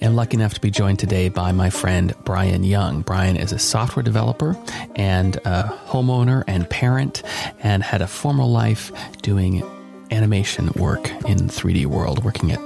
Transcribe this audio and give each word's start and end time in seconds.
am 0.00 0.14
lucky 0.14 0.36
enough 0.36 0.54
to 0.54 0.60
be 0.60 0.70
joined 0.70 0.98
today 0.98 1.28
by 1.28 1.52
my 1.52 1.70
friend 1.70 2.14
Brian 2.24 2.64
Young. 2.64 3.02
Brian 3.02 3.36
is 3.36 3.52
a 3.52 3.58
software 3.58 4.02
developer 4.02 4.56
and 4.96 5.36
a 5.44 5.78
homeowner 5.86 6.42
and 6.46 6.68
parent, 6.70 7.22
and 7.62 7.82
had 7.82 8.02
a 8.02 8.06
former 8.06 8.44
life 8.44 8.92
doing 9.22 9.62
animation 10.10 10.70
work 10.76 11.10
in 11.26 11.48
3D 11.48 11.86
world, 11.86 12.24
working 12.24 12.50
at 12.50 12.60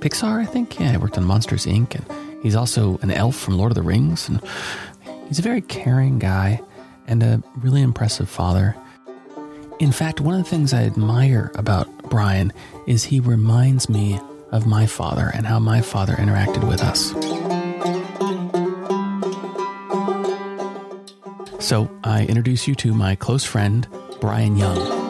Pixar, 0.00 0.40
I 0.40 0.46
think. 0.46 0.78
Yeah, 0.80 0.92
he 0.92 0.96
worked 0.96 1.18
on 1.18 1.24
Monsters 1.24 1.66
Inc. 1.66 1.94
and 1.94 2.42
he's 2.42 2.56
also 2.56 2.98
an 3.02 3.10
elf 3.10 3.36
from 3.36 3.58
Lord 3.58 3.72
of 3.72 3.76
the 3.76 3.82
Rings, 3.82 4.28
and 4.28 4.40
he's 5.28 5.38
a 5.38 5.42
very 5.42 5.60
caring 5.60 6.18
guy 6.18 6.60
and 7.06 7.22
a 7.22 7.42
really 7.56 7.82
impressive 7.82 8.28
father. 8.28 8.74
In 9.78 9.92
fact, 9.92 10.20
one 10.20 10.34
of 10.34 10.42
the 10.42 10.50
things 10.50 10.72
I 10.72 10.84
admire 10.84 11.52
about 11.54 11.86
Brian 12.10 12.52
is 12.86 13.04
he 13.04 13.20
reminds 13.20 13.88
me 13.88 14.18
of 14.52 14.66
my 14.66 14.86
father 14.86 15.30
and 15.34 15.46
how 15.46 15.58
my 15.58 15.80
father 15.80 16.14
interacted 16.14 16.66
with 16.66 16.82
us. 16.82 17.12
So 21.64 21.90
I 22.02 22.24
introduce 22.24 22.66
you 22.66 22.74
to 22.76 22.94
my 22.94 23.14
close 23.14 23.44
friend, 23.44 23.86
Brian 24.20 24.56
Young. 24.56 25.08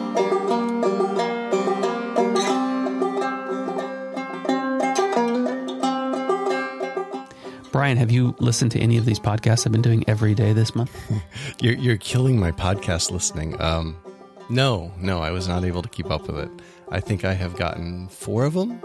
Brian, 7.71 7.97
have 7.97 8.11
you 8.11 8.35
listened 8.39 8.71
to 8.71 8.79
any 8.79 8.97
of 8.97 9.05
these 9.05 9.19
podcasts 9.19 9.65
I've 9.65 9.71
been 9.71 9.81
doing 9.81 10.03
every 10.07 10.33
day 10.33 10.51
this 10.53 10.75
month? 10.75 10.91
You're, 11.61 11.75
you're 11.75 11.97
killing 11.97 12.39
my 12.39 12.51
podcast 12.51 13.11
listening. 13.11 13.59
Um, 13.61 13.95
no, 14.49 14.91
no, 14.97 15.21
I 15.21 15.31
was 15.31 15.47
not 15.47 15.63
able 15.63 15.81
to 15.81 15.89
keep 15.89 16.09
up 16.09 16.27
with 16.27 16.39
it. 16.39 16.49
I 16.89 16.99
think 16.99 17.23
I 17.23 17.33
have 17.33 17.55
gotten 17.55 18.07
four 18.07 18.43
of 18.45 18.53
them, 18.53 18.81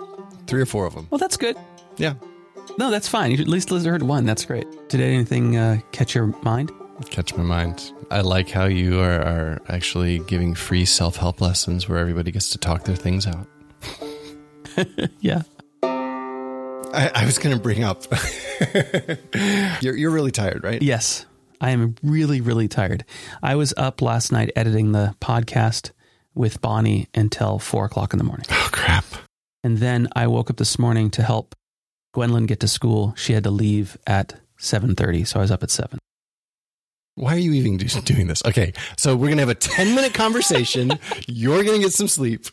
three 0.47 0.61
or 0.61 0.67
four 0.67 0.87
of 0.87 0.95
them. 0.95 1.06
Well, 1.11 1.19
that's 1.19 1.37
good. 1.37 1.56
Yeah, 1.97 2.14
No, 2.78 2.91
that's 2.91 3.06
fine. 3.09 3.31
You 3.31 3.39
at 3.39 3.48
least 3.48 3.70
Lizard 3.70 3.91
heard 3.92 4.03
one. 4.03 4.25
That's 4.25 4.45
great. 4.45 4.67
Did 4.89 5.00
anything 5.00 5.56
uh, 5.56 5.81
catch 5.92 6.14
your 6.14 6.27
mind? 6.42 6.70
catch 7.11 7.34
my 7.37 7.42
mind. 7.42 7.92
I 8.11 8.20
like 8.20 8.48
how 8.50 8.65
you 8.65 9.00
are, 9.00 9.20
are 9.20 9.62
actually 9.69 10.20
giving 10.20 10.55
free 10.55 10.84
self 10.84 11.17
help 11.17 11.41
lessons 11.41 11.89
where 11.89 11.98
everybody 11.98 12.31
gets 12.31 12.50
to 12.50 12.59
talk 12.59 12.84
their 12.84 12.97
things 12.97 13.27
out. 13.27 13.47
Yeah. 15.20 15.42
I, 15.83 17.11
I 17.15 17.27
was 17.27 17.39
going 17.39 17.55
to 17.56 17.62
bring 17.62 17.84
up. 17.84 18.03
you're, 19.81 19.97
you're 19.97 20.11
really 20.11 20.31
tired, 20.33 20.65
right? 20.65 20.81
Yes, 20.83 21.27
I 21.61 21.70
am 21.70 21.95
really, 22.03 22.41
really 22.41 22.67
tired. 22.69 23.05
I 23.42 23.55
was 23.56 23.72
up 23.77 24.03
last 24.03 24.33
night 24.33 24.50
editing 24.56 24.92
the 24.92 25.15
podcast 25.20 25.92
with 26.34 26.61
Bonnie 26.61 27.06
until 27.15 27.59
four 27.59 27.84
o'clock 27.84 28.12
in 28.12 28.19
the 28.19 28.25
morning. 28.25 28.47
Oh, 28.50 28.69
crap. 28.72 29.03
And 29.65 29.79
then 29.79 30.09
I 30.15 30.27
woke 30.27 30.51
up 30.51 30.59
this 30.59 30.79
morning 30.79 31.11
to 31.12 31.23
help 31.23 31.55
Gwendolyn 32.12 32.45
get 32.45 32.61
to 32.61 32.69
school. 32.69 33.15
She 33.17 33.33
had 33.33 33.45
to 33.45 33.51
leave 33.51 33.97
at 34.06 34.34
7.30, 34.61 35.27
so 35.27 35.41
I 35.41 35.43
was 35.43 35.51
up 35.51 35.62
at 35.62 35.71
7. 35.71 35.98
Why 37.17 37.34
are 37.34 37.39
you 37.39 37.53
even 37.53 37.79
doing 37.79 38.27
this? 38.27 38.45
Okay, 38.45 38.75
so 38.98 39.17
we're 39.17 39.29
going 39.29 39.39
to 39.39 39.43
have 39.43 39.48
a 39.48 39.55
10 39.55 39.95
minute 39.95 40.12
conversation. 40.12 40.98
you're 41.27 41.65
going 41.65 41.79
to 41.79 41.84
get 41.87 41.95
some 41.95 42.09
sleep. 42.09 42.47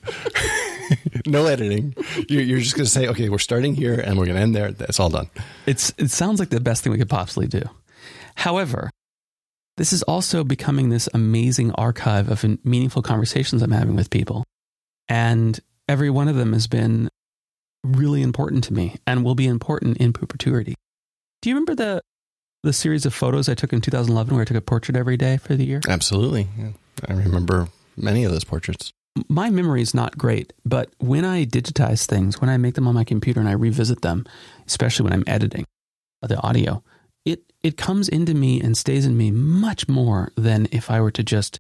no 1.28 1.48
editing. 1.48 1.96
You're, 2.30 2.44
you're 2.44 2.60
just 2.60 2.76
going 2.76 2.86
to 2.86 2.92
say, 2.92 3.08
okay, 3.08 3.28
we're 3.28 3.40
starting 3.40 3.76
here 3.76 3.96
and 4.00 4.18
we're 4.18 4.26
going 4.26 4.38
to 4.38 4.42
end 4.42 4.56
there. 4.56 4.72
That's 4.72 5.00
all 5.00 5.10
done. 5.10 5.30
It's, 5.66 5.92
it 5.98 6.12
sounds 6.12 6.40
like 6.40 6.50
the 6.50 6.62
best 6.62 6.84
thing 6.84 6.94
we 6.94 7.00
could 7.00 7.10
possibly 7.10 7.48
do. 7.48 7.64
However, 8.36 8.90
this 9.76 9.92
is 9.92 10.04
also 10.04 10.44
becoming 10.46 10.90
this 10.90 11.10
amazing 11.14 11.72
archive 11.74 12.30
of 12.30 12.46
meaningful 12.64 13.02
conversations 13.02 13.62
I'm 13.62 13.72
having 13.72 13.96
with 13.96 14.10
people. 14.10 14.46
And 15.10 15.60
every 15.92 16.10
one 16.10 16.30
of 16.30 16.38
them 16.38 16.54
has 16.54 16.68
been 16.68 17.10
really 17.84 18.22
important 18.22 18.64
to 18.64 18.74
me 18.74 18.96
and 19.06 19.26
will 19.26 19.36
be 19.36 19.46
important 19.46 19.98
in 19.98 20.14
perpetuity. 20.14 20.74
Do 21.42 21.50
you 21.50 21.56
remember 21.56 21.76
the 21.76 22.02
the 22.64 22.72
series 22.72 23.06
of 23.06 23.14
photos 23.14 23.50
I 23.50 23.56
took 23.56 23.74
in 23.74 23.82
2011 23.82 24.34
where 24.34 24.44
I 24.44 24.46
took 24.46 24.56
a 24.56 24.62
portrait 24.62 24.96
every 24.96 25.18
day 25.18 25.38
for 25.38 25.56
the 25.56 25.66
year? 25.66 25.82
Absolutely. 25.90 26.48
Yeah. 26.58 26.70
I 27.10 27.14
remember 27.14 27.68
many 27.98 28.24
of 28.24 28.32
those 28.32 28.44
portraits. 28.44 28.94
My 29.28 29.50
memory 29.50 29.82
is 29.82 29.94
not 29.94 30.18
great, 30.18 30.54
but 30.64 30.90
when 31.00 31.26
I 31.26 31.44
digitize 31.44 32.06
things, 32.06 32.40
when 32.40 32.50
I 32.50 32.58
make 32.58 32.76
them 32.76 32.88
on 32.88 32.96
my 32.96 33.04
computer 33.04 33.40
and 33.42 33.50
I 33.50 33.54
revisit 33.54 34.02
them, 34.04 34.26
especially 34.68 35.04
when 35.04 35.14
I'm 35.14 35.26
editing 35.28 35.66
the 36.22 36.40
audio, 36.40 36.84
it 37.26 37.42
it 37.64 37.76
comes 37.76 38.08
into 38.08 38.34
me 38.34 38.62
and 38.62 38.78
stays 38.78 39.06
in 39.06 39.18
me 39.18 39.32
much 39.32 39.90
more 39.90 40.32
than 40.38 40.68
if 40.72 40.90
I 40.90 41.02
were 41.02 41.12
to 41.12 41.24
just 41.24 41.60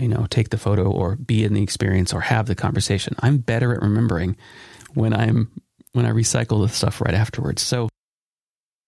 you 0.00 0.08
know, 0.08 0.26
take 0.30 0.50
the 0.50 0.58
photo 0.58 0.90
or 0.90 1.16
be 1.16 1.44
in 1.44 1.54
the 1.54 1.62
experience 1.62 2.12
or 2.12 2.20
have 2.20 2.46
the 2.46 2.54
conversation. 2.54 3.14
I'm 3.20 3.38
better 3.38 3.74
at 3.74 3.82
remembering 3.82 4.36
when 4.94 5.12
I'm 5.12 5.50
when 5.92 6.06
I 6.06 6.10
recycle 6.10 6.66
the 6.66 6.72
stuff 6.72 7.00
right 7.00 7.14
afterwards. 7.14 7.62
So 7.62 7.88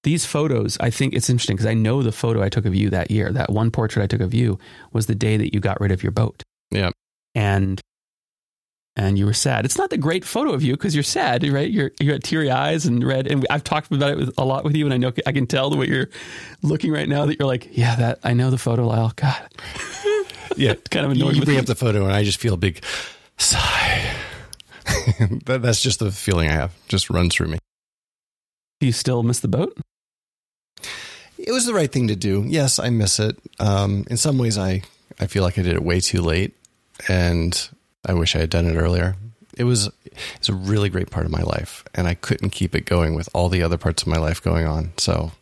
these 0.04 0.24
photos, 0.24 0.76
I 0.80 0.90
think 0.90 1.14
it's 1.14 1.30
interesting 1.30 1.56
because 1.56 1.66
I 1.66 1.74
know 1.74 2.02
the 2.02 2.12
photo 2.12 2.42
I 2.42 2.48
took 2.48 2.64
of 2.64 2.74
you 2.74 2.90
that 2.90 3.10
year. 3.10 3.32
That 3.32 3.50
one 3.50 3.70
portrait 3.70 4.02
I 4.02 4.06
took 4.06 4.20
of 4.20 4.34
you 4.34 4.58
was 4.92 5.06
the 5.06 5.14
day 5.14 5.36
that 5.36 5.54
you 5.54 5.60
got 5.60 5.80
rid 5.80 5.92
of 5.92 6.02
your 6.02 6.12
boat. 6.12 6.42
Yeah. 6.70 6.90
And 7.34 7.80
and 8.94 9.18
you 9.18 9.24
were 9.24 9.32
sad. 9.32 9.64
It's 9.64 9.78
not 9.78 9.90
the 9.90 9.96
great 9.96 10.24
photo 10.24 10.52
of 10.52 10.62
you 10.62 10.74
because 10.74 10.94
you're 10.94 11.02
sad, 11.02 11.46
right? 11.48 11.70
You're 11.70 11.92
you 11.98 12.10
got 12.10 12.22
teary 12.22 12.50
eyes 12.50 12.84
and 12.84 13.02
red. 13.02 13.26
And 13.26 13.46
I've 13.48 13.64
talked 13.64 13.90
about 13.90 14.10
it 14.10 14.18
with, 14.18 14.34
a 14.36 14.44
lot 14.44 14.64
with 14.64 14.76
you, 14.76 14.84
and 14.84 14.92
I 14.92 14.98
know 14.98 15.12
I 15.26 15.32
can 15.32 15.46
tell 15.46 15.70
the 15.70 15.76
way 15.76 15.86
you're 15.86 16.10
looking 16.62 16.92
right 16.92 17.08
now 17.08 17.24
that 17.26 17.38
you're 17.38 17.48
like, 17.48 17.68
yeah, 17.72 17.96
that 17.96 18.18
I 18.22 18.34
know 18.34 18.50
the 18.50 18.58
photo, 18.58 18.86
Lyle. 18.86 19.12
God, 19.16 19.48
Yeah. 20.56 20.74
kind 20.90 21.06
of 21.06 21.12
annoying. 21.12 21.36
you 21.36 21.42
bring 21.42 21.56
me. 21.56 21.60
up 21.60 21.66
the 21.66 21.74
photo 21.74 22.04
and 22.04 22.12
I 22.12 22.24
just 22.24 22.38
feel 22.38 22.54
a 22.54 22.58
big 22.58 22.82
sigh. 23.38 24.14
that, 25.46 25.60
that's 25.62 25.82
just 25.82 25.98
the 25.98 26.10
feeling 26.10 26.48
I 26.48 26.52
have. 26.52 26.72
Just 26.88 27.10
runs 27.10 27.34
through 27.34 27.48
me. 27.48 27.58
Do 28.80 28.86
you 28.86 28.92
still 28.92 29.22
miss 29.22 29.40
the 29.40 29.48
boat? 29.48 29.76
It 31.38 31.52
was 31.52 31.66
the 31.66 31.74
right 31.74 31.90
thing 31.90 32.08
to 32.08 32.16
do. 32.16 32.44
Yes, 32.46 32.78
I 32.78 32.90
miss 32.90 33.18
it. 33.18 33.36
Um, 33.58 34.04
in 34.10 34.16
some 34.16 34.38
ways, 34.38 34.58
I, 34.58 34.82
I 35.18 35.26
feel 35.26 35.42
like 35.42 35.58
I 35.58 35.62
did 35.62 35.74
it 35.74 35.82
way 35.82 36.00
too 36.00 36.20
late, 36.20 36.54
and 37.08 37.68
I 38.06 38.14
wish 38.14 38.36
I 38.36 38.40
had 38.40 38.50
done 38.50 38.66
it 38.66 38.76
earlier. 38.76 39.16
It 39.56 39.64
was 39.64 39.90
it's 40.36 40.48
a 40.48 40.54
really 40.54 40.88
great 40.88 41.10
part 41.10 41.26
of 41.26 41.32
my 41.32 41.42
life, 41.42 41.84
and 41.94 42.06
I 42.06 42.14
couldn't 42.14 42.50
keep 42.50 42.74
it 42.74 42.84
going 42.84 43.14
with 43.14 43.28
all 43.34 43.48
the 43.48 43.62
other 43.62 43.76
parts 43.76 44.02
of 44.02 44.08
my 44.08 44.18
life 44.18 44.42
going 44.42 44.66
on. 44.66 44.92
So 44.98 45.32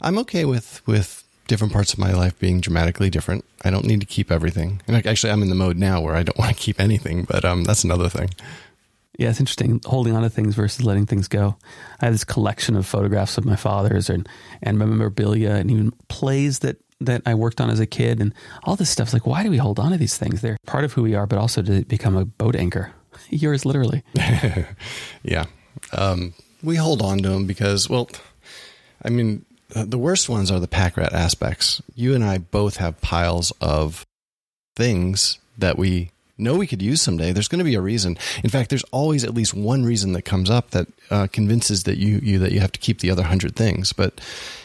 I'm 0.00 0.18
okay 0.18 0.44
with 0.44 0.82
with 0.86 1.22
different 1.46 1.72
parts 1.72 1.92
of 1.92 1.98
my 1.98 2.12
life 2.12 2.38
being 2.38 2.60
dramatically 2.60 3.10
different. 3.10 3.44
I 3.64 3.70
don't 3.70 3.84
need 3.84 4.00
to 4.00 4.06
keep 4.06 4.30
everything. 4.30 4.80
And 4.86 4.96
like, 4.96 5.06
actually, 5.06 5.32
I'm 5.32 5.42
in 5.42 5.48
the 5.48 5.54
mode 5.54 5.76
now 5.76 6.00
where 6.00 6.16
I 6.16 6.22
don't 6.22 6.38
want 6.38 6.56
to 6.56 6.60
keep 6.62 6.80
anything, 6.80 7.24
but 7.24 7.44
um, 7.44 7.64
that's 7.64 7.84
another 7.84 8.08
thing. 8.08 8.30
Yeah, 9.18 9.30
it's 9.30 9.40
interesting 9.40 9.80
holding 9.86 10.14
on 10.14 10.22
to 10.22 10.28
things 10.30 10.54
versus 10.54 10.84
letting 10.84 11.06
things 11.06 11.26
go. 11.26 11.56
I 12.00 12.06
have 12.06 12.14
this 12.14 12.24
collection 12.24 12.76
of 12.76 12.86
photographs 12.86 13.38
of 13.38 13.46
my 13.46 13.56
father's 13.56 14.10
and 14.10 14.28
and 14.62 14.78
memorabilia 14.78 15.52
and 15.52 15.70
even 15.70 15.92
plays 16.08 16.58
that 16.58 16.76
that 17.00 17.22
I 17.24 17.34
worked 17.34 17.60
on 17.60 17.70
as 17.70 17.80
a 17.80 17.86
kid 17.86 18.20
and 18.20 18.34
all 18.64 18.76
this 18.76 18.90
stuff's 18.90 19.12
like, 19.12 19.26
why 19.26 19.42
do 19.42 19.50
we 19.50 19.56
hold 19.56 19.78
on 19.78 19.92
to 19.92 19.98
these 19.98 20.18
things? 20.18 20.40
They're 20.40 20.58
part 20.66 20.84
of 20.84 20.92
who 20.92 21.02
we 21.02 21.14
are, 21.14 21.26
but 21.26 21.38
also 21.38 21.62
to 21.62 21.84
become 21.84 22.16
a 22.16 22.24
boat 22.24 22.56
anchor. 22.56 22.92
Yours, 23.30 23.64
literally. 23.64 24.02
Yeah. 25.22 25.46
Um, 25.92 26.32
we 26.62 26.76
hold 26.76 27.02
on 27.02 27.18
to 27.18 27.28
them 27.28 27.46
because, 27.46 27.90
well, 27.90 28.08
I 29.02 29.10
mean, 29.10 29.44
the 29.68 29.98
worst 29.98 30.28
ones 30.28 30.50
are 30.50 30.60
the 30.60 30.68
pack 30.68 30.96
rat 30.96 31.12
aspects. 31.12 31.82
You 31.94 32.14
and 32.14 32.24
I 32.24 32.38
both 32.38 32.76
have 32.76 33.00
piles 33.00 33.52
of 33.60 34.04
things 34.76 35.38
that 35.58 35.78
we 35.78 36.10
know 36.38 36.54
we 36.54 36.66
could 36.66 36.82
use 36.82 37.00
someday. 37.00 37.32
There's 37.32 37.48
going 37.48 37.60
to 37.60 37.64
be 37.64 37.74
a 37.74 37.80
reason. 37.80 38.18
In 38.44 38.50
fact, 38.50 38.70
there's 38.70 38.84
always 38.84 39.24
at 39.24 39.34
least 39.34 39.54
one 39.54 39.84
reason 39.84 40.12
that 40.12 40.22
comes 40.22 40.50
up 40.50 40.70
that 40.70 40.86
uh, 41.10 41.26
convinces 41.32 41.84
that 41.84 41.96
you, 41.98 42.20
you 42.22 42.38
that 42.38 42.52
you 42.52 42.60
have 42.60 42.72
to 42.72 42.80
keep 42.80 43.00
the 43.00 43.10
other 43.10 43.22
hundred 43.22 43.56
things. 43.56 43.92
But 43.92 44.20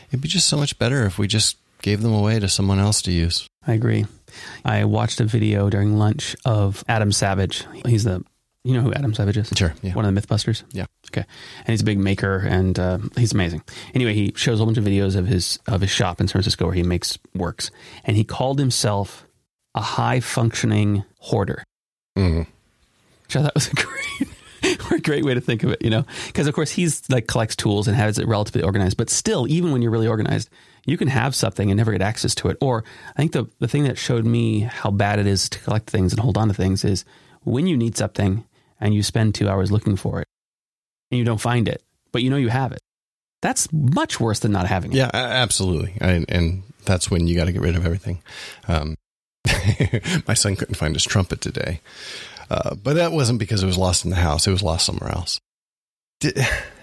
it'd 0.10 0.22
be 0.22 0.28
just 0.28 0.48
so 0.48 0.58
much 0.58 0.78
better 0.78 1.06
if 1.06 1.18
we 1.18 1.28
just 1.28 1.58
gave 1.82 2.02
them 2.02 2.14
away 2.14 2.40
to 2.40 2.50
someone 2.50 2.80
else 2.80 3.02
to 3.04 3.12
use. 3.12 3.48
I 3.66 3.74
agree. 3.74 4.06
I 4.64 4.86
watched 4.86 5.20
a 5.20 5.26
video 5.26 5.70
during 5.70 5.98
lunch 5.98 6.36
of 6.46 6.84
Adam 6.88 7.12
Savage. 7.12 7.66
He's 7.86 8.04
the, 8.04 8.24
you 8.64 8.74
know 8.74 8.82
who 8.82 8.94
Adam 8.94 9.14
Savage 9.14 9.38
is? 9.38 9.52
Sure, 9.56 9.74
yeah. 9.82 9.94
One 9.94 10.06
of 10.06 10.14
the 10.14 10.22
Mythbusters? 10.22 10.64
Yeah. 10.72 10.86
Okay. 11.10 11.26
And 11.60 11.68
he's 11.70 11.82
a 11.82 11.86
big 11.86 11.98
maker 12.00 12.38
and 12.38 12.78
uh, 12.78 13.00
he's 13.18 13.34
amazing. 13.34 13.64
Anyway, 13.94 14.14
he 14.14 14.34
shows 14.36 14.56
a 14.56 14.58
whole 14.58 14.68
bunch 14.68 14.78
of 14.78 14.84
videos 14.84 15.16
of 15.16 15.28
his 15.28 15.60
of 15.68 15.82
his 15.82 15.90
shop 15.90 16.22
in 16.22 16.28
San 16.28 16.34
Francisco 16.34 16.66
where 16.66 16.74
he 16.76 16.84
makes 16.84 17.18
works. 17.36 17.72
And 18.06 18.16
he 18.16 18.24
called 18.24 18.60
himself 18.60 19.26
a 19.76 19.82
high 19.82 20.20
functioning 20.20 21.04
hoarder, 21.20 21.64
Mm. 22.18 22.46
which 23.26 23.36
I 23.36 23.42
thought 23.44 23.56
was 23.56 23.68
a 23.70 23.74
great, 23.76 24.92
a 24.92 25.00
great 25.00 25.24
way 25.26 25.34
to 25.34 25.42
think 25.42 25.64
of 25.64 25.72
it, 25.72 25.82
you 25.82 25.90
know? 25.90 26.06
Because 26.28 26.46
of 26.48 26.54
course 26.54 26.72
he's 26.72 27.10
like 27.10 27.28
collects 27.28 27.56
tools 27.56 27.88
and 27.88 27.96
has 27.96 28.20
it 28.20 28.28
relatively 28.28 28.64
organized, 28.64 28.98
but 28.98 29.10
still, 29.10 29.48
even 29.48 29.72
when 29.72 29.82
you're 29.82 29.92
really 29.92 30.08
organized, 30.10 30.50
you 30.86 30.98
can 30.98 31.08
have 31.08 31.34
something 31.36 31.72
and 31.72 31.78
never 31.78 31.92
get 31.94 32.02
access 32.02 32.36
to 32.36 32.50
it. 32.50 32.58
Or 32.62 32.84
I 33.16 33.20
think 33.20 33.32
the, 33.32 33.46
the 33.60 33.68
thing 33.68 33.84
that 33.86 33.98
showed 33.98 34.26
me 34.26 34.62
how 34.62 34.92
bad 34.92 35.20
it 35.20 35.26
is 35.28 35.48
to 35.50 35.60
collect 35.60 35.90
things 35.90 36.12
and 36.12 36.20
hold 36.20 36.38
on 36.38 36.48
to 36.50 36.54
things 36.54 36.84
is 36.84 37.06
when 37.44 37.66
you 37.66 37.78
need 37.78 37.96
something 37.98 38.44
and 38.82 38.94
you 38.94 39.04
spend 39.04 39.36
two 39.36 39.48
hours 39.48 39.72
looking 39.72 39.96
for 39.96 40.20
it 40.20 40.28
and 41.12 41.20
you 41.20 41.24
don't 41.24 41.40
find 41.40 41.70
it, 41.70 41.84
but 42.12 42.24
you 42.24 42.30
know 42.30 42.38
you 42.38 42.50
have 42.50 42.72
it. 42.72 42.82
That's 43.42 43.72
much 43.72 44.20
worse 44.20 44.40
than 44.40 44.52
not 44.52 44.68
having 44.68 44.92
it. 44.92 44.96
Yeah, 44.96 45.10
absolutely. 45.14 45.94
I, 46.02 46.26
and 46.28 46.64
that's 46.86 47.10
when 47.10 47.28
you 47.28 47.36
got 47.36 47.46
to 47.46 47.52
get 47.52 47.62
rid 47.62 47.76
of 47.76 47.86
everything. 47.86 48.22
Um, 48.68 48.96
my 50.28 50.34
son 50.34 50.56
couldn't 50.56 50.76
find 50.76 50.96
his 50.96 51.04
trumpet 51.04 51.42
today, 51.42 51.82
uh, 52.50 52.76
but 52.76 52.96
that 52.96 53.12
wasn't 53.12 53.40
because 53.40 53.64
it 53.64 53.68
was 53.68 53.78
lost 53.78 54.04
in 54.04 54.12
the 54.12 54.18
house. 54.18 54.48
It 54.48 54.52
was 54.52 54.62
lost 54.62 54.86
somewhere 54.86 55.12
else. 55.12 55.40
Did, 56.20 56.38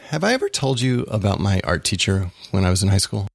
have 0.09 0.25
I 0.25 0.33
ever 0.33 0.49
told 0.49 0.81
you 0.81 1.03
about 1.03 1.39
my 1.39 1.61
art 1.63 1.85
teacher 1.85 2.31
when 2.51 2.65
I 2.65 2.71
was 2.71 2.83
in 2.83 2.89
high 2.89 2.99
school? 2.99 3.29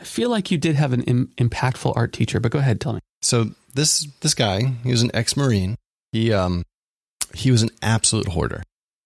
I 0.00 0.04
feel 0.04 0.28
like 0.28 0.50
you 0.50 0.58
did 0.58 0.74
have 0.74 0.92
an 0.92 1.02
Im- 1.04 1.32
impactful 1.38 1.92
art 1.96 2.12
teacher, 2.12 2.40
but 2.40 2.50
go 2.50 2.58
ahead, 2.58 2.80
tell 2.80 2.94
me. 2.94 3.00
So 3.22 3.50
this 3.74 4.06
this 4.20 4.34
guy, 4.34 4.74
he 4.82 4.90
was 4.90 5.02
an 5.02 5.10
ex-marine. 5.14 5.76
He 6.12 6.32
um 6.32 6.64
he 7.34 7.50
was 7.50 7.62
an 7.62 7.70
absolute 7.82 8.28
hoarder. 8.28 8.62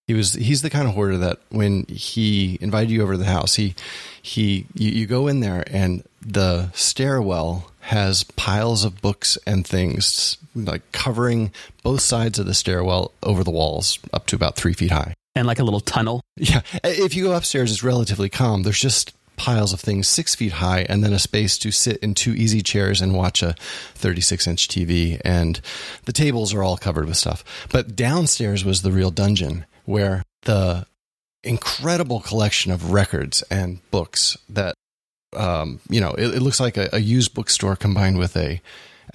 He 0.07 0.13
was 0.13 0.33
he's 0.33 0.61
the 0.61 0.69
kind 0.69 0.87
of 0.87 0.93
hoarder 0.93 1.17
that 1.19 1.39
when 1.49 1.85
he 1.85 2.57
invited 2.59 2.91
you 2.91 3.01
over 3.01 3.13
to 3.13 3.17
the 3.17 3.25
house, 3.25 3.55
he 3.55 3.75
he 4.21 4.65
you, 4.73 4.91
you 4.91 5.07
go 5.07 5.27
in 5.27 5.39
there 5.39 5.63
and 5.67 6.03
the 6.21 6.69
stairwell 6.73 7.71
has 7.81 8.23
piles 8.23 8.83
of 8.83 9.01
books 9.01 9.37
and 9.45 9.65
things 9.65 10.37
like 10.55 10.91
covering 10.91 11.51
both 11.83 12.01
sides 12.01 12.39
of 12.39 12.45
the 12.45 12.53
stairwell 12.53 13.11
over 13.23 13.43
the 13.43 13.51
walls 13.51 13.99
up 14.13 14.25
to 14.27 14.35
about 14.35 14.55
three 14.55 14.73
feet 14.73 14.91
high. 14.91 15.13
And 15.33 15.47
like 15.47 15.59
a 15.59 15.63
little 15.63 15.79
tunnel. 15.79 16.21
Yeah. 16.35 16.61
If 16.83 17.15
you 17.15 17.23
go 17.23 17.33
upstairs, 17.33 17.71
it's 17.71 17.83
relatively 17.83 18.29
calm. 18.29 18.63
There's 18.63 18.79
just 18.79 19.13
piles 19.41 19.73
of 19.73 19.79
things 19.79 20.07
six 20.07 20.35
feet 20.35 20.51
high 20.53 20.85
and 20.87 21.03
then 21.03 21.13
a 21.13 21.19
space 21.19 21.57
to 21.57 21.71
sit 21.71 21.97
in 21.97 22.13
two 22.13 22.33
easy 22.33 22.61
chairs 22.61 23.01
and 23.01 23.15
watch 23.15 23.41
a 23.41 23.55
36 23.95 24.45
inch 24.45 24.67
TV. 24.67 25.19
And 25.25 25.59
the 26.05 26.13
tables 26.13 26.53
are 26.53 26.61
all 26.61 26.77
covered 26.77 27.07
with 27.07 27.17
stuff. 27.17 27.43
But 27.71 27.95
downstairs 27.95 28.63
was 28.63 28.83
the 28.83 28.91
real 28.91 29.09
dungeon 29.09 29.65
where 29.85 30.21
the 30.43 30.85
incredible 31.43 32.19
collection 32.19 32.71
of 32.71 32.91
records 32.91 33.41
and 33.49 33.79
books 33.89 34.37
that, 34.47 34.75
um, 35.35 35.79
you 35.89 35.99
know, 35.99 36.11
it, 36.11 36.35
it 36.35 36.41
looks 36.43 36.59
like 36.59 36.77
a, 36.77 36.89
a 36.93 36.99
used 36.99 37.33
bookstore 37.33 37.75
combined 37.75 38.19
with 38.19 38.37
a, 38.37 38.61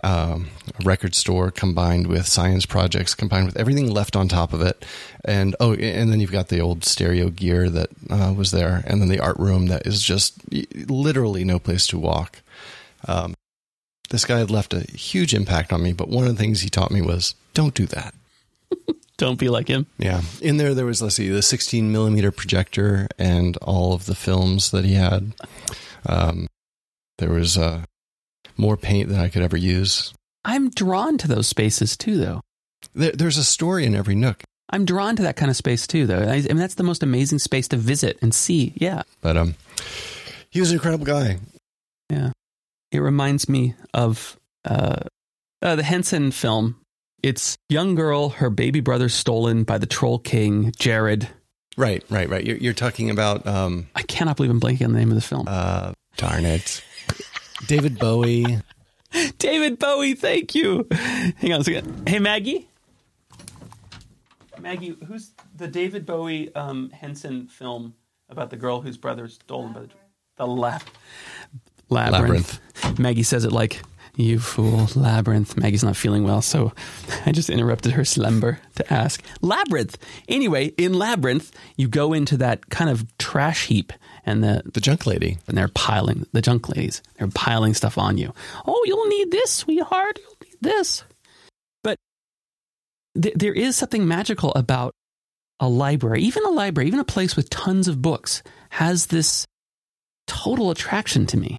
um, 0.05 0.49
record 0.85 1.15
store 1.15 1.51
combined 1.51 2.07
with 2.07 2.27
science 2.27 2.67
projects 2.67 3.15
combined 3.15 3.47
with 3.47 3.57
everything 3.57 3.91
left 3.91 4.17
on 4.17 4.29
top 4.29 4.53
of 4.53 4.61
it. 4.61 4.85
And 5.25 5.57
oh 5.61 5.75
and 5.75 6.13
then 6.13 6.21
you've 6.21 6.33
got 6.33 6.49
the 6.49 6.61
old 6.61 6.85
stereo 6.85 7.31
gear 7.31 7.71
that 7.71 7.91
uh, 8.11 8.33
was 8.37 8.51
there 8.51 8.83
and 8.87 9.01
then 9.01 9.09
the 9.09 9.21
art 9.21 9.39
room 9.39 9.67
that 9.67 9.87
is 9.87 10.03
just 10.03 10.39
literally 10.89 11.45
no 11.45 11.59
place 11.59 11.87
to 11.89 11.99
walk. 11.99 12.43
Um, 13.09 13.35
this 14.11 14.25
guy 14.25 14.39
had 14.39 14.51
left 14.51 14.75
a 14.75 14.81
huge 14.81 15.35
impact 15.35 15.73
on 15.73 15.83
me 15.83 15.93
but 15.93 16.09
one 16.09 16.27
of 16.27 16.37
the 16.37 16.43
things 16.43 16.61
he 16.61 16.71
taught 16.71 16.91
me 16.91 17.03
was 17.03 17.35
don't 17.55 17.75
do 17.75 17.87
that. 17.87 18.15
Don't 19.19 19.39
be 19.39 19.49
like 19.49 19.67
him. 19.69 19.87
Yeah. 19.97 20.21
In 20.43 20.59
there 20.59 20.75
there 20.75 20.85
was 20.85 21.01
let's 21.01 21.15
see 21.15 21.31
the 21.31 21.41
16 21.41 21.91
millimeter 21.91 22.31
projector 22.31 23.09
and 23.19 23.57
all 23.59 23.95
of 23.95 24.05
the 24.05 24.15
films 24.15 24.73
that 24.73 24.85
he 24.85 24.93
had. 24.93 25.33
Um, 26.05 26.49
there 27.17 27.31
was 27.31 27.57
uh, 27.57 27.85
more 28.59 28.77
paint 28.77 29.09
than 29.09 29.19
I 29.19 29.29
could 29.29 29.43
ever 29.43 29.57
use. 29.57 30.13
I'm 30.45 30.71
drawn 30.71 31.19
to 31.19 31.29
those 31.29 31.49
spaces 31.49 31.97
too, 31.97 32.17
though. 32.19 32.41
There, 32.95 33.13
there's 33.13 33.39
a 33.39 33.45
story 33.45 33.85
in 33.85 33.95
every 33.95 34.15
nook. 34.15 34.43
I'm 34.71 34.85
drawn 34.85 35.17
to 35.17 35.23
that 35.23 35.37
kind 35.37 35.51
of 35.51 35.57
space 35.57 35.87
too, 35.87 36.07
though. 36.07 36.23
I, 36.23 36.37
I 36.37 36.41
mean, 36.41 36.57
that's 36.57 36.75
the 36.75 36.83
most 36.83 37.03
amazing 37.03 37.39
space 37.39 37.69
to 37.69 37.77
visit 37.77 38.19
and 38.23 38.35
see. 38.35 38.73
Yeah. 38.77 39.03
But 39.21 39.37
um, 39.37 39.55
he 40.51 40.61
was 40.61 40.71
an 40.71 40.77
incredible 40.77 41.07
guy. 41.07 41.39
Yeah. 42.11 42.31
It 42.93 42.99
reminds 42.99 43.49
me 43.49 43.75
of 43.95 44.37
uh, 44.65 45.01
uh, 45.63 45.77
the 45.77 45.83
Henson 45.83 46.31
film. 46.31 46.81
It's 47.23 47.57
young 47.69 47.95
girl, 47.95 48.31
her 48.31 48.51
baby 48.51 48.81
brother 48.81 49.09
stolen 49.09 49.65
by 49.65 49.79
the 49.79 49.87
troll 49.87 50.19
king, 50.19 50.73
Jareth. 50.73 51.29
Right, 51.77 52.05
right, 52.09 52.29
right. 52.29 52.45
You're, 52.45 52.57
you're 52.57 52.73
talking 52.73 53.11
about. 53.11 53.47
Um, 53.47 53.89
I 53.95 54.03
cannot 54.03 54.37
believe 54.37 54.51
I'm 54.51 54.61
blanking 54.61 54.87
on 54.87 54.93
the 54.93 54.99
name 54.99 55.11
of 55.11 55.17
the 55.17 55.21
film. 55.21 55.47
Uh, 55.47 55.93
darn 56.17 56.45
it. 56.45 56.83
David 57.67 57.99
Bowie. 57.99 58.61
David 59.39 59.79
Bowie, 59.79 60.15
thank 60.15 60.55
you. 60.55 60.87
Hang 60.93 61.53
on 61.53 61.61
a 61.61 61.65
second. 61.65 62.09
Hey, 62.09 62.19
Maggie. 62.19 62.69
Maggie, 64.59 64.97
who's 65.07 65.33
the 65.55 65.69
David 65.69 66.07
Bowie 66.07 66.55
um, 66.55 66.91
Henson 66.91 67.47
film 67.47 67.95
about 68.29 68.51
the 68.51 68.57
girl 68.57 68.81
whose 68.81 68.97
brother's 68.97 69.35
stolen 69.35 69.73
by 69.73 69.81
the 69.81 69.89
the 70.37 70.47
lab, 70.47 70.83
labyrinth. 71.89 72.61
labyrinth. 72.75 72.99
Maggie 72.99 73.23
says 73.23 73.45
it 73.45 73.53
like 73.53 73.81
you 74.17 74.39
fool, 74.39 74.89
labyrinth. 74.95 75.57
Maggie's 75.57 75.85
not 75.85 75.97
feeling 75.97 76.25
well, 76.25 76.43
so 76.43 76.73
I 77.25 77.33
just 77.33 77.51
interrupted 77.51 77.93
her 77.93 78.05
slumber 78.05 78.59
to 78.77 78.93
ask. 78.93 79.23
Labyrinth. 79.41 79.97
Anyway, 80.29 80.67
in 80.79 80.95
Labyrinth, 80.95 81.53
you 81.77 81.89
go 81.89 82.13
into 82.13 82.37
that 82.39 82.69
kind 82.71 82.91
of 82.91 83.17
trash 83.19 83.67
heap 83.67 83.93
and 84.27 84.43
the 84.43 84.63
the 84.67 84.81
junk 84.81 85.07
lady 85.07 85.39
and 85.47 85.57
they're 85.57 85.69
piling 85.69 86.27
the 86.33 86.43
junk 86.43 86.69
ladies. 86.69 87.01
They're 87.17 87.29
piling 87.29 87.75
stuff 87.75 87.97
on 87.97 88.19
you. 88.19 88.35
Oh, 88.67 88.83
you'll 88.87 89.07
need 89.07 89.31
this, 89.31 89.51
sweetheart. 89.53 90.19
You'll 90.21 90.37
need 90.45 90.57
this. 90.61 91.05
But 91.83 91.97
th- 93.21 93.35
there 93.37 93.55
is 93.55 93.77
something 93.77 94.07
magical 94.07 94.53
about 94.55 94.93
a 95.61 95.69
library, 95.69 96.23
even 96.23 96.45
a 96.45 96.51
library, 96.51 96.89
even 96.89 97.01
a 97.01 97.05
place 97.05 97.37
with 97.37 97.49
tons 97.49 97.89
of 97.89 98.03
books, 98.03 98.43
has 98.71 99.07
this 99.07 99.47
total 100.27 100.71
attraction 100.71 101.27
to 101.27 101.37
me. 101.37 101.57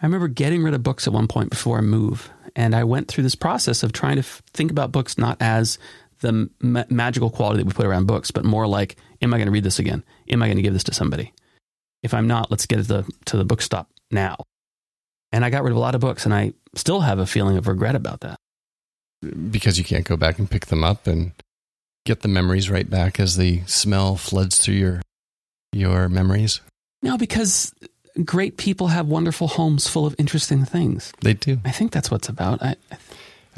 I 0.00 0.06
remember 0.06 0.28
getting 0.28 0.62
rid 0.62 0.72
of 0.72 0.82
books 0.82 1.06
at 1.06 1.12
one 1.12 1.28
point 1.28 1.50
before 1.50 1.78
I 1.78 1.82
move, 1.82 2.30
and 2.56 2.74
I 2.74 2.84
went 2.84 3.08
through 3.08 3.24
this 3.24 3.34
process 3.34 3.82
of 3.82 3.92
trying 3.92 4.16
to 4.16 4.20
f- 4.20 4.42
think 4.54 4.70
about 4.70 4.92
books 4.92 5.18
not 5.18 5.36
as 5.40 5.78
the 6.20 6.48
ma- 6.60 6.84
magical 6.88 7.28
quality 7.30 7.58
that 7.58 7.66
we 7.66 7.72
put 7.72 7.86
around 7.86 8.06
books, 8.06 8.30
but 8.30 8.44
more 8.44 8.66
like, 8.66 8.96
am 9.20 9.34
I 9.34 9.38
going 9.38 9.46
to 9.46 9.52
read 9.52 9.64
this 9.64 9.78
again? 9.78 10.02
Am 10.30 10.42
I 10.42 10.46
going 10.46 10.56
to 10.56 10.62
give 10.62 10.72
this 10.72 10.84
to 10.84 10.94
somebody? 10.94 11.32
If 12.02 12.14
I'm 12.14 12.26
not, 12.26 12.50
let's 12.50 12.66
get 12.66 12.76
to 12.76 12.82
the 12.82 13.12
to 13.26 13.36
the 13.36 13.44
book 13.44 13.62
stop 13.62 13.88
now. 14.10 14.36
And 15.32 15.44
I 15.44 15.50
got 15.50 15.62
rid 15.62 15.70
of 15.70 15.76
a 15.76 15.80
lot 15.80 15.94
of 15.94 16.00
books, 16.00 16.24
and 16.24 16.34
I 16.34 16.54
still 16.74 17.00
have 17.00 17.18
a 17.18 17.26
feeling 17.26 17.56
of 17.56 17.68
regret 17.68 17.94
about 17.94 18.20
that. 18.20 18.36
Because 19.50 19.78
you 19.78 19.84
can't 19.84 20.04
go 20.04 20.16
back 20.16 20.38
and 20.38 20.50
pick 20.50 20.66
them 20.66 20.82
up 20.82 21.06
and 21.06 21.32
get 22.06 22.22
the 22.22 22.28
memories 22.28 22.70
right 22.70 22.88
back 22.88 23.20
as 23.20 23.36
the 23.36 23.62
smell 23.66 24.16
floods 24.16 24.58
through 24.58 24.74
your 24.74 25.02
your 25.72 26.08
memories. 26.08 26.60
No, 27.02 27.16
because 27.16 27.72
great 28.24 28.56
people 28.56 28.88
have 28.88 29.06
wonderful 29.06 29.48
homes 29.48 29.86
full 29.86 30.06
of 30.06 30.14
interesting 30.18 30.64
things. 30.64 31.12
They 31.20 31.34
do. 31.34 31.58
I 31.64 31.70
think 31.70 31.92
that's 31.92 32.10
what's 32.10 32.28
about. 32.28 32.62
I, 32.62 32.76
I 32.90 32.96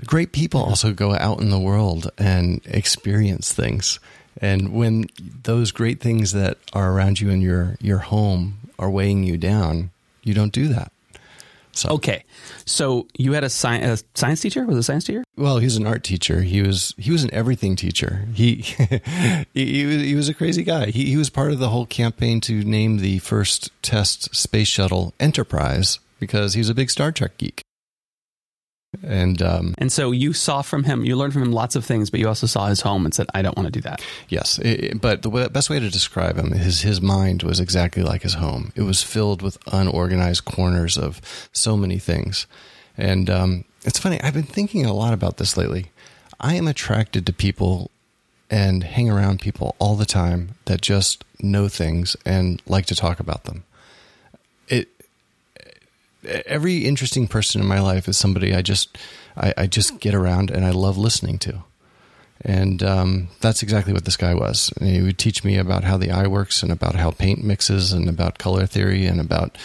great 0.04 0.32
people 0.32 0.62
also 0.62 0.92
go 0.92 1.14
out 1.14 1.40
in 1.40 1.50
the 1.50 1.60
world 1.60 2.10
and 2.18 2.60
experience 2.64 3.52
things. 3.52 4.00
And 4.40 4.72
when 4.72 5.06
those 5.42 5.72
great 5.72 6.00
things 6.00 6.32
that 6.32 6.58
are 6.72 6.92
around 6.92 7.20
you 7.20 7.30
in 7.30 7.40
your, 7.40 7.76
your 7.80 7.98
home 7.98 8.58
are 8.78 8.90
weighing 8.90 9.24
you 9.24 9.36
down, 9.36 9.90
you 10.22 10.34
don't 10.34 10.52
do 10.52 10.68
that. 10.68 10.92
So 11.74 11.88
okay, 11.90 12.24
so 12.66 13.08
you 13.16 13.32
had 13.32 13.44
a, 13.44 13.46
sci- 13.46 13.78
a 13.78 13.96
science 14.14 14.42
teacher? 14.42 14.66
Was 14.66 14.76
a 14.76 14.82
science 14.82 15.04
teacher? 15.04 15.24
Well, 15.36 15.58
he 15.58 15.64
was 15.64 15.76
an 15.76 15.86
art 15.86 16.04
teacher. 16.04 16.42
He 16.42 16.60
was 16.60 16.94
he 16.98 17.10
was 17.10 17.24
an 17.24 17.32
everything 17.32 17.76
teacher. 17.76 18.26
He 18.34 18.56
he, 19.54 19.80
he, 19.80 19.86
was, 19.86 20.02
he 20.02 20.14
was 20.14 20.28
a 20.28 20.34
crazy 20.34 20.64
guy. 20.64 20.86
He 20.86 21.06
he 21.06 21.16
was 21.16 21.30
part 21.30 21.50
of 21.50 21.58
the 21.58 21.70
whole 21.70 21.86
campaign 21.86 22.42
to 22.42 22.62
name 22.62 22.98
the 22.98 23.20
first 23.20 23.70
test 23.80 24.34
space 24.34 24.68
shuttle 24.68 25.14
Enterprise 25.18 25.98
because 26.20 26.52
he's 26.52 26.68
a 26.68 26.74
big 26.74 26.90
Star 26.90 27.10
Trek 27.10 27.38
geek. 27.38 27.62
And 29.02 29.40
um, 29.40 29.74
and 29.78 29.90
so 29.90 30.10
you 30.10 30.32
saw 30.34 30.60
from 30.60 30.84
him, 30.84 31.04
you 31.04 31.16
learned 31.16 31.32
from 31.32 31.42
him 31.42 31.52
lots 31.52 31.76
of 31.76 31.84
things, 31.84 32.10
but 32.10 32.20
you 32.20 32.28
also 32.28 32.46
saw 32.46 32.66
his 32.66 32.82
home 32.82 33.06
and 33.06 33.14
said, 33.14 33.26
"I 33.32 33.40
don't 33.40 33.56
want 33.56 33.66
to 33.66 33.72
do 33.72 33.80
that." 33.80 34.02
Yes, 34.28 34.58
it, 34.58 35.00
but 35.00 35.22
the 35.22 35.30
best 35.50 35.70
way 35.70 35.80
to 35.80 35.88
describe 35.88 36.36
him 36.36 36.52
is 36.52 36.82
his 36.82 37.00
mind 37.00 37.42
was 37.42 37.58
exactly 37.58 38.02
like 38.02 38.22
his 38.22 38.34
home. 38.34 38.70
It 38.76 38.82
was 38.82 39.02
filled 39.02 39.40
with 39.40 39.56
unorganized 39.72 40.44
corners 40.44 40.98
of 40.98 41.22
so 41.52 41.76
many 41.76 41.98
things, 41.98 42.46
and 42.98 43.30
um, 43.30 43.64
it's 43.84 43.98
funny. 43.98 44.20
I've 44.20 44.34
been 44.34 44.42
thinking 44.42 44.84
a 44.84 44.92
lot 44.92 45.14
about 45.14 45.38
this 45.38 45.56
lately. 45.56 45.90
I 46.38 46.54
am 46.56 46.68
attracted 46.68 47.24
to 47.26 47.32
people 47.32 47.90
and 48.50 48.84
hang 48.84 49.08
around 49.08 49.40
people 49.40 49.74
all 49.78 49.96
the 49.96 50.04
time 50.04 50.56
that 50.66 50.82
just 50.82 51.24
know 51.40 51.68
things 51.68 52.14
and 52.26 52.60
like 52.66 52.84
to 52.86 52.94
talk 52.94 53.18
about 53.20 53.44
them. 53.44 53.64
Every 56.24 56.84
interesting 56.84 57.26
person 57.26 57.60
in 57.60 57.66
my 57.66 57.80
life 57.80 58.08
is 58.08 58.16
somebody 58.16 58.54
I 58.54 58.62
just 58.62 58.96
I, 59.36 59.54
I 59.56 59.66
just 59.66 60.00
get 60.00 60.14
around 60.14 60.50
and 60.50 60.64
I 60.64 60.70
love 60.70 60.98
listening 60.98 61.38
to. 61.40 61.64
And 62.44 62.82
um, 62.82 63.28
that's 63.40 63.62
exactly 63.62 63.92
what 63.92 64.04
this 64.04 64.16
guy 64.16 64.34
was. 64.34 64.72
He 64.80 65.00
would 65.00 65.18
teach 65.18 65.44
me 65.44 65.58
about 65.58 65.84
how 65.84 65.96
the 65.96 66.10
eye 66.10 66.26
works 66.26 66.62
and 66.62 66.72
about 66.72 66.96
how 66.96 67.12
paint 67.12 67.44
mixes 67.44 67.92
and 67.92 68.08
about 68.08 68.38
color 68.38 68.66
theory 68.66 69.06
and 69.06 69.20
about 69.20 69.56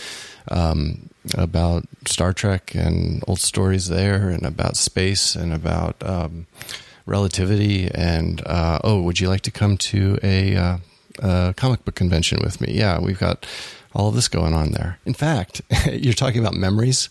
um, 0.49 1.09
about 1.33 1.85
Star 2.05 2.33
Trek 2.33 2.73
and 2.75 3.23
old 3.27 3.39
stories 3.39 3.87
there 3.87 4.29
and 4.29 4.45
about 4.45 4.77
space 4.77 5.35
and 5.35 5.53
about 5.53 5.95
um, 6.05 6.45
relativity 7.05 7.89
and 7.93 8.45
uh, 8.45 8.79
oh, 8.83 9.01
would 9.01 9.19
you 9.19 9.27
like 9.27 9.41
to 9.41 9.51
come 9.51 9.77
to 9.77 10.19
a, 10.21 10.55
uh, 10.55 10.77
a 11.19 11.53
comic 11.57 11.83
book 11.83 11.95
convention 11.95 12.39
with 12.43 12.61
me? 12.61 12.73
Yeah, 12.73 12.99
we've 12.99 13.19
got 13.19 13.45
all 13.97 14.09
of 14.09 14.15
this 14.15 14.27
going 14.27 14.53
on 14.53 14.71
there. 14.71 14.99
In 15.05 15.15
fact, 15.15 15.61
you're 15.91 16.13
talking 16.13 16.39
about 16.39 16.53
memories. 16.53 17.09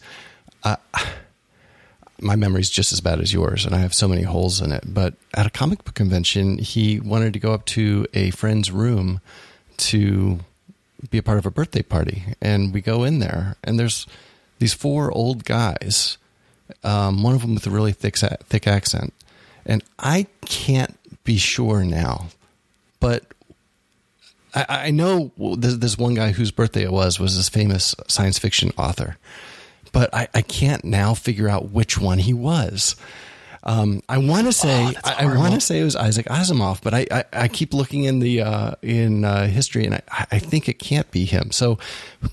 Uh, 0.62 0.76
my 2.20 2.36
memory's 2.36 2.70
just 2.70 2.92
as 2.92 3.00
bad 3.00 3.20
as 3.20 3.32
yours, 3.32 3.66
and 3.66 3.74
I 3.74 3.78
have 3.78 3.92
so 3.92 4.08
many 4.08 4.22
holes 4.22 4.62
in 4.62 4.72
it. 4.72 4.84
But 4.86 5.14
at 5.34 5.46
a 5.46 5.50
comic 5.50 5.84
book 5.84 5.96
convention, 5.96 6.58
he 6.58 7.00
wanted 7.00 7.32
to 7.34 7.40
go 7.40 7.52
up 7.52 7.66
to 7.66 8.06
a 8.14 8.30
friend's 8.30 8.70
room 8.70 9.20
to 9.78 10.38
be 11.10 11.18
a 11.18 11.22
part 11.22 11.38
of 11.38 11.44
a 11.44 11.50
birthday 11.50 11.82
party, 11.82 12.22
and 12.40 12.72
we 12.72 12.80
go 12.80 13.02
in 13.02 13.18
there, 13.18 13.56
and 13.64 13.78
there's 13.78 14.06
these 14.60 14.72
four 14.72 15.10
old 15.10 15.44
guys, 15.44 16.16
um, 16.84 17.22
one 17.22 17.34
of 17.34 17.42
them 17.42 17.54
with 17.54 17.66
a 17.66 17.70
really 17.70 17.92
thick 17.92 18.16
thick 18.16 18.66
accent, 18.66 19.12
and 19.66 19.84
I 19.98 20.26
can't 20.46 20.98
be 21.24 21.36
sure 21.36 21.84
now, 21.84 22.28
but 22.98 23.24
I, 24.56 24.86
I 24.86 24.90
know 24.90 25.30
this, 25.56 25.76
this 25.76 25.98
one 25.98 26.14
guy 26.14 26.32
whose 26.32 26.50
birthday 26.50 26.82
it 26.84 26.92
was 26.92 27.20
was 27.20 27.36
this 27.36 27.48
famous 27.48 27.94
science 28.08 28.38
fiction 28.38 28.72
author, 28.78 29.18
but 29.92 30.12
I, 30.14 30.28
I 30.34 30.42
can't 30.42 30.84
now 30.84 31.14
figure 31.14 31.48
out 31.48 31.70
which 31.70 31.98
one 32.00 32.18
he 32.18 32.32
was. 32.32 32.96
Um, 33.62 34.00
I 34.08 34.18
want 34.18 34.46
to 34.46 34.52
say 34.52 34.92
Oh, 34.94 35.00
I, 35.04 35.24
I 35.24 35.36
want 35.36 35.54
to 35.54 35.60
say 35.60 35.80
it 35.80 35.84
was 35.84 35.96
Isaac 35.96 36.26
Asimov, 36.26 36.80
but 36.82 36.94
I, 36.94 37.06
I, 37.10 37.24
I 37.32 37.48
keep 37.48 37.74
looking 37.74 38.04
in 38.04 38.20
the 38.20 38.40
uh, 38.42 38.72
in 38.80 39.24
uh, 39.24 39.48
history 39.48 39.84
and 39.84 39.96
I, 39.96 40.26
I 40.30 40.38
think 40.38 40.68
it 40.68 40.78
can't 40.78 41.10
be 41.10 41.24
him. 41.24 41.50
So, 41.50 41.76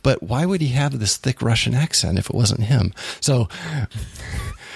but 0.03 0.22
why 0.22 0.46
would 0.46 0.62
he 0.62 0.68
have 0.70 1.00
this 1.00 1.18
thick 1.18 1.42
Russian 1.42 1.74
accent 1.74 2.20
if 2.20 2.30
it 2.30 2.36
wasn't 2.36 2.62
him? 2.62 2.94
So, 3.20 3.50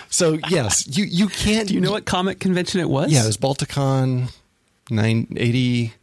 so 0.10 0.40
yes, 0.50 0.98
you 0.98 1.06
you 1.06 1.28
can't. 1.28 1.68
Do 1.68 1.76
you 1.76 1.82
know 1.82 1.92
what 1.92 2.06
comic 2.06 2.40
convention 2.40 2.82
it 2.82 2.90
was? 2.90 3.12
Yeah, 3.12 3.24
it 3.24 3.28
was 3.28 3.38
Balticon 3.38 4.34
nine 4.90 5.28
eighty. 5.38 5.94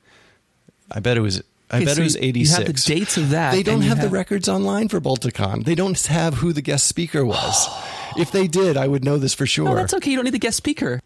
I 0.90 1.00
bet 1.00 1.16
it 1.16 1.20
was. 1.20 1.42
I 1.70 1.76
Okay, 1.78 1.84
bet 1.86 1.96
so 1.96 2.00
it 2.02 2.04
was 2.04 2.14
you- 2.14 2.20
eighty 2.22 2.40
you 2.40 2.48
have 2.50 2.66
the 2.66 2.72
dates 2.72 3.16
of 3.16 3.30
that, 3.30 3.52
They 3.52 3.62
don't 3.62 3.76
and 3.76 3.84
you 3.84 3.88
have, 3.88 4.00
the 4.00 4.08
records 4.08 4.48
online 4.48 4.88
for 4.88 5.00
Balticon. 5.00 5.64
They 5.64 5.74
don't 5.74 5.98
have 6.06 6.34
who 6.34 6.52
the 6.52 6.60
guest 6.62 6.86
speaker 6.86 7.24
was. 7.24 7.68
if 8.18 8.30
they 8.30 8.46
did, 8.46 8.76
I 8.76 8.86
would 8.86 9.02
know 9.04 9.16
this 9.18 9.34
for 9.34 9.46
sure. 9.46 9.64
No, 9.64 9.74
that's 9.74 9.94
okay. 9.94 10.10
You 10.10 10.16
don't 10.16 10.24
need 10.24 10.34
the 10.34 10.38
guest 10.38 10.56
speaker. 10.58 11.00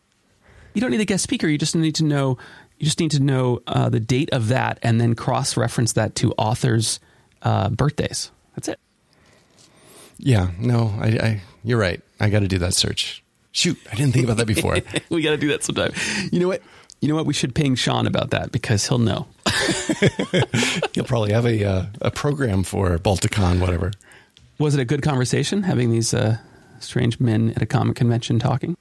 You 0.75 0.81
don't 0.81 0.91
need 0.91 0.99
the 0.99 1.05
guest 1.07 1.23
speaker. 1.23 1.47
You 1.49 1.59
just 1.59 1.75
need 1.77 1.95
to 1.97 2.05
know. 2.05 2.39
You 2.79 2.85
just 2.85 3.01
need 3.01 3.11
to 3.13 3.21
know 3.21 3.61
uh, 3.67 3.89
the 3.89 3.99
date 4.01 4.31
of 4.33 4.49
that, 4.49 4.79
and 4.83 5.01
then 5.01 5.15
cross-reference 5.15 5.95
that 5.95 6.15
to 6.17 6.33
authors' 6.33 7.01
uh, 7.43 7.71
birthdays. 7.71 8.31
That's 8.55 8.69
it. 8.69 8.79
Yeah, 10.19 10.51
no, 10.59 10.95
I, 11.01 11.07
I 11.07 11.43
you're 11.65 11.79
right. 11.79 12.01
I 12.21 12.29
got 12.31 12.41
to 12.41 12.49
do 12.49 12.59
that 12.59 12.75
search. 12.75 13.23
Shoot, 13.53 13.79
I 13.91 13.95
didn't 13.95 14.13
think 14.13 14.25
about 14.25 14.37
that 14.37 14.47
before. 14.47 14.79
we 15.11 15.23
got 15.23 15.31
to 15.31 15.37
do 15.37 15.49
that 15.49 15.65
sometime. 15.65 15.93
You 16.31 16.41
know 16.41 16.49
what? 16.49 16.63
You 17.01 17.09
know 17.09 17.15
what? 17.15 17.27
We 17.27 17.35
should 17.35 17.55
ping 17.55 17.75
Sean 17.77 18.07
about 18.07 18.31
that 18.31 18.51
because 18.53 18.87
he'll 18.89 18.99
know. 18.99 19.27
He'll 20.95 21.05
probably 21.05 21.33
have 21.33 21.47
a 21.47 21.65
uh, 21.65 21.87
a 22.03 22.11
program 22.11 22.63
for 22.65 22.99
Balticon, 22.99 23.61
whatever. 23.61 23.93
Was 24.59 24.75
it 24.75 24.81
a 24.81 24.85
good 24.85 25.03
conversation 25.03 25.63
having 25.63 25.91
these 25.91 26.13
uh, 26.13 26.39
strange 26.81 27.21
men 27.21 27.53
at 27.55 27.63
a 27.63 27.67
comic 27.67 27.97
convention 27.97 28.39
talking? 28.39 28.77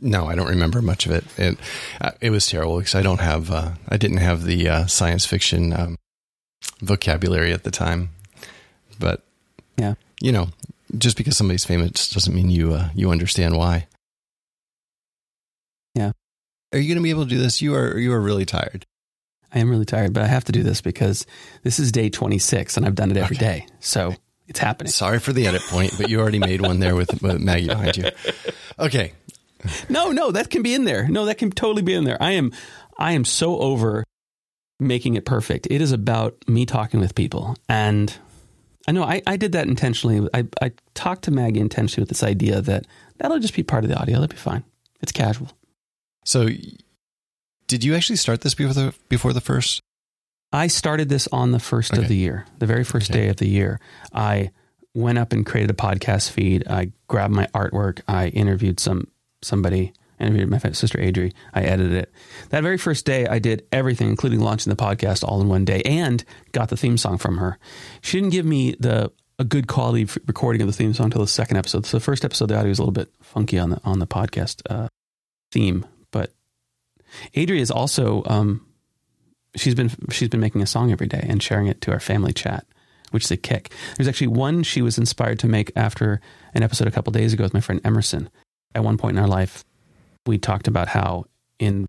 No, 0.00 0.26
I 0.26 0.34
don't 0.34 0.48
remember 0.48 0.82
much 0.82 1.06
of 1.06 1.12
it. 1.12 1.24
It 1.38 1.58
uh, 2.00 2.10
it 2.20 2.30
was 2.30 2.46
terrible 2.46 2.78
because 2.78 2.94
I 2.94 3.02
don't 3.02 3.20
have 3.20 3.50
uh, 3.50 3.72
I 3.88 3.96
didn't 3.96 4.18
have 4.18 4.44
the 4.44 4.68
uh, 4.68 4.86
science 4.86 5.24
fiction 5.24 5.72
um, 5.72 5.96
vocabulary 6.82 7.52
at 7.52 7.64
the 7.64 7.70
time. 7.70 8.10
But 8.98 9.22
Yeah. 9.78 9.94
you 10.20 10.32
know, 10.32 10.48
just 10.98 11.16
because 11.16 11.36
somebody's 11.36 11.64
famous 11.64 12.08
doesn't 12.10 12.34
mean 12.34 12.50
you 12.50 12.74
uh, 12.74 12.90
you 12.94 13.10
understand 13.10 13.56
why. 13.56 13.86
Are 16.76 16.80
you 16.80 16.88
going 16.88 16.96
to 16.98 17.02
be 17.02 17.10
able 17.10 17.24
to 17.24 17.28
do 17.30 17.38
this? 17.38 17.62
You 17.62 17.74
are 17.74 17.98
you 17.98 18.12
are 18.12 18.20
really 18.20 18.44
tired. 18.44 18.84
I 19.54 19.60
am 19.60 19.70
really 19.70 19.84
tired, 19.86 20.12
but 20.12 20.22
I 20.22 20.26
have 20.26 20.44
to 20.44 20.52
do 20.52 20.62
this 20.62 20.80
because 20.82 21.24
this 21.62 21.78
is 21.78 21.90
day 21.90 22.10
26 22.10 22.76
and 22.76 22.84
I've 22.84 22.94
done 22.94 23.10
it 23.10 23.16
every 23.16 23.36
Okay. 23.36 23.44
day. 23.60 23.66
So 23.80 24.14
it's 24.46 24.58
happening. 24.58 24.90
Sorry 24.92 25.18
for 25.18 25.32
the 25.32 25.46
edit 25.46 25.62
point, 25.62 25.94
but 25.96 26.10
you 26.10 26.20
already 26.20 26.38
made 26.38 26.60
one 26.60 26.78
there 26.80 26.94
with, 26.94 27.22
with 27.22 27.40
Maggie 27.40 27.68
behind 27.68 27.96
you. 27.96 28.10
Okay. 28.78 29.12
No, 29.88 30.10
no, 30.12 30.30
that 30.32 30.50
can 30.50 30.62
be 30.62 30.74
in 30.74 30.84
there. 30.84 31.08
No, 31.08 31.24
that 31.24 31.38
can 31.38 31.50
totally 31.50 31.82
be 31.82 31.94
in 31.94 32.04
there. 32.04 32.20
I 32.22 32.32
am 32.32 32.52
I 32.98 33.12
am 33.12 33.24
so 33.24 33.58
over 33.58 34.04
making 34.78 35.14
it 35.14 35.24
perfect. 35.24 35.66
It 35.70 35.80
is 35.80 35.92
about 35.92 36.36
me 36.46 36.66
talking 36.66 37.00
with 37.00 37.14
people. 37.14 37.56
And 37.68 38.14
I 38.86 38.92
know 38.92 39.02
I, 39.04 39.22
I 39.26 39.36
did 39.38 39.52
that 39.52 39.66
intentionally. 39.66 40.28
I, 40.34 40.46
I 40.60 40.72
talked 40.94 41.24
to 41.24 41.30
Maggie 41.30 41.60
intentionally 41.60 42.02
with 42.02 42.10
this 42.10 42.22
idea 42.22 42.60
that 42.60 42.86
that'll 43.18 43.38
just 43.38 43.54
be 43.54 43.62
part 43.62 43.84
of 43.84 43.90
the 43.90 43.96
audio. 43.98 44.16
That'll 44.20 44.28
be 44.28 44.36
fine. 44.36 44.64
It's 45.00 45.12
casual. 45.12 45.50
So, 46.26 46.48
did 47.68 47.84
you 47.84 47.94
actually 47.94 48.16
start 48.16 48.40
this 48.42 48.54
before 48.54 48.74
the 48.74 48.94
before 49.08 49.32
the 49.32 49.40
first? 49.40 49.80
I 50.52 50.66
started 50.66 51.08
this 51.08 51.28
on 51.32 51.52
the 51.52 51.58
first 51.58 51.92
Okay. 51.92 52.02
of 52.02 52.08
the 52.08 52.16
year, 52.16 52.46
the 52.58 52.66
very 52.66 52.84
first 52.84 53.10
Okay. 53.10 53.22
day 53.22 53.28
of 53.28 53.36
the 53.36 53.48
year. 53.48 53.80
I 54.12 54.50
went 54.94 55.18
up 55.18 55.32
and 55.32 55.44
created 55.46 55.70
a 55.70 55.74
podcast 55.74 56.30
feed. 56.30 56.66
I 56.68 56.92
grabbed 57.08 57.34
my 57.34 57.46
artwork. 57.54 58.00
I 58.08 58.28
interviewed 58.28 58.80
some 58.80 59.08
somebody. 59.42 59.92
Interviewed 60.18 60.48
my 60.48 60.58
sister 60.72 60.98
Adri. 60.98 61.32
I 61.52 61.62
edited 61.62 61.92
it. 61.92 62.12
That 62.48 62.62
very 62.62 62.78
first 62.78 63.04
day, 63.04 63.26
I 63.26 63.38
did 63.38 63.66
everything, 63.70 64.08
including 64.08 64.40
launching 64.40 64.70
the 64.70 64.76
podcast, 64.82 65.22
all 65.22 65.42
in 65.42 65.48
one 65.48 65.66
day, 65.66 65.82
and 65.84 66.24
got 66.52 66.70
the 66.70 66.76
theme 66.76 66.96
song 66.96 67.18
from 67.18 67.36
her. 67.36 67.58
She 68.00 68.18
didn't 68.18 68.32
give 68.32 68.46
me 68.46 68.76
the 68.80 69.12
a 69.38 69.44
good 69.44 69.66
quality 69.66 70.04
f- 70.04 70.16
recording 70.26 70.62
of 70.62 70.68
the 70.68 70.72
theme 70.72 70.94
song 70.94 71.06
until 71.06 71.20
the 71.20 71.26
second 71.28 71.58
episode. 71.58 71.84
So 71.84 71.98
the 71.98 72.02
first 72.02 72.24
episode, 72.24 72.46
the 72.46 72.56
audio 72.56 72.70
was 72.70 72.78
a 72.78 72.82
little 72.82 72.92
bit 72.92 73.10
funky 73.20 73.58
on 73.58 73.68
the 73.70 73.80
on 73.84 73.98
the 73.98 74.06
podcast 74.06 74.62
uh, 74.70 74.88
theme, 75.52 75.84
Adri 77.34 77.60
is 77.60 77.70
also 77.70 78.22
um, 78.26 78.66
she's 79.56 79.74
been 79.74 79.90
she's 80.10 80.28
been 80.28 80.40
making 80.40 80.62
a 80.62 80.66
song 80.66 80.92
every 80.92 81.06
day 81.06 81.24
and 81.28 81.42
sharing 81.42 81.66
it 81.66 81.80
to 81.82 81.92
our 81.92 82.00
family 82.00 82.32
chat, 82.32 82.66
which 83.10 83.24
is 83.24 83.30
a 83.30 83.36
kick. 83.36 83.72
There's 83.96 84.08
actually 84.08 84.28
one 84.28 84.62
she 84.62 84.82
was 84.82 84.98
inspired 84.98 85.38
to 85.40 85.48
make 85.48 85.72
after 85.76 86.20
an 86.54 86.62
episode 86.62 86.88
a 86.88 86.90
couple 86.90 87.12
days 87.12 87.32
ago 87.32 87.44
with 87.44 87.54
my 87.54 87.60
friend 87.60 87.80
Emerson. 87.84 88.30
At 88.74 88.84
one 88.84 88.98
point 88.98 89.16
in 89.16 89.22
our 89.22 89.28
life, 89.28 89.64
we 90.26 90.38
talked 90.38 90.68
about 90.68 90.88
how 90.88 91.24
in 91.58 91.86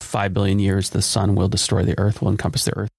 five 0.00 0.34
billion 0.34 0.58
years 0.58 0.90
the 0.90 1.02
sun 1.02 1.34
will 1.34 1.48
destroy 1.48 1.82
the 1.82 1.98
earth, 1.98 2.20
will 2.20 2.30
encompass 2.30 2.64
the 2.64 2.76
earth, 2.76 2.90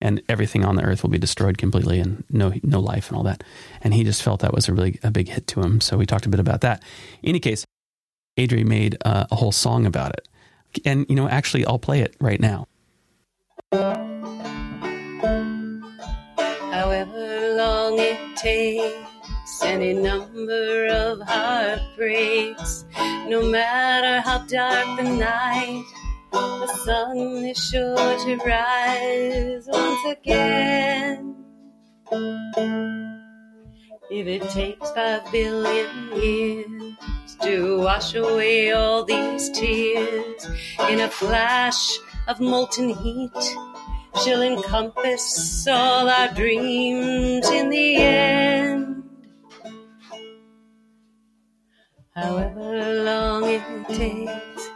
and 0.00 0.22
everything 0.28 0.64
on 0.64 0.76
the 0.76 0.82
earth 0.82 1.02
will 1.02 1.10
be 1.10 1.18
destroyed 1.18 1.58
completely, 1.58 2.00
and 2.00 2.24
no 2.30 2.52
no 2.62 2.80
life 2.80 3.08
and 3.08 3.16
all 3.16 3.24
that. 3.24 3.44
And 3.82 3.92
he 3.92 4.04
just 4.04 4.22
felt 4.22 4.40
that 4.40 4.54
was 4.54 4.68
a 4.68 4.72
really 4.72 4.98
a 5.02 5.10
big 5.10 5.28
hit 5.28 5.46
to 5.48 5.60
him, 5.60 5.80
so 5.80 5.98
we 5.98 6.06
talked 6.06 6.26
a 6.26 6.30
bit 6.30 6.40
about 6.40 6.62
that. 6.62 6.82
In 7.22 7.30
any 7.30 7.40
case, 7.40 7.66
Adri 8.38 8.64
made 8.64 8.96
uh, 9.04 9.26
a 9.30 9.36
whole 9.36 9.52
song 9.52 9.84
about 9.84 10.12
it, 10.12 10.28
and 10.84 11.06
you 11.08 11.16
know, 11.16 11.28
actually, 11.28 11.64
I'll 11.64 11.78
play 11.78 12.00
it 12.00 12.16
right 12.20 12.40
now. 12.40 12.66
However 16.72 17.54
long 17.56 17.98
it 17.98 18.36
takes, 18.36 19.62
any 19.62 19.92
number 19.92 20.86
of 20.86 21.20
heartbreaks, 21.20 22.84
no 23.28 23.42
matter 23.42 24.20
how 24.20 24.38
dark 24.46 24.96
the 24.96 25.04
night, 25.04 25.84
the 26.32 26.66
sun 26.84 27.16
is 27.44 27.58
sure 27.58 27.96
to 27.96 28.36
rise 28.44 29.68
once 29.68 30.18
again. 30.18 31.36
If 34.10 34.26
it 34.26 34.42
takes 34.50 34.90
five 34.90 35.30
billion 35.30 36.16
years 36.16 36.94
to 37.42 37.80
wash 37.80 38.14
away 38.14 38.72
all 38.72 39.04
these 39.04 39.50
tears 39.50 40.46
in 40.88 41.00
a 41.00 41.08
flash 41.08 41.98
of 42.28 42.40
molten 42.40 42.90
heat, 42.90 43.56
she'll 44.22 44.42
encompass 44.42 45.66
all 45.66 46.08
our 46.08 46.28
dreams 46.34 47.48
in 47.50 47.70
the 47.70 47.96
end. 47.96 49.04
However 52.14 53.04
long 53.04 53.44
it 53.44 53.88
takes, 53.88 54.68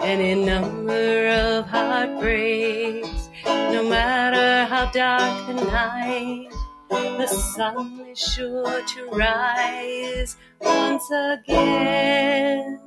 any 0.00 0.44
number 0.44 1.28
of 1.28 1.66
heartbreaks, 1.66 3.30
no 3.46 3.88
matter 3.88 4.66
how 4.66 4.90
dark 4.90 5.46
the 5.46 5.64
night, 5.64 6.48
the 6.90 7.26
sun 7.26 8.06
is 8.08 8.18
sure 8.18 8.84
to 8.84 9.06
rise 9.06 10.36
once 10.60 11.10
again. 11.10 12.80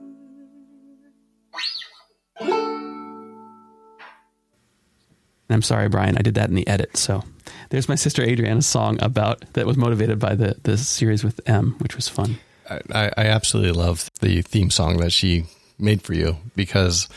I'm 5.50 5.62
sorry, 5.62 5.88
Brian, 5.88 6.17
I 6.17 6.22
did 6.22 6.36
that 6.36 6.50
in 6.50 6.55
the 6.55 6.67
edit. 6.67 6.98
So 6.98 7.24
there's 7.69 7.88
my 7.88 7.95
sister 7.95 8.24
Adriana's 8.24 8.65
song 8.65 8.98
about 9.01 9.41
that 9.53 9.65
was 9.65 9.77
motivated 9.77 10.19
by 10.19 10.36
the 10.36 10.55
the 10.63 10.77
series 10.77 11.24
with 11.24 11.39
M, 11.45 11.75
which 11.79 11.95
was 11.95 12.10
fun. 12.10 12.39
I, 12.69 13.12
I 13.17 13.25
absolutely 13.25 13.74
love 13.74 14.10
the 14.22 14.41
theme 14.41 14.69
song 14.69 14.98
that 14.98 15.12
she 15.12 15.45
made 15.77 16.01
for 16.01 16.13
you 16.13 16.38
because 16.55 17.10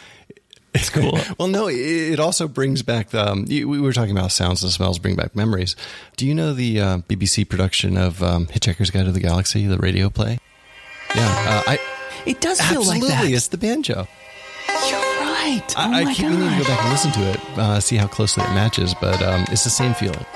It's 0.77 0.91
cool. 0.91 1.19
well, 1.39 1.49
no, 1.49 1.69
it, 1.69 2.21
also 2.21 2.49
brings 2.49 2.83
back. 2.83 3.15
Um, 3.15 3.45
we 3.47 3.81
were 3.81 3.93
talking 3.93 4.17
about 4.17 4.33
sounds 4.33 4.63
and 4.63 4.71
smells 4.71 4.99
bring 4.99 5.17
back 5.17 5.35
memories. 5.35 5.77
Do 6.17 6.27
you 6.27 6.35
know 6.35 6.53
the 6.53 6.81
uh, 6.81 6.99
BBC 6.99 7.49
production 7.49 7.97
of 7.97 8.23
um, 8.23 8.47
Hitchhiker's 8.47 8.91
Guide 8.91 9.07
to 9.07 9.13
the 9.13 9.21
Galaxy, 9.21 9.67
the 9.67 9.79
radio 9.79 10.11
play? 10.11 10.39
Yeah, 11.15 11.23
uh, 11.25 11.63
I 11.67 11.79
it 12.27 12.41
does 12.41 12.61
feel 12.61 12.85
like 12.85 13.01
that. 13.03 13.11
Absolutely, 13.11 13.37
It's 13.37 13.49
the 13.49 13.59
banjo. 13.59 14.09
You're 14.69 14.99
right. 14.99 15.63
Oh 15.77 15.93
I, 15.93 16.05
I 16.05 16.15
keep 16.15 16.27
meaning 16.27 16.51
to 16.51 16.59
go 16.59 16.65
back 16.65 16.83
and 16.83 16.91
listen 16.91 17.13
to 17.13 17.21
it, 17.31 17.59
uh, 17.59 17.81
see 17.81 17.97
how 17.97 18.09
closely 18.09 18.43
it 18.45 18.51
matches, 18.51 18.95
but 19.01 19.23
um, 19.23 19.45
it's 19.49 19.65
the 19.65 19.71
same 19.71 19.95
feeling. 19.95 20.27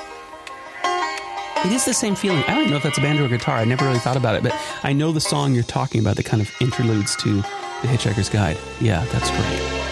It 1.64 1.72
is 1.72 1.84
the 1.84 1.92
same 1.92 2.14
feeling. 2.14 2.42
I 2.44 2.54
don't 2.54 2.70
know 2.70 2.76
if 2.76 2.82
that's 2.84 2.96
a 2.96 3.02
banjo 3.02 3.26
or 3.26 3.28
guitar. 3.28 3.58
I 3.58 3.64
never 3.66 3.84
really 3.84 3.98
thought 3.98 4.16
about 4.16 4.34
it, 4.34 4.42
but 4.42 4.54
I 4.82 4.94
know 4.94 5.12
the 5.12 5.20
song 5.20 5.52
you're 5.52 5.62
talking 5.64 6.00
about 6.00 6.16
that 6.16 6.24
kind 6.24 6.40
of 6.40 6.50
interludes 6.60 7.16
to 7.16 7.42
the 7.82 7.88
Hitchhiker's 7.88 8.30
Guide. 8.30 8.56
Yeah, 8.80 9.04
that's 9.06 9.30
great. 9.30 9.89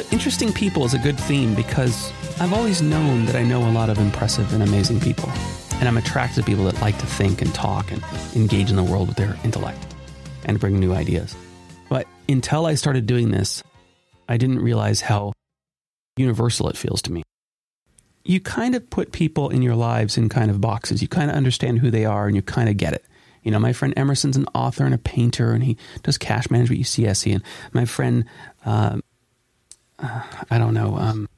But 0.00 0.10
interesting 0.14 0.50
people 0.50 0.86
is 0.86 0.94
a 0.94 0.98
good 0.98 1.20
theme 1.20 1.54
because 1.54 2.10
I've 2.40 2.54
always 2.54 2.80
known 2.80 3.26
that 3.26 3.36
I 3.36 3.42
know 3.42 3.68
a 3.68 3.68
lot 3.68 3.90
of 3.90 3.98
impressive 3.98 4.50
and 4.54 4.62
amazing 4.62 4.98
people. 4.98 5.28
And 5.74 5.86
I'm 5.86 5.98
attracted 5.98 6.40
to 6.40 6.42
people 6.42 6.64
that 6.64 6.80
like 6.80 6.96
to 7.00 7.06
think 7.06 7.42
and 7.42 7.54
talk 7.54 7.92
and 7.92 8.02
engage 8.34 8.70
in 8.70 8.76
the 8.76 8.82
world 8.82 9.08
with 9.08 9.18
their 9.18 9.36
intellect 9.44 9.94
and 10.46 10.58
bring 10.58 10.80
new 10.80 10.94
ideas. 10.94 11.36
But 11.90 12.06
until 12.30 12.64
I 12.64 12.76
started 12.76 13.04
doing 13.04 13.30
this, 13.30 13.62
I 14.26 14.38
didn't 14.38 14.60
realize 14.60 15.02
how 15.02 15.34
universal 16.16 16.70
it 16.70 16.78
feels 16.78 17.02
to 17.02 17.12
me. 17.12 17.22
You 18.24 18.40
kind 18.40 18.74
of 18.74 18.88
put 18.88 19.12
people 19.12 19.50
in 19.50 19.60
your 19.60 19.76
lives 19.76 20.16
in 20.16 20.30
kind 20.30 20.50
of 20.50 20.62
boxes. 20.62 21.02
You 21.02 21.08
kind 21.08 21.30
of 21.30 21.36
understand 21.36 21.80
who 21.80 21.90
they 21.90 22.06
are 22.06 22.26
and 22.26 22.34
you 22.34 22.40
kind 22.40 22.70
of 22.70 22.78
get 22.78 22.94
it. 22.94 23.04
You 23.42 23.50
know, 23.50 23.58
my 23.58 23.74
friend 23.74 23.92
Emerson's 23.98 24.38
an 24.38 24.46
author 24.54 24.86
and 24.86 24.94
a 24.94 24.98
painter, 24.98 25.52
and 25.52 25.62
he 25.62 25.76
does 26.02 26.16
cash 26.16 26.50
management 26.50 26.80
at 26.80 26.86
UCSC. 26.86 27.34
And 27.34 27.42
my 27.74 27.84
friend, 27.84 28.24
um, 28.64 29.02
uh, 30.02 30.22
I 30.50 30.58
don't 30.58 30.74
know, 30.74 30.96
um, 30.96 31.28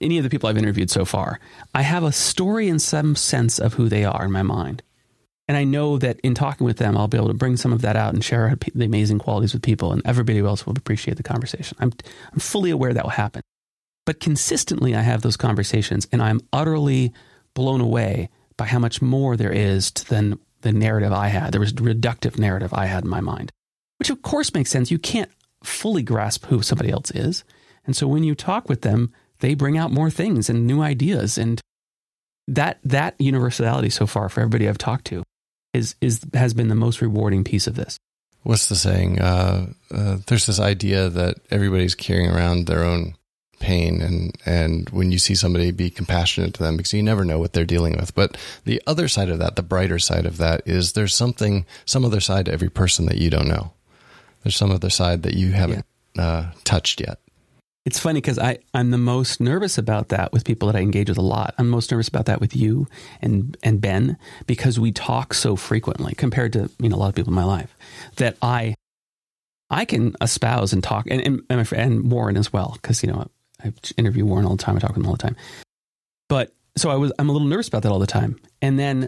any 0.00 0.18
of 0.18 0.24
the 0.24 0.30
people 0.30 0.48
I've 0.48 0.58
interviewed 0.58 0.90
so 0.90 1.04
far, 1.04 1.38
I 1.74 1.82
have 1.82 2.02
a 2.02 2.12
story 2.12 2.68
in 2.68 2.78
some 2.78 3.14
sense 3.16 3.58
of 3.58 3.74
who 3.74 3.88
they 3.88 4.04
are 4.04 4.24
in 4.24 4.32
my 4.32 4.42
mind. 4.42 4.82
And 5.48 5.56
I 5.56 5.64
know 5.64 5.98
that 5.98 6.20
in 6.20 6.34
talking 6.34 6.64
with 6.64 6.78
them, 6.78 6.96
I'll 6.96 7.08
be 7.08 7.18
able 7.18 7.28
to 7.28 7.34
bring 7.34 7.56
some 7.56 7.72
of 7.72 7.82
that 7.82 7.96
out 7.96 8.14
and 8.14 8.24
share 8.24 8.56
the 8.74 8.84
amazing 8.84 9.18
qualities 9.18 9.52
with 9.52 9.62
people, 9.62 9.92
and 9.92 10.02
everybody 10.04 10.38
else 10.38 10.66
will 10.66 10.76
appreciate 10.76 11.16
the 11.16 11.22
conversation. 11.22 11.76
I'm, 11.80 11.92
I'm 12.32 12.38
fully 12.38 12.70
aware 12.70 12.94
that 12.94 13.04
will 13.04 13.10
happen. 13.10 13.42
But 14.06 14.20
consistently, 14.20 14.94
I 14.94 15.02
have 15.02 15.22
those 15.22 15.36
conversations, 15.36 16.08
and 16.10 16.22
I'm 16.22 16.40
utterly 16.52 17.12
blown 17.54 17.80
away 17.80 18.30
by 18.56 18.66
how 18.66 18.78
much 18.78 19.02
more 19.02 19.36
there 19.36 19.52
is 19.52 19.90
than 19.90 20.38
the 20.62 20.72
narrative 20.72 21.12
I 21.12 21.28
had. 21.28 21.52
There 21.52 21.60
was 21.60 21.72
reductive 21.72 22.38
narrative 22.38 22.72
I 22.72 22.86
had 22.86 23.04
in 23.04 23.10
my 23.10 23.20
mind, 23.20 23.50
which 23.98 24.10
of 24.10 24.22
course 24.22 24.54
makes 24.54 24.70
sense. 24.70 24.90
You 24.90 24.98
can't 24.98 25.30
fully 25.62 26.02
grasp 26.02 26.46
who 26.46 26.62
somebody 26.62 26.90
else 26.90 27.10
is. 27.10 27.44
And 27.84 27.96
so 27.96 28.06
when 28.06 28.24
you 28.24 28.34
talk 28.34 28.68
with 28.68 28.82
them, 28.82 29.12
they 29.40 29.54
bring 29.54 29.76
out 29.76 29.90
more 29.90 30.10
things 30.10 30.48
and 30.48 30.66
new 30.66 30.82
ideas. 30.82 31.36
And 31.36 31.60
that, 32.46 32.78
that 32.84 33.14
universality 33.18 33.90
so 33.90 34.06
far 34.06 34.28
for 34.28 34.40
everybody 34.40 34.68
I've 34.68 34.78
talked 34.78 35.06
to 35.06 35.22
is, 35.72 35.96
is, 36.00 36.20
has 36.34 36.54
been 36.54 36.68
the 36.68 36.74
most 36.74 37.00
rewarding 37.00 37.44
piece 37.44 37.66
of 37.66 37.74
this. 37.74 37.96
What's 38.42 38.66
the 38.66 38.76
saying? 38.76 39.20
Uh, 39.20 39.72
uh, 39.92 40.18
there's 40.26 40.46
this 40.46 40.58
idea 40.58 41.08
that 41.08 41.36
everybody's 41.50 41.94
carrying 41.94 42.30
around 42.30 42.66
their 42.66 42.82
own 42.82 43.14
pain 43.62 44.02
and 44.02 44.36
and 44.44 44.90
when 44.90 45.12
you 45.12 45.18
see 45.18 45.36
somebody 45.36 45.70
be 45.70 45.88
compassionate 45.88 46.52
to 46.52 46.62
them 46.62 46.76
because 46.76 46.92
you 46.92 47.02
never 47.02 47.24
know 47.24 47.38
what 47.38 47.52
they're 47.52 47.64
dealing 47.64 47.96
with 47.96 48.12
but 48.14 48.36
the 48.64 48.82
other 48.88 49.06
side 49.06 49.28
of 49.28 49.38
that 49.38 49.54
the 49.54 49.62
brighter 49.62 50.00
side 50.00 50.26
of 50.26 50.36
that 50.36 50.60
is 50.66 50.92
there's 50.92 51.14
something 51.14 51.64
some 51.84 52.04
other 52.04 52.20
side 52.20 52.46
to 52.46 52.52
every 52.52 52.68
person 52.68 53.06
that 53.06 53.18
you 53.18 53.30
don't 53.30 53.46
know 53.46 53.72
there's 54.42 54.56
some 54.56 54.70
other 54.70 54.90
side 54.90 55.22
that 55.22 55.34
you 55.34 55.52
haven't 55.52 55.84
yeah. 56.14 56.22
uh, 56.22 56.50
touched 56.64 57.00
yet 57.00 57.18
it's 57.84 57.98
funny 57.98 58.20
because 58.20 58.38
I 58.38 58.58
I'm 58.74 58.90
the 58.90 58.98
most 58.98 59.40
nervous 59.40 59.76
about 59.76 60.10
that 60.10 60.32
with 60.32 60.44
people 60.44 60.68
that 60.68 60.76
I 60.76 60.80
engage 60.80 61.08
with 61.08 61.18
a 61.18 61.22
lot. 61.22 61.54
I'm 61.58 61.68
most 61.68 61.90
nervous 61.90 62.06
about 62.06 62.26
that 62.26 62.40
with 62.40 62.54
you 62.54 62.86
and 63.20 63.56
and 63.64 63.80
Ben 63.80 64.16
because 64.46 64.78
we 64.78 64.92
talk 64.92 65.34
so 65.34 65.56
frequently 65.56 66.14
compared 66.14 66.52
to 66.52 66.70
you 66.78 66.88
know 66.88 66.96
a 66.96 66.98
lot 66.98 67.08
of 67.08 67.16
people 67.16 67.32
in 67.32 67.34
my 67.34 67.44
life 67.44 67.76
that 68.16 68.36
I 68.40 68.76
I 69.68 69.84
can 69.84 70.14
espouse 70.20 70.72
and 70.72 70.82
talk 70.82 71.08
and 71.10 71.20
and, 71.22 71.42
and, 71.50 71.72
and 71.72 72.12
Warren 72.12 72.36
as 72.36 72.52
well 72.52 72.78
because 72.80 73.02
you 73.02 73.10
know 73.10 73.26
I 73.64 73.72
interview 73.96 74.24
Warren 74.24 74.46
all 74.46 74.56
the 74.56 74.62
time. 74.62 74.76
I 74.76 74.78
talk 74.78 74.90
with 74.90 74.98
him 74.98 75.06
all 75.06 75.16
the 75.16 75.22
time. 75.22 75.36
But 76.28 76.52
so 76.76 76.90
I 76.90 76.94
was, 76.94 77.12
I'm 77.18 77.28
a 77.28 77.32
little 77.32 77.48
nervous 77.48 77.68
about 77.68 77.82
that 77.82 77.92
all 77.92 77.98
the 77.98 78.06
time. 78.06 78.38
And 78.60 78.78
then 78.78 79.06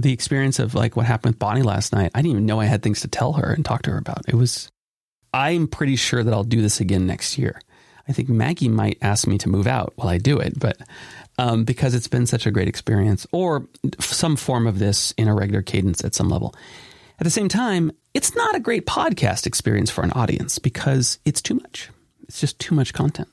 the 0.00 0.12
experience 0.12 0.58
of 0.58 0.74
like 0.74 0.96
what 0.96 1.06
happened 1.06 1.34
with 1.34 1.38
Bonnie 1.38 1.62
last 1.62 1.92
night, 1.92 2.10
I 2.14 2.20
didn't 2.20 2.32
even 2.32 2.46
know 2.46 2.60
I 2.60 2.66
had 2.66 2.82
things 2.82 3.00
to 3.00 3.08
tell 3.08 3.34
her 3.34 3.52
and 3.52 3.64
talk 3.64 3.82
to 3.82 3.90
her 3.90 3.98
about. 3.98 4.28
It 4.28 4.34
was, 4.34 4.70
I'm 5.32 5.68
pretty 5.68 5.96
sure 5.96 6.22
that 6.22 6.32
I'll 6.32 6.44
do 6.44 6.62
this 6.62 6.80
again 6.80 7.06
next 7.06 7.38
year. 7.38 7.60
I 8.08 8.12
think 8.12 8.28
Maggie 8.28 8.68
might 8.68 8.98
ask 9.02 9.26
me 9.26 9.38
to 9.38 9.48
move 9.48 9.66
out 9.66 9.92
while 9.96 10.08
I 10.08 10.18
do 10.18 10.38
it, 10.38 10.58
but 10.58 10.78
um, 11.38 11.64
because 11.64 11.94
it's 11.94 12.08
been 12.08 12.26
such 12.26 12.46
a 12.46 12.50
great 12.50 12.68
experience, 12.68 13.26
or 13.30 13.68
some 14.00 14.36
form 14.36 14.66
of 14.66 14.78
this 14.78 15.12
in 15.12 15.28
a 15.28 15.34
regular 15.34 15.62
cadence 15.62 16.04
at 16.04 16.14
some 16.14 16.28
level. 16.28 16.54
At 17.18 17.24
the 17.24 17.30
same 17.30 17.48
time, 17.48 17.92
it's 18.14 18.34
not 18.34 18.56
a 18.56 18.60
great 18.60 18.86
podcast 18.86 19.46
experience 19.46 19.90
for 19.90 20.02
an 20.02 20.10
audience 20.12 20.58
because 20.58 21.18
it's 21.24 21.40
too 21.40 21.54
much 21.54 21.90
it's 22.30 22.40
just 22.40 22.60
too 22.60 22.76
much 22.76 22.92
content. 22.92 23.28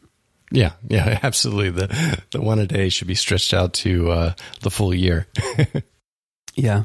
Yeah, 0.52 0.72
yeah, 0.88 1.20
absolutely. 1.24 1.70
The 1.70 2.24
the 2.32 2.41
one 2.41 2.58
a 2.58 2.65
day 2.65 2.89
should 2.89 3.08
be 3.08 3.13
stretched 3.13 3.54
out 3.54 3.74
to 3.74 4.10
uh, 4.10 4.34
the 4.62 4.72
full 4.72 4.91
year. 4.91 5.28
yeah, 6.58 6.84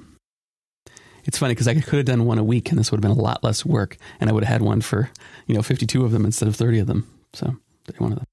it's 1.24 1.38
funny 1.38 1.52
because 1.52 1.66
I 1.66 1.74
could 1.74 1.96
have 1.96 2.04
done 2.04 2.24
one 2.24 2.38
a 2.38 2.44
week, 2.44 2.70
and 2.70 2.78
this 2.78 2.90
would 2.90 2.98
have 2.98 3.02
been 3.02 3.18
a 3.18 3.22
lot 3.22 3.42
less 3.42 3.64
work, 3.64 3.96
and 4.20 4.30
I 4.30 4.32
would 4.32 4.44
have 4.44 4.52
had 4.52 4.62
one 4.62 4.80
for 4.80 5.10
you 5.46 5.54
know 5.54 5.62
fifty 5.62 5.86
two 5.86 6.04
of 6.04 6.12
them 6.12 6.24
instead 6.24 6.48
of 6.48 6.54
thirty 6.54 6.78
of 6.78 6.86
them. 6.86 7.08
So 7.32 7.56
of 7.88 7.98
them. 7.98 8.26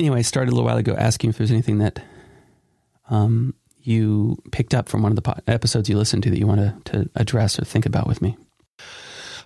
Anyway, 0.00 0.18
I 0.18 0.22
started 0.22 0.50
a 0.50 0.54
little 0.54 0.66
while 0.66 0.78
ago 0.78 0.96
asking 0.98 1.30
if 1.30 1.38
there's 1.38 1.50
anything 1.50 1.78
that 1.78 2.02
um, 3.10 3.54
you 3.82 4.42
picked 4.50 4.74
up 4.74 4.88
from 4.88 5.02
one 5.02 5.12
of 5.12 5.16
the 5.16 5.22
po- 5.22 5.38
episodes 5.46 5.88
you 5.88 5.96
listened 5.96 6.22
to 6.24 6.30
that 6.30 6.38
you 6.38 6.46
want 6.46 6.60
to, 6.60 6.92
to 6.92 7.10
address 7.14 7.58
or 7.58 7.64
think 7.64 7.86
about 7.86 8.06
with 8.06 8.22
me. 8.22 8.36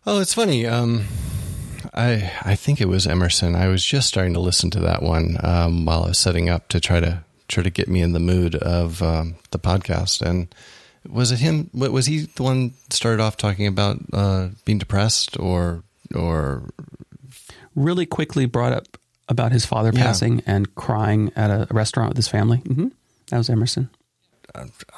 Oh, 0.07 0.21
it's 0.21 0.35
funny. 0.35 0.67
Um, 0.67 1.05
I 1.93 2.33
I 2.43 2.55
think 2.55 2.81
it 2.81 2.89
was 2.89 3.07
Emerson. 3.07 3.55
I 3.55 3.69
was 3.69 3.85
just 3.85 4.09
starting 4.09 4.35
to 4.35 4.41
listen 4.41 4.71
to 4.71 4.81
that 4.81 5.03
one 5.03 5.37
um, 5.43 5.85
while 5.85 6.05
I 6.05 6.09
was 6.09 6.19
setting 6.19 6.49
up 6.49 6.69
to 6.69 6.81
try 6.81 7.01
to 7.01 7.25
try 7.49 7.63
to 7.63 7.71
get 7.71 7.89
me 7.89 8.03
in 8.03 8.13
the 8.13 8.21
mood 8.21 8.55
of 8.57 9.03
um, 9.03 9.37
the 9.51 9.59
podcast. 9.59 10.21
And 10.21 10.55
was 11.09 11.33
it 11.33 11.39
him? 11.39 11.71
Was 11.73 12.07
he 12.07 12.21
the 12.21 12.43
one 12.43 12.75
started 12.91 13.23
off 13.23 13.37
talking 13.37 13.67
about 13.67 13.99
uh, 14.13 14.49
being 14.65 14.79
depressed 14.79 15.39
or 15.39 15.83
or 16.15 16.71
really 17.75 18.07
quickly 18.07 18.47
brought 18.47 18.73
up 18.73 18.99
about 19.29 19.53
his 19.53 19.67
father 19.67 19.91
yeah. 19.93 20.03
passing 20.03 20.43
and 20.47 20.75
crying 20.75 21.33
at 21.37 21.51
a 21.51 21.67
restaurant 21.73 22.11
with 22.11 22.17
his 22.17 22.29
family? 22.29 22.59
Mm-hmm. 22.59 22.89
That 23.31 23.39
was 23.39 23.51
Emerson. 23.51 23.91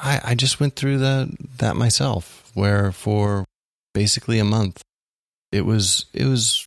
I, 0.00 0.20
I 0.22 0.34
just 0.34 0.60
went 0.60 0.76
through 0.76 0.98
that 0.98 1.28
that 1.58 1.76
myself, 1.76 2.50
where 2.54 2.92
for 2.92 3.44
basically 3.94 4.38
a 4.38 4.44
month, 4.44 4.82
it 5.50 5.64
was 5.64 6.06
it 6.12 6.26
was 6.26 6.66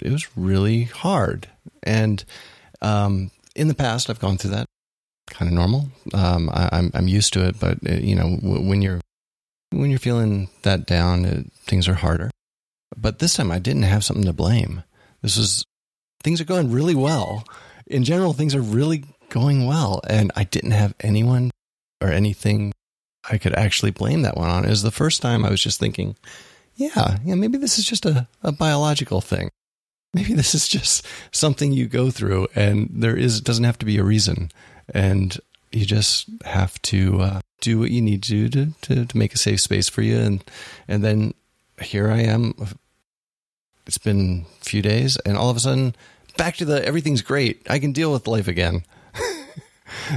it 0.00 0.10
was 0.10 0.36
really 0.36 0.84
hard. 0.84 1.48
And 1.82 2.24
um, 2.80 3.30
in 3.54 3.68
the 3.68 3.74
past, 3.74 4.08
I've 4.08 4.20
gone 4.20 4.38
through 4.38 4.52
that 4.52 4.66
kind 5.30 5.48
of 5.48 5.54
normal. 5.54 5.88
Um, 6.14 6.50
I, 6.52 6.64
am 6.64 6.68
I'm, 6.72 6.90
I'm 6.94 7.08
used 7.08 7.32
to 7.34 7.46
it, 7.46 7.58
but 7.58 7.78
uh, 7.88 7.94
you 7.94 8.14
know, 8.14 8.36
w- 8.36 8.68
when 8.68 8.82
you're 8.82 9.00
when 9.70 9.90
you're 9.90 9.98
feeling 9.98 10.48
that 10.62 10.86
down, 10.86 11.24
it, 11.24 11.52
things 11.52 11.88
are 11.88 11.94
harder. 11.94 12.30
But 12.96 13.18
this 13.18 13.34
time, 13.34 13.50
I 13.50 13.58
didn't 13.58 13.82
have 13.82 14.04
something 14.04 14.26
to 14.26 14.32
blame. 14.32 14.82
This 15.22 15.36
was 15.36 15.64
things 16.22 16.40
are 16.40 16.44
going 16.46 16.70
really 16.70 16.94
well. 16.94 17.44
In 17.86 18.04
general, 18.04 18.32
things 18.32 18.54
are 18.54 18.60
really 18.60 19.04
going 19.30 19.66
well, 19.66 20.00
and 20.08 20.30
I 20.36 20.44
didn't 20.44 20.72
have 20.72 20.94
anyone 21.00 21.50
or 22.00 22.08
anything 22.08 22.72
I 23.30 23.38
could 23.38 23.54
actually 23.54 23.92
blame 23.92 24.22
that 24.22 24.36
one 24.36 24.50
on. 24.50 24.64
It 24.64 24.70
was 24.70 24.82
the 24.82 24.90
first 24.90 25.22
time 25.22 25.44
I 25.44 25.50
was 25.50 25.62
just 25.62 25.78
thinking, 25.78 26.16
yeah, 26.74 27.18
yeah, 27.24 27.34
maybe 27.34 27.58
this 27.58 27.78
is 27.78 27.86
just 27.86 28.04
a, 28.04 28.26
a 28.42 28.52
biological 28.52 29.20
thing 29.20 29.50
maybe 30.14 30.34
this 30.34 30.54
is 30.54 30.68
just 30.68 31.06
something 31.30 31.72
you 31.72 31.86
go 31.86 32.10
through 32.10 32.48
and 32.54 32.90
there 32.92 33.16
is 33.16 33.40
doesn't 33.40 33.64
have 33.64 33.78
to 33.78 33.86
be 33.86 33.98
a 33.98 34.04
reason. 34.04 34.50
And 34.92 35.38
you 35.70 35.86
just 35.86 36.28
have 36.44 36.80
to 36.82 37.20
uh, 37.20 37.40
do 37.60 37.78
what 37.78 37.90
you 37.90 38.02
need 38.02 38.22
to, 38.24 38.48
to 38.50 38.66
to 38.82 39.06
to 39.06 39.18
make 39.18 39.32
a 39.32 39.38
safe 39.38 39.60
space 39.60 39.88
for 39.88 40.02
you. 40.02 40.18
And 40.18 40.44
and 40.86 41.02
then 41.02 41.34
here 41.80 42.10
I 42.10 42.20
am. 42.20 42.54
It's 43.86 43.98
been 43.98 44.44
a 44.60 44.64
few 44.64 44.82
days 44.82 45.16
and 45.18 45.36
all 45.36 45.50
of 45.50 45.56
a 45.56 45.60
sudden 45.60 45.96
back 46.36 46.56
to 46.56 46.64
the 46.64 46.84
everything's 46.84 47.22
great. 47.22 47.62
I 47.68 47.78
can 47.78 47.92
deal 47.92 48.12
with 48.12 48.28
life 48.28 48.48
again. 48.48 48.84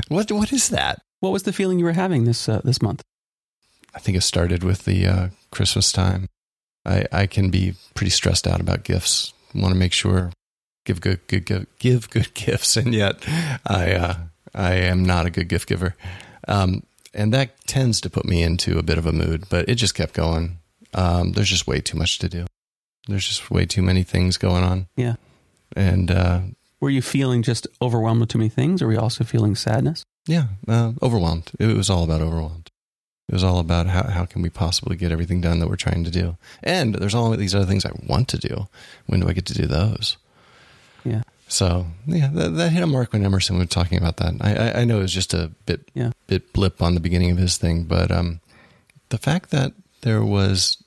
What 0.07 0.31
what 0.31 0.53
is 0.53 0.69
that? 0.69 1.01
What 1.19 1.33
was 1.33 1.43
the 1.43 1.53
feeling 1.53 1.79
you 1.79 1.85
were 1.85 1.93
having 1.93 2.23
this 2.23 2.47
uh, 2.47 2.61
this 2.63 2.81
month? 2.81 3.01
I 3.93 3.99
think 3.99 4.17
it 4.17 4.21
started 4.21 4.63
with 4.63 4.85
the 4.85 5.05
uh, 5.05 5.27
Christmas 5.51 5.91
time. 5.91 6.27
I 6.85 7.05
I 7.11 7.27
can 7.27 7.49
be 7.49 7.75
pretty 7.93 8.11
stressed 8.11 8.47
out 8.47 8.61
about 8.61 8.83
gifts 8.83 9.33
want 9.61 9.73
to 9.73 9.79
make 9.79 9.93
sure 9.93 10.31
give 10.85 11.01
good, 11.01 11.25
good, 11.27 11.45
good 11.45 11.67
give 11.79 12.09
good 12.09 12.33
gifts, 12.33 12.77
and 12.77 12.93
yet 12.93 13.17
I 13.65 13.93
uh, 13.93 14.15
I 14.53 14.73
am 14.73 15.03
not 15.05 15.25
a 15.25 15.29
good 15.29 15.49
gift 15.49 15.67
giver, 15.67 15.95
um, 16.47 16.83
and 17.13 17.33
that 17.33 17.65
tends 17.67 17.99
to 18.01 18.09
put 18.09 18.25
me 18.25 18.43
into 18.43 18.77
a 18.77 18.83
bit 18.83 18.97
of 18.97 19.05
a 19.05 19.11
mood. 19.11 19.45
But 19.49 19.67
it 19.67 19.75
just 19.75 19.95
kept 19.95 20.13
going. 20.13 20.59
Um, 20.93 21.33
there's 21.33 21.49
just 21.49 21.67
way 21.67 21.81
too 21.81 21.97
much 21.97 22.19
to 22.19 22.29
do. 22.29 22.45
There's 23.07 23.27
just 23.27 23.51
way 23.51 23.65
too 23.65 23.81
many 23.81 24.03
things 24.03 24.37
going 24.37 24.63
on. 24.63 24.87
Yeah, 24.95 25.15
and 25.75 26.09
uh, 26.09 26.41
were 26.79 26.89
you 26.89 27.01
feeling 27.01 27.41
just 27.41 27.67
overwhelmed 27.81 28.21
with 28.21 28.29
too 28.29 28.37
many 28.37 28.49
things, 28.49 28.81
or 28.81 28.87
were 28.87 28.93
you 28.93 28.99
also 28.99 29.23
feeling 29.23 29.55
sadness? 29.55 30.03
Yeah, 30.27 30.47
uh, 30.67 30.93
overwhelmed. 31.01 31.51
It 31.59 31.75
was 31.75 31.89
all 31.89 32.03
about 32.03 32.21
overwhelmed. 32.21 32.64
It 33.27 33.33
was 33.33 33.43
all 33.43 33.59
about 33.59 33.87
how, 33.87 34.03
how 34.03 34.25
can 34.25 34.41
we 34.41 34.49
possibly 34.49 34.95
get 34.95 35.11
everything 35.11 35.41
done 35.41 35.59
that 35.59 35.67
we're 35.67 35.77
trying 35.77 36.03
to 36.03 36.11
do. 36.11 36.37
And 36.61 36.93
there's 36.93 37.15
all 37.15 37.31
these 37.31 37.55
other 37.55 37.65
things 37.65 37.85
I 37.85 37.91
want 38.07 38.27
to 38.29 38.37
do. 38.37 38.67
When 39.07 39.19
do 39.19 39.27
I 39.27 39.33
get 39.33 39.45
to 39.47 39.53
do 39.53 39.65
those? 39.65 40.17
Yeah. 41.03 41.23
So 41.47 41.87
yeah, 42.05 42.29
that, 42.33 42.55
that 42.55 42.71
hit 42.71 42.83
a 42.83 42.87
mark 42.87 43.13
when 43.13 43.23
Emerson 43.23 43.57
was 43.57 43.69
talking 43.69 43.97
about 43.97 44.17
that. 44.17 44.33
I, 44.41 44.55
I, 44.55 44.81
I 44.81 44.85
know 44.85 44.99
it 44.99 45.03
was 45.03 45.13
just 45.13 45.33
a 45.33 45.51
bit 45.65 45.89
yeah. 45.93 46.11
bit 46.27 46.53
blip 46.53 46.81
on 46.81 46.95
the 46.95 46.99
beginning 46.99 47.31
of 47.31 47.37
his 47.37 47.57
thing, 47.57 47.83
but 47.83 48.11
um, 48.11 48.41
the 49.09 49.17
fact 49.17 49.51
that 49.51 49.73
there 50.01 50.23
was 50.23 50.83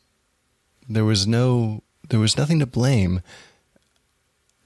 there 0.88 1.04
was 1.04 1.26
no 1.26 1.82
there 2.08 2.20
was 2.20 2.36
nothing 2.36 2.58
to 2.58 2.66
blame. 2.66 3.20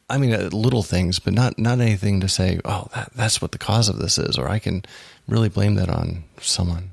I 0.08 0.18
mean, 0.18 0.34
uh, 0.34 0.50
little 0.52 0.82
things, 0.82 1.18
but 1.18 1.34
not 1.34 1.58
not 1.58 1.80
anything 1.80 2.20
to 2.20 2.28
say. 2.28 2.60
Oh, 2.64 2.88
that, 2.94 3.12
that's 3.14 3.42
what 3.42 3.52
the 3.52 3.58
cause 3.58 3.88
of 3.88 3.98
this 3.98 4.18
is, 4.18 4.38
or 4.38 4.48
I 4.48 4.58
can 4.58 4.84
really 5.28 5.48
blame 5.48 5.74
that 5.74 5.90
on 5.90 6.24
someone. 6.40 6.92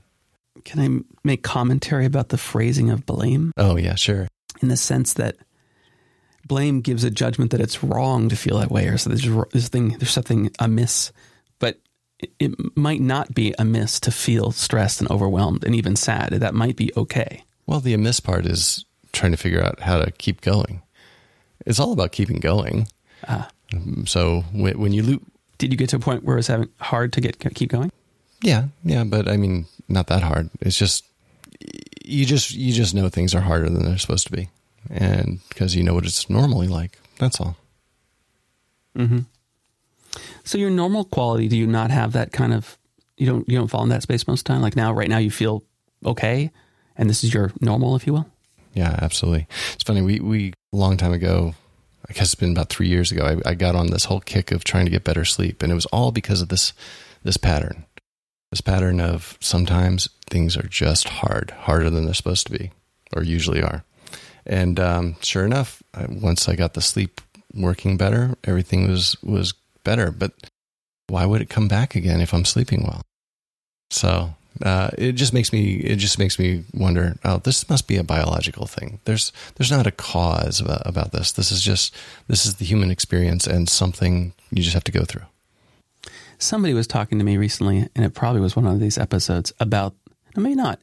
Can 0.65 0.80
I 0.80 1.17
make 1.24 1.43
commentary 1.43 2.06
about 2.06 2.30
the 2.30 2.38
phrasing 2.38 2.89
of 2.89 3.06
blame? 3.06 3.52
Oh, 3.58 3.78
yeah, 3.78 3.95
sure. 3.95 4.28
In 4.62 4.69
the 4.69 4.78
sense 4.78 5.13
that 5.13 5.38
blame 6.45 6.82
gives 6.82 7.04
a 7.04 7.10
judgment 7.12 7.52
that 7.52 7.62
it's 7.62 7.84
wrong 7.84 8.30
to 8.30 8.36
feel 8.36 8.58
that 8.60 8.72
way, 8.72 8.88
or 8.88 8.98
so 8.98 9.10
there's 9.10 9.28
this 9.52 9.69
thing, 9.69 9.89
there's 10.00 10.12
something 10.12 10.52
amiss. 10.60 11.12
But 11.60 11.80
it, 12.19 12.32
it 12.39 12.78
might 12.78 13.02
not 13.02 13.34
be 13.34 13.54
amiss 13.60 14.00
to 14.02 14.12
feel 14.12 14.52
stressed 14.52 15.00
and 15.02 15.10
overwhelmed 15.10 15.63
and 15.63 15.76
even 15.76 15.95
sad. 15.95 16.32
That 16.32 16.54
might 16.54 16.76
be 16.76 16.91
okay. 16.98 17.43
Well, 17.65 17.80
the 17.80 17.93
amiss 17.93 18.19
part 18.19 18.45
is 18.45 18.84
trying 19.13 19.32
to 19.32 19.38
figure 19.38 19.63
out 19.63 19.80
how 19.80 20.00
to 20.00 20.12
keep 20.12 20.41
going. 20.41 20.82
It's 21.65 21.80
all 21.80 21.93
about 21.93 22.12
keeping 22.12 22.39
going. 22.39 22.88
Ah. 23.28 23.50
So 24.06 24.43
when, 24.54 24.80
when 24.80 24.93
you 24.93 25.04
loop, 25.04 25.24
Did 25.60 25.72
you 25.72 25.78
get 25.78 25.89
to 25.89 25.98
a 25.98 26.00
point 26.00 26.24
where 26.24 26.38
it's 26.38 26.48
having 26.48 26.69
hard 26.80 27.13
to 27.13 27.22
get 27.22 27.38
keep 27.54 27.69
going? 27.69 27.91
Yeah, 28.41 28.67
yeah, 28.84 29.04
but 29.04 29.28
I 29.28 29.38
mean, 29.38 29.65
not 29.88 30.08
that 30.08 30.23
hard. 30.23 30.49
It's 30.62 30.78
just 30.78 31.06
you 32.04 32.25
just 32.25 32.52
you 32.52 32.73
just 32.73 32.93
know 32.93 33.10
things 33.10 33.36
are 33.36 33.41
harder 33.41 33.69
than 33.69 33.86
they're 33.86 33.97
supposed 33.97 34.28
to 34.28 34.34
be, 34.34 34.49
and 34.89 35.39
because 35.49 35.75
you 35.75 35.84
know 35.84 35.93
what 35.93 36.06
it's 36.06 36.30
normally 36.30 36.67
like. 36.67 36.97
That's 37.17 37.39
all. 37.39 37.58
Hmm. 38.95 39.19
So 40.43 40.58
your 40.58 40.69
normal 40.69 41.04
quality, 41.04 41.47
do 41.47 41.58
you 41.58 41.67
not 41.67 41.91
have 41.91 42.13
that 42.13 42.32
kind 42.32 42.54
of 42.54 42.78
you 43.17 43.28
don't 43.28 43.47
you 43.47 43.58
don't 43.58 43.67
fall 43.67 43.84
in 43.84 43.89
that 43.89 44.02
space 44.02 44.28
most 44.28 44.41
of 44.41 44.43
the 44.45 44.54
time? 44.54 44.62
Like 44.62 44.75
now, 44.75 44.93
right 44.93 45.10
now, 45.10 45.17
you 45.17 45.30
feel 45.30 45.63
okay, 46.06 46.49
and 46.97 47.10
this 47.10 47.23
is 47.23 47.34
your 47.34 47.52
normal, 47.62 47.95
if 47.95 48.08
you 48.08 48.13
will. 48.13 48.28
Yeah, 48.73 48.97
absolutely. 49.02 49.47
It's 49.73 49.84
funny. 49.84 50.02
We 50.02 50.19
we 50.19 50.54
a 50.73 50.78
long 50.78 50.97
time 50.97 51.12
ago, 51.12 51.54
I 52.10 52.13
guess 52.13 52.34
it's 52.34 52.36
been 52.36 52.52
about 52.52 52.69
three 52.69 52.88
years 52.88 53.12
ago. 53.12 53.25
I, 53.45 53.49
I 53.52 53.54
got 53.54 53.75
on 53.75 53.88
this 53.88 54.06
whole 54.06 54.21
kick 54.21 54.52
of 54.52 54.63
trying 54.63 54.86
to 54.86 54.91
get 54.91 55.04
better 55.04 55.25
sleep, 55.25 55.62
and 55.62 55.71
it 55.71 55.75
was 55.75 55.86
all 55.88 56.12
because 56.12 56.41
of 56.41 56.49
this 56.49 56.73
this 57.23 57.38
pattern. 57.38 57.86
This 58.51 58.62
pattern 58.62 58.99
of 58.99 59.38
sometimes 59.39 60.09
things 60.29 60.57
are 60.57 60.67
just 60.67 61.07
hard, 61.07 61.51
harder 61.51 61.89
than 61.89 62.05
they're 62.05 62.13
supposed 62.13 62.47
to 62.47 62.57
be, 62.57 62.71
or 63.15 63.23
usually 63.23 63.62
are. 63.62 63.83
And 64.45 64.79
um, 64.79 65.15
sure 65.21 65.45
enough, 65.45 65.83
I, 65.93 66.07
once 66.09 66.49
I 66.49 66.55
got 66.55 66.73
the 66.73 66.81
sleep 66.81 67.21
working 67.53 67.97
better, 67.97 68.35
everything 68.43 68.88
was 68.88 69.15
was 69.21 69.53
better. 69.83 70.12
But 70.12 70.31
why 71.07 71.25
would 71.25 71.41
it 71.41 71.49
come 71.49 71.67
back 71.67 71.95
again 71.95 72.21
if 72.21 72.33
I'm 72.33 72.45
sleeping 72.45 72.83
well? 72.83 73.01
So 73.91 74.35
uh, 74.63 74.89
it 74.97 75.13
just 75.13 75.33
makes 75.33 75.53
me 75.53 75.75
it 75.75 75.97
just 75.97 76.19
makes 76.19 76.38
me 76.39 76.63
wonder. 76.73 77.15
Oh, 77.23 77.38
this 77.38 77.69
must 77.69 77.88
be 77.88 77.97
a 77.97 78.03
biological 78.03 78.65
thing. 78.65 78.99
There's 79.05 79.31
there's 79.55 79.71
not 79.71 79.88
a 79.88 79.91
cause 79.91 80.59
about, 80.59 80.81
about 80.85 81.12
this. 81.12 81.31
This 81.31 81.51
is 81.51 81.62
just 81.62 81.95
this 82.27 82.45
is 82.45 82.55
the 82.55 82.65
human 82.65 82.91
experience 82.91 83.47
and 83.47 83.69
something 83.69 84.33
you 84.51 84.63
just 84.63 84.73
have 84.73 84.83
to 84.85 84.91
go 84.91 85.05
through. 85.05 85.25
Somebody 86.39 86.73
was 86.73 86.88
talking 86.88 87.17
to 87.19 87.25
me 87.25 87.38
recently, 87.38 87.88
and 87.95 88.06
it 88.06 88.13
probably 88.13 88.41
was 88.41 88.56
one 88.56 88.65
of 88.65 88.80
these 88.80 88.97
episodes 88.97 89.52
about, 89.60 89.93
maybe 90.36 90.56
not, 90.56 90.80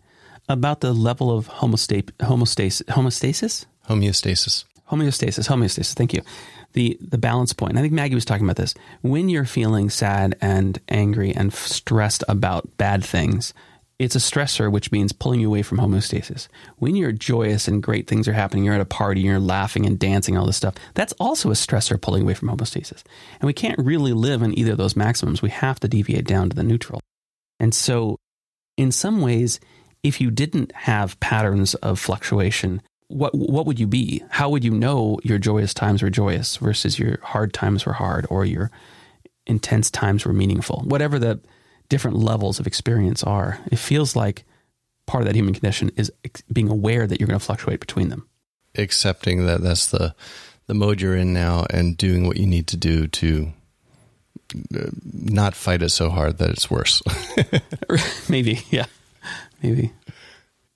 about 0.48 0.80
the 0.80 0.92
level 0.92 1.36
of 1.36 1.48
homostase, 1.48 2.10
homostase, 2.20 2.82
homostasis, 2.84 3.64
Homeostasis. 3.88 4.64
homeostasis, 4.90 5.48
homeostasis. 5.48 5.94
Thank 5.94 6.12
you. 6.12 6.22
The 6.74 6.98
the 7.00 7.18
balance 7.18 7.52
point. 7.54 7.70
And 7.70 7.78
I 7.78 7.82
think 7.82 7.94
Maggie 7.94 8.14
was 8.14 8.24
talking 8.26 8.44
about 8.44 8.56
this. 8.56 8.74
When 9.00 9.28
you're 9.30 9.46
feeling 9.46 9.88
sad 9.88 10.36
and 10.42 10.78
angry 10.88 11.34
and 11.34 11.52
stressed 11.54 12.22
about 12.28 12.76
bad 12.76 13.02
things, 13.04 13.54
it's 13.98 14.14
a 14.14 14.18
stressor, 14.18 14.70
which 14.70 14.92
means 14.92 15.12
pulling 15.12 15.40
you 15.40 15.48
away 15.48 15.62
from 15.62 15.78
homeostasis. 15.78 16.48
When 16.76 16.96
you're 16.96 17.12
joyous 17.12 17.66
and 17.66 17.82
great 17.82 18.06
things 18.06 18.28
are 18.28 18.34
happening, 18.34 18.64
you're 18.64 18.74
at 18.74 18.80
a 18.80 18.84
party, 18.84 19.22
you're 19.22 19.40
laughing 19.40 19.86
and 19.86 19.98
dancing, 19.98 20.36
all 20.36 20.46
this 20.46 20.56
stuff. 20.56 20.74
That's 20.94 21.14
also 21.14 21.50
a 21.50 21.54
stressor 21.54 22.00
pulling 22.00 22.22
away 22.22 22.34
from 22.34 22.48
homeostasis. 22.48 23.02
And 23.40 23.46
we 23.46 23.54
can't 23.54 23.78
really 23.78 24.12
live 24.12 24.42
in 24.42 24.58
either 24.58 24.72
of 24.72 24.78
those 24.78 24.96
maximums. 24.96 25.40
We 25.40 25.50
have 25.50 25.80
to 25.80 25.88
deviate 25.88 26.26
down 26.26 26.50
to 26.50 26.56
the 26.56 26.62
neutral. 26.62 27.00
And 27.58 27.74
so, 27.74 28.18
in 28.76 28.92
some 28.92 29.22
ways, 29.22 29.60
if 30.02 30.20
you 30.20 30.30
didn't 30.30 30.72
have 30.72 31.18
patterns 31.20 31.74
of 31.76 31.98
fluctuation, 31.98 32.82
what 33.08 33.34
what 33.34 33.64
would 33.64 33.80
you 33.80 33.86
be? 33.86 34.22
How 34.28 34.50
would 34.50 34.64
you 34.64 34.72
know 34.72 35.18
your 35.22 35.38
joyous 35.38 35.72
times 35.72 36.02
were 36.02 36.10
joyous 36.10 36.58
versus 36.58 36.98
your 36.98 37.18
hard 37.22 37.54
times 37.54 37.86
were 37.86 37.94
hard 37.94 38.26
or 38.28 38.44
your 38.44 38.70
intense 39.46 39.90
times 39.90 40.26
were 40.26 40.34
meaningful? 40.34 40.82
Whatever 40.84 41.18
the 41.18 41.40
different 41.88 42.16
levels 42.16 42.60
of 42.60 42.66
experience 42.66 43.22
are, 43.22 43.58
it 43.70 43.78
feels 43.78 44.16
like 44.16 44.44
part 45.06 45.22
of 45.22 45.26
that 45.26 45.36
human 45.36 45.54
condition 45.54 45.90
is 45.96 46.12
being 46.52 46.68
aware 46.68 47.06
that 47.06 47.20
you're 47.20 47.28
going 47.28 47.38
to 47.38 47.44
fluctuate 47.44 47.80
between 47.80 48.08
them. 48.08 48.28
Accepting 48.76 49.46
that 49.46 49.62
that's 49.62 49.86
the 49.86 50.14
the 50.66 50.74
mode 50.74 51.00
you're 51.00 51.16
in 51.16 51.32
now, 51.32 51.64
and 51.70 51.96
doing 51.96 52.26
what 52.26 52.36
you 52.36 52.46
need 52.46 52.66
to 52.66 52.76
do 52.76 53.06
to 53.06 53.52
uh, 54.74 54.90
not 55.04 55.54
fight 55.54 55.80
it 55.80 55.90
so 55.90 56.10
hard 56.10 56.38
that 56.38 56.50
it's 56.50 56.70
worse. 56.70 57.02
maybe, 58.28 58.60
yeah, 58.70 58.86
maybe. 59.62 59.92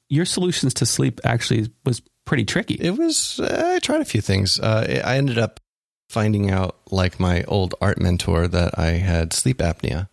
Your 0.08 0.24
solutions 0.24 0.74
to 0.74 0.86
sleep 0.86 1.20
actually 1.24 1.70
was 1.84 2.02
pretty 2.24 2.44
tricky. 2.44 2.74
It 2.74 2.96
was. 2.96 3.40
I 3.40 3.80
tried 3.80 4.00
a 4.00 4.04
few 4.04 4.20
things. 4.20 4.58
Uh, 4.58 5.02
I 5.04 5.16
ended 5.16 5.38
up 5.38 5.60
finding 6.08 6.50
out, 6.50 6.76
like 6.90 7.20
my 7.20 7.42
old 7.44 7.74
art 7.80 8.00
mentor, 8.00 8.48
that 8.48 8.78
I 8.78 8.92
had 8.92 9.32
sleep 9.32 9.58
apnea, 9.58 10.08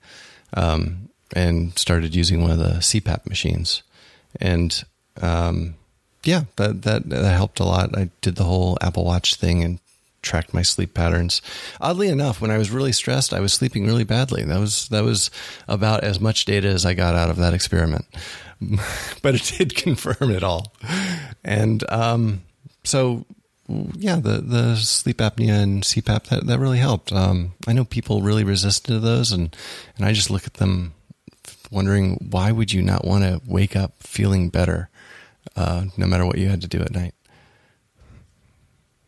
um, 0.53 1.09
and 1.35 1.77
started 1.77 2.15
using 2.15 2.41
one 2.41 2.51
of 2.51 2.59
the 2.59 2.79
CPAP 2.79 3.27
machines, 3.27 3.83
and 4.39 4.83
um, 5.21 5.75
yeah, 6.23 6.43
that, 6.57 6.83
that 6.83 7.09
that 7.09 7.35
helped 7.35 7.59
a 7.59 7.65
lot. 7.65 7.97
I 7.97 8.09
did 8.21 8.35
the 8.35 8.43
whole 8.43 8.77
Apple 8.81 9.05
Watch 9.05 9.35
thing 9.35 9.63
and 9.63 9.79
tracked 10.21 10.53
my 10.53 10.61
sleep 10.61 10.93
patterns. 10.93 11.41
Oddly 11.79 12.09
enough, 12.09 12.41
when 12.41 12.51
I 12.51 12.57
was 12.57 12.69
really 12.69 12.91
stressed, 12.91 13.33
I 13.33 13.39
was 13.39 13.53
sleeping 13.53 13.85
really 13.85 14.03
badly. 14.03 14.43
That 14.43 14.59
was 14.59 14.87
that 14.89 15.03
was 15.03 15.31
about 15.67 16.03
as 16.03 16.19
much 16.19 16.45
data 16.45 16.67
as 16.67 16.85
I 16.85 16.93
got 16.93 17.15
out 17.15 17.29
of 17.29 17.37
that 17.37 17.53
experiment. 17.53 18.05
but 19.21 19.35
it 19.35 19.53
did 19.57 19.75
confirm 19.83 20.31
it 20.31 20.43
all. 20.43 20.73
And 21.43 21.83
um, 21.89 22.41
so, 22.83 23.25
yeah, 23.67 24.15
the 24.15 24.41
the 24.41 24.75
sleep 24.75 25.17
apnea 25.17 25.61
and 25.61 25.83
CPAP 25.83 26.27
that 26.29 26.47
that 26.47 26.59
really 26.59 26.79
helped. 26.79 27.11
Um, 27.11 27.53
I 27.67 27.73
know 27.73 27.85
people 27.85 28.21
really 28.21 28.43
resisted 28.43 28.87
to 28.87 28.99
those, 28.99 29.31
and 29.31 29.55
and 29.97 30.05
I 30.05 30.13
just 30.13 30.29
look 30.29 30.47
at 30.47 30.55
them 30.55 30.93
wondering 31.71 32.27
why 32.29 32.51
would 32.51 32.71
you 32.71 32.81
not 32.81 33.05
want 33.05 33.23
to 33.23 33.41
wake 33.45 33.75
up 33.75 33.93
feeling 34.01 34.49
better, 34.49 34.89
uh, 35.55 35.85
no 35.97 36.07
matter 36.07 36.25
what 36.25 36.37
you 36.37 36.47
had 36.47 36.61
to 36.61 36.67
do 36.67 36.79
at 36.79 36.91
night. 36.91 37.13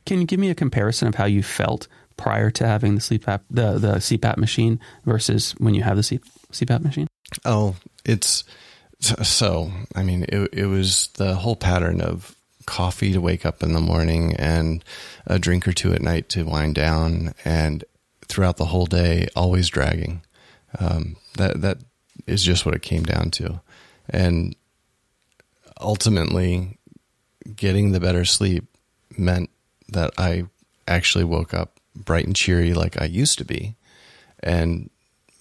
Can 0.05 0.19
you 0.19 0.25
give 0.25 0.39
me 0.39 0.49
a 0.49 0.55
comparison 0.55 1.07
of 1.07 1.15
how 1.15 1.25
you 1.25 1.43
felt 1.43 1.87
prior 2.17 2.51
to 2.51 2.67
having 2.67 2.95
the 2.95 3.01
sleep 3.01 3.27
app, 3.27 3.43
the 3.49 3.77
the 3.77 3.93
CPAP 3.95 4.37
machine 4.37 4.79
versus 5.05 5.53
when 5.57 5.73
you 5.73 5.83
have 5.83 5.95
the 5.95 6.03
C, 6.03 6.19
CPAP 6.51 6.81
machine? 6.81 7.07
Oh, 7.45 7.75
it's 8.03 8.43
so. 8.99 9.71
I 9.95 10.03
mean, 10.03 10.25
it 10.27 10.49
it 10.51 10.65
was 10.65 11.07
the 11.15 11.35
whole 11.35 11.55
pattern 11.55 12.01
of 12.01 12.35
coffee 12.69 13.11
to 13.11 13.19
wake 13.19 13.45
up 13.45 13.63
in 13.63 13.73
the 13.73 13.81
morning 13.81 14.35
and 14.35 14.85
a 15.25 15.39
drink 15.39 15.67
or 15.67 15.73
two 15.73 15.91
at 15.91 16.01
night 16.01 16.29
to 16.29 16.43
wind 16.43 16.75
down, 16.75 17.33
and 17.43 17.83
throughout 18.27 18.57
the 18.57 18.65
whole 18.65 18.85
day, 18.85 19.27
always 19.35 19.69
dragging. 19.69 20.21
Um, 20.79 21.15
that 21.35 21.61
that 21.61 21.79
is 22.27 22.43
just 22.43 22.65
what 22.65 22.75
it 22.75 22.83
came 22.83 23.03
down 23.03 23.31
to, 23.31 23.59
and 24.07 24.55
ultimately, 25.81 26.77
getting 27.55 27.91
the 27.91 27.99
better 27.99 28.23
sleep 28.23 28.65
meant 29.17 29.49
that 29.87 30.13
I 30.17 30.43
actually 30.87 31.23
woke 31.23 31.55
up 31.55 31.79
bright 31.95 32.27
and 32.27 32.35
cheery 32.35 32.75
like 32.75 33.01
I 33.01 33.05
used 33.05 33.39
to 33.39 33.45
be, 33.45 33.75
and 34.43 34.91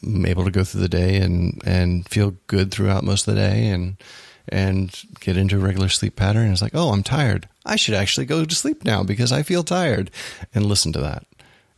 I'm 0.03 0.25
able 0.25 0.45
to 0.45 0.51
go 0.51 0.65
through 0.65 0.81
the 0.81 0.89
day 0.89 1.17
and 1.19 1.61
and 1.67 2.09
feel 2.09 2.37
good 2.47 2.71
throughout 2.71 3.05
most 3.05 3.29
of 3.29 3.35
the 3.35 3.41
day 3.41 3.67
and 3.67 3.97
and 4.51 4.95
get 5.21 5.37
into 5.37 5.57
a 5.57 5.61
regular 5.61 5.89
sleep 5.89 6.17
pattern. 6.17 6.45
And 6.45 6.53
it's 6.53 6.63
like, 6.63 6.75
oh, 6.75 6.91
I'm 6.91 7.03
tired. 7.03 7.49
I 7.65 7.77
should 7.77 7.95
actually 7.95 8.27
go 8.27 8.45
to 8.45 8.55
sleep 8.55 8.85
now 8.85 9.03
because 9.03 9.33
I 9.33 9.43
feel 9.43 9.63
tired, 9.63 10.11
and 10.55 10.67
listen 10.67 10.93
to 10.95 11.01
that. 11.01 11.27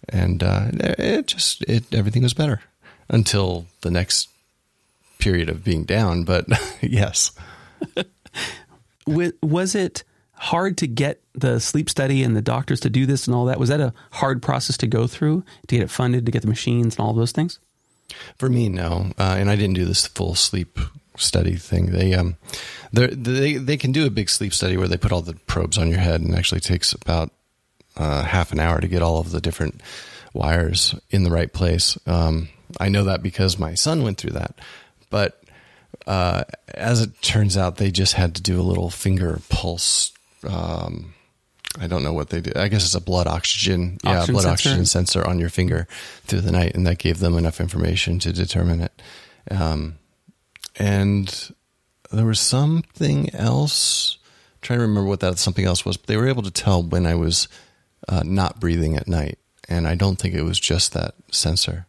And 0.08 0.42
uh, 0.42 0.68
it 0.72 1.26
just 1.26 1.62
it 1.62 1.92
everything 1.94 2.22
was 2.22 2.34
better 2.34 2.62
until 3.08 3.66
the 3.82 3.90
next 3.90 4.28
period 5.18 5.48
of 5.48 5.64
being 5.64 5.84
down. 5.84 6.24
But 6.24 6.46
yes, 6.80 7.32
Was 9.42 9.74
it 9.74 10.04
hard 10.32 10.78
to 10.78 10.86
get 10.86 11.20
the 11.34 11.60
sleep 11.60 11.90
study 11.90 12.22
and 12.22 12.36
the 12.36 12.42
doctors 12.42 12.80
to 12.80 12.90
do 12.90 13.06
this 13.06 13.26
and 13.26 13.34
all 13.34 13.46
that? 13.46 13.58
Was 13.58 13.68
that 13.68 13.80
a 13.80 13.92
hard 14.12 14.42
process 14.42 14.76
to 14.78 14.86
go 14.86 15.06
through 15.06 15.44
to 15.68 15.76
get 15.76 15.82
it 15.82 15.90
funded, 15.90 16.26
to 16.26 16.32
get 16.32 16.42
the 16.42 16.48
machines 16.48 16.96
and 16.96 17.04
all 17.04 17.12
those 17.12 17.32
things? 17.32 17.58
For 18.38 18.48
me, 18.48 18.68
no, 18.68 19.12
uh, 19.18 19.36
and 19.38 19.50
I 19.50 19.56
didn't 19.56 19.74
do 19.74 19.84
this 19.84 20.06
full 20.06 20.34
sleep 20.34 20.78
study 21.16 21.56
thing. 21.56 21.92
They 21.92 22.14
um, 22.14 22.36
they 22.92 23.54
they 23.54 23.76
can 23.76 23.92
do 23.92 24.06
a 24.06 24.10
big 24.10 24.30
sleep 24.30 24.54
study 24.54 24.76
where 24.76 24.88
they 24.88 24.96
put 24.96 25.12
all 25.12 25.22
the 25.22 25.34
probes 25.46 25.78
on 25.78 25.88
your 25.88 26.00
head, 26.00 26.20
and 26.20 26.34
actually 26.34 26.60
takes 26.60 26.92
about 26.92 27.30
uh, 27.96 28.22
half 28.24 28.52
an 28.52 28.60
hour 28.60 28.80
to 28.80 28.88
get 28.88 29.02
all 29.02 29.18
of 29.18 29.30
the 29.30 29.40
different 29.40 29.80
wires 30.32 30.94
in 31.10 31.24
the 31.24 31.30
right 31.30 31.52
place. 31.52 31.98
Um, 32.06 32.48
I 32.78 32.88
know 32.88 33.04
that 33.04 33.22
because 33.22 33.58
my 33.58 33.74
son 33.74 34.02
went 34.02 34.18
through 34.18 34.32
that, 34.32 34.58
but 35.10 35.42
uh, 36.06 36.44
as 36.74 37.02
it 37.02 37.20
turns 37.22 37.56
out, 37.56 37.76
they 37.76 37.90
just 37.90 38.14
had 38.14 38.34
to 38.36 38.42
do 38.42 38.60
a 38.60 38.62
little 38.62 38.90
finger 38.90 39.40
pulse. 39.48 40.12
Um, 40.48 41.14
I 41.78 41.86
don't 41.86 42.02
know 42.02 42.12
what 42.12 42.30
they 42.30 42.40
did. 42.40 42.56
I 42.56 42.68
guess 42.68 42.84
it's 42.84 42.94
a 42.94 43.00
blood 43.00 43.26
oxygen, 43.26 43.98
yeah, 44.02 44.26
blood 44.26 44.42
sensor? 44.42 44.48
oxygen 44.48 44.86
sensor 44.86 45.26
on 45.26 45.38
your 45.38 45.50
finger 45.50 45.86
through 46.24 46.40
the 46.40 46.52
night, 46.52 46.74
and 46.74 46.86
that 46.86 46.98
gave 46.98 47.20
them 47.20 47.36
enough 47.36 47.60
information 47.60 48.18
to 48.20 48.32
determine 48.32 48.80
it. 48.80 49.02
Um, 49.50 49.99
and 50.80 51.52
there 52.10 52.26
was 52.26 52.40
something 52.40 53.32
else. 53.34 54.18
I'm 54.24 54.58
trying 54.62 54.78
to 54.78 54.82
remember 54.82 55.08
what 55.08 55.20
that 55.20 55.38
something 55.38 55.64
else 55.64 55.84
was, 55.84 55.96
but 55.96 56.06
they 56.06 56.16
were 56.16 56.28
able 56.28 56.42
to 56.42 56.50
tell 56.50 56.82
when 56.82 57.06
I 57.06 57.14
was 57.14 57.48
uh, 58.08 58.22
not 58.24 58.58
breathing 58.58 58.96
at 58.96 59.06
night, 59.06 59.38
and 59.68 59.86
I 59.86 59.94
don't 59.94 60.16
think 60.16 60.34
it 60.34 60.42
was 60.42 60.58
just 60.58 60.94
that 60.94 61.14
sensor, 61.30 61.86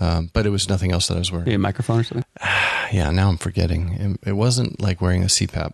um, 0.00 0.30
but 0.32 0.44
it 0.44 0.50
was 0.50 0.68
nothing 0.68 0.92
else 0.92 1.06
that 1.06 1.14
I 1.14 1.18
was 1.18 1.30
wearing. 1.30 1.52
A 1.52 1.58
microphone 1.58 2.00
or 2.00 2.04
something. 2.04 2.24
Yeah, 2.92 3.10
now 3.10 3.28
I'm 3.28 3.36
forgetting. 3.36 4.18
It, 4.22 4.28
it 4.28 4.32
wasn't 4.34 4.80
like 4.80 5.00
wearing 5.00 5.24
a 5.24 5.26
CPAP. 5.26 5.72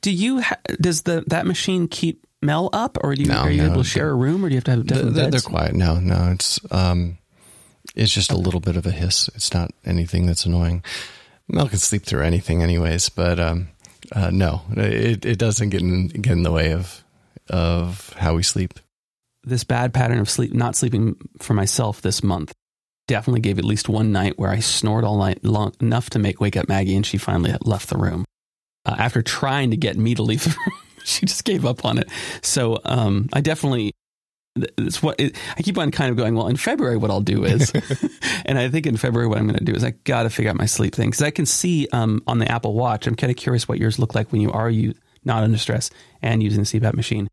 Do 0.00 0.10
you 0.10 0.40
ha- 0.40 0.58
does 0.80 1.02
the 1.02 1.22
that 1.28 1.46
machine 1.46 1.86
keep 1.86 2.26
Mel 2.40 2.68
up, 2.72 2.98
or 3.00 3.14
do 3.14 3.22
you 3.22 3.28
No, 3.28 3.42
are 3.42 3.50
you 3.50 3.62
no, 3.62 3.70
able 3.70 3.84
to 3.84 3.88
share 3.88 4.10
a 4.10 4.14
room, 4.14 4.44
or 4.44 4.48
do 4.48 4.54
you 4.54 4.56
have 4.56 4.64
to 4.64 4.70
have 4.72 4.86
different 4.86 5.14
they're, 5.14 5.30
they're 5.30 5.40
quiet. 5.40 5.76
No, 5.76 6.00
no, 6.00 6.32
it's 6.32 6.58
um, 6.72 7.18
it's 7.94 8.12
just 8.12 8.32
a 8.32 8.36
little 8.36 8.58
bit 8.58 8.76
of 8.76 8.86
a 8.86 8.90
hiss. 8.90 9.28
It's 9.36 9.54
not 9.54 9.70
anything 9.84 10.26
that's 10.26 10.46
annoying. 10.46 10.82
Mel 11.48 11.68
can 11.68 11.78
sleep 11.78 12.04
through 12.04 12.22
anything, 12.22 12.62
anyways. 12.62 13.08
But 13.08 13.38
um, 13.38 13.68
uh, 14.12 14.30
no, 14.30 14.62
it 14.76 15.24
it 15.24 15.38
doesn't 15.38 15.70
get 15.70 15.80
in 15.80 16.08
get 16.08 16.32
in 16.32 16.42
the 16.42 16.52
way 16.52 16.72
of 16.72 17.02
of 17.48 18.12
how 18.16 18.34
we 18.34 18.42
sleep. 18.42 18.74
this 19.44 19.64
bad 19.64 19.92
pattern 19.92 20.18
of 20.18 20.30
sleep, 20.30 20.52
not 20.54 20.76
sleeping 20.76 21.16
for 21.38 21.54
myself 21.54 22.00
this 22.00 22.22
month, 22.22 22.52
definitely 23.08 23.40
gave 23.40 23.58
at 23.58 23.64
least 23.64 23.88
one 23.88 24.12
night 24.12 24.38
where 24.38 24.50
I 24.50 24.60
snored 24.60 25.04
all 25.04 25.18
night 25.18 25.44
long 25.44 25.72
enough 25.80 26.10
to 26.10 26.18
make 26.18 26.40
wake 26.40 26.56
up 26.56 26.68
Maggie, 26.68 26.94
and 26.94 27.04
she 27.04 27.18
finally 27.18 27.54
left 27.62 27.88
the 27.88 27.98
room. 27.98 28.24
Uh, 28.86 28.96
after 28.98 29.22
trying 29.22 29.70
to 29.70 29.76
get 29.76 29.96
me 29.96 30.14
to 30.14 30.22
leave 30.22 30.44
the 30.44 30.50
room, 30.66 30.78
she 31.04 31.26
just 31.26 31.44
gave 31.44 31.66
up 31.66 31.84
on 31.84 31.98
it. 31.98 32.08
So 32.42 32.80
um, 32.84 33.28
I 33.32 33.40
definitely. 33.40 33.92
It's 34.56 35.02
what 35.02 35.18
it, 35.18 35.34
I 35.56 35.62
keep 35.62 35.78
on 35.78 35.90
kind 35.90 36.10
of 36.10 36.16
going. 36.16 36.34
Well, 36.34 36.48
in 36.48 36.56
February, 36.56 36.96
what 36.98 37.10
I'll 37.10 37.20
do 37.22 37.44
is, 37.44 37.72
and 38.44 38.58
I 38.58 38.68
think 38.68 38.86
in 38.86 38.96
February, 38.98 39.26
what 39.26 39.38
I'm 39.38 39.46
going 39.46 39.58
to 39.58 39.64
do 39.64 39.72
is 39.74 39.82
I 39.82 39.92
got 40.04 40.24
to 40.24 40.30
figure 40.30 40.50
out 40.50 40.56
my 40.56 40.66
sleep 40.66 40.94
thing 40.94 41.08
because 41.08 41.22
I 41.22 41.30
can 41.30 41.46
see 41.46 41.88
um, 41.92 42.22
on 42.26 42.38
the 42.38 42.50
Apple 42.50 42.74
Watch. 42.74 43.06
I'm 43.06 43.14
kind 43.16 43.30
of 43.30 43.36
curious 43.36 43.66
what 43.66 43.78
yours 43.78 43.98
look 43.98 44.14
like 44.14 44.30
when 44.30 44.40
you 44.42 44.52
are 44.52 44.68
you 44.68 44.92
not 45.24 45.42
under 45.42 45.56
stress 45.56 45.88
and 46.20 46.42
using 46.42 46.64
the 46.64 46.66
CPAP 46.66 46.94
machine. 46.94 47.28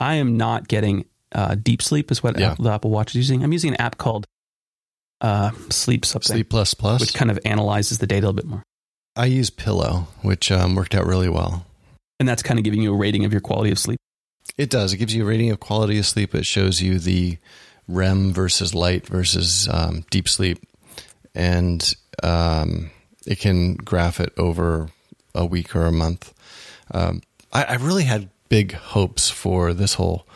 I 0.00 0.14
am 0.14 0.36
not 0.38 0.66
getting 0.68 1.04
uh, 1.32 1.56
deep 1.56 1.82
sleep 1.82 2.10
is 2.10 2.22
what 2.22 2.38
Yeah. 2.38 2.52
Apple, 2.52 2.64
the 2.64 2.70
Apple 2.72 2.90
Watch 2.90 3.10
is 3.10 3.16
using. 3.16 3.44
I'm 3.44 3.52
using 3.52 3.70
an 3.70 3.76
app 3.80 3.98
called 3.98 4.26
uh, 5.20 5.50
Sleep 5.70 6.04
something, 6.04 6.34
Sleep 6.36 6.48
plus 6.50 6.74
plus. 6.74 7.00
which 7.00 7.14
kind 7.14 7.30
of 7.30 7.38
analyzes 7.44 7.98
the 7.98 8.06
data 8.06 8.26
a 8.26 8.28
little 8.28 8.36
bit 8.36 8.46
more, 8.46 8.62
I 9.14 9.26
use 9.26 9.50
Pillow, 9.50 10.08
which 10.22 10.50
um, 10.50 10.74
worked 10.74 10.94
out 10.94 11.06
really 11.06 11.28
well. 11.28 11.66
and 12.18 12.28
that's 12.28 12.42
kind 12.42 12.58
of 12.58 12.64
giving 12.64 12.80
you 12.82 12.92
a 12.92 12.96
rating 12.96 13.24
of 13.24 13.32
your 13.32 13.40
quality 13.40 13.70
of 13.70 13.78
sleep. 13.78 13.98
It 14.56 14.70
does. 14.70 14.92
It 14.92 14.98
gives 14.98 15.14
you 15.14 15.22
a 15.22 15.26
rating 15.26 15.50
of 15.50 15.60
quality 15.60 15.98
of 15.98 16.06
sleep. 16.06 16.34
It 16.34 16.46
shows 16.46 16.82
you 16.82 16.98
the 16.98 17.38
REM 17.88 18.32
versus 18.32 18.74
light 18.74 19.06
versus 19.06 19.68
um, 19.70 20.04
deep 20.10 20.28
sleep, 20.28 20.62
and 21.34 21.94
um, 22.22 22.90
it 23.26 23.38
can 23.38 23.74
graph 23.74 24.20
it 24.20 24.32
over 24.36 24.88
a 25.34 25.46
week 25.46 25.74
or 25.74 25.86
a 25.86 25.92
month. 25.92 26.32
Um, 26.90 27.22
I, 27.52 27.64
I 27.64 27.74
really 27.74 28.04
had 28.04 28.30
big 28.48 28.72
hopes 28.72 29.30
for 29.30 29.72
this 29.72 29.94
whole 29.94 30.26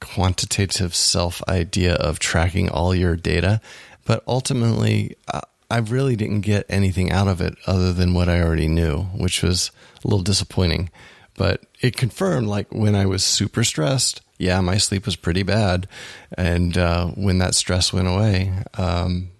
quantitative 0.00 0.94
self 0.94 1.42
idea 1.48 1.94
of 1.94 2.18
tracking 2.18 2.68
all 2.68 2.94
your 2.94 3.16
data, 3.16 3.60
but 4.04 4.22
ultimately, 4.26 5.16
I, 5.32 5.42
I 5.70 5.78
really 5.78 6.16
didn't 6.16 6.40
get 6.40 6.66
anything 6.68 7.12
out 7.12 7.28
of 7.28 7.40
it 7.40 7.56
other 7.66 7.92
than 7.92 8.12
what 8.12 8.28
I 8.28 8.42
already 8.42 8.66
knew, 8.66 9.02
which 9.14 9.42
was 9.42 9.70
a 10.04 10.08
little 10.08 10.24
disappointing. 10.24 10.90
But 11.40 11.62
it 11.80 11.96
confirmed, 11.96 12.48
like 12.48 12.70
when 12.70 12.94
I 12.94 13.06
was 13.06 13.24
super 13.24 13.64
stressed, 13.64 14.20
yeah, 14.36 14.60
my 14.60 14.76
sleep 14.76 15.06
was 15.06 15.16
pretty 15.16 15.42
bad, 15.42 15.88
and 16.36 16.76
uh, 16.76 17.06
when 17.12 17.38
that 17.38 17.54
stress 17.54 17.94
went 17.94 18.08
away, 18.08 18.52
um, 18.76 19.30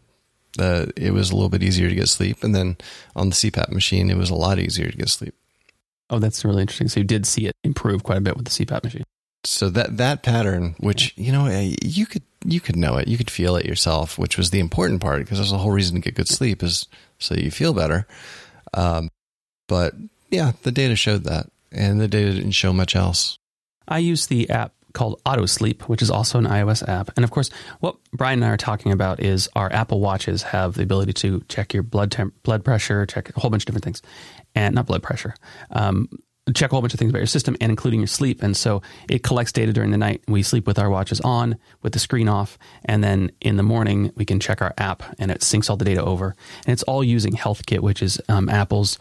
uh, 0.58 0.86
it 0.96 1.12
was 1.12 1.30
a 1.30 1.34
little 1.34 1.50
bit 1.50 1.62
easier 1.62 1.90
to 1.90 1.94
get 1.94 2.08
sleep. 2.08 2.42
And 2.42 2.54
then 2.54 2.78
on 3.14 3.28
the 3.28 3.34
CPAP 3.34 3.70
machine, 3.70 4.08
it 4.08 4.16
was 4.16 4.30
a 4.30 4.34
lot 4.34 4.58
easier 4.58 4.90
to 4.90 4.96
get 4.96 5.10
sleep. 5.10 5.34
Oh, 6.08 6.18
that's 6.18 6.42
really 6.42 6.62
interesting. 6.62 6.88
So 6.88 7.00
you 7.00 7.04
did 7.04 7.26
see 7.26 7.44
it 7.48 7.54
improve 7.64 8.02
quite 8.02 8.16
a 8.16 8.22
bit 8.22 8.34
with 8.34 8.46
the 8.46 8.64
CPAP 8.64 8.82
machine. 8.82 9.04
so 9.44 9.68
that 9.68 9.98
that 9.98 10.22
pattern 10.22 10.76
which 10.78 11.12
you 11.18 11.32
know 11.32 11.44
eh, 11.44 11.76
you 11.82 12.06
could 12.06 12.22
you 12.46 12.60
could 12.60 12.76
know 12.76 12.96
it 12.96 13.08
you 13.08 13.18
could 13.18 13.30
feel 13.30 13.56
it 13.56 13.66
yourself 13.66 14.18
which 14.18 14.38
was 14.38 14.48
the 14.50 14.60
important 14.60 15.02
part 15.02 15.20
because 15.20 15.36
that's 15.36 15.50
the 15.50 15.58
whole 15.58 15.70
reason 15.70 15.96
to 15.96 16.00
get 16.00 16.14
good 16.14 16.28
sleep 16.28 16.62
is 16.62 16.86
so 17.18 17.34
you 17.34 17.50
feel 17.50 17.74
better 17.74 18.06
um, 18.72 19.10
but 19.68 19.94
yeah 20.30 20.52
the 20.62 20.72
data 20.72 20.96
showed 20.96 21.24
that 21.24 21.50
and 21.72 22.00
the 22.00 22.08
data 22.08 22.32
didn't 22.32 22.52
show 22.52 22.72
much 22.72 22.96
else 22.96 23.38
I 23.90 23.98
use 23.98 24.28
the 24.28 24.48
app 24.50 24.72
called 24.92 25.20
Auto 25.26 25.46
Sleep, 25.46 25.88
which 25.88 26.02
is 26.02 26.10
also 26.10 26.38
an 26.38 26.46
iOS 26.46 26.86
app. 26.88 27.10
And 27.16 27.24
of 27.24 27.30
course, 27.30 27.50
what 27.80 27.96
Brian 28.12 28.38
and 28.38 28.44
I 28.44 28.54
are 28.54 28.56
talking 28.56 28.92
about 28.92 29.20
is 29.20 29.48
our 29.54 29.72
Apple 29.72 30.00
Watches 30.00 30.42
have 30.42 30.74
the 30.74 30.82
ability 30.82 31.12
to 31.14 31.42
check 31.48 31.74
your 31.74 31.82
blood 31.82 32.10
temp- 32.10 32.40
blood 32.42 32.64
pressure, 32.64 33.06
check 33.06 33.34
a 33.36 33.40
whole 33.40 33.50
bunch 33.50 33.62
of 33.62 33.66
different 33.66 33.84
things, 33.84 34.02
and 34.54 34.74
not 34.74 34.86
blood 34.86 35.02
pressure. 35.02 35.34
Um, 35.70 36.08
check 36.54 36.72
a 36.72 36.74
whole 36.74 36.80
bunch 36.80 36.94
of 36.94 36.98
things 36.98 37.10
about 37.10 37.20
your 37.20 37.26
system 37.26 37.56
and 37.60 37.70
including 37.70 38.00
your 38.00 38.08
sleep. 38.08 38.42
And 38.42 38.56
so 38.56 38.82
it 39.08 39.22
collects 39.22 39.52
data 39.52 39.72
during 39.72 39.90
the 39.90 39.98
night. 39.98 40.22
We 40.26 40.42
sleep 40.42 40.66
with 40.66 40.78
our 40.78 40.90
watches 40.90 41.20
on, 41.20 41.56
with 41.82 41.92
the 41.92 42.00
screen 42.00 42.28
off, 42.28 42.58
and 42.84 43.04
then 43.04 43.30
in 43.40 43.56
the 43.56 43.62
morning 43.62 44.10
we 44.16 44.24
can 44.24 44.40
check 44.40 44.62
our 44.62 44.74
app 44.78 45.02
and 45.18 45.30
it 45.30 45.40
syncs 45.40 45.70
all 45.70 45.76
the 45.76 45.84
data 45.84 46.02
over. 46.02 46.34
And 46.66 46.72
it's 46.72 46.82
all 46.84 47.04
using 47.04 47.34
HealthKit, 47.34 47.80
which 47.80 48.02
is 48.02 48.20
um, 48.28 48.48
Apple's 48.48 48.98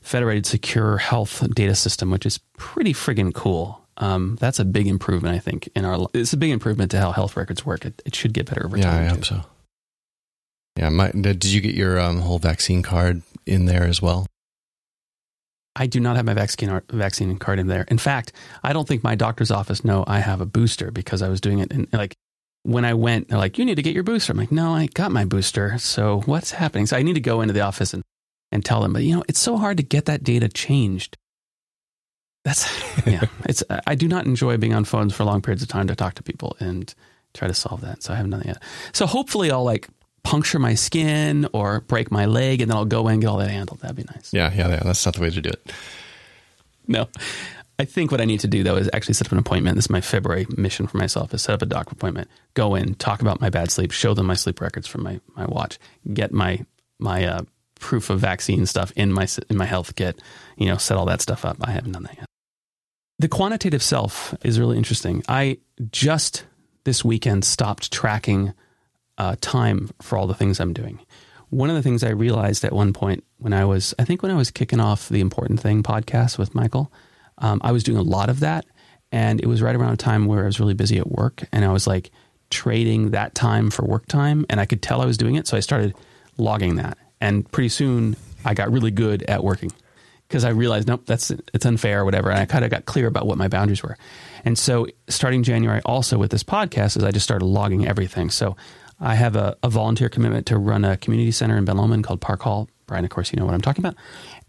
federated 0.00 0.46
secure 0.46 0.98
health 0.98 1.46
data 1.54 1.74
system, 1.74 2.10
which 2.10 2.26
is 2.26 2.38
pretty 2.56 2.92
friggin' 2.92 3.34
cool. 3.34 3.80
Um, 3.96 4.36
that's 4.40 4.58
a 4.58 4.64
big 4.64 4.86
improvement, 4.86 5.34
I 5.34 5.38
think. 5.38 5.68
In 5.74 5.84
our, 5.84 6.06
it's 6.14 6.32
a 6.32 6.36
big 6.36 6.50
improvement 6.50 6.90
to 6.92 7.00
how 7.00 7.12
health 7.12 7.36
records 7.36 7.66
work. 7.66 7.84
It, 7.84 8.00
it 8.06 8.14
should 8.14 8.32
get 8.32 8.46
better 8.46 8.64
over 8.64 8.76
yeah 8.76 8.84
time. 8.84 9.02
Yeah, 9.02 9.06
I 9.06 9.08
too. 9.08 9.14
hope 9.16 9.24
so 9.24 9.50
yeah 10.76 10.88
my, 10.88 11.10
did 11.10 11.44
you 11.44 11.60
get 11.60 11.74
your 11.74 12.00
um, 12.00 12.20
whole 12.20 12.38
vaccine 12.38 12.82
card 12.82 13.22
in 13.46 13.66
there 13.66 13.84
as 13.84 14.00
well 14.00 14.26
I 15.76 15.86
do 15.86 16.00
not 16.00 16.16
have 16.16 16.24
my 16.24 16.34
vaccine 16.34 16.80
vaccine 16.90 17.38
card 17.38 17.60
in 17.60 17.68
there. 17.68 17.84
In 17.88 17.96
fact, 17.96 18.32
I 18.64 18.72
don't 18.72 18.88
think 18.88 19.04
my 19.04 19.14
doctor's 19.14 19.52
office 19.52 19.84
know 19.84 20.04
I 20.06 20.18
have 20.18 20.40
a 20.40 20.44
booster 20.44 20.90
because 20.90 21.22
I 21.22 21.28
was 21.28 21.40
doing 21.40 21.60
it. 21.60 21.72
And 21.72 21.86
like 21.92 22.16
when 22.64 22.84
I 22.84 22.92
went, 22.94 23.28
they're 23.28 23.38
like, 23.38 23.56
"You 23.56 23.64
need 23.64 23.76
to 23.76 23.82
get 23.82 23.94
your 23.94 24.02
booster." 24.02 24.32
I'm 24.32 24.36
like, 24.36 24.50
"No, 24.50 24.74
I 24.74 24.86
got 24.86 25.12
my 25.12 25.24
booster." 25.24 25.78
So 25.78 26.22
what's 26.26 26.50
happening? 26.50 26.86
So 26.86 26.96
I 26.96 27.02
need 27.02 27.14
to 27.14 27.20
go 27.20 27.40
into 27.40 27.54
the 27.54 27.60
office 27.60 27.94
and 27.94 28.02
and 28.52 28.64
tell 28.64 28.80
them. 28.80 28.92
But 28.92 29.02
you 29.02 29.14
know, 29.16 29.24
it's 29.28 29.40
so 29.40 29.56
hard 29.56 29.76
to 29.78 29.82
get 29.82 30.04
that 30.06 30.22
data 30.22 30.48
changed. 30.48 31.16
That's 32.44 32.66
yeah. 33.06 33.24
It's 33.48 33.62
I 33.86 33.94
do 33.94 34.08
not 34.08 34.26
enjoy 34.26 34.56
being 34.56 34.74
on 34.74 34.84
phones 34.84 35.14
for 35.14 35.24
long 35.24 35.42
periods 35.42 35.62
of 35.62 35.68
time 35.68 35.86
to 35.88 35.94
talk 35.96 36.14
to 36.14 36.22
people 36.22 36.56
and 36.60 36.92
try 37.34 37.48
to 37.48 37.54
solve 37.54 37.82
that. 37.82 38.02
So 38.02 38.12
I 38.12 38.16
haven't 38.16 38.30
done 38.30 38.40
that 38.40 38.46
yet. 38.46 38.62
So 38.92 39.06
hopefully 39.06 39.50
I'll 39.50 39.64
like 39.64 39.88
puncture 40.22 40.58
my 40.58 40.74
skin 40.74 41.48
or 41.52 41.80
break 41.80 42.10
my 42.10 42.26
leg 42.26 42.60
and 42.60 42.70
then 42.70 42.76
I'll 42.76 42.84
go 42.84 43.08
in 43.08 43.14
and 43.14 43.22
get 43.22 43.28
all 43.28 43.38
that 43.38 43.50
handled. 43.50 43.80
That'd 43.80 43.96
be 43.96 44.04
nice. 44.04 44.32
yeah 44.32 44.52
yeah 44.54 44.68
yeah 44.68 44.80
that's 44.84 45.04
not 45.04 45.14
the 45.14 45.22
way 45.22 45.30
to 45.30 45.40
do 45.40 45.48
it 45.48 45.72
No. 46.86 47.08
I 47.78 47.86
think 47.86 48.10
what 48.10 48.20
I 48.20 48.26
need 48.26 48.40
to 48.40 48.46
do 48.48 48.62
though 48.62 48.76
is 48.76 48.90
actually 48.92 49.14
set 49.14 49.28
up 49.28 49.32
an 49.32 49.38
appointment. 49.38 49.76
This 49.76 49.86
is 49.86 49.90
my 49.90 50.02
February 50.02 50.46
mission 50.58 50.86
for 50.86 50.98
myself 50.98 51.32
is 51.32 51.40
set 51.40 51.54
up 51.54 51.62
a 51.62 51.66
doctor 51.66 51.92
appointment, 51.92 52.28
go 52.52 52.74
in, 52.74 52.94
talk 52.96 53.22
about 53.22 53.40
my 53.40 53.48
bad 53.48 53.70
sleep, 53.70 53.90
show 53.92 54.12
them 54.12 54.26
my 54.26 54.34
sleep 54.34 54.60
records 54.60 54.86
from 54.86 55.02
my, 55.02 55.18
my 55.34 55.46
watch, 55.46 55.78
get 56.12 56.32
my, 56.32 56.64
my, 56.98 57.24
uh, 57.24 57.42
proof 57.80 58.10
of 58.10 58.20
vaccine 58.20 58.66
stuff 58.66 58.92
in 58.96 59.12
my, 59.12 59.26
in 59.48 59.56
my 59.56 59.66
health 59.66 59.96
kit, 59.96 60.20
you 60.56 60.66
know, 60.66 60.76
set 60.76 60.96
all 60.96 61.06
that 61.06 61.20
stuff 61.20 61.44
up. 61.44 61.56
I 61.62 61.72
haven't 61.72 61.92
done 61.92 62.04
that 62.04 62.16
yet. 62.16 62.26
The 63.18 63.28
quantitative 63.28 63.82
self 63.82 64.34
is 64.44 64.58
really 64.58 64.78
interesting. 64.78 65.22
I 65.28 65.58
just 65.90 66.44
this 66.84 67.04
weekend 67.04 67.44
stopped 67.44 67.92
tracking 67.92 68.54
uh, 69.18 69.36
time 69.40 69.90
for 70.00 70.16
all 70.16 70.26
the 70.26 70.34
things 70.34 70.60
I'm 70.60 70.72
doing. 70.72 71.00
One 71.50 71.68
of 71.68 71.76
the 71.76 71.82
things 71.82 72.02
I 72.04 72.10
realized 72.10 72.64
at 72.64 72.72
one 72.72 72.92
point 72.92 73.24
when 73.38 73.52
I 73.52 73.64
was, 73.64 73.94
I 73.98 74.04
think 74.04 74.22
when 74.22 74.30
I 74.30 74.36
was 74.36 74.50
kicking 74.50 74.80
off 74.80 75.08
the 75.08 75.20
Important 75.20 75.60
Thing 75.60 75.82
podcast 75.82 76.38
with 76.38 76.54
Michael, 76.54 76.92
um, 77.38 77.60
I 77.62 77.72
was 77.72 77.82
doing 77.82 77.98
a 77.98 78.02
lot 78.02 78.30
of 78.30 78.40
that. 78.40 78.64
And 79.12 79.40
it 79.40 79.46
was 79.46 79.60
right 79.60 79.74
around 79.74 79.92
a 79.92 79.96
time 79.96 80.26
where 80.26 80.44
I 80.44 80.46
was 80.46 80.60
really 80.60 80.74
busy 80.74 80.98
at 80.98 81.10
work. 81.10 81.42
And 81.52 81.64
I 81.64 81.72
was 81.72 81.86
like 81.86 82.10
trading 82.50 83.10
that 83.10 83.34
time 83.34 83.70
for 83.70 83.84
work 83.84 84.06
time. 84.06 84.46
And 84.48 84.60
I 84.60 84.66
could 84.66 84.82
tell 84.82 85.02
I 85.02 85.06
was 85.06 85.16
doing 85.16 85.34
it. 85.34 85.48
So 85.48 85.56
I 85.56 85.60
started 85.60 85.94
logging 86.38 86.76
that. 86.76 86.96
And 87.20 87.50
pretty 87.50 87.68
soon 87.68 88.16
I 88.44 88.54
got 88.54 88.70
really 88.72 88.90
good 88.90 89.22
at 89.24 89.44
working 89.44 89.72
because 90.28 90.44
I 90.44 90.50
realized, 90.50 90.86
nope, 90.86 91.02
that's 91.06 91.30
it's 91.30 91.66
unfair 91.66 92.00
or 92.00 92.04
whatever. 92.04 92.30
And 92.30 92.38
I 92.38 92.46
kind 92.46 92.64
of 92.64 92.70
got 92.70 92.86
clear 92.86 93.06
about 93.06 93.26
what 93.26 93.36
my 93.36 93.48
boundaries 93.48 93.82
were. 93.82 93.96
And 94.44 94.58
so 94.58 94.86
starting 95.08 95.42
January 95.42 95.80
also 95.84 96.18
with 96.18 96.30
this 96.30 96.44
podcast 96.44 96.96
is 96.96 97.04
I 97.04 97.10
just 97.10 97.24
started 97.24 97.44
logging 97.44 97.86
everything. 97.86 98.30
So 98.30 98.56
I 99.00 99.14
have 99.14 99.34
a, 99.34 99.56
a 99.62 99.68
volunteer 99.68 100.08
commitment 100.08 100.46
to 100.46 100.58
run 100.58 100.84
a 100.84 100.96
community 100.96 101.32
center 101.32 101.56
in 101.56 101.64
Ben 101.64 101.76
Lomond 101.76 102.04
called 102.04 102.20
Park 102.20 102.42
Hall. 102.42 102.68
Brian, 102.86 103.04
of 103.04 103.10
course, 103.10 103.32
you 103.32 103.38
know 103.38 103.44
what 103.44 103.54
I'm 103.54 103.60
talking 103.60 103.84
about. 103.84 103.96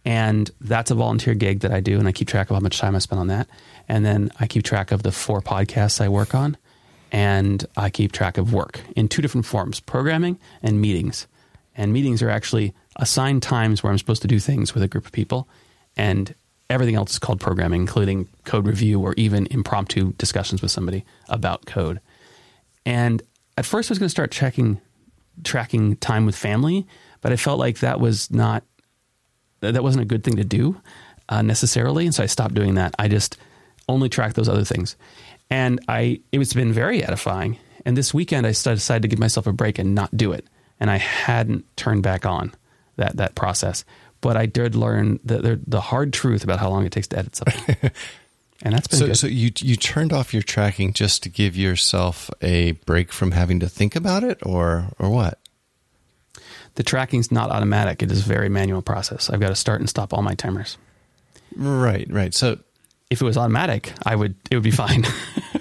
And 0.04 0.50
that's 0.60 0.92
a 0.92 0.96
volunteer 0.96 1.36
gig 1.36 1.62
that 1.62 1.72
I 1.72 1.80
do. 1.80 2.00
And 2.00 2.08
I 2.08 2.12
keep 2.12 2.28
track 2.28 2.50
of 2.50 2.56
how 2.56 2.60
much 2.60 2.80
time 2.80 2.96
I 2.96 3.00
spend 3.00 3.20
on 3.20 3.28
that. 3.28 3.48
And 3.88 4.06
then 4.06 4.32
I 4.40 4.48
keep 4.48 4.64
track 4.64 4.92
of 4.92 5.04
the 5.04 5.12
four 5.12 5.42
podcasts 5.42 6.02
I 6.02 6.10
work 6.10 6.36
on. 6.36 6.58
And 7.12 7.66
I 7.76 7.90
keep 7.90 8.12
track 8.12 8.38
of 8.38 8.54
work 8.54 8.82
in 8.96 9.08
two 9.08 9.22
different 9.22 9.46
forms 9.46 9.80
programming 9.80 10.40
and 10.64 10.80
meetings. 10.80 11.28
And 11.76 11.94
meetings 11.94 12.22
are 12.22 12.30
actually 12.30 12.74
assigned 12.98 13.44
times 13.44 13.82
where 13.82 13.92
I'm 13.92 13.98
supposed 13.98 14.22
to 14.24 14.28
do 14.28 14.40
things 14.40 14.74
with 14.74 14.84
a 14.84 14.88
group 14.88 15.06
of 15.06 15.12
people. 15.12 15.48
And 15.96 16.34
everything 16.70 16.96
else 16.96 17.12
is 17.12 17.20
called 17.20 17.40
programming, 17.40 17.82
including 17.82 18.28
code 18.46 18.66
review 18.68 19.02
or 19.02 19.14
even 19.18 19.48
impromptu 19.52 20.14
discussions 20.14 20.62
with 20.62 20.72
somebody 20.72 21.06
about 21.30 21.66
code. 21.66 22.00
And 22.86 23.22
at 23.58 23.66
first, 23.66 23.90
I 23.90 23.92
was 23.92 24.00
going 24.00 24.08
to 24.08 24.10
start 24.10 24.32
checking, 24.32 24.80
tracking 25.44 25.96
time 25.98 26.26
with 26.26 26.36
family, 26.36 26.88
but 27.22 27.32
I 27.32 27.36
felt 27.36 27.60
like 27.60 27.80
that 27.80 28.00
was 28.00 28.32
not, 28.32 28.64
that 29.60 29.84
wasn't 29.84 30.04
a 30.04 30.06
good 30.06 30.24
thing 30.24 30.38
to 30.38 30.44
do 30.44 30.82
uh, 31.30 31.42
necessarily. 31.42 32.06
And 32.06 32.16
so 32.16 32.24
I 32.24 32.28
stopped 32.28 32.56
doing 32.56 32.76
that. 32.76 32.96
I 32.98 33.08
just 33.08 33.38
only 33.88 34.10
track 34.10 34.34
those 34.34 34.50
other 34.50 34.64
things. 34.64 34.96
and 35.52 35.82
I 35.88 36.22
it 36.32 36.40
was 36.40 36.54
been 36.54 36.74
very 36.74 37.04
edifying. 37.04 37.58
And 37.86 37.96
this 37.98 38.14
weekend, 38.14 38.48
I 38.48 38.52
decided 38.52 39.02
to 39.04 39.08
give 39.08 39.20
myself 39.20 39.46
a 39.46 39.54
break 39.54 39.78
and 39.78 39.94
not 39.94 40.16
do 40.16 40.32
it, 40.32 40.46
and 40.82 40.91
I 40.91 40.98
hadn't 40.98 41.63
turned 41.78 42.04
back 42.04 42.26
on 42.26 42.52
that 42.98 43.15
that 43.15 43.36
process. 43.36 43.86
But 44.20 44.36
I 44.36 44.46
did 44.48 44.76
learn 44.76 45.20
the 45.24 45.62
the 45.65 45.80
hard 45.82 46.12
truth 46.12 46.44
about 46.44 46.60
how 46.60 46.70
long 46.70 46.86
it 46.86 46.91
takes 46.91 47.08
to 47.08 47.17
edit 47.20 47.36
something, 47.38 47.76
and 48.62 48.74
that's 48.76 48.88
been 48.88 49.00
So, 49.00 49.08
good. 49.08 49.15
so 49.17 49.28
you 49.28 49.52
you 49.62 49.76
turned 49.78 50.12
off 50.13 50.34
your 50.34 50.44
tracking 50.44 50.91
just 50.94 51.24
to 51.24 51.30
give 51.30 51.56
yourself 51.56 52.30
a 52.41 52.74
break 52.86 53.12
from 53.13 53.32
having 53.32 53.60
to 53.62 53.70
think 53.70 53.96
about 53.96 54.24
it, 54.26 54.38
or 54.44 54.88
or 55.00 55.10
what? 55.10 55.38
the 56.76 56.84
tracking's 56.84 57.32
not 57.32 57.50
automatic; 57.52 58.02
it 58.04 58.12
is 58.12 58.26
a 58.26 58.28
very 58.30 58.48
manual 58.50 58.82
process. 58.82 59.30
I've 59.30 59.39
got 59.39 59.50
to 59.50 59.56
start 59.56 59.80
and 59.82 59.89
stop 59.89 60.13
all 60.13 60.22
my 60.22 60.36
timers. 60.36 60.78
Right, 61.56 62.08
right. 62.10 62.34
So, 62.34 62.60
If 63.10 63.22
it 63.22 63.26
was 63.26 63.38
automatic, 63.38 63.91
I 64.06 64.15
would 64.15 64.36
it 64.52 64.56
would 64.56 64.63
be 64.63 64.72
fine. 64.72 65.04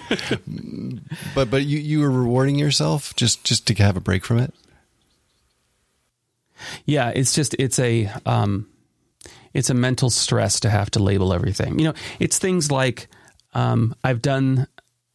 but 1.34 1.50
but 1.50 1.64
you 1.64 1.78
you 1.78 2.00
were 2.00 2.10
rewarding 2.10 2.56
yourself 2.58 3.14
just 3.16 3.42
just 3.44 3.66
to 3.68 3.74
have 3.82 3.96
a 3.96 4.00
break 4.00 4.24
from 4.24 4.38
it. 4.38 4.54
Yeah, 6.84 7.10
it's 7.10 7.34
just 7.34 7.54
it's 7.58 7.78
a 7.78 8.10
um, 8.26 8.68
it's 9.54 9.70
a 9.70 9.74
mental 9.74 10.10
stress 10.10 10.60
to 10.60 10.70
have 10.70 10.90
to 10.92 11.02
label 11.02 11.32
everything. 11.32 11.78
You 11.78 11.86
know, 11.86 11.94
it's 12.18 12.38
things 12.38 12.70
like 12.70 13.08
um, 13.54 13.94
I've 14.04 14.22
done. 14.22 14.66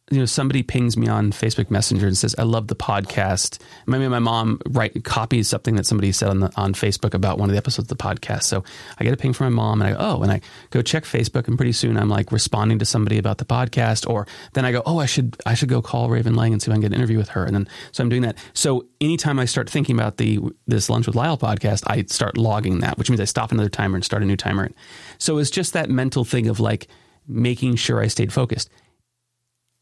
You 0.08 0.20
know, 0.20 0.24
somebody 0.24 0.62
pings 0.62 0.96
me 0.96 1.08
on 1.08 1.32
Facebook 1.32 1.68
Messenger 1.68 2.06
and 2.06 2.16
says, 2.16 2.32
"I 2.38 2.44
love 2.44 2.68
the 2.68 2.76
podcast." 2.76 3.58
Maybe 3.88 4.06
my 4.06 4.20
mom 4.20 4.60
write 4.68 5.02
copies 5.02 5.48
something 5.48 5.74
that 5.74 5.84
somebody 5.84 6.12
said 6.12 6.28
on 6.28 6.38
the, 6.38 6.52
on 6.56 6.74
Facebook 6.74 7.12
about 7.12 7.38
one 7.40 7.48
of 7.48 7.52
the 7.52 7.58
episodes 7.58 7.90
of 7.90 7.98
the 7.98 8.04
podcast. 8.04 8.44
So 8.44 8.62
I 9.00 9.04
get 9.04 9.12
a 9.12 9.16
ping 9.16 9.32
from 9.32 9.52
my 9.52 9.62
mom, 9.62 9.82
and 9.82 9.90
I 9.90 9.98
go, 9.98 9.98
"Oh," 9.98 10.22
and 10.22 10.30
I 10.30 10.42
go 10.70 10.80
check 10.80 11.02
Facebook, 11.02 11.48
and 11.48 11.56
pretty 11.56 11.72
soon 11.72 11.96
I'm 11.96 12.08
like 12.08 12.30
responding 12.30 12.78
to 12.78 12.84
somebody 12.84 13.18
about 13.18 13.38
the 13.38 13.44
podcast, 13.44 14.08
or 14.08 14.28
then 14.52 14.64
I 14.64 14.70
go, 14.70 14.80
"Oh, 14.86 15.00
I 15.00 15.06
should 15.06 15.38
I 15.44 15.54
should 15.54 15.68
go 15.68 15.82
call 15.82 16.08
Raven 16.08 16.36
Lang 16.36 16.52
and 16.52 16.62
see 16.62 16.70
if 16.70 16.72
I 16.72 16.76
can 16.76 16.82
get 16.82 16.92
an 16.92 16.98
interview 16.98 17.18
with 17.18 17.30
her," 17.30 17.44
and 17.44 17.56
then 17.56 17.68
so 17.90 18.04
I'm 18.04 18.08
doing 18.08 18.22
that. 18.22 18.38
So 18.52 18.86
anytime 19.00 19.40
I 19.40 19.44
start 19.44 19.68
thinking 19.68 19.98
about 19.98 20.18
the 20.18 20.38
this 20.68 20.88
lunch 20.88 21.08
with 21.08 21.16
Lyle 21.16 21.36
podcast, 21.36 21.82
I 21.88 22.04
start 22.04 22.38
logging 22.38 22.78
that, 22.78 22.96
which 22.96 23.10
means 23.10 23.20
I 23.20 23.24
stop 23.24 23.50
another 23.50 23.68
timer 23.68 23.96
and 23.96 24.04
start 24.04 24.22
a 24.22 24.26
new 24.26 24.36
timer. 24.36 24.70
So 25.18 25.38
it's 25.38 25.50
just 25.50 25.72
that 25.72 25.90
mental 25.90 26.24
thing 26.24 26.46
of 26.46 26.60
like 26.60 26.86
making 27.26 27.74
sure 27.74 28.00
I 28.00 28.06
stayed 28.06 28.32
focused. 28.32 28.70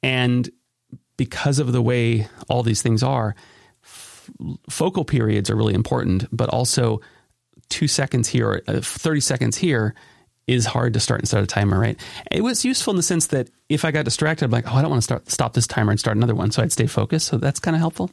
And 0.04 0.50
because 1.16 1.58
of 1.58 1.72
the 1.72 1.80
way 1.80 2.28
all 2.50 2.62
these 2.62 2.82
things 2.82 3.02
are, 3.02 3.34
f- 3.82 4.30
focal 4.68 5.02
periods 5.02 5.48
are 5.48 5.56
really 5.56 5.72
important, 5.72 6.26
but 6.30 6.50
also 6.50 7.00
two 7.70 7.88
seconds 7.88 8.28
here, 8.28 8.48
or 8.48 8.62
uh, 8.68 8.80
30 8.82 9.20
seconds 9.20 9.56
here 9.56 9.94
is 10.46 10.66
hard 10.66 10.92
to 10.92 11.00
start 11.00 11.22
and 11.22 11.28
start 11.28 11.42
a 11.42 11.46
timer, 11.46 11.80
right? 11.80 11.98
It 12.30 12.42
was 12.42 12.66
useful 12.66 12.90
in 12.90 12.98
the 12.98 13.02
sense 13.02 13.28
that 13.28 13.48
if 13.70 13.86
I 13.86 13.92
got 13.92 14.04
distracted, 14.04 14.44
I'm 14.44 14.50
like, 14.50 14.70
oh, 14.70 14.74
I 14.74 14.82
don't 14.82 14.90
want 14.90 15.00
to 15.00 15.04
start 15.04 15.30
stop 15.30 15.54
this 15.54 15.66
timer 15.66 15.90
and 15.90 15.98
start 15.98 16.18
another 16.18 16.34
one. 16.34 16.50
So 16.50 16.62
I'd 16.62 16.70
stay 16.70 16.86
focused. 16.86 17.28
So 17.28 17.38
that's 17.38 17.58
kind 17.58 17.74
of 17.74 17.80
helpful. 17.80 18.10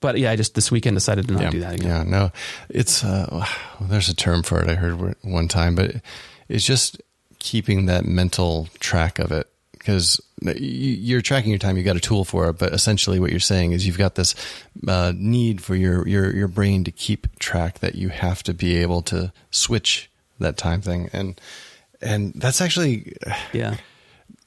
But 0.00 0.16
yeah, 0.18 0.30
I 0.30 0.36
just 0.36 0.54
this 0.54 0.70
weekend 0.70 0.96
decided 0.96 1.28
to 1.28 1.34
not 1.34 1.42
yeah, 1.42 1.50
do 1.50 1.60
that 1.60 1.74
again. 1.74 1.88
Yeah, 1.88 2.02
no, 2.04 2.30
it's 2.70 3.04
uh, 3.04 3.46
there's 3.82 4.08
a 4.08 4.16
term 4.16 4.42
for 4.42 4.62
it. 4.62 4.68
I 4.70 4.76
heard 4.76 5.14
one 5.20 5.46
time, 5.46 5.74
but 5.74 5.96
it's 6.48 6.64
just 6.64 7.02
keeping 7.38 7.84
that 7.86 8.06
mental 8.06 8.68
track 8.80 9.18
of 9.18 9.30
it 9.30 9.51
because 9.82 10.20
you're 10.44 11.20
tracking 11.22 11.50
your 11.50 11.58
time. 11.58 11.76
You've 11.76 11.86
got 11.86 11.96
a 11.96 12.00
tool 12.00 12.24
for 12.24 12.48
it, 12.48 12.58
but 12.58 12.72
essentially 12.72 13.18
what 13.20 13.30
you're 13.30 13.40
saying 13.40 13.72
is 13.72 13.86
you've 13.86 13.98
got 13.98 14.14
this 14.14 14.34
uh, 14.86 15.12
need 15.16 15.60
for 15.60 15.74
your 15.74 16.06
your 16.06 16.34
your 16.34 16.48
brain 16.48 16.84
to 16.84 16.92
keep 16.92 17.38
track 17.38 17.80
that 17.80 17.94
you 17.96 18.08
have 18.08 18.42
to 18.44 18.54
be 18.54 18.76
able 18.76 19.02
to 19.02 19.32
switch 19.50 20.08
that 20.38 20.56
time 20.56 20.80
thing, 20.80 21.10
and 21.12 21.40
and 22.00 22.32
that's 22.34 22.60
actually 22.60 23.14
Yeah. 23.52 23.76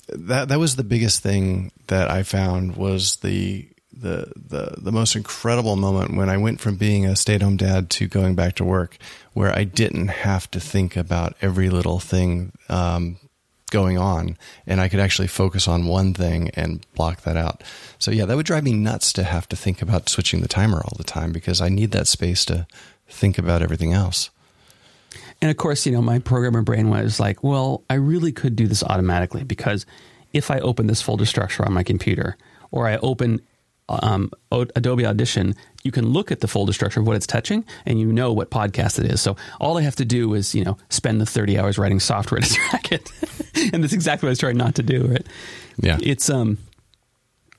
that 0.07 0.47
that 0.49 0.59
was 0.59 0.75
the 0.75 0.83
biggest 0.83 1.21
thing 1.21 1.71
that 1.87 2.09
I 2.09 2.23
found 2.23 2.75
was 2.75 3.17
the 3.17 3.67
the 3.97 4.31
the 4.35 4.75
the 4.77 4.91
most 4.91 5.15
incredible 5.15 5.75
moment 5.77 6.15
when 6.17 6.29
I 6.29 6.37
went 6.37 6.59
from 6.59 6.75
being 6.75 7.05
a 7.05 7.15
stay-at-home 7.15 7.57
dad 7.57 7.89
to 7.91 8.07
going 8.07 8.35
back 8.35 8.55
to 8.55 8.63
work, 8.65 8.97
where 9.33 9.57
I 9.57 9.63
didn't 9.63 10.09
have 10.09 10.49
to 10.51 10.59
think 10.59 10.97
about 10.97 11.35
every 11.41 11.69
little 11.69 11.99
thing 11.99 12.51
um, 12.69 13.17
going 13.75 13.97
on, 13.97 14.37
and 14.65 14.79
I 14.79 14.87
could 14.87 15.01
actually 15.01 15.27
focus 15.27 15.67
on 15.67 15.85
one 15.85 16.13
thing 16.13 16.49
and 16.53 16.85
block 16.95 17.23
that 17.23 17.35
out. 17.35 17.61
So 17.99 18.09
yeah, 18.09 18.23
that 18.23 18.37
would 18.37 18.45
drive 18.45 18.63
me 18.63 18.71
nuts 18.71 19.11
to 19.13 19.23
have 19.23 19.49
to 19.49 19.57
think 19.57 19.81
about 19.81 20.07
switching 20.07 20.39
the 20.39 20.47
timer 20.47 20.77
all 20.77 20.95
the 20.97 21.03
time 21.03 21.33
because 21.33 21.59
I 21.59 21.67
need 21.67 21.91
that 21.91 22.07
space 22.07 22.45
to 22.45 22.67
think 23.09 23.37
about 23.37 23.61
everything 23.61 23.91
else. 23.91 24.29
And 25.41 25.51
of 25.51 25.57
course, 25.57 25.85
you 25.85 25.91
know, 25.91 26.01
my 26.01 26.19
programmer 26.19 26.61
brain 26.61 26.89
was 26.89 27.19
like, 27.19 27.43
well, 27.43 27.83
I 27.89 27.95
really 27.95 28.31
could 28.31 28.55
do 28.55 28.65
this 28.65 28.81
automatically 28.81 29.43
because 29.43 29.85
if 30.31 30.49
I 30.49 30.59
open 30.59 30.87
this 30.87 31.01
folder 31.01 31.25
structure 31.25 31.65
on 31.65 31.73
my 31.73 31.83
computer 31.83 32.37
or 32.71 32.87
I 32.87 32.95
open 32.97 33.41
um, 33.89 34.31
Adobe 34.51 35.05
Audition, 35.05 35.55
you 35.83 35.91
can 35.91 36.07
look 36.07 36.31
at 36.31 36.39
the 36.39 36.47
folder 36.47 36.73
structure 36.73 36.99
of 36.99 37.07
what 37.07 37.15
it's 37.15 37.27
touching 37.27 37.63
and 37.85 37.99
you 37.99 38.11
know 38.11 38.33
what 38.33 38.49
podcast 38.49 38.99
it 38.99 39.11
is. 39.11 39.21
So 39.21 39.35
all 39.59 39.77
I 39.77 39.81
have 39.81 39.95
to 39.97 40.05
do 40.05 40.33
is, 40.33 40.55
you 40.55 40.63
know, 40.63 40.77
spend 40.89 41.21
the 41.21 41.25
30 41.25 41.59
hours 41.59 41.77
writing 41.77 41.99
software 41.99 42.41
to 42.41 42.53
track 42.53 42.91
it. 42.91 43.11
and 43.73 43.83
that's 43.83 43.93
exactly 43.93 44.27
what 44.27 44.31
I 44.31 44.31
was 44.31 44.39
trying 44.39 44.57
not 44.57 44.75
to 44.75 44.83
do, 44.83 45.07
right? 45.07 45.25
Yeah. 45.77 45.97
It's, 46.01 46.29
um, 46.29 46.57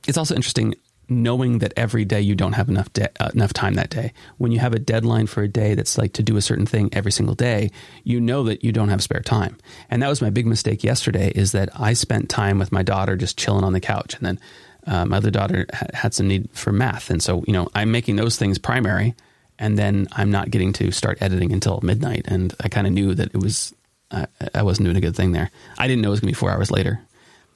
it's 0.09 0.19
also 0.19 0.35
interesting 0.35 0.75
knowing 1.09 1.59
that 1.59 1.73
every 1.77 2.05
day 2.05 2.21
you 2.21 2.35
don't 2.35 2.55
have 2.55 2.69
enough 2.69 2.93
de- 2.93 3.23
uh, 3.23 3.31
enough 3.33 3.53
time 3.53 3.75
that 3.75 3.91
day. 3.91 4.13
When 4.39 4.51
you 4.51 4.59
have 4.59 4.75
a 4.75 4.79
deadline 4.79 5.27
for 5.27 5.43
a 5.43 5.49
day 5.49 5.75
that's 5.75 5.97
like 5.97 6.13
to 6.15 6.23
do 6.23 6.37
a 6.37 6.43
certain 6.43 6.67
thing 6.67 6.89
every 6.93 7.13
single 7.13 7.35
day, 7.35 7.71
you 8.03 8.21
know 8.21 8.43
that 8.45 8.65
you 8.65 8.73
don't 8.73 8.89
have 8.89 9.03
spare 9.03 9.21
time. 9.21 9.57
And 9.89 10.03
that 10.03 10.09
was 10.09 10.21
my 10.21 10.31
big 10.31 10.47
mistake 10.47 10.83
yesterday 10.83 11.31
is 11.35 11.53
that 11.53 11.69
I 11.79 11.93
spent 11.93 12.29
time 12.29 12.59
with 12.59 12.73
my 12.73 12.83
daughter 12.83 13.17
just 13.17 13.39
chilling 13.39 13.65
on 13.65 13.73
the 13.73 13.81
couch 13.81 14.15
and 14.17 14.27
then 14.27 14.41
uh, 14.87 15.05
my 15.05 15.17
other 15.17 15.31
daughter 15.31 15.67
ha- 15.73 15.87
had 15.93 16.15
some 16.15 16.29
need 16.29 16.49
for 16.53 16.73
math. 16.73 17.11
And 17.11 17.23
so, 17.23 17.45
you 17.47 17.53
know, 17.53 17.69
I'm 17.75 17.91
making 17.91 18.17
those 18.17 18.37
things 18.37 18.59
primary 18.59 19.15
and 19.59 19.79
then 19.79 20.07
I'm 20.13 20.31
not 20.31 20.51
getting 20.51 20.73
to 20.75 20.91
start 20.91 21.19
editing 21.21 21.53
until 21.53 21.81
midnight. 21.83 22.27
And 22.27 22.55
I 22.61 22.69
kind 22.69 22.87
of 22.87 22.93
knew 22.93 23.15
that 23.15 23.35
it 23.35 23.41
was, 23.41 23.75
uh, 24.11 24.27
I 24.55 24.63
wasn't 24.63 24.87
doing 24.87 24.97
a 24.97 25.01
good 25.01 25.17
thing 25.17 25.33
there. 25.33 25.51
I 25.79 25.89
didn't 25.89 26.03
know 26.03 26.09
it 26.09 26.11
was 26.11 26.21
going 26.21 26.29
to 26.33 26.37
be 26.37 26.39
four 26.39 26.51
hours 26.51 26.71
later, 26.71 27.01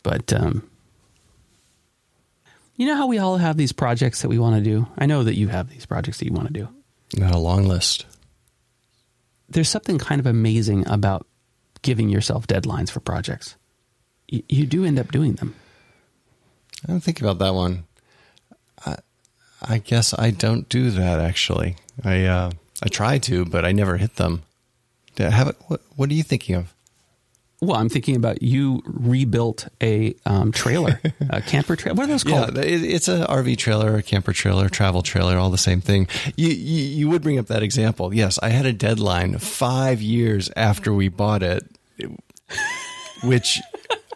but, 0.02 0.32
um, 0.32 0.68
you 2.76 2.86
know 2.86 2.96
how 2.96 3.08
we 3.08 3.18
all 3.18 3.36
have 3.36 3.58
these 3.58 3.72
projects 3.72 4.22
that 4.22 4.28
we 4.28 4.38
want 4.38 4.56
to 4.56 4.62
do? 4.62 4.88
I 4.96 5.04
know 5.04 5.22
that 5.22 5.36
you 5.36 5.48
have 5.48 5.68
these 5.68 5.84
projects 5.84 6.16
that 6.18 6.24
you 6.24 6.32
want 6.32 6.46
to 6.46 6.54
do. 6.54 6.68
Got 7.18 7.34
a 7.34 7.38
long 7.38 7.64
list. 7.64 8.06
There's 9.50 9.68
something 9.68 9.98
kind 9.98 10.18
of 10.18 10.26
amazing 10.26 10.88
about 10.88 11.26
giving 11.82 12.08
yourself 12.08 12.46
deadlines 12.46 12.90
for 12.90 13.00
projects. 13.00 13.56
You, 14.28 14.42
you 14.48 14.66
do 14.66 14.86
end 14.86 14.98
up 14.98 15.12
doing 15.12 15.34
them. 15.34 15.54
I 16.86 16.92
don't 16.92 17.00
think 17.02 17.20
about 17.20 17.38
that 17.38 17.54
one. 17.54 17.84
I, 18.86 18.96
I 19.62 19.78
guess 19.78 20.14
I 20.18 20.30
don't 20.30 20.68
do 20.68 20.90
that 20.90 21.18
actually. 21.20 21.76
I 22.04 22.24
uh, 22.24 22.50
I 22.82 22.88
try 22.88 23.18
to, 23.18 23.44
but 23.44 23.64
I 23.64 23.72
never 23.72 23.96
hit 23.98 24.16
them. 24.16 24.42
Have? 25.18 25.54
What, 25.66 25.82
what 25.96 26.08
are 26.10 26.14
you 26.14 26.22
thinking 26.22 26.54
of? 26.54 26.72
Well, 27.62 27.76
I'm 27.76 27.90
thinking 27.90 28.16
about 28.16 28.40
you 28.42 28.80
rebuilt 28.86 29.68
a 29.82 30.14
um, 30.24 30.50
trailer, 30.50 30.98
a 31.28 31.42
camper 31.46 31.76
trailer. 31.76 31.94
What 31.94 32.04
are 32.04 32.06
those 32.06 32.24
Yeah, 32.24 32.46
called? 32.46 32.56
it, 32.56 32.82
it's 32.82 33.06
a 33.06 33.26
RV 33.26 33.58
trailer, 33.58 33.96
a 33.96 34.02
camper 34.02 34.32
trailer, 34.32 34.70
travel 34.70 35.02
trailer, 35.02 35.36
all 35.36 35.50
the 35.50 35.58
same 35.58 35.82
thing. 35.82 36.08
You, 36.36 36.48
you 36.48 36.84
you 36.84 37.08
would 37.10 37.20
bring 37.20 37.38
up 37.38 37.48
that 37.48 37.62
example. 37.62 38.14
Yes, 38.14 38.38
I 38.42 38.48
had 38.48 38.64
a 38.64 38.72
deadline 38.72 39.36
five 39.38 40.00
years 40.00 40.50
after 40.56 40.94
we 40.94 41.08
bought 41.08 41.42
it, 41.42 41.64
which 43.22 43.60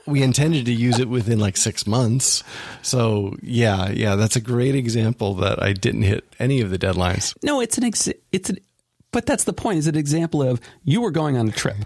we 0.07 0.22
intended 0.22 0.66
to 0.66 0.72
use 0.72 0.98
it 0.98 1.09
within 1.09 1.38
like 1.38 1.57
six 1.57 1.86
months. 1.86 2.42
So 2.82 3.36
yeah, 3.42 3.90
yeah, 3.90 4.16
that's 4.16 4.36
a 4.36 4.40
great 4.40 4.74
example 4.74 5.34
that 5.36 5.62
I 5.62 5.72
didn't 5.72 6.02
hit 6.02 6.24
any 6.38 6.61
of 6.61 6.70
the 6.70 6.78
deadlines. 6.78 7.34
No, 7.42 7.61
it's 7.61 7.78
an 7.78 7.84
ex- 7.84 8.12
it's 8.32 8.50
an, 8.50 8.59
but 9.11 9.26
that's 9.26 9.44
the 9.44 9.52
point. 9.52 9.78
Is 9.78 9.86
an 9.86 9.96
example 9.96 10.42
of 10.42 10.61
you 10.84 11.00
were 11.00 11.11
going 11.11 11.36
on 11.36 11.48
a 11.48 11.52
trip. 11.52 11.76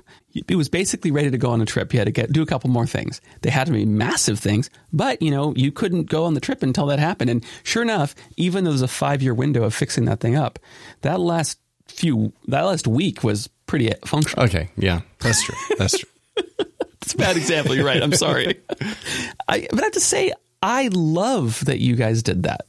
It 0.48 0.56
was 0.56 0.68
basically 0.68 1.10
ready 1.10 1.30
to 1.30 1.38
go 1.38 1.50
on 1.50 1.60
a 1.60 1.66
trip. 1.66 1.92
You 1.92 2.00
had 2.00 2.06
to 2.06 2.12
get 2.12 2.32
do 2.32 2.42
a 2.42 2.46
couple 2.46 2.70
more 2.70 2.86
things. 2.86 3.20
They 3.42 3.50
had 3.50 3.66
to 3.66 3.72
be 3.72 3.84
massive 3.84 4.38
things, 4.38 4.70
but 4.92 5.20
you 5.22 5.30
know 5.30 5.54
you 5.56 5.70
couldn't 5.70 6.04
go 6.04 6.24
on 6.24 6.34
the 6.34 6.40
trip 6.40 6.62
until 6.62 6.86
that 6.86 6.98
happened. 6.98 7.30
And 7.30 7.44
sure 7.62 7.82
enough, 7.82 8.14
even 8.36 8.64
though 8.64 8.70
there's 8.70 8.82
a 8.82 8.88
five 8.88 9.22
year 9.22 9.34
window 9.34 9.62
of 9.64 9.74
fixing 9.74 10.06
that 10.06 10.20
thing 10.20 10.36
up, 10.36 10.58
that 11.02 11.20
last 11.20 11.58
few 11.86 12.32
that 12.48 12.62
last 12.62 12.86
week 12.86 13.22
was 13.22 13.48
pretty 13.66 13.92
functional. 14.04 14.46
Okay, 14.46 14.70
yeah, 14.76 15.02
that's 15.20 15.44
true. 15.44 15.56
That's 15.76 15.98
true. 15.98 16.10
It's 17.08 17.14
a 17.14 17.16
bad 17.16 17.38
example. 17.38 17.74
You're 17.74 17.86
right. 17.86 18.02
I'm 18.02 18.12
sorry. 18.12 18.60
I, 19.48 19.66
but 19.70 19.80
I 19.80 19.84
have 19.84 19.92
to 19.92 20.00
say, 20.00 20.30
I 20.62 20.90
love 20.92 21.64
that 21.64 21.78
you 21.80 21.96
guys 21.96 22.22
did 22.22 22.42
that. 22.42 22.66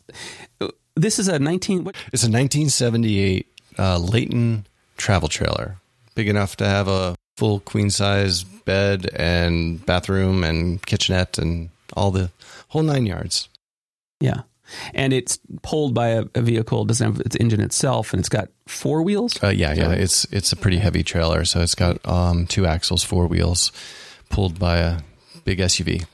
This 0.95 1.19
is 1.19 1.27
a 1.27 1.39
19. 1.39 1.83
What, 1.83 1.95
It's 2.13 2.23
a 2.23 2.31
1978 2.31 3.47
uh, 3.77 3.97
Layton 3.97 4.65
travel 4.95 5.27
trailer, 5.27 5.75
big 6.15 6.29
enough 6.29 6.55
to 6.57 6.65
have 6.65 6.87
a 6.87 7.15
full 7.35 7.59
queen 7.59 7.89
size 7.89 8.43
bed 8.45 9.09
and 9.13 9.85
bathroom 9.85 10.45
and 10.45 10.85
kitchenette 10.85 11.37
and 11.37 11.69
all 11.97 12.11
the 12.11 12.31
whole 12.69 12.83
nine 12.83 13.05
yards. 13.05 13.49
yeah. 14.21 14.43
And 14.93 15.11
it's 15.13 15.39
pulled 15.63 15.93
by 15.95 16.09
a, 16.09 16.25
a 16.35 16.41
vehicle. 16.41 16.83
It 16.83 16.89
doesn't 16.89 17.13
have 17.13 17.25
its 17.25 17.35
engine 17.37 17.59
itself, 17.59 18.13
and 18.13 18.19
it's 18.19 18.29
got 18.29 18.49
four 18.67 19.01
wheels. 19.01 19.41
Uh, 19.43 19.47
yeah, 19.47 19.73
yeah, 19.73 19.87
right? 19.87 19.97
it's 19.99 20.25
it's 20.25 20.51
a 20.51 20.55
pretty 20.55 20.77
heavy 20.77 21.01
trailer, 21.01 21.43
so 21.43 21.61
it's 21.61 21.73
got 21.73 21.97
um, 22.07 22.45
two 22.45 22.67
axles, 22.67 23.03
four 23.03 23.25
wheels, 23.25 23.71
pulled 24.29 24.59
by 24.59 24.77
a 24.77 24.99
big 25.43 25.59
SUV. 25.59 26.05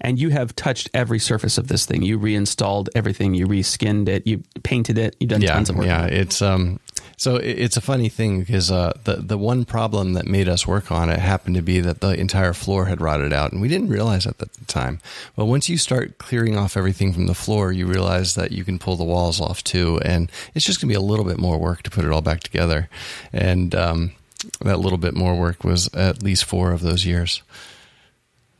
And 0.00 0.18
you 0.18 0.30
have 0.30 0.56
touched 0.56 0.88
every 0.94 1.18
surface 1.18 1.58
of 1.58 1.68
this 1.68 1.86
thing. 1.86 2.02
You 2.02 2.18
reinstalled 2.18 2.88
everything. 2.94 3.34
You 3.34 3.46
reskinned 3.46 4.08
it. 4.08 4.26
You 4.26 4.42
painted 4.62 4.98
it. 4.98 5.16
You've 5.20 5.30
done 5.30 5.42
yeah, 5.42 5.52
tons 5.52 5.70
of 5.70 5.76
work. 5.76 5.86
Yeah, 5.86 6.06
it's 6.06 6.40
um, 6.40 6.80
so 7.18 7.36
it's 7.36 7.76
a 7.76 7.80
funny 7.80 8.08
thing 8.08 8.40
because 8.40 8.70
uh, 8.70 8.92
the 9.04 9.16
the 9.16 9.38
one 9.38 9.64
problem 9.64 10.12
that 10.14 10.26
made 10.26 10.48
us 10.48 10.66
work 10.66 10.92
on 10.92 11.08
it 11.08 11.18
happened 11.18 11.56
to 11.56 11.62
be 11.62 11.80
that 11.80 12.00
the 12.00 12.08
entire 12.10 12.52
floor 12.52 12.86
had 12.86 13.00
rotted 13.00 13.32
out, 13.32 13.52
and 13.52 13.60
we 13.60 13.68
didn't 13.68 13.88
realize 13.88 14.26
at 14.26 14.38
the 14.38 14.48
time. 14.66 15.00
Well, 15.34 15.46
once 15.46 15.68
you 15.68 15.78
start 15.78 16.18
clearing 16.18 16.58
off 16.58 16.76
everything 16.76 17.12
from 17.12 17.26
the 17.26 17.34
floor, 17.34 17.72
you 17.72 17.86
realize 17.86 18.34
that 18.34 18.52
you 18.52 18.64
can 18.64 18.78
pull 18.78 18.96
the 18.96 19.04
walls 19.04 19.40
off 19.40 19.64
too, 19.64 19.98
and 20.04 20.30
it's 20.54 20.64
just 20.64 20.80
going 20.80 20.88
to 20.88 20.92
be 20.92 21.02
a 21.02 21.06
little 21.06 21.24
bit 21.24 21.38
more 21.38 21.58
work 21.58 21.82
to 21.84 21.90
put 21.90 22.04
it 22.04 22.10
all 22.10 22.22
back 22.22 22.40
together. 22.40 22.88
And 23.32 23.74
um, 23.74 24.12
that 24.60 24.78
little 24.78 24.98
bit 24.98 25.14
more 25.14 25.34
work 25.34 25.64
was 25.64 25.92
at 25.94 26.22
least 26.22 26.44
four 26.44 26.72
of 26.72 26.80
those 26.80 27.04
years. 27.04 27.42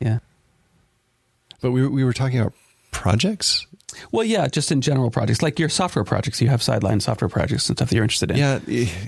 Yeah. 0.01 0.19
But 1.61 1.73
we 1.73 1.87
we 1.89 2.05
were 2.05 2.13
talking 2.13 2.39
about 2.39 2.53
projects. 2.91 3.67
Well, 4.13 4.25
yeah, 4.25 4.47
just 4.49 4.71
in 4.71 4.81
general 4.81 5.11
projects, 5.11 5.43
like 5.43 5.59
your 5.59 5.69
software 5.69 6.05
projects. 6.05 6.41
You 6.41 6.49
have 6.49 6.63
sideline 6.63 7.01
software 7.01 7.29
projects 7.29 7.69
and 7.69 7.79
stuff 7.79 7.89
that 7.89 7.95
you're 7.95 8.05
interested 8.05 8.31
in. 8.31 8.37
Yeah, 8.37 8.61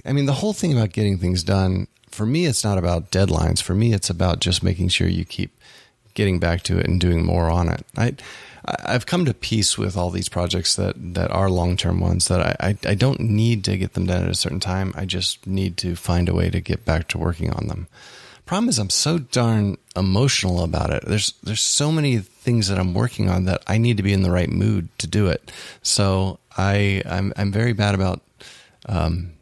I 0.05 0.13
mean 0.13 0.27
the 0.27 0.33
whole 0.33 0.53
thing 0.53 0.73
about 0.73 0.93
getting 0.93 1.19
things 1.19 1.43
done. 1.43 1.89
For 2.11 2.25
me, 2.25 2.47
it's 2.47 2.65
not 2.65 2.79
about 2.79 3.11
deadlines. 3.11 3.63
For 3.63 3.75
me, 3.75 3.93
it's 3.93 4.11
about 4.11 4.41
just 4.41 4.63
making 4.63 4.89
sure 4.89 5.07
you 5.09 5.25
keep 5.25 5.53
getting 6.15 6.39
back 6.39 6.63
to 6.65 6.79
it 6.79 6.87
and 6.87 7.01
doing 7.01 7.25
more 7.25 7.51
on 7.51 7.69
it. 7.69 7.85
I 7.97 8.15
I've 8.85 9.07
come 9.07 9.25
to 9.25 9.35
peace 9.35 9.79
with 9.79 9.97
all 9.97 10.11
these 10.11 10.29
projects 10.29 10.77
that, 10.77 10.95
that 11.15 11.31
are 11.31 11.51
long 11.51 11.77
term 11.77 12.01
ones 12.01 12.29
that 12.29 12.61
I, 12.61 12.77
I, 12.85 12.95
don't 12.95 13.21
need 13.21 13.65
to 13.65 13.77
get 13.77 13.95
them 13.95 14.07
done 14.07 14.25
at 14.25 14.31
a 14.31 14.35
certain 14.35 14.61
time. 14.61 14.93
I 14.97 15.05
just 15.05 15.47
need 15.47 15.77
to 15.79 15.97
find 15.97 16.29
a 16.29 16.35
way 16.35 16.51
to 16.51 16.61
get 16.61 16.85
back 16.85 17.09
to 17.09 17.19
working 17.19 17.51
on 17.51 17.69
them. 17.69 17.89
Problem 18.47 18.71
is 18.71 18.79
I'm 18.79 18.91
so 18.91 19.19
darn 19.19 19.77
emotional 19.95 20.65
about 20.65 20.91
it. 20.91 21.05
There's 21.07 21.35
there's 21.43 21.61
so 21.61 21.93
many 21.93 22.17
things 22.17 22.69
that 22.69 22.79
I'm 22.79 22.95
working 22.95 23.29
on 23.29 23.45
that 23.45 23.63
I 23.67 23.77
need 23.77 23.99
to 23.99 24.03
be 24.03 24.15
in 24.15 24.23
the 24.23 24.31
right 24.31 24.49
mood 24.49 24.89
to 25.01 25.07
do 25.07 25.27
it. 25.27 25.53
So 25.83 26.39
I 26.57 27.03
I'm 27.05 27.35
I'm 27.37 27.53
very 27.53 27.75
bad 27.75 27.95
about 27.95 28.23
um, 28.87 29.33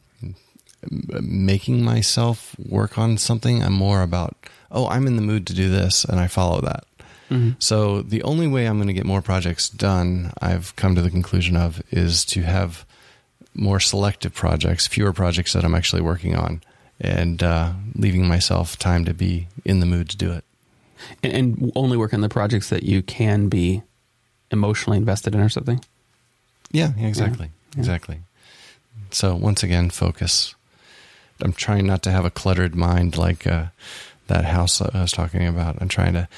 making 0.90 1.84
myself 1.84 2.56
work 2.58 2.98
on 2.98 3.16
something. 3.16 3.62
I'm 3.62 3.74
more 3.74 4.02
about 4.02 4.34
oh 4.72 4.88
I'm 4.88 5.06
in 5.06 5.14
the 5.14 5.22
mood 5.22 5.46
to 5.46 5.54
do 5.54 5.70
this 5.70 6.04
and 6.04 6.18
I 6.18 6.26
follow 6.26 6.60
that. 6.62 6.82
Mm-hmm. 7.30 7.50
So 7.58 8.02
the 8.02 8.22
only 8.22 8.46
way 8.46 8.66
I'm 8.66 8.76
going 8.76 8.88
to 8.88 8.94
get 8.94 9.06
more 9.06 9.22
projects 9.22 9.68
done, 9.68 10.32
I've 10.40 10.74
come 10.76 10.94
to 10.94 11.02
the 11.02 11.10
conclusion 11.10 11.56
of, 11.56 11.82
is 11.90 12.24
to 12.26 12.42
have 12.42 12.86
more 13.54 13.80
selective 13.80 14.34
projects, 14.34 14.86
fewer 14.86 15.12
projects 15.12 15.52
that 15.54 15.64
I'm 15.64 15.74
actually 15.74 16.02
working 16.02 16.36
on, 16.36 16.62
and 17.00 17.42
uh, 17.42 17.72
leaving 17.94 18.28
myself 18.28 18.78
time 18.78 19.04
to 19.06 19.14
be 19.14 19.48
in 19.64 19.80
the 19.80 19.86
mood 19.86 20.08
to 20.10 20.16
do 20.16 20.32
it. 20.32 20.44
And, 21.22 21.32
and, 21.32 21.72
only 21.74 21.96
work 21.96 22.14
on 22.14 22.20
the 22.20 22.28
projects 22.28 22.70
that 22.70 22.82
you 22.82 23.02
can 23.02 23.48
be 23.48 23.82
emotionally 24.50 24.96
invested 24.96 25.34
in, 25.34 25.40
or 25.40 25.48
something. 25.48 25.84
Yeah, 26.72 26.92
yeah 26.96 27.06
exactly, 27.06 27.50
yeah. 27.74 27.80
exactly. 27.80 28.20
So 29.10 29.34
once 29.34 29.62
again, 29.62 29.90
focus. 29.90 30.54
I'm 31.42 31.52
trying 31.52 31.86
not 31.86 32.02
to 32.04 32.10
have 32.10 32.24
a 32.24 32.30
cluttered 32.30 32.74
mind 32.74 33.18
like 33.18 33.46
uh, 33.46 33.66
that 34.28 34.44
house 34.46 34.80
I 34.80 35.02
was 35.02 35.12
talking 35.12 35.46
about. 35.46 35.76
I'm 35.80 35.88
trying 35.88 36.14
to 36.14 36.28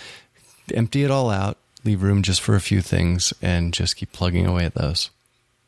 empty 0.72 1.04
it 1.04 1.10
all 1.10 1.30
out, 1.30 1.58
leave 1.84 2.02
room 2.02 2.22
just 2.22 2.40
for 2.40 2.54
a 2.54 2.60
few 2.60 2.80
things, 2.80 3.32
and 3.40 3.72
just 3.72 3.96
keep 3.96 4.12
plugging 4.12 4.46
away 4.46 4.64
at 4.64 4.74
those. 4.74 5.10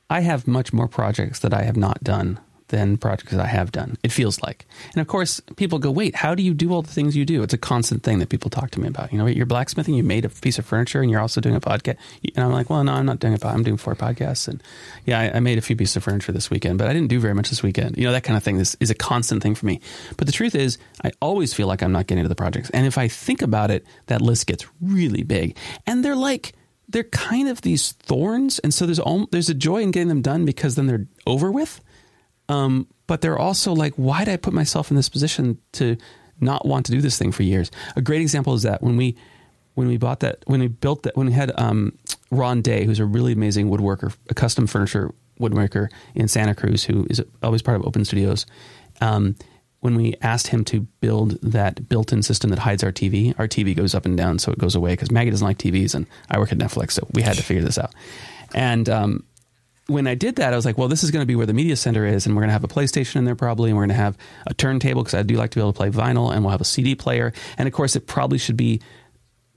I 0.09 0.20
have 0.20 0.48
much 0.48 0.72
more 0.72 0.88
projects 0.88 1.38
that 1.40 1.55
I 1.55 1.62
have 1.62 1.76
not 1.76 2.03
done 2.03 2.40
than 2.70 2.96
projects 2.96 3.34
I 3.34 3.46
have 3.46 3.72
done. 3.72 3.98
It 4.02 4.12
feels 4.12 4.42
like. 4.42 4.66
And 4.94 5.00
of 5.00 5.06
course, 5.06 5.40
people 5.56 5.78
go, 5.78 5.90
wait, 5.90 6.14
how 6.14 6.34
do 6.34 6.42
you 6.42 6.54
do 6.54 6.72
all 6.72 6.82
the 6.82 6.90
things 6.90 7.16
you 7.16 7.24
do? 7.24 7.42
It's 7.42 7.52
a 7.52 7.58
constant 7.58 8.02
thing 8.02 8.18
that 8.20 8.28
people 8.28 8.48
talk 8.48 8.70
to 8.70 8.80
me 8.80 8.88
about. 8.88 9.12
You 9.12 9.18
know, 9.18 9.26
you're 9.26 9.46
blacksmithing, 9.46 9.94
you 9.94 10.02
made 10.02 10.24
a 10.24 10.28
piece 10.28 10.58
of 10.58 10.64
furniture, 10.64 11.02
and 11.02 11.10
you're 11.10 11.20
also 11.20 11.40
doing 11.40 11.56
a 11.56 11.60
podcast. 11.60 11.96
And 12.34 12.44
I'm 12.44 12.52
like, 12.52 12.70
well, 12.70 12.82
no, 12.82 12.92
I'm 12.92 13.06
not 13.06 13.18
doing 13.18 13.34
a 13.34 13.38
podcast. 13.38 13.54
I'm 13.54 13.62
doing 13.62 13.76
four 13.76 13.94
podcasts. 13.94 14.48
And 14.48 14.62
yeah, 15.04 15.20
I, 15.20 15.36
I, 15.36 15.40
made 15.40 15.58
a 15.58 15.62
few 15.62 15.76
pieces 15.76 15.96
of 15.96 16.04
furniture 16.04 16.32
this 16.32 16.50
weekend, 16.50 16.78
but 16.78 16.88
I 16.88 16.92
didn't 16.92 17.08
do 17.08 17.20
very 17.20 17.34
much 17.34 17.50
this 17.50 17.62
weekend. 17.62 17.96
You 17.96 18.04
know, 18.04 18.12
that 18.12 18.24
kind 18.24 18.36
of 18.36 18.42
thing 18.42 18.56
is, 18.58 18.76
is 18.80 18.90
a 18.90 18.94
constant 18.94 19.42
thing 19.42 19.54
for 19.54 19.66
me. 19.66 19.80
But 20.16 20.26
the 20.26 20.32
truth 20.32 20.54
is, 20.54 20.78
I 21.04 21.10
always 21.20 21.52
feel 21.52 21.66
like 21.66 21.82
I'm 21.82 21.92
not 21.92 22.06
getting 22.06 22.24
to 22.24 22.28
the 22.28 22.34
projects. 22.34 22.70
And 22.70 22.86
if 22.86 22.96
I 22.96 23.08
think 23.08 23.42
about 23.42 23.70
it, 23.70 23.84
that 24.06 24.22
list 24.22 24.46
gets 24.46 24.66
really 24.80 25.22
big. 25.22 25.56
And 25.86 26.04
they're 26.04 26.16
like, 26.16 26.54
they're 26.90 27.04
kind 27.04 27.48
of 27.48 27.60
these 27.60 27.92
thorns, 27.92 28.58
and 28.58 28.74
so 28.74 28.84
there's 28.84 28.98
all, 28.98 29.26
there's 29.30 29.48
a 29.48 29.54
joy 29.54 29.80
in 29.80 29.92
getting 29.92 30.08
them 30.08 30.22
done 30.22 30.44
because 30.44 30.74
then 30.74 30.86
they're 30.86 31.06
over 31.26 31.50
with. 31.50 31.80
Um, 32.51 32.88
but 33.07 33.20
they're 33.20 33.38
also 33.38 33.72
like, 33.72 33.94
why 33.94 34.24
did 34.24 34.32
I 34.32 34.36
put 34.36 34.53
myself 34.53 34.90
in 34.90 34.96
this 34.96 35.09
position 35.09 35.59
to 35.72 35.96
not 36.40 36.66
want 36.66 36.86
to 36.86 36.92
do 36.92 37.01
this 37.01 37.16
thing 37.16 37.32
for 37.32 37.44
years? 37.44 37.70
A 37.96 38.03
great 38.03 38.22
example 38.22 38.55
is 38.55 38.62
that 38.62 38.82
when 38.82 38.96
we 38.96 39.16
when 39.74 39.86
we 39.86 39.96
bought 39.96 40.20
that 40.20 40.42
when 40.46 40.61
we 40.61 40.66
built 40.66 41.05
that 41.05 41.16
when 41.16 41.28
we 41.28 41.32
had 41.32 41.53
um, 41.57 41.96
Ron 42.30 42.61
Day, 42.61 42.84
who's 42.84 42.98
a 42.98 43.05
really 43.05 43.32
amazing 43.32 43.70
woodworker, 43.70 44.14
a 44.28 44.34
custom 44.34 44.66
furniture 44.66 45.14
woodworker 45.38 45.88
in 46.14 46.26
Santa 46.26 46.55
Cruz, 46.55 46.84
who 46.84 47.07
is 47.09 47.22
always 47.42 47.62
part 47.62 47.76
of 47.76 47.86
Open 47.86 48.05
Studios. 48.05 48.46
Um, 49.01 49.36
when 49.78 49.94
we 49.94 50.14
asked 50.20 50.48
him 50.48 50.62
to 50.66 50.80
build 51.01 51.40
that 51.40 51.88
built-in 51.88 52.22
system 52.22 52.51
that 52.51 52.59
hides 52.59 52.84
our 52.84 52.92
TV, 52.92 53.34
our 53.38 53.48
TV 53.48 53.74
goes 53.74 53.94
up 53.94 54.05
and 54.05 54.14
down, 54.14 54.38
so 54.38 54.53
it 54.53 54.59
goes 54.59 54.74
away 54.74 54.92
because 54.92 55.11
Maggie 55.11 55.30
doesn't 55.30 55.46
like 55.46 55.57
TVs, 55.57 55.94
and 55.94 56.07
I 56.28 56.38
work 56.38 56.53
at 56.53 56.59
Netflix, 56.59 56.92
so 56.92 57.07
we 57.14 57.22
had 57.22 57.36
to 57.36 57.42
figure 57.42 57.62
this 57.62 57.78
out. 57.78 57.94
And 58.55 58.90
um, 58.90 59.24
when 59.91 60.07
I 60.07 60.14
did 60.14 60.36
that, 60.36 60.53
I 60.53 60.57
was 60.57 60.64
like, 60.64 60.78
well, 60.78 60.88
this 60.88 61.03
is 61.03 61.11
going 61.11 61.22
to 61.22 61.26
be 61.26 61.34
where 61.34 61.47
the 61.47 61.53
media 61.53 61.76
center 61.76 62.07
is, 62.07 62.24
and 62.24 62.34
we're 62.34 62.43
going 62.43 62.49
to 62.49 62.53
have 62.53 62.64
a 62.64 62.68
PlayStation 62.68 63.16
in 63.16 63.24
there 63.24 63.34
probably, 63.34 63.70
and 63.70 63.76
we're 63.76 63.82
going 63.82 63.97
to 63.97 64.03
have 64.03 64.16
a 64.47 64.55
turntable 64.55 65.03
because 65.03 65.14
I 65.14 65.22
do 65.22 65.34
like 65.34 65.51
to 65.51 65.57
be 65.57 65.61
able 65.61 65.72
to 65.72 65.76
play 65.76 65.91
vinyl, 65.91 66.32
and 66.32 66.43
we'll 66.43 66.53
have 66.53 66.61
a 66.61 66.64
CD 66.64 66.95
player, 66.95 67.32
and 67.59 67.66
of 67.66 67.74
course, 67.74 67.97
it 67.97 68.07
probably 68.07 68.38
should 68.38 68.57
be 68.57 68.80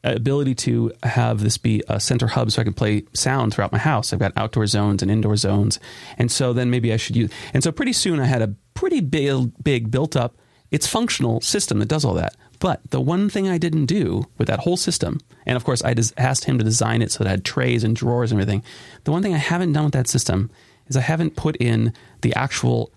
uh, 0.03 0.13
ability 0.15 0.55
to 0.55 0.91
have 1.03 1.41
this 1.41 1.57
be 1.57 1.81
a 1.87 1.99
center 1.99 2.27
hub 2.27 2.51
so 2.51 2.61
I 2.61 2.65
can 2.65 2.73
play 2.73 3.03
sound 3.13 3.53
throughout 3.53 3.71
my 3.71 3.77
house. 3.77 4.11
I've 4.11 4.19
got 4.19 4.33
outdoor 4.35 4.67
zones 4.67 5.01
and 5.01 5.11
indoor 5.11 5.37
zones, 5.37 5.79
and 6.17 6.31
so 6.31 6.51
then 6.51 6.69
maybe 6.69 6.91
I 6.91 6.97
should 6.97 7.15
use. 7.15 7.31
And 7.53 7.63
so 7.63 7.71
pretty 7.71 7.93
soon 7.93 8.19
I 8.19 8.25
had 8.25 8.41
a 8.41 8.53
pretty 8.73 8.99
big, 9.01 9.51
big 9.63 9.91
built 9.91 10.15
up. 10.15 10.35
It's 10.71 10.87
functional 10.87 11.39
system 11.41 11.79
that 11.79 11.87
does 11.87 12.03
all 12.03 12.15
that. 12.15 12.35
But 12.63 12.79
the 12.91 13.01
one 13.01 13.27
thing 13.27 13.49
I 13.49 13.57
didn't 13.57 13.87
do 13.87 14.23
with 14.37 14.47
that 14.47 14.61
whole 14.61 14.77
system, 14.77 15.19
and 15.45 15.57
of 15.57 15.65
course 15.65 15.83
I 15.83 15.93
asked 16.15 16.45
him 16.45 16.57
to 16.57 16.63
design 16.63 17.01
it 17.01 17.11
so 17.11 17.21
that 17.21 17.27
it 17.27 17.31
had 17.31 17.43
trays 17.43 17.83
and 17.83 17.93
drawers 17.93 18.31
and 18.31 18.39
everything. 18.39 18.63
The 19.03 19.11
one 19.11 19.21
thing 19.21 19.33
I 19.33 19.37
haven't 19.37 19.73
done 19.73 19.83
with 19.83 19.91
that 19.91 20.07
system 20.07 20.49
is 20.87 20.95
I 20.95 21.01
haven't 21.01 21.35
put 21.35 21.57
in 21.57 21.91
the 22.21 22.33
actual 22.35 22.93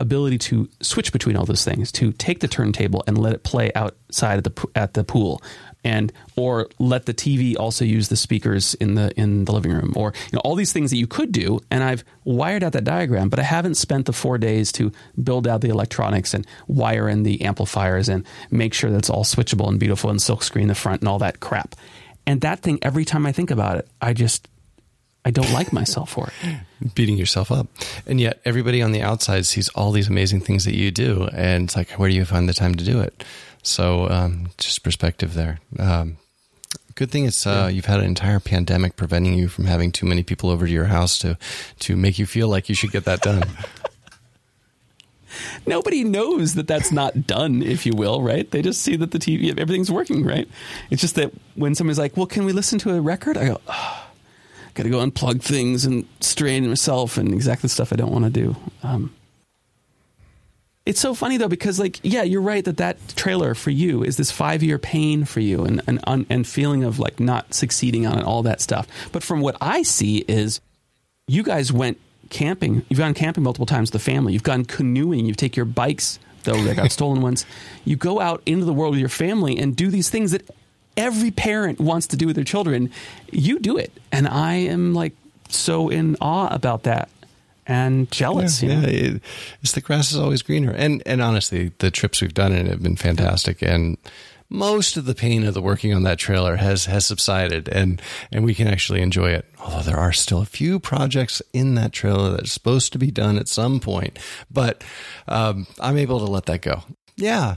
ability 0.00 0.36
to 0.36 0.68
switch 0.82 1.12
between 1.12 1.34
all 1.34 1.46
those 1.46 1.64
things, 1.64 1.90
to 1.92 2.12
take 2.12 2.40
the 2.40 2.46
turntable 2.46 3.02
and 3.06 3.16
let 3.16 3.32
it 3.32 3.42
play 3.42 3.72
outside 3.74 4.36
of 4.36 4.44
the 4.44 4.68
at 4.74 4.92
the 4.92 5.02
pool, 5.02 5.40
and 5.86 6.12
or 6.34 6.68
let 6.80 7.06
the 7.06 7.14
TV 7.14 7.56
also 7.56 7.84
use 7.84 8.08
the 8.08 8.16
speakers 8.16 8.74
in 8.74 8.96
the 8.96 9.12
in 9.18 9.44
the 9.44 9.52
living 9.52 9.72
room 9.72 9.92
or 9.94 10.12
you 10.24 10.36
know 10.36 10.40
all 10.40 10.56
these 10.56 10.72
things 10.72 10.90
that 10.90 10.96
you 10.96 11.06
could 11.06 11.30
do 11.30 11.60
and 11.70 11.84
I've 11.84 12.04
wired 12.24 12.64
out 12.64 12.72
that 12.72 12.82
diagram 12.82 13.28
but 13.28 13.38
I 13.38 13.44
haven't 13.44 13.76
spent 13.76 14.06
the 14.06 14.12
4 14.12 14.36
days 14.36 14.72
to 14.72 14.90
build 15.22 15.46
out 15.46 15.60
the 15.60 15.68
electronics 15.68 16.34
and 16.34 16.44
wire 16.66 17.08
in 17.08 17.22
the 17.22 17.42
amplifiers 17.42 18.08
and 18.08 18.26
make 18.50 18.74
sure 18.74 18.90
that 18.90 18.98
it's 18.98 19.10
all 19.10 19.22
switchable 19.22 19.68
and 19.68 19.78
beautiful 19.78 20.10
and 20.10 20.18
silkscreen 20.18 20.66
the 20.66 20.74
front 20.74 21.02
and 21.02 21.08
all 21.08 21.20
that 21.20 21.38
crap. 21.38 21.76
And 22.26 22.40
that 22.40 22.60
thing 22.60 22.80
every 22.82 23.04
time 23.04 23.24
I 23.24 23.30
think 23.30 23.52
about 23.52 23.78
it 23.78 23.88
I 24.02 24.12
just 24.12 24.48
I 25.24 25.30
don't 25.30 25.52
like 25.52 25.72
myself 25.72 26.10
for 26.10 26.28
it. 26.28 26.34
Beating 26.94 27.16
yourself 27.16 27.50
up. 27.50 27.66
And 28.06 28.20
yet 28.20 28.40
everybody 28.44 28.80
on 28.80 28.92
the 28.92 29.02
outside 29.02 29.44
sees 29.44 29.68
all 29.70 29.90
these 29.92 30.08
amazing 30.08 30.40
things 30.40 30.64
that 30.64 30.76
you 30.76 30.90
do 30.90 31.28
and 31.32 31.64
it's 31.64 31.76
like 31.76 31.90
where 31.92 32.08
do 32.08 32.16
you 32.16 32.24
find 32.24 32.48
the 32.48 32.54
time 32.54 32.74
to 32.74 32.84
do 32.84 33.00
it? 33.00 33.24
So 33.66 34.08
um, 34.08 34.50
just 34.58 34.84
perspective 34.84 35.34
there. 35.34 35.58
Um, 35.78 36.18
good 36.94 37.10
thing 37.10 37.24
it's 37.24 37.46
uh, 37.46 37.50
yeah. 37.50 37.68
you've 37.68 37.86
had 37.86 37.98
an 37.98 38.06
entire 38.06 38.38
pandemic 38.38 38.94
preventing 38.94 39.34
you 39.34 39.48
from 39.48 39.64
having 39.64 39.90
too 39.90 40.06
many 40.06 40.22
people 40.22 40.50
over 40.50 40.66
to 40.66 40.72
your 40.72 40.84
house 40.84 41.18
to 41.18 41.36
to 41.80 41.96
make 41.96 42.18
you 42.18 42.26
feel 42.26 42.48
like 42.48 42.68
you 42.68 42.76
should 42.76 42.92
get 42.92 43.04
that 43.04 43.22
done. 43.22 43.42
Nobody 45.66 46.04
knows 46.04 46.54
that 46.54 46.68
that's 46.68 46.92
not 46.92 47.26
done, 47.26 47.60
if 47.60 47.84
you 47.84 47.92
will, 47.92 48.22
right? 48.22 48.48
They 48.48 48.62
just 48.62 48.82
see 48.82 48.94
that 48.96 49.10
the 49.10 49.18
TV, 49.18 49.50
everything's 49.50 49.90
working, 49.90 50.24
right? 50.24 50.48
It's 50.90 51.02
just 51.02 51.16
that 51.16 51.32
when 51.56 51.74
somebody's 51.74 51.98
like, 51.98 52.16
"Well, 52.16 52.26
can 52.26 52.44
we 52.44 52.52
listen 52.52 52.78
to 52.80 52.94
a 52.94 53.00
record?" 53.00 53.36
I 53.36 53.48
go, 53.48 53.60
oh, 53.66 54.06
"Got 54.74 54.84
to 54.84 54.90
go 54.90 55.04
unplug 55.04 55.42
things 55.42 55.84
and 55.84 56.06
strain 56.20 56.68
myself 56.68 57.18
and 57.18 57.34
exactly 57.34 57.66
the 57.66 57.74
stuff 57.74 57.92
I 57.92 57.96
don't 57.96 58.12
want 58.12 58.26
to 58.26 58.30
do." 58.30 58.54
Um, 58.84 59.12
it's 60.86 61.00
so 61.00 61.14
funny 61.14 61.36
though 61.36 61.48
because 61.48 61.80
like 61.80 61.98
yeah, 62.02 62.22
you're 62.22 62.40
right 62.40 62.64
that 62.64 62.76
that 62.76 62.96
trailer 63.16 63.54
for 63.54 63.70
you 63.70 64.04
is 64.04 64.16
this 64.16 64.30
five 64.30 64.62
year 64.62 64.78
pain 64.78 65.24
for 65.24 65.40
you 65.40 65.64
and 65.64 65.82
and 66.06 66.26
and 66.30 66.46
feeling 66.46 66.84
of 66.84 67.00
like 67.00 67.18
not 67.18 67.52
succeeding 67.52 68.06
on 68.06 68.20
it, 68.20 68.24
all 68.24 68.44
that 68.44 68.60
stuff. 68.60 68.86
But 69.10 69.24
from 69.24 69.40
what 69.40 69.56
I 69.60 69.82
see 69.82 70.18
is 70.28 70.60
you 71.26 71.42
guys 71.42 71.72
went 71.72 71.98
camping. 72.30 72.86
You've 72.88 73.00
gone 73.00 73.14
camping 73.14 73.42
multiple 73.42 73.66
times 73.66 73.90
with 73.92 74.00
the 74.00 74.10
family. 74.10 74.32
You've 74.32 74.44
gone 74.44 74.64
canoeing. 74.64 75.26
You 75.26 75.34
take 75.34 75.56
your 75.56 75.66
bikes 75.66 76.20
though 76.44 76.62
they 76.62 76.74
got 76.74 76.92
stolen 76.92 77.20
ones. 77.20 77.44
You 77.84 77.96
go 77.96 78.20
out 78.20 78.40
into 78.46 78.64
the 78.64 78.72
world 78.72 78.92
with 78.92 79.00
your 79.00 79.08
family 79.08 79.58
and 79.58 79.74
do 79.74 79.90
these 79.90 80.08
things 80.08 80.30
that 80.30 80.48
every 80.96 81.32
parent 81.32 81.80
wants 81.80 82.06
to 82.08 82.16
do 82.16 82.28
with 82.28 82.36
their 82.36 82.44
children. 82.44 82.92
You 83.32 83.58
do 83.58 83.76
it, 83.76 83.92
and 84.12 84.28
I 84.28 84.54
am 84.54 84.94
like 84.94 85.14
so 85.48 85.88
in 85.88 86.16
awe 86.20 86.48
about 86.48 86.84
that 86.84 87.08
and 87.66 88.10
jealous. 88.10 88.62
Yeah, 88.62 88.80
yeah 88.80 88.86
it, 88.86 89.22
it's 89.62 89.72
the 89.72 89.80
grass 89.80 90.12
is 90.12 90.18
always 90.18 90.42
greener. 90.42 90.72
And 90.72 91.02
and 91.06 91.20
honestly, 91.20 91.72
the 91.78 91.90
trips 91.90 92.20
we've 92.20 92.34
done 92.34 92.52
in 92.52 92.66
it 92.66 92.70
have 92.70 92.82
been 92.82 92.96
fantastic. 92.96 93.62
And 93.62 93.98
most 94.48 94.96
of 94.96 95.06
the 95.06 95.14
pain 95.14 95.44
of 95.44 95.54
the 95.54 95.62
working 95.62 95.92
on 95.92 96.04
that 96.04 96.18
trailer 96.18 96.56
has 96.56 96.86
has 96.86 97.06
subsided, 97.06 97.68
and 97.68 98.00
and 98.30 98.44
we 98.44 98.54
can 98.54 98.68
actually 98.68 99.02
enjoy 99.02 99.30
it. 99.30 99.46
Although 99.58 99.82
there 99.82 99.98
are 99.98 100.12
still 100.12 100.40
a 100.40 100.46
few 100.46 100.78
projects 100.78 101.42
in 101.52 101.74
that 101.74 101.92
trailer 101.92 102.30
that's 102.30 102.52
supposed 102.52 102.92
to 102.92 102.98
be 102.98 103.10
done 103.10 103.38
at 103.38 103.48
some 103.48 103.80
point, 103.80 104.18
but 104.50 104.84
um, 105.28 105.66
I'm 105.80 105.98
able 105.98 106.20
to 106.20 106.26
let 106.26 106.46
that 106.46 106.62
go. 106.62 106.84
Yeah, 107.16 107.56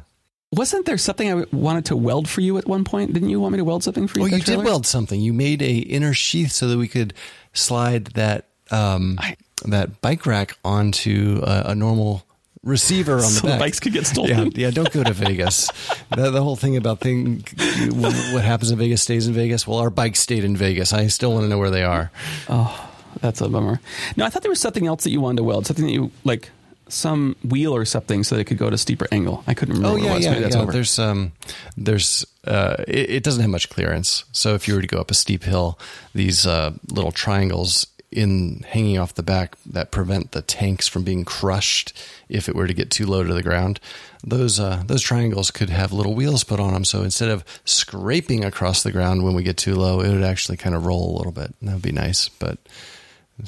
wasn't 0.51 0.85
there 0.87 0.97
something 0.97 1.31
I 1.31 1.45
wanted 1.51 1.85
to 1.85 1.95
weld 1.95 2.27
for 2.27 2.41
you 2.41 2.57
at 2.57 2.67
one 2.67 2.83
point? 2.83 3.13
Didn't 3.13 3.29
you 3.29 3.39
want 3.39 3.51
me 3.51 3.57
to 3.57 3.63
weld 3.63 3.83
something 3.83 4.07
for 4.07 4.19
you? 4.19 4.25
Oh, 4.25 4.27
you 4.29 4.41
did 4.41 4.57
weld 4.57 4.87
something. 4.87 5.21
You 5.21 5.33
made 5.33 5.61
a 5.61 5.77
inner 5.77 6.13
sheath 6.13 6.51
so 6.51 6.67
that 6.67 6.77
we 6.77 6.87
could 6.87 7.13
slide 7.53 8.05
that 8.07 8.47
um, 8.71 9.17
I, 9.19 9.35
that 9.65 10.01
bike 10.01 10.25
rack 10.25 10.57
onto 10.63 11.41
a, 11.43 11.63
a 11.67 11.75
normal 11.75 12.25
receiver 12.63 13.15
on 13.15 13.21
so 13.23 13.41
the 13.41 13.47
back. 13.47 13.59
The 13.59 13.63
bikes 13.65 13.79
could 13.79 13.93
get 13.93 14.05
stolen. 14.05 14.51
Yeah, 14.51 14.67
yeah. 14.67 14.71
Don't 14.71 14.91
go 14.91 15.03
to 15.03 15.13
Vegas. 15.25 15.69
the, 16.15 16.31
the, 16.31 16.43
whole 16.43 16.55
thing 16.55 16.77
about 16.77 16.99
thing, 16.99 17.43
what 17.91 18.43
happens 18.43 18.71
in 18.71 18.77
Vegas 18.77 19.01
stays 19.03 19.27
in 19.27 19.33
Vegas. 19.33 19.67
Well, 19.67 19.79
our 19.79 19.89
bikes 19.89 20.19
stayed 20.19 20.43
in 20.43 20.55
Vegas. 20.55 20.93
I 20.93 21.07
still 21.07 21.33
want 21.33 21.43
to 21.43 21.49
know 21.49 21.57
where 21.57 21.71
they 21.71 21.83
are. 21.83 22.11
Oh, 22.49 22.89
that's 23.21 23.41
a 23.41 23.49
bummer. 23.49 23.79
No, 24.15 24.25
I 24.25 24.29
thought 24.29 24.41
there 24.41 24.51
was 24.51 24.61
something 24.61 24.87
else 24.87 25.03
that 25.03 25.11
you 25.11 25.21
wanted 25.21 25.37
to 25.37 25.43
weld. 25.43 25.65
Something 25.65 25.85
that 25.85 25.93
you 25.93 26.11
like 26.23 26.51
some 26.89 27.35
wheel 27.47 27.75
or 27.75 27.85
something 27.85 28.23
so 28.23 28.35
that 28.35 28.41
it 28.41 28.45
could 28.45 28.57
go 28.57 28.67
at 28.67 28.73
a 28.73 28.77
steeper 28.77 29.07
angle. 29.11 29.43
I 29.47 29.53
couldn't 29.53 29.75
remember. 29.75 29.99
Oh 29.99 30.01
yeah, 30.01 30.17
yeah, 30.17 30.47
yeah. 30.47 30.57
Over. 30.57 30.71
There's 30.71 30.97
um, 30.99 31.31
there's 31.77 32.25
uh, 32.45 32.77
it, 32.87 33.09
it, 33.09 33.23
doesn't 33.23 33.41
have 33.41 33.49
much 33.49 33.69
clearance. 33.69 34.25
So 34.31 34.55
if 34.55 34.67
you 34.67 34.75
were 34.75 34.81
to 34.81 34.87
go 34.87 34.99
up 34.99 35.11
a 35.11 35.13
steep 35.13 35.43
hill, 35.43 35.79
these 36.13 36.45
uh, 36.45 36.73
little 36.91 37.11
triangles 37.11 37.85
in 38.11 38.65
hanging 38.67 38.97
off 38.97 39.13
the 39.13 39.23
back 39.23 39.55
that 39.65 39.91
prevent 39.91 40.31
the 40.31 40.41
tanks 40.41 40.87
from 40.87 41.03
being 41.03 41.23
crushed 41.23 41.93
if 42.27 42.49
it 42.49 42.55
were 42.55 42.65
to 42.65 42.73
get 42.73 42.89
too 42.89 43.05
low 43.05 43.23
to 43.23 43.33
the 43.33 43.43
ground. 43.43 43.79
Those 44.23 44.59
uh, 44.59 44.83
those 44.85 45.01
triangles 45.01 45.51
could 45.51 45.69
have 45.69 45.93
little 45.93 46.15
wheels 46.15 46.43
put 46.43 46.59
on 46.59 46.73
them, 46.73 46.85
so 46.85 47.03
instead 47.03 47.29
of 47.29 47.45
scraping 47.65 48.43
across 48.43 48.83
the 48.83 48.91
ground 48.91 49.23
when 49.23 49.35
we 49.35 49.43
get 49.43 49.57
too 49.57 49.75
low, 49.75 50.01
it 50.01 50.09
would 50.09 50.23
actually 50.23 50.57
kind 50.57 50.75
of 50.75 50.85
roll 50.85 51.15
a 51.15 51.17
little 51.17 51.31
bit. 51.31 51.53
That 51.61 51.73
would 51.73 51.81
be 51.81 51.91
nice, 51.91 52.29
but 52.29 52.57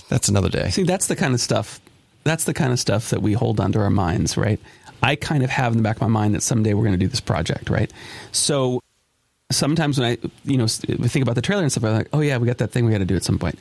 that's 0.09 0.29
another 0.29 0.49
day. 0.49 0.69
See, 0.69 0.83
that's 0.83 1.07
the 1.07 1.15
kind 1.15 1.33
of 1.33 1.41
stuff. 1.41 1.79
That's 2.23 2.43
the 2.43 2.53
kind 2.53 2.71
of 2.71 2.79
stuff 2.79 3.09
that 3.09 3.21
we 3.21 3.33
hold 3.33 3.59
onto 3.59 3.79
our 3.79 3.89
minds, 3.89 4.37
right? 4.37 4.59
I 5.03 5.15
kind 5.15 5.43
of 5.43 5.49
have 5.49 5.73
in 5.73 5.77
the 5.77 5.83
back 5.83 5.95
of 5.95 6.01
my 6.03 6.07
mind 6.07 6.35
that 6.35 6.43
someday 6.43 6.73
we're 6.75 6.83
going 6.83 6.93
to 6.93 7.03
do 7.03 7.07
this 7.07 7.19
project, 7.19 7.69
right? 7.69 7.91
So 8.31 8.81
sometimes 9.51 9.99
when 9.99 10.11
I, 10.11 10.17
you 10.45 10.57
know, 10.57 10.67
think 10.67 11.23
about 11.23 11.35
the 11.35 11.41
trailer 11.41 11.63
and 11.63 11.71
stuff, 11.71 11.83
I'm 11.83 11.93
like, 11.93 12.09
oh 12.13 12.21
yeah, 12.21 12.37
we 12.37 12.47
got 12.47 12.59
that 12.59 12.71
thing 12.71 12.85
we 12.85 12.91
got 12.91 12.99
to 12.99 13.05
do 13.05 13.15
at 13.15 13.23
some 13.23 13.39
point. 13.39 13.57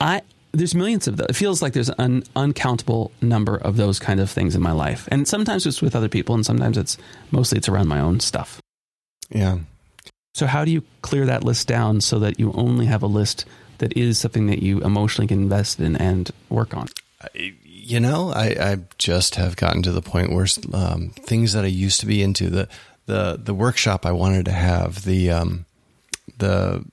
I 0.00 0.22
there's 0.52 0.74
millions 0.74 1.06
of 1.06 1.16
those. 1.16 1.28
It 1.28 1.36
feels 1.36 1.60
like 1.60 1.74
there's 1.74 1.90
an 1.90 2.24
uncountable 2.34 3.12
number 3.20 3.56
of 3.56 3.76
those 3.76 3.98
kind 3.98 4.20
of 4.20 4.30
things 4.30 4.54
in 4.54 4.62
my 4.62 4.72
life, 4.72 5.08
and 5.10 5.28
sometimes 5.28 5.66
it's 5.66 5.82
with 5.82 5.94
other 5.94 6.08
people, 6.08 6.34
and 6.34 6.44
sometimes 6.44 6.78
it's 6.78 6.96
mostly 7.30 7.58
it's 7.58 7.68
around 7.68 7.88
my 7.88 8.00
own 8.00 8.20
stuff. 8.20 8.60
Yeah. 9.28 9.58
So 10.34 10.46
how 10.46 10.64
do 10.64 10.70
you 10.70 10.82
clear 11.02 11.26
that 11.26 11.44
list 11.44 11.66
down 11.66 12.00
so 12.00 12.18
that 12.18 12.38
you 12.38 12.52
only 12.52 12.86
have 12.86 13.02
a 13.02 13.06
list 13.06 13.46
that 13.78 13.96
is 13.96 14.18
something 14.18 14.46
that 14.46 14.62
you 14.62 14.80
emotionally 14.80 15.26
can 15.26 15.40
invest 15.40 15.80
in 15.80 15.96
and 15.96 16.30
work 16.48 16.76
on? 16.76 16.88
You 17.34 18.00
know, 18.00 18.30
I, 18.30 18.56
I 18.58 18.78
just 18.98 19.36
have 19.36 19.56
gotten 19.56 19.82
to 19.82 19.92
the 19.92 20.02
point 20.02 20.32
where 20.32 20.46
um, 20.74 21.10
things 21.10 21.52
that 21.52 21.64
I 21.64 21.68
used 21.68 22.00
to 22.00 22.06
be 22.06 22.22
into 22.22 22.50
the 22.50 22.68
the 23.06 23.38
the 23.42 23.54
workshop 23.54 24.04
I 24.04 24.12
wanted 24.12 24.44
to 24.46 24.52
have 24.52 25.04
the 25.04 25.30
um, 25.30 25.64
the 26.38 26.84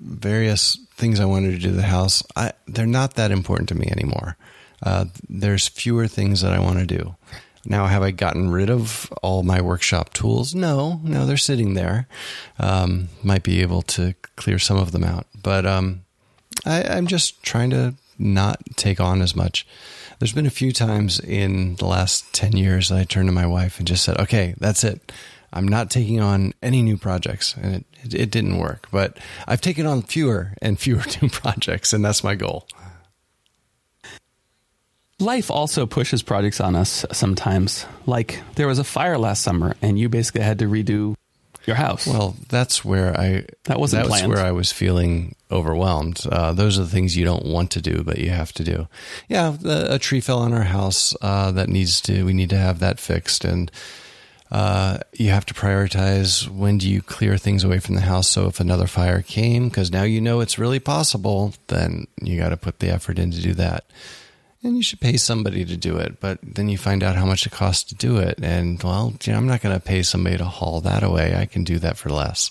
various 0.00 0.78
things 0.98 1.20
I 1.20 1.24
wanted 1.24 1.52
to 1.52 1.58
do 1.58 1.68
to 1.68 1.76
the 1.76 1.82
house, 1.82 2.22
I, 2.36 2.52
they're 2.66 2.86
not 2.86 3.14
that 3.14 3.30
important 3.30 3.68
to 3.70 3.74
me 3.74 3.88
anymore. 3.90 4.36
Uh, 4.82 5.06
there's 5.28 5.68
fewer 5.68 6.06
things 6.06 6.40
that 6.42 6.52
I 6.52 6.60
want 6.60 6.78
to 6.78 6.86
do. 6.86 7.16
Now, 7.64 7.86
have 7.86 8.02
I 8.02 8.10
gotten 8.10 8.50
rid 8.50 8.70
of 8.70 9.12
all 9.22 9.42
my 9.42 9.60
workshop 9.60 10.12
tools? 10.12 10.54
No, 10.54 11.00
no, 11.02 11.26
they're 11.26 11.36
sitting 11.36 11.74
there. 11.74 12.06
Um, 12.58 13.08
might 13.22 13.42
be 13.42 13.60
able 13.60 13.82
to 13.82 14.14
clear 14.36 14.58
some 14.58 14.78
of 14.78 14.92
them 14.92 15.04
out, 15.04 15.26
but 15.42 15.66
um, 15.66 16.02
I, 16.64 16.82
I'm 16.84 17.06
just 17.06 17.42
trying 17.42 17.70
to 17.70 17.94
not 18.18 18.60
take 18.76 19.00
on 19.00 19.22
as 19.22 19.36
much. 19.36 19.66
There's 20.18 20.32
been 20.32 20.46
a 20.46 20.50
few 20.50 20.72
times 20.72 21.20
in 21.20 21.76
the 21.76 21.86
last 21.86 22.32
10 22.32 22.56
years 22.56 22.88
that 22.88 22.98
I 22.98 23.04
turned 23.04 23.28
to 23.28 23.32
my 23.32 23.46
wife 23.46 23.78
and 23.78 23.86
just 23.86 24.04
said, 24.04 24.18
okay, 24.18 24.54
that's 24.58 24.82
it. 24.82 25.12
I'm 25.52 25.66
not 25.66 25.90
taking 25.90 26.20
on 26.20 26.52
any 26.62 26.82
new 26.82 26.96
projects, 26.96 27.54
and 27.56 27.76
it, 27.76 27.84
it, 28.04 28.14
it 28.14 28.30
didn't 28.30 28.58
work. 28.58 28.88
But 28.90 29.18
I've 29.46 29.60
taken 29.60 29.86
on 29.86 30.02
fewer 30.02 30.54
and 30.60 30.78
fewer 30.78 31.02
new 31.22 31.28
projects, 31.28 31.92
and 31.92 32.04
that's 32.04 32.22
my 32.22 32.34
goal. 32.34 32.68
Life 35.20 35.50
also 35.50 35.84
pushes 35.84 36.22
projects 36.22 36.60
on 36.60 36.76
us 36.76 37.04
sometimes. 37.12 37.86
Like 38.06 38.40
there 38.54 38.68
was 38.68 38.78
a 38.78 38.84
fire 38.84 39.18
last 39.18 39.42
summer, 39.42 39.74
and 39.82 39.98
you 39.98 40.08
basically 40.08 40.42
had 40.42 40.60
to 40.60 40.66
redo 40.66 41.16
your 41.66 41.76
house. 41.76 42.06
Well, 42.06 42.36
that's 42.48 42.84
where 42.84 43.18
I 43.18 43.44
that 43.64 43.80
wasn't 43.80 44.04
that 44.04 44.08
planned. 44.08 44.28
was 44.28 44.36
where 44.38 44.46
I 44.46 44.52
was 44.52 44.70
feeling 44.70 45.34
overwhelmed. 45.50 46.24
Uh, 46.30 46.52
those 46.52 46.78
are 46.78 46.84
the 46.84 46.90
things 46.90 47.16
you 47.16 47.24
don't 47.24 47.44
want 47.46 47.72
to 47.72 47.80
do, 47.80 48.04
but 48.04 48.18
you 48.18 48.30
have 48.30 48.52
to 48.54 48.64
do. 48.64 48.86
Yeah, 49.28 49.56
a, 49.64 49.94
a 49.94 49.98
tree 49.98 50.20
fell 50.20 50.38
on 50.38 50.52
our 50.52 50.62
house 50.62 51.16
uh, 51.20 51.50
that 51.52 51.68
needs 51.68 52.00
to. 52.02 52.24
We 52.24 52.32
need 52.32 52.50
to 52.50 52.58
have 52.58 52.78
that 52.78 53.00
fixed, 53.00 53.44
and 53.44 53.70
uh, 54.50 54.98
you 55.12 55.30
have 55.30 55.44
to 55.46 55.54
prioritize 55.54 56.48
when 56.48 56.78
do 56.78 56.88
you 56.88 57.02
clear 57.02 57.36
things 57.36 57.64
away 57.64 57.80
from 57.80 57.94
the 57.94 58.00
house. 58.00 58.28
So 58.28 58.46
if 58.46 58.60
another 58.60 58.86
fire 58.86 59.22
came, 59.22 59.68
because 59.68 59.92
now 59.92 60.04
you 60.04 60.20
know 60.20 60.40
it's 60.40 60.58
really 60.58 60.80
possible, 60.80 61.54
then 61.66 62.06
you 62.22 62.38
got 62.38 62.50
to 62.50 62.56
put 62.56 62.78
the 62.78 62.88
effort 62.88 63.18
in 63.18 63.30
to 63.32 63.40
do 63.40 63.52
that. 63.54 63.84
And 64.62 64.76
you 64.76 64.82
should 64.82 65.00
pay 65.00 65.16
somebody 65.16 65.64
to 65.64 65.76
do 65.76 65.98
it, 65.98 66.18
but 66.18 66.38
then 66.42 66.68
you 66.68 66.78
find 66.78 67.04
out 67.04 67.14
how 67.14 67.26
much 67.26 67.46
it 67.46 67.52
costs 67.52 67.84
to 67.84 67.94
do 67.94 68.16
it. 68.16 68.40
And 68.42 68.82
well, 68.82 69.14
you 69.22 69.32
know, 69.32 69.38
I'm 69.38 69.46
not 69.46 69.60
going 69.60 69.74
to 69.74 69.84
pay 69.84 70.02
somebody 70.02 70.38
to 70.38 70.44
haul 70.44 70.80
that 70.80 71.02
away. 71.02 71.36
I 71.36 71.46
can 71.46 71.62
do 71.62 71.78
that 71.78 71.96
for 71.96 72.08
less. 72.08 72.50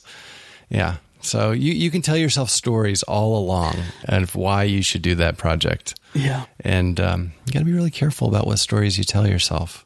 Yeah. 0.70 0.98
So 1.22 1.52
you, 1.52 1.74
you 1.74 1.92
can 1.92 2.02
tell 2.02 2.16
yourself 2.16 2.50
stories 2.50 3.04
all 3.04 3.38
along 3.38 3.76
of 4.06 4.36
why 4.36 4.64
you 4.64 4.82
should 4.82 5.02
do 5.02 5.16
that 5.16 5.38
project. 5.38 6.00
Yeah. 6.14 6.46
And 6.62 7.00
um, 7.00 7.34
you 7.46 7.54
got 7.54 7.60
to 7.60 7.66
be 7.66 7.74
really 7.74 7.92
careful 7.92 8.30
about 8.30 8.46
what 8.46 8.60
stories 8.60 8.98
you 8.98 9.04
tell 9.04 9.28
yourself. 9.28 9.86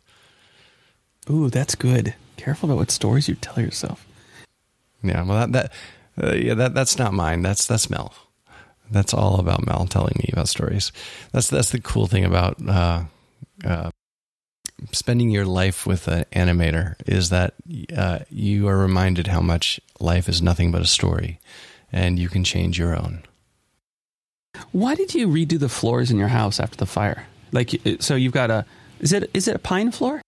Ooh, 1.30 1.50
that's 1.50 1.76
good. 1.76 2.16
Careful 2.38 2.70
about 2.70 2.80
what 2.80 2.92
stories 2.92 3.28
you 3.28 3.36
tell 3.36 3.60
yourself. 3.64 4.08
Yeah, 5.04 5.24
well, 5.24 5.48
that, 5.48 5.52
that 5.52 5.72
uh, 6.22 6.34
yeah, 6.34 6.54
that 6.56 6.74
that's 6.74 6.98
not 6.98 7.14
mine. 7.14 7.42
That's 7.42 7.68
that's 7.68 7.90
Mel. 7.90 8.14
That's 8.90 9.14
all 9.14 9.40
about 9.40 9.66
Mel 9.66 9.86
telling 9.86 10.16
me 10.18 10.30
about 10.34 10.50
stories. 10.50 10.92
That's 11.32 11.50
that's 11.50 11.72
the 11.72 11.80
cool 11.80 12.08
thing 12.08 12.26
about 12.26 12.58
uh, 12.68 13.04
uh, 13.64 13.92
spending 14.92 15.30
your 15.30 15.46
life 15.46 15.86
with 15.86 16.08
an 16.08 16.26
animator 16.34 16.96
is 17.06 17.30
that 17.30 17.54
uh, 17.96 18.20
you 18.30 18.68
are 18.68 18.78
reminded 18.78 19.28
how 19.28 19.42
much 19.42 19.80
life 20.00 20.28
is 20.28 20.42
nothing 20.42 20.72
but 20.72 20.82
a 20.82 20.88
story, 20.88 21.40
and 21.92 22.20
you 22.20 22.30
can 22.30 22.44
change 22.44 22.78
your 22.78 22.96
own. 22.96 23.24
Why 24.72 24.96
did 24.96 25.14
you 25.16 25.28
redo 25.28 25.60
the 25.60 25.70
floors 25.70 26.12
in 26.12 26.18
your 26.18 26.28
house 26.28 26.60
after 26.60 26.78
the 26.78 26.86
fire? 26.86 27.26
Like, 27.52 27.72
so 28.00 28.16
you've 28.16 28.34
got 28.34 28.52
a 28.52 28.66
is 29.00 29.14
it 29.14 29.30
is 29.34 29.48
it 29.48 29.56
a 29.56 29.60
pine 29.60 29.92
floor? 29.92 30.22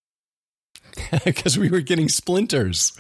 because 1.26 1.58
we 1.58 1.70
were 1.70 1.82
getting 1.82 2.10
splinters. 2.10 2.94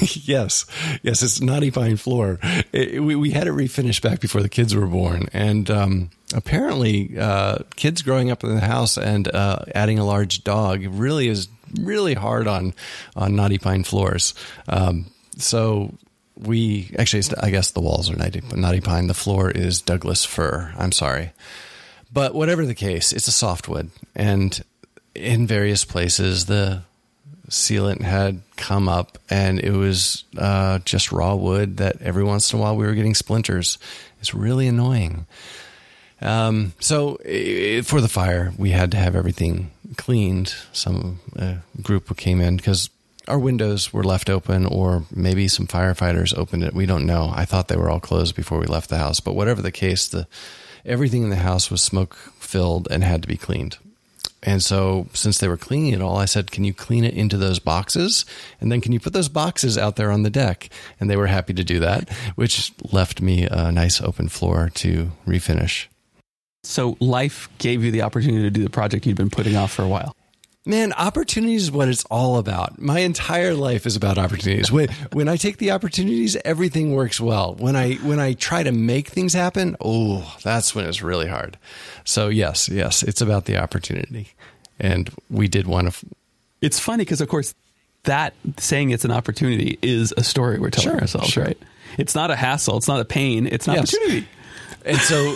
yes, 0.24 0.66
yes, 1.02 1.22
it's 1.22 1.40
knotty 1.40 1.70
pine 1.70 1.96
floor. 1.96 2.38
It, 2.72 3.02
we, 3.02 3.16
we 3.16 3.30
had 3.30 3.46
it 3.46 3.52
refinished 3.52 4.02
back 4.02 4.20
before 4.20 4.42
the 4.42 4.48
kids 4.48 4.74
were 4.74 4.86
born, 4.86 5.28
and 5.32 5.70
um, 5.70 6.10
apparently, 6.34 7.18
uh, 7.18 7.58
kids 7.76 8.02
growing 8.02 8.30
up 8.30 8.44
in 8.44 8.54
the 8.54 8.60
house 8.60 8.96
and 8.96 9.28
uh, 9.28 9.64
adding 9.74 9.98
a 9.98 10.04
large 10.04 10.44
dog 10.44 10.84
really 10.88 11.28
is 11.28 11.48
really 11.80 12.14
hard 12.14 12.46
on 12.46 12.74
on 13.16 13.36
knotty 13.36 13.58
pine 13.58 13.84
floors. 13.84 14.34
Um, 14.68 15.06
so 15.36 15.94
we 16.36 16.94
actually, 16.98 17.22
I 17.40 17.50
guess 17.50 17.70
the 17.70 17.80
walls 17.80 18.10
are 18.10 18.16
knotty, 18.16 18.42
knotty 18.54 18.80
pine. 18.80 19.06
The 19.06 19.14
floor 19.14 19.50
is 19.50 19.80
Douglas 19.80 20.24
fir. 20.24 20.72
I'm 20.76 20.92
sorry, 20.92 21.32
but 22.12 22.34
whatever 22.34 22.64
the 22.64 22.74
case, 22.74 23.12
it's 23.12 23.28
a 23.28 23.32
softwood, 23.32 23.90
and 24.14 24.62
in 25.14 25.46
various 25.46 25.84
places 25.84 26.46
the 26.46 26.82
sealant 27.48 28.02
had 28.02 28.40
come 28.56 28.88
up 28.88 29.18
and 29.28 29.60
it 29.60 29.72
was 29.72 30.24
uh, 30.38 30.78
just 30.80 31.12
raw 31.12 31.34
wood 31.34 31.76
that 31.78 32.00
every 32.00 32.24
once 32.24 32.52
in 32.52 32.58
a 32.58 32.62
while 32.62 32.76
we 32.76 32.86
were 32.86 32.94
getting 32.94 33.14
splinters. 33.14 33.78
It's 34.20 34.34
really 34.34 34.66
annoying. 34.66 35.26
Um, 36.20 36.72
so 36.80 37.18
it, 37.24 37.82
for 37.82 38.00
the 38.00 38.08
fire, 38.08 38.52
we 38.56 38.70
had 38.70 38.90
to 38.92 38.96
have 38.96 39.14
everything 39.14 39.70
cleaned. 39.96 40.54
Some 40.72 41.20
uh, 41.38 41.56
group 41.82 42.16
came 42.16 42.40
in 42.40 42.56
because 42.56 42.88
our 43.28 43.38
windows 43.38 43.92
were 43.92 44.04
left 44.04 44.30
open, 44.30 44.66
or 44.66 45.04
maybe 45.14 45.48
some 45.48 45.66
firefighters 45.66 46.36
opened 46.36 46.62
it. 46.62 46.74
We 46.74 46.86
don't 46.86 47.06
know. 47.06 47.32
I 47.34 47.44
thought 47.44 47.68
they 47.68 47.76
were 47.76 47.90
all 47.90 48.00
closed 48.00 48.34
before 48.34 48.58
we 48.58 48.66
left 48.66 48.90
the 48.90 48.98
house, 48.98 49.20
but 49.20 49.34
whatever 49.34 49.62
the 49.62 49.72
case, 49.72 50.08
the 50.08 50.26
everything 50.84 51.22
in 51.24 51.30
the 51.30 51.36
house 51.36 51.70
was 51.70 51.82
smoke 51.82 52.14
filled 52.38 52.88
and 52.90 53.02
had 53.02 53.22
to 53.22 53.28
be 53.28 53.36
cleaned. 53.36 53.78
And 54.44 54.62
so, 54.62 55.08
since 55.14 55.38
they 55.38 55.48
were 55.48 55.56
cleaning 55.56 55.92
it 55.94 56.02
all, 56.02 56.18
I 56.18 56.26
said, 56.26 56.50
Can 56.50 56.64
you 56.64 56.74
clean 56.74 57.02
it 57.02 57.14
into 57.14 57.38
those 57.38 57.58
boxes? 57.58 58.26
And 58.60 58.70
then, 58.70 58.80
can 58.80 58.92
you 58.92 59.00
put 59.00 59.14
those 59.14 59.30
boxes 59.30 59.78
out 59.78 59.96
there 59.96 60.12
on 60.12 60.22
the 60.22 60.30
deck? 60.30 60.68
And 61.00 61.08
they 61.08 61.16
were 61.16 61.26
happy 61.26 61.54
to 61.54 61.64
do 61.64 61.80
that, 61.80 62.10
which 62.36 62.72
left 62.92 63.22
me 63.22 63.46
a 63.50 63.72
nice 63.72 64.02
open 64.02 64.28
floor 64.28 64.70
to 64.74 65.12
refinish. 65.26 65.86
So, 66.62 66.96
life 67.00 67.48
gave 67.58 67.82
you 67.82 67.90
the 67.90 68.02
opportunity 68.02 68.42
to 68.42 68.50
do 68.50 68.62
the 68.62 68.70
project 68.70 69.06
you'd 69.06 69.16
been 69.16 69.30
putting 69.30 69.56
off 69.56 69.72
for 69.72 69.82
a 69.82 69.88
while. 69.88 70.14
Man, 70.66 70.94
opportunities 70.94 71.64
is 71.64 71.70
what 71.70 71.88
it's 71.90 72.04
all 72.06 72.38
about. 72.38 72.80
My 72.80 73.00
entire 73.00 73.52
life 73.54 73.84
is 73.84 73.96
about 73.96 74.16
opportunities. 74.16 74.72
When 74.72 74.88
when 75.12 75.28
I 75.28 75.36
take 75.36 75.58
the 75.58 75.72
opportunities, 75.72 76.36
everything 76.42 76.94
works 76.94 77.20
well. 77.20 77.54
When 77.58 77.76
I 77.76 77.94
when 77.96 78.18
I 78.18 78.32
try 78.32 78.62
to 78.62 78.72
make 78.72 79.08
things 79.08 79.34
happen, 79.34 79.76
oh, 79.80 80.34
that's 80.42 80.74
when 80.74 80.86
it's 80.86 81.02
really 81.02 81.28
hard. 81.28 81.58
So 82.04 82.28
yes, 82.28 82.70
yes, 82.70 83.02
it's 83.02 83.20
about 83.20 83.44
the 83.44 83.58
opportunity. 83.58 84.28
And 84.80 85.10
we 85.28 85.48
did 85.48 85.66
one 85.66 85.86
of 85.86 86.02
It's 86.62 86.80
funny 86.80 87.02
because 87.04 87.20
of 87.20 87.28
course 87.28 87.54
that 88.04 88.32
saying 88.56 88.88
it's 88.90 89.04
an 89.04 89.10
opportunity 89.12 89.78
is 89.82 90.14
a 90.16 90.24
story 90.24 90.58
we're 90.58 90.70
telling 90.70 90.92
Sure, 90.92 91.00
ourselves, 91.00 91.28
sure. 91.28 91.44
right? 91.44 91.58
It's 91.98 92.14
not 92.14 92.30
a 92.30 92.36
hassle, 92.36 92.78
it's 92.78 92.88
not 92.88 93.00
a 93.00 93.04
pain, 93.04 93.46
it's 93.46 93.68
an 93.68 93.74
Yes. 93.74 93.94
opportunity. 93.94 94.26
And 94.84 94.98
so 94.98 95.32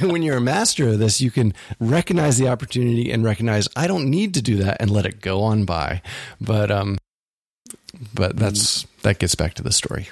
when 0.06 0.22
you're 0.22 0.36
a 0.36 0.40
master 0.40 0.88
of 0.88 0.98
this, 0.98 1.20
you 1.20 1.30
can 1.30 1.54
recognize 1.78 2.38
the 2.38 2.48
opportunity 2.48 3.10
and 3.10 3.24
recognize 3.24 3.68
I 3.76 3.86
don't 3.86 4.10
need 4.10 4.34
to 4.34 4.42
do 4.42 4.56
that 4.56 4.78
and 4.80 4.90
let 4.90 5.06
it 5.06 5.20
go 5.20 5.42
on 5.42 5.64
by. 5.64 6.02
But 6.40 6.70
um 6.70 6.98
but 8.14 8.36
that's 8.36 8.86
that 9.02 9.18
gets 9.18 9.34
back 9.34 9.54
to 9.54 9.62
the 9.62 9.72
story. 9.72 10.08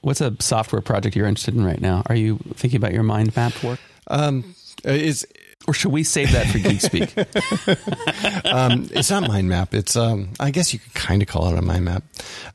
What's 0.00 0.20
a 0.20 0.36
software 0.40 0.82
project 0.82 1.16
you're 1.16 1.26
interested 1.26 1.54
in 1.54 1.64
right 1.64 1.80
now? 1.80 2.02
Are 2.06 2.14
you 2.14 2.38
thinking 2.54 2.76
about 2.76 2.92
your 2.92 3.04
mind 3.04 3.34
map 3.36 3.62
work? 3.62 3.80
Um 4.08 4.54
it's 4.84 5.24
Or 5.66 5.72
should 5.72 5.92
we 5.92 6.02
save 6.04 6.32
that 6.32 6.46
for 6.48 6.58
Geek 6.58 6.80
Speak? 6.80 7.14
um, 8.44 8.88
it's 8.92 9.10
not 9.10 9.26
mind 9.26 9.48
map. 9.48 9.72
It's 9.72 9.96
um, 9.96 10.30
I 10.38 10.50
guess 10.50 10.72
you 10.74 10.78
could 10.78 10.94
kind 10.94 11.22
of 11.22 11.28
call 11.28 11.48
it 11.48 11.58
a 11.58 11.62
mind 11.62 11.86
map. 11.86 12.02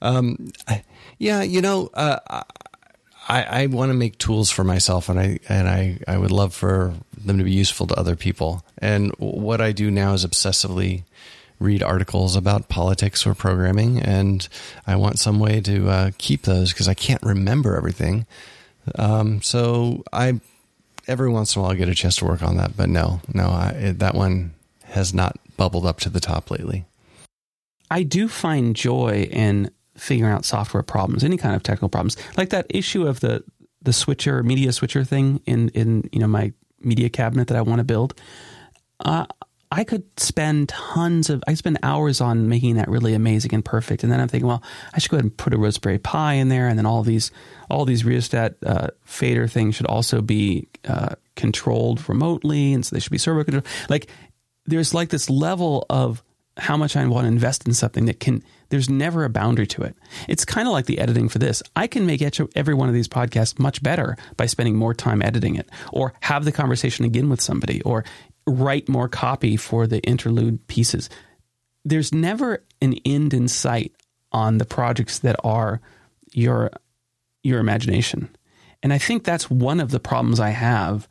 Um, 0.02 0.52
I, 0.68 0.84
yeah, 1.18 1.42
you 1.42 1.62
know, 1.62 1.90
uh, 1.96 2.44
I 3.30 3.44
I 3.44 3.66
want 3.68 3.92
to 3.92 3.94
make 3.94 4.18
tools 4.18 4.50
for 4.50 4.64
myself, 4.64 5.08
and 5.08 5.20
I 5.20 5.40
and 5.48 5.70
I 5.70 6.00
I 6.08 6.18
would 6.18 6.32
love 6.32 6.54
for 6.54 6.94
them 7.16 7.38
to 7.38 7.44
be 7.44 7.52
useful 7.52 7.88
to 7.88 7.96
other 7.96 8.16
people. 8.16 8.66
And 8.80 9.12
what 9.20 9.62
I 9.62 9.72
do 9.72 9.92
now 9.92 10.14
is 10.14 10.26
obsessively 10.26 11.04
read 11.60 11.84
articles 11.84 12.36
about 12.36 12.70
politics 12.70 13.28
or 13.28 13.36
programming, 13.36 14.00
and 14.00 14.48
I 14.88 14.96
want 14.96 15.20
some 15.20 15.40
way 15.40 15.62
to 15.62 15.90
uh, 15.90 16.12
keep 16.18 16.44
those 16.44 16.74
because 16.74 16.88
I 16.88 16.94
can't 16.94 17.22
remember 17.22 17.76
everything. 17.76 18.26
Um, 18.96 19.42
so 19.42 20.04
I 20.12 20.40
every 21.08 21.30
once 21.30 21.56
in 21.56 21.60
a 21.60 21.64
while 21.64 21.72
I 21.72 21.76
get 21.76 21.90
a 21.90 21.96
chance 21.96 22.16
to 22.18 22.26
work 22.26 22.42
on 22.42 22.58
that, 22.58 22.76
but 22.76 22.90
no, 22.90 23.22
no, 23.34 23.48
I, 23.48 23.94
that 23.98 24.16
one 24.16 24.54
has 24.86 25.14
not 25.14 25.38
bubbled 25.58 25.86
up 25.86 26.00
to 26.00 26.10
the 26.10 26.20
top 26.20 26.50
lately. 26.50 26.86
I 27.92 28.04
do 28.04 28.28
find 28.28 28.76
joy 28.76 29.28
in 29.32 29.72
figuring 30.00 30.32
out 30.34 30.46
software 30.46 30.84
problems, 30.84 31.24
any 31.24 31.38
kind 31.38 31.56
of 31.56 31.64
technical 31.64 31.90
problems, 31.90 32.18
like 32.38 32.50
that 32.50 32.66
issue 32.70 33.08
of 33.08 33.20
the 33.20 33.44
the 33.82 33.94
switcher 33.94 34.44
media 34.44 34.72
switcher 34.72 35.04
thing 35.04 35.42
in 35.46 35.70
in 35.70 36.10
you 36.12 36.20
know 36.20 36.28
my 36.28 36.54
media 36.82 37.10
cabinet 37.10 37.48
that 37.48 37.58
I 37.58 37.62
want 37.62 37.80
to 37.80 37.84
build. 37.84 38.14
Uh, 39.00 39.26
I 39.72 39.84
could 39.84 40.04
spend 40.20 40.70
tons 40.70 41.30
of 41.30 41.44
I 41.48 41.54
spend 41.54 41.78
hours 41.84 42.22
on 42.22 42.50
making 42.50 42.76
that 42.76 42.90
really 42.90 43.14
amazing 43.14 43.54
and 43.54 43.64
perfect, 43.64 44.04
and 44.04 44.12
then 44.12 44.20
I'm 44.20 44.28
thinking, 44.28 44.48
well, 44.48 44.64
I 44.94 45.00
should 45.00 45.12
go 45.12 45.18
ahead 45.18 45.26
and 45.26 45.38
put 45.38 45.54
a 45.54 45.58
Raspberry 45.58 46.00
Pi 46.00 46.34
in 46.34 46.50
there, 46.50 46.68
and 46.68 46.78
then 46.78 46.88
all 46.88 47.04
these 47.04 47.32
all 47.70 47.86
these 47.86 48.04
rheostat 48.04 48.56
uh, 48.66 48.88
fader 49.06 49.48
things 49.48 49.76
should 49.76 49.86
also 49.86 50.22
be 50.22 50.68
uh, 50.88 51.16
controlled 51.36 52.08
remotely, 52.10 52.74
and 52.74 52.84
so 52.84 52.96
they 52.96 53.00
should 53.00 53.12
be 53.12 53.20
servo 53.20 53.44
controlled. 53.44 53.68
Like 53.90 54.10
there's 54.66 54.94
like 54.94 55.10
this 55.10 55.30
level 55.30 55.86
of 55.90 56.24
how 56.60 56.78
much 56.78 56.96
I 56.96 57.06
want 57.08 57.26
to 57.26 57.30
invest 57.30 57.66
in 57.68 57.74
something 57.74 58.06
that 58.06 58.20
can, 58.20 58.44
there's 58.70 58.90
never 58.90 59.24
a 59.24 59.30
boundary 59.30 59.68
to 59.68 59.82
it. 59.84 59.96
It's 60.28 60.46
kind 60.46 60.68
of 60.68 60.72
like 60.72 60.86
the 60.86 61.00
editing 61.00 61.30
for 61.30 61.40
this. 61.40 61.64
I 61.76 61.88
can 61.88 62.06
make 62.06 62.22
every 62.56 62.74
one 62.74 62.88
of 62.88 62.94
these 62.94 63.08
podcasts 63.08 63.60
much 63.60 63.82
better 63.82 64.18
by 64.38 64.46
spending 64.46 64.76
more 64.76 64.94
time 64.94 65.22
editing 65.22 65.56
it, 65.56 65.70
or 65.92 66.14
have 66.22 66.46
the 66.46 66.52
conversation 66.52 67.06
again 67.06 67.30
with 67.30 67.42
somebody, 67.42 67.82
or 67.82 68.06
write 68.46 68.90
more 68.90 69.08
copy 69.08 69.58
for 69.58 69.88
the 69.88 70.00
interlude 70.02 70.68
pieces. 70.68 71.10
There's 71.86 72.14
never 72.14 72.64
an 72.82 72.96
end 73.06 73.34
in 73.34 73.48
sight 73.48 73.94
on 74.32 74.58
the 74.58 74.66
projects 74.66 75.20
that 75.20 75.36
are 75.44 75.82
your 76.32 76.72
your 77.42 77.60
imagination. 77.60 78.30
And 78.84 78.94
I 78.94 78.98
think 78.98 79.24
that's 79.24 79.50
one 79.50 79.80
of 79.80 79.92
the 79.92 80.00
problems 80.00 80.40
I 80.40 80.50
have 80.50 81.08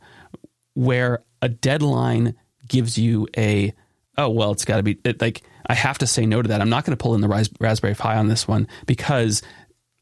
where 0.73 1.23
a 1.41 1.49
deadline 1.49 2.35
gives 2.67 2.97
you 2.97 3.27
a 3.35 3.73
oh 4.19 4.29
well 4.29 4.51
it's 4.51 4.65
got 4.65 4.77
to 4.77 4.83
be 4.83 4.99
it, 5.03 5.19
like 5.21 5.41
I 5.67 5.73
have 5.73 5.99
to 5.99 6.07
say 6.07 6.25
no 6.25 6.41
to 6.41 6.47
that. 6.49 6.61
I'm 6.61 6.69
not 6.69 6.85
going 6.85 6.97
to 6.97 7.01
pull 7.01 7.15
in 7.15 7.21
the 7.21 7.27
ras- 7.27 7.49
Raspberry 7.59 7.95
Pi 7.95 8.17
on 8.17 8.27
this 8.27 8.47
one 8.47 8.67
because 8.85 9.41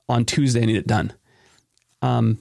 on 0.09 0.25
Tuesday 0.25 0.63
I 0.63 0.65
need 0.65 0.77
it 0.77 0.87
done. 0.87 1.13
Um, 2.01 2.39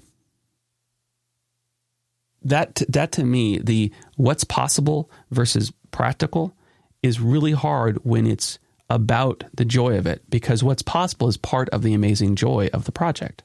that 2.42 2.82
that 2.88 3.12
to 3.12 3.24
me 3.24 3.58
the 3.58 3.92
what's 4.16 4.44
possible 4.44 5.10
versus 5.30 5.72
practical 5.90 6.54
is 7.02 7.20
really 7.20 7.52
hard 7.52 7.98
when 8.04 8.26
it's 8.26 8.58
about 8.88 9.44
the 9.54 9.64
joy 9.64 9.98
of 9.98 10.06
it 10.06 10.22
because 10.30 10.62
what's 10.62 10.82
possible 10.82 11.28
is 11.28 11.36
part 11.36 11.68
of 11.70 11.82
the 11.82 11.94
amazing 11.94 12.36
joy 12.36 12.70
of 12.72 12.84
the 12.84 12.92
project. 12.92 13.42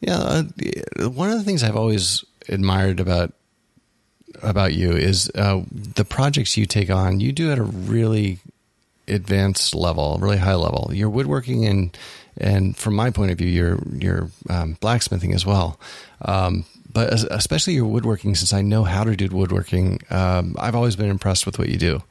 Yeah, 0.00 0.18
uh, 0.18 1.10
one 1.10 1.30
of 1.30 1.38
the 1.38 1.44
things 1.44 1.62
I've 1.62 1.76
always 1.76 2.24
admired 2.48 3.00
about 3.00 3.34
about 4.42 4.74
you 4.74 4.92
is 4.92 5.30
uh, 5.34 5.62
the 5.70 6.04
projects 6.04 6.56
you 6.56 6.66
take 6.66 6.90
on. 6.90 7.20
You 7.20 7.32
do 7.32 7.50
at 7.50 7.58
a 7.58 7.62
really 7.62 8.38
advanced 9.08 9.74
level, 9.74 10.18
really 10.20 10.38
high 10.38 10.54
level. 10.54 10.90
Your 10.92 11.10
woodworking 11.10 11.66
and 11.66 11.96
and 12.36 12.76
from 12.76 12.94
my 12.94 13.10
point 13.10 13.30
of 13.30 13.38
view, 13.38 13.48
your 13.48 13.78
your 13.92 14.30
um, 14.50 14.76
blacksmithing 14.80 15.34
as 15.34 15.46
well. 15.46 15.78
Um, 16.22 16.64
but 16.92 17.12
es- 17.12 17.24
especially 17.24 17.74
your 17.74 17.86
woodworking, 17.86 18.34
since 18.34 18.52
I 18.52 18.62
know 18.62 18.84
how 18.84 19.04
to 19.04 19.16
do 19.16 19.28
woodworking, 19.28 20.00
um, 20.10 20.56
I've 20.58 20.74
always 20.74 20.96
been 20.96 21.10
impressed 21.10 21.46
with 21.46 21.58
what 21.58 21.68
you 21.68 21.76
do. 21.76 22.02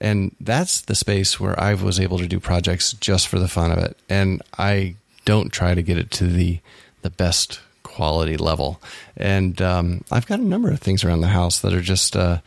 And 0.00 0.34
that's 0.40 0.82
the 0.82 0.94
space 0.94 1.38
where 1.38 1.58
I 1.58 1.74
was 1.74 2.00
able 2.00 2.18
to 2.18 2.26
do 2.26 2.40
projects 2.40 2.92
just 2.94 3.28
for 3.28 3.38
the 3.38 3.48
fun 3.48 3.70
of 3.70 3.78
it. 3.78 3.96
And 4.08 4.42
I 4.58 4.96
don't 5.24 5.50
try 5.52 5.74
to 5.74 5.82
get 5.82 5.98
it 5.98 6.10
to 6.12 6.26
the 6.26 6.60
the 7.02 7.10
best 7.10 7.60
quality 7.94 8.36
level. 8.36 8.80
And 9.16 9.60
um, 9.62 10.04
I've 10.10 10.26
got 10.26 10.40
a 10.40 10.44
number 10.44 10.70
of 10.70 10.80
things 10.80 11.04
around 11.04 11.20
the 11.20 11.28
house 11.28 11.60
that 11.60 11.72
are 11.72 11.80
just 11.80 12.16
uh, 12.16 12.38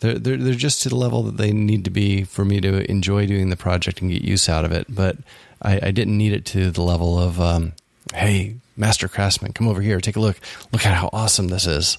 they're, 0.00 0.18
they're 0.18 0.36
they're 0.36 0.54
just 0.54 0.82
to 0.82 0.88
the 0.88 0.96
level 0.96 1.22
that 1.24 1.36
they 1.36 1.52
need 1.52 1.84
to 1.84 1.90
be 1.90 2.24
for 2.24 2.44
me 2.44 2.60
to 2.60 2.90
enjoy 2.90 3.26
doing 3.26 3.50
the 3.50 3.56
project 3.56 4.00
and 4.00 4.10
get 4.10 4.22
use 4.22 4.48
out 4.48 4.64
of 4.64 4.72
it. 4.72 4.86
But 4.88 5.16
I, 5.62 5.88
I 5.88 5.90
didn't 5.90 6.18
need 6.18 6.32
it 6.32 6.44
to 6.46 6.70
the 6.70 6.82
level 6.82 7.18
of 7.18 7.40
um, 7.40 7.72
hey, 8.14 8.56
master 8.76 9.08
craftsman, 9.08 9.52
come 9.52 9.68
over 9.68 9.80
here, 9.80 10.00
take 10.00 10.16
a 10.16 10.20
look, 10.20 10.38
look 10.72 10.86
at 10.86 10.94
how 10.94 11.10
awesome 11.12 11.48
this 11.48 11.66
is. 11.66 11.98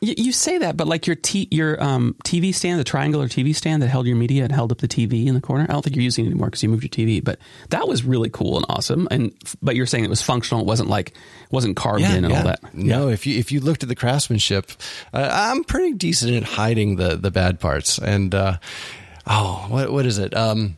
You, 0.00 0.14
you 0.16 0.32
say 0.32 0.58
that, 0.58 0.76
but 0.76 0.86
like 0.86 1.06
your 1.06 1.16
t- 1.16 1.48
your 1.50 1.82
um, 1.82 2.14
TV 2.24 2.54
stand, 2.54 2.78
the 2.78 2.84
triangular 2.84 3.26
TV 3.26 3.54
stand 3.54 3.82
that 3.82 3.88
held 3.88 4.06
your 4.06 4.16
media 4.16 4.44
and 4.44 4.52
held 4.52 4.70
up 4.70 4.78
the 4.78 4.88
TV 4.88 5.26
in 5.26 5.34
the 5.34 5.40
corner. 5.40 5.64
I 5.68 5.72
don't 5.72 5.82
think 5.82 5.96
you're 5.96 6.04
using 6.04 6.24
it 6.24 6.28
anymore 6.28 6.48
because 6.48 6.62
you 6.62 6.68
moved 6.68 6.82
your 6.82 6.90
TV. 6.90 7.22
But 7.22 7.38
that 7.70 7.88
was 7.88 8.04
really 8.04 8.30
cool 8.30 8.56
and 8.56 8.66
awesome. 8.68 9.08
And 9.10 9.34
but 9.62 9.76
you're 9.76 9.86
saying 9.86 10.04
it 10.04 10.10
was 10.10 10.22
functional. 10.22 10.62
It 10.62 10.66
wasn't 10.66 10.88
like 10.88 11.14
wasn't 11.50 11.76
carved 11.76 12.04
in 12.04 12.24
and 12.24 12.32
all 12.32 12.44
that. 12.44 12.74
No, 12.74 13.08
if 13.08 13.26
you 13.26 13.38
if 13.38 13.50
you 13.50 13.60
looked 13.60 13.82
at 13.82 13.88
the 13.88 13.96
craftsmanship, 13.96 14.70
uh, 15.12 15.28
I'm 15.30 15.64
pretty 15.64 15.94
decent 15.94 16.34
at 16.34 16.44
hiding 16.44 16.96
the 16.96 17.16
the 17.16 17.30
bad 17.30 17.58
parts. 17.58 17.98
And 17.98 18.34
uh, 18.34 18.58
oh, 19.26 19.66
what 19.68 19.90
what 19.90 20.06
is 20.06 20.18
it? 20.18 20.36
Um, 20.36 20.76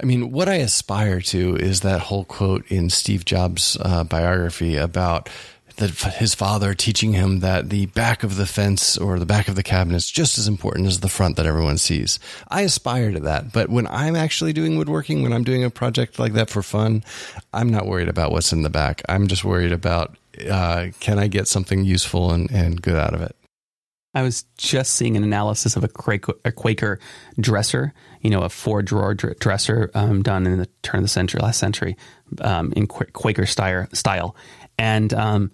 I 0.00 0.04
mean, 0.04 0.30
what 0.30 0.48
I 0.48 0.56
aspire 0.56 1.20
to 1.22 1.56
is 1.56 1.80
that 1.80 2.00
whole 2.00 2.24
quote 2.24 2.70
in 2.70 2.90
Steve 2.90 3.24
Jobs' 3.24 3.78
uh, 3.80 4.04
biography 4.04 4.76
about 4.76 5.30
that 5.76 5.90
his 6.14 6.34
father 6.34 6.74
teaching 6.74 7.12
him 7.12 7.40
that 7.40 7.70
the 7.70 7.86
back 7.86 8.22
of 8.22 8.36
the 8.36 8.46
fence 8.46 8.96
or 8.96 9.18
the 9.18 9.26
back 9.26 9.48
of 9.48 9.56
the 9.56 9.62
cabinet 9.62 9.96
is 9.96 10.10
just 10.10 10.38
as 10.38 10.48
important 10.48 10.86
as 10.86 11.00
the 11.00 11.08
front 11.08 11.36
that 11.36 11.46
everyone 11.46 11.78
sees. 11.78 12.18
I 12.48 12.62
aspire 12.62 13.12
to 13.12 13.20
that, 13.20 13.52
but 13.52 13.68
when 13.68 13.86
I'm 13.88 14.16
actually 14.16 14.52
doing 14.52 14.76
woodworking, 14.76 15.22
when 15.22 15.32
I'm 15.32 15.44
doing 15.44 15.64
a 15.64 15.70
project 15.70 16.18
like 16.18 16.32
that 16.32 16.50
for 16.50 16.62
fun, 16.62 17.04
I'm 17.52 17.68
not 17.70 17.86
worried 17.86 18.08
about 18.08 18.32
what's 18.32 18.52
in 18.52 18.62
the 18.62 18.70
back. 18.70 19.02
I'm 19.08 19.26
just 19.26 19.44
worried 19.44 19.72
about 19.72 20.16
uh, 20.50 20.88
can 21.00 21.18
I 21.18 21.28
get 21.28 21.48
something 21.48 21.84
useful 21.84 22.30
and, 22.30 22.50
and 22.50 22.80
good 22.80 22.96
out 22.96 23.14
of 23.14 23.22
it. 23.22 23.36
I 24.14 24.22
was 24.22 24.44
just 24.56 24.94
seeing 24.94 25.14
an 25.16 25.24
analysis 25.24 25.76
of 25.76 25.84
a 25.84 25.88
Quaker, 25.88 26.32
a 26.42 26.50
Quaker 26.50 26.98
dresser, 27.38 27.92
you 28.22 28.30
know, 28.30 28.42
a 28.42 28.48
four 28.48 28.80
drawer 28.80 29.14
dr- 29.14 29.38
dresser 29.38 29.90
um, 29.94 30.22
done 30.22 30.46
in 30.46 30.58
the 30.58 30.68
turn 30.80 31.00
of 31.00 31.04
the 31.04 31.08
century, 31.08 31.40
last 31.42 31.58
century, 31.58 31.98
um, 32.40 32.72
in 32.74 32.86
Quaker 32.86 33.44
style, 33.44 33.86
style. 33.92 34.34
and 34.78 35.12
um, 35.12 35.50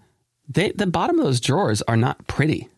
they, 0.54 0.72
the 0.72 0.86
bottom 0.86 1.18
of 1.18 1.24
those 1.24 1.40
drawers 1.40 1.82
are 1.82 1.96
not 1.96 2.26
pretty. 2.26 2.68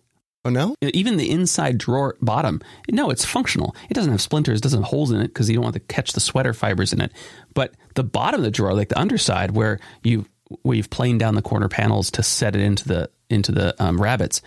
Oh 0.46 0.50
no! 0.50 0.76
Even 0.82 1.16
the 1.16 1.30
inside 1.30 1.78
drawer 1.78 2.16
bottom, 2.20 2.60
no, 2.90 3.08
it's 3.08 3.24
functional. 3.24 3.74
It 3.88 3.94
doesn't 3.94 4.10
have 4.12 4.20
splinters, 4.20 4.60
doesn't 4.60 4.82
have 4.82 4.90
holes 4.90 5.10
in 5.10 5.20
it 5.22 5.28
because 5.28 5.48
you 5.48 5.54
don't 5.54 5.64
want 5.64 5.74
to 5.74 5.80
catch 5.80 6.12
the 6.12 6.20
sweater 6.20 6.52
fibers 6.52 6.92
in 6.92 7.00
it. 7.00 7.12
But 7.54 7.72
the 7.94 8.04
bottom 8.04 8.40
of 8.40 8.44
the 8.44 8.50
drawer, 8.50 8.74
like 8.74 8.90
the 8.90 8.98
underside, 8.98 9.52
where 9.52 9.80
you 10.02 10.26
where 10.62 10.76
you've 10.76 10.90
planed 10.90 11.20
down 11.20 11.34
the 11.34 11.40
corner 11.40 11.70
panels 11.70 12.10
to 12.12 12.22
set 12.22 12.54
it 12.54 12.60
into 12.60 12.86
the 12.86 13.10
into 13.30 13.52
the 13.52 13.74
um, 13.82 13.98
rabbets 13.98 14.42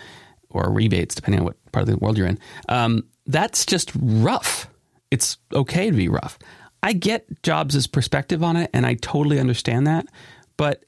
or 0.51 0.69
rebates, 0.71 1.15
depending 1.15 1.39
on 1.39 1.45
what 1.45 1.71
part 1.71 1.81
of 1.81 1.89
the 1.89 1.97
world 1.97 2.15
you're 2.15 2.27
in, 2.27 2.37
um, 2.69 3.03
that's 3.25 3.65
just 3.65 3.91
rough. 3.95 4.69
It's 5.09 5.37
okay 5.51 5.89
to 5.89 5.95
be 5.95 6.09
rough. 6.09 6.37
I 6.83 6.93
get 6.93 7.41
Jobs' 7.41 7.87
perspective 7.87 8.43
on 8.43 8.55
it, 8.55 8.69
and 8.71 8.85
I 8.85 8.93
totally 8.93 9.39
understand 9.39 9.87
that. 9.87 10.05
But 10.57 10.85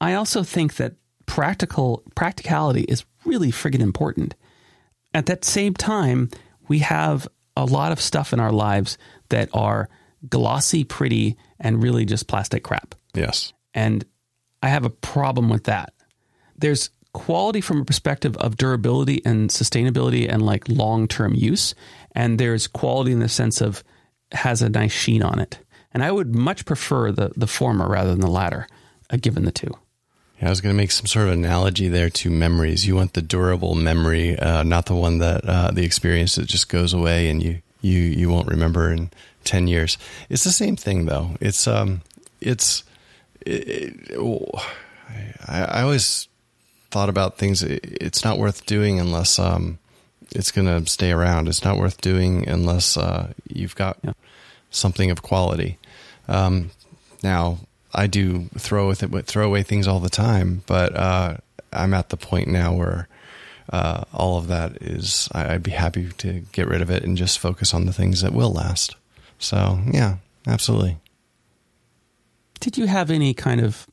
I 0.00 0.14
also 0.14 0.44
think 0.44 0.76
that 0.76 0.94
practical 1.26 2.02
practicality 2.14 2.82
is 2.82 3.04
really 3.24 3.50
friggin' 3.50 3.80
important. 3.80 4.34
At 5.12 5.26
that 5.26 5.44
same 5.44 5.74
time, 5.74 6.30
we 6.68 6.80
have 6.80 7.28
a 7.56 7.64
lot 7.64 7.92
of 7.92 8.00
stuff 8.00 8.32
in 8.32 8.40
our 8.40 8.52
lives 8.52 8.98
that 9.28 9.48
are 9.52 9.88
glossy, 10.28 10.84
pretty, 10.84 11.36
and 11.60 11.82
really 11.82 12.04
just 12.04 12.26
plastic 12.26 12.64
crap. 12.64 12.94
Yes. 13.14 13.52
And 13.74 14.04
I 14.62 14.68
have 14.68 14.84
a 14.84 14.90
problem 14.90 15.48
with 15.48 15.64
that. 15.64 15.92
There's 16.56 16.90
quality 17.12 17.60
from 17.60 17.80
a 17.80 17.84
perspective 17.84 18.36
of 18.38 18.56
durability 18.56 19.22
and 19.24 19.50
sustainability 19.50 20.28
and 20.28 20.42
like 20.42 20.68
long 20.68 21.06
term 21.08 21.34
use. 21.34 21.74
And 22.12 22.38
there's 22.38 22.66
quality 22.66 23.12
in 23.12 23.20
the 23.20 23.28
sense 23.28 23.60
of 23.60 23.84
has 24.32 24.62
a 24.62 24.68
nice 24.68 24.92
sheen 24.92 25.22
on 25.22 25.38
it. 25.38 25.58
And 25.92 26.02
I 26.02 26.10
would 26.10 26.34
much 26.34 26.64
prefer 26.64 27.12
the, 27.12 27.30
the 27.36 27.46
former 27.46 27.88
rather 27.88 28.10
than 28.10 28.20
the 28.20 28.26
latter, 28.26 28.66
uh, 29.10 29.16
given 29.16 29.44
the 29.44 29.52
two. 29.52 29.72
Yeah, 30.40 30.48
I 30.48 30.50
was 30.50 30.60
going 30.60 30.74
to 30.74 30.76
make 30.76 30.90
some 30.90 31.06
sort 31.06 31.28
of 31.28 31.34
analogy 31.34 31.88
there 31.88 32.10
to 32.10 32.30
memories. 32.30 32.86
You 32.86 32.96
want 32.96 33.14
the 33.14 33.22
durable 33.22 33.74
memory, 33.74 34.38
uh, 34.38 34.62
not 34.62 34.86
the 34.86 34.94
one 34.94 35.18
that 35.18 35.44
uh, 35.44 35.70
the 35.70 35.84
experience 35.84 36.34
that 36.34 36.46
just 36.46 36.68
goes 36.68 36.92
away 36.92 37.28
and 37.28 37.42
you 37.42 37.62
you 37.80 38.00
you 38.00 38.30
won't 38.30 38.48
remember 38.48 38.90
in 38.90 39.10
ten 39.44 39.68
years. 39.68 39.98
It's 40.28 40.44
the 40.44 40.50
same 40.50 40.76
thing 40.76 41.06
though. 41.06 41.30
It's 41.40 41.68
um 41.68 42.02
it's 42.40 42.82
it, 43.46 44.10
it, 44.10 44.50
I, 45.46 45.62
I 45.64 45.82
always 45.82 46.28
thought 46.90 47.08
about 47.08 47.38
things. 47.38 47.62
It's 47.62 48.24
not 48.24 48.38
worth 48.38 48.66
doing 48.66 48.98
unless 48.98 49.38
um 49.38 49.78
it's 50.34 50.50
going 50.50 50.66
to 50.66 50.90
stay 50.90 51.12
around. 51.12 51.48
It's 51.48 51.64
not 51.64 51.78
worth 51.78 52.00
doing 52.00 52.48
unless 52.48 52.96
uh, 52.96 53.32
you've 53.48 53.76
got 53.76 53.98
yeah. 54.02 54.12
something 54.70 55.10
of 55.10 55.22
quality. 55.22 55.78
Um, 56.28 56.70
now 57.22 57.58
I 57.94 58.06
do 58.06 58.48
throw 58.58 58.88
with 58.88 59.02
it, 59.02 59.26
throw 59.26 59.46
away 59.46 59.62
things 59.62 59.86
all 59.86 60.00
the 60.00 60.10
time, 60.10 60.62
but 60.66 60.96
uh, 60.96 61.36
I'm 61.72 61.94
at 61.94 62.08
the 62.08 62.16
point 62.16 62.48
now 62.48 62.74
where 62.74 63.08
uh, 63.72 64.04
all 64.12 64.38
of 64.38 64.48
that 64.48 64.82
is 64.82 65.28
I, 65.32 65.52
would 65.52 65.62
be 65.62 65.70
happy 65.70 66.10
to 66.18 66.44
get 66.52 66.68
rid 66.68 66.82
of 66.82 66.90
it 66.90 67.02
and 67.02 67.16
just 67.16 67.38
focus 67.38 67.72
on 67.72 67.86
the 67.86 67.92
things 67.92 68.20
that 68.22 68.32
will 68.32 68.52
last. 68.52 68.96
So 69.38 69.80
yeah, 69.90 70.16
absolutely. 70.46 70.98
Did 72.60 72.78
you 72.78 72.86
have 72.86 73.10
any 73.10 73.34
kind 73.34 73.60
of 73.60 73.86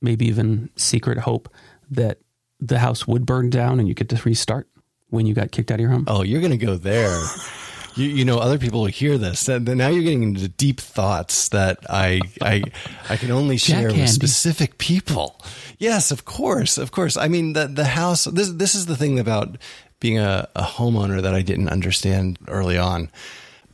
maybe 0.00 0.26
even 0.26 0.70
secret 0.76 1.18
hope 1.18 1.52
that 1.90 2.18
the 2.60 2.78
house 2.78 3.06
would 3.06 3.26
burn 3.26 3.50
down 3.50 3.78
and 3.78 3.88
you 3.88 3.94
get 3.94 4.08
to 4.08 4.20
restart 4.24 4.68
when 5.10 5.26
you 5.26 5.34
got 5.34 5.52
kicked 5.52 5.70
out 5.70 5.76
of 5.76 5.80
your 5.80 5.90
home? 5.90 6.04
Oh, 6.06 6.22
you're 6.22 6.40
going 6.40 6.58
to 6.58 6.66
go 6.66 6.76
there. 6.76 7.22
you, 7.96 8.08
you 8.08 8.24
know 8.24 8.38
other 8.38 8.58
people 8.58 8.80
will 8.80 8.86
hear 8.86 9.18
this 9.18 9.48
and 9.48 9.66
now 9.66 9.88
you're 9.88 10.02
getting 10.02 10.22
into 10.22 10.48
deep 10.48 10.80
thoughts 10.80 11.48
that 11.48 11.78
i 11.88 12.20
i 12.42 12.62
i 13.08 13.16
can 13.16 13.30
only 13.30 13.56
share 13.56 13.88
with 13.88 14.08
specific 14.08 14.78
people 14.78 15.40
yes 15.78 16.10
of 16.10 16.24
course 16.24 16.78
of 16.78 16.92
course 16.92 17.16
i 17.16 17.26
mean 17.28 17.54
the 17.54 17.66
the 17.66 17.84
house 17.84 18.24
this 18.24 18.50
this 18.50 18.74
is 18.74 18.86
the 18.86 18.96
thing 18.96 19.18
about 19.18 19.56
being 19.98 20.18
a, 20.18 20.48
a 20.54 20.62
homeowner 20.62 21.20
that 21.22 21.34
i 21.34 21.42
didn't 21.42 21.68
understand 21.68 22.38
early 22.48 22.78
on 22.78 23.10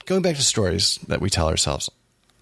going 0.06 0.22
back 0.22 0.36
to 0.36 0.42
stories 0.42 0.98
that 1.08 1.20
we 1.20 1.28
tell 1.28 1.48
ourselves 1.48 1.90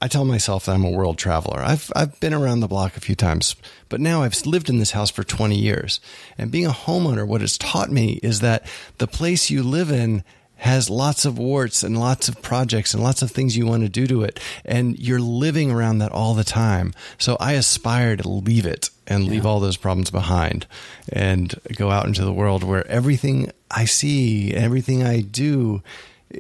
I 0.03 0.09
tell 0.09 0.24
myself 0.24 0.64
that 0.64 0.72
I'm 0.72 0.85
a 0.85 0.91
world 0.91 1.18
traveler. 1.18 1.59
I've 1.61 1.93
I've 1.95 2.18
been 2.20 2.33
around 2.33 2.61
the 2.61 2.68
block 2.68 2.97
a 2.97 3.01
few 3.01 3.14
times, 3.14 3.55
but 3.91 4.01
now 4.01 4.22
I've 4.22 4.47
lived 4.47 4.70
in 4.70 4.78
this 4.78 4.93
house 4.93 5.11
for 5.11 5.22
20 5.22 5.55
years. 5.59 6.01
And 6.39 6.51
being 6.51 6.64
a 6.64 6.70
homeowner, 6.70 7.26
what 7.26 7.43
it's 7.43 7.59
taught 7.59 7.91
me 7.91 8.18
is 8.22 8.41
that 8.41 8.66
the 8.97 9.07
place 9.07 9.51
you 9.51 9.62
live 9.62 9.91
in 9.91 10.24
has 10.61 10.91
lots 10.91 11.25
of 11.25 11.39
warts 11.39 11.83
and 11.83 11.99
lots 11.99 12.29
of 12.29 12.43
projects 12.43 12.93
and 12.93 13.03
lots 13.03 13.23
of 13.23 13.31
things 13.31 13.57
you 13.57 13.65
want 13.65 13.83
to 13.83 13.89
do 13.89 14.07
to 14.07 14.23
it. 14.23 14.39
And 14.63 14.99
you're 14.99 15.21
living 15.21 15.71
around 15.71 15.99
that 15.99 16.13
all 16.13 16.35
the 16.35 16.45
time. 16.45 16.93
So 17.17 17.39
I 17.41 17.53
aspire 17.53 18.15
to 18.17 18.29
leave 18.29 18.67
it 18.67 18.91
and 19.07 19.25
leave 19.27 19.47
all 19.47 19.59
those 19.59 19.79
problems 19.79 20.11
behind 20.11 20.67
and 21.11 21.55
go 21.77 21.91
out 21.91 22.07
into 22.07 22.27
the 22.27 22.33
world 22.33 22.63
where 22.63 22.87
everything 22.89 23.51
I 23.71 23.87
see, 23.87 24.53
everything 24.53 25.03
I 25.03 25.23
do, 25.23 25.83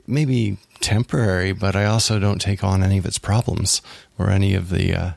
may 0.06 0.26
be 0.26 0.58
temporary, 0.80 1.52
but 1.52 1.74
I 1.74 1.86
also 1.86 2.18
don't 2.18 2.42
take 2.42 2.62
on 2.62 2.82
any 2.82 2.98
of 2.98 3.06
its 3.06 3.18
problems 3.18 3.80
or 4.18 4.28
any 4.28 4.54
of 4.54 4.68
the, 4.68 4.94
uh, 4.94 5.10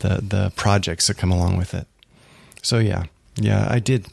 the, 0.00 0.20
the 0.20 0.52
projects 0.54 1.06
that 1.06 1.16
come 1.16 1.32
along 1.32 1.56
with 1.56 1.72
it. 1.72 1.86
So 2.60 2.78
yeah, 2.78 3.04
yeah, 3.36 3.66
I 3.70 3.78
did. 3.78 4.06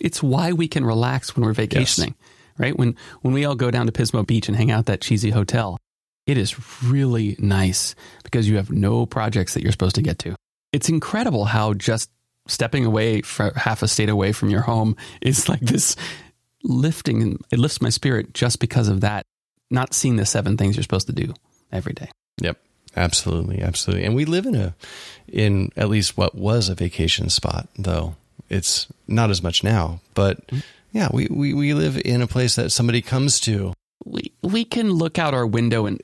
It's 0.00 0.22
why 0.22 0.52
we 0.52 0.68
can 0.68 0.84
relax 0.84 1.34
when 1.34 1.44
we're 1.44 1.52
vacationing. 1.52 2.10
Yes 2.10 2.21
right? 2.58 2.76
When 2.76 2.96
when 3.22 3.34
we 3.34 3.44
all 3.44 3.54
go 3.54 3.70
down 3.70 3.86
to 3.86 3.92
Pismo 3.92 4.26
Beach 4.26 4.48
and 4.48 4.56
hang 4.56 4.70
out 4.70 4.86
that 4.86 5.00
cheesy 5.00 5.30
hotel, 5.30 5.78
it 6.26 6.38
is 6.38 6.82
really 6.82 7.36
nice 7.38 7.94
because 8.24 8.48
you 8.48 8.56
have 8.56 8.70
no 8.70 9.06
projects 9.06 9.54
that 9.54 9.62
you're 9.62 9.72
supposed 9.72 9.96
to 9.96 10.02
get 10.02 10.18
to. 10.20 10.34
It's 10.72 10.88
incredible 10.88 11.44
how 11.46 11.74
just 11.74 12.10
stepping 12.46 12.84
away 12.84 13.22
for 13.22 13.52
half 13.56 13.82
a 13.82 13.88
state 13.88 14.08
away 14.08 14.32
from 14.32 14.50
your 14.50 14.62
home 14.62 14.96
is 15.20 15.48
like 15.48 15.60
this 15.60 15.96
lifting 16.64 17.22
and 17.22 17.44
it 17.50 17.58
lifts 17.58 17.80
my 17.80 17.88
spirit 17.88 18.34
just 18.34 18.60
because 18.60 18.88
of 18.88 19.00
that 19.00 19.26
not 19.70 19.94
seeing 19.94 20.16
the 20.16 20.26
seven 20.26 20.56
things 20.56 20.76
you're 20.76 20.82
supposed 20.82 21.06
to 21.06 21.12
do 21.12 21.34
every 21.70 21.92
day. 21.92 22.10
Yep. 22.40 22.58
Absolutely, 22.94 23.62
absolutely. 23.62 24.04
And 24.04 24.14
we 24.14 24.26
live 24.26 24.44
in 24.44 24.54
a 24.54 24.74
in 25.26 25.70
at 25.76 25.88
least 25.88 26.16
what 26.16 26.34
was 26.34 26.68
a 26.68 26.74
vacation 26.74 27.30
spot 27.30 27.68
though. 27.78 28.16
It's 28.50 28.86
not 29.08 29.30
as 29.30 29.42
much 29.42 29.64
now, 29.64 30.00
but 30.14 30.46
mm-hmm 30.48 30.58
yeah, 30.92 31.08
we, 31.12 31.26
we, 31.30 31.54
we 31.54 31.74
live 31.74 32.00
in 32.04 32.22
a 32.22 32.26
place 32.26 32.56
that 32.56 32.70
somebody 32.70 33.02
comes 33.02 33.40
to. 33.40 33.72
We 34.04 34.32
we 34.42 34.64
can 34.64 34.90
look 34.90 35.18
out 35.18 35.32
our 35.32 35.46
window 35.46 35.86
and 35.86 36.00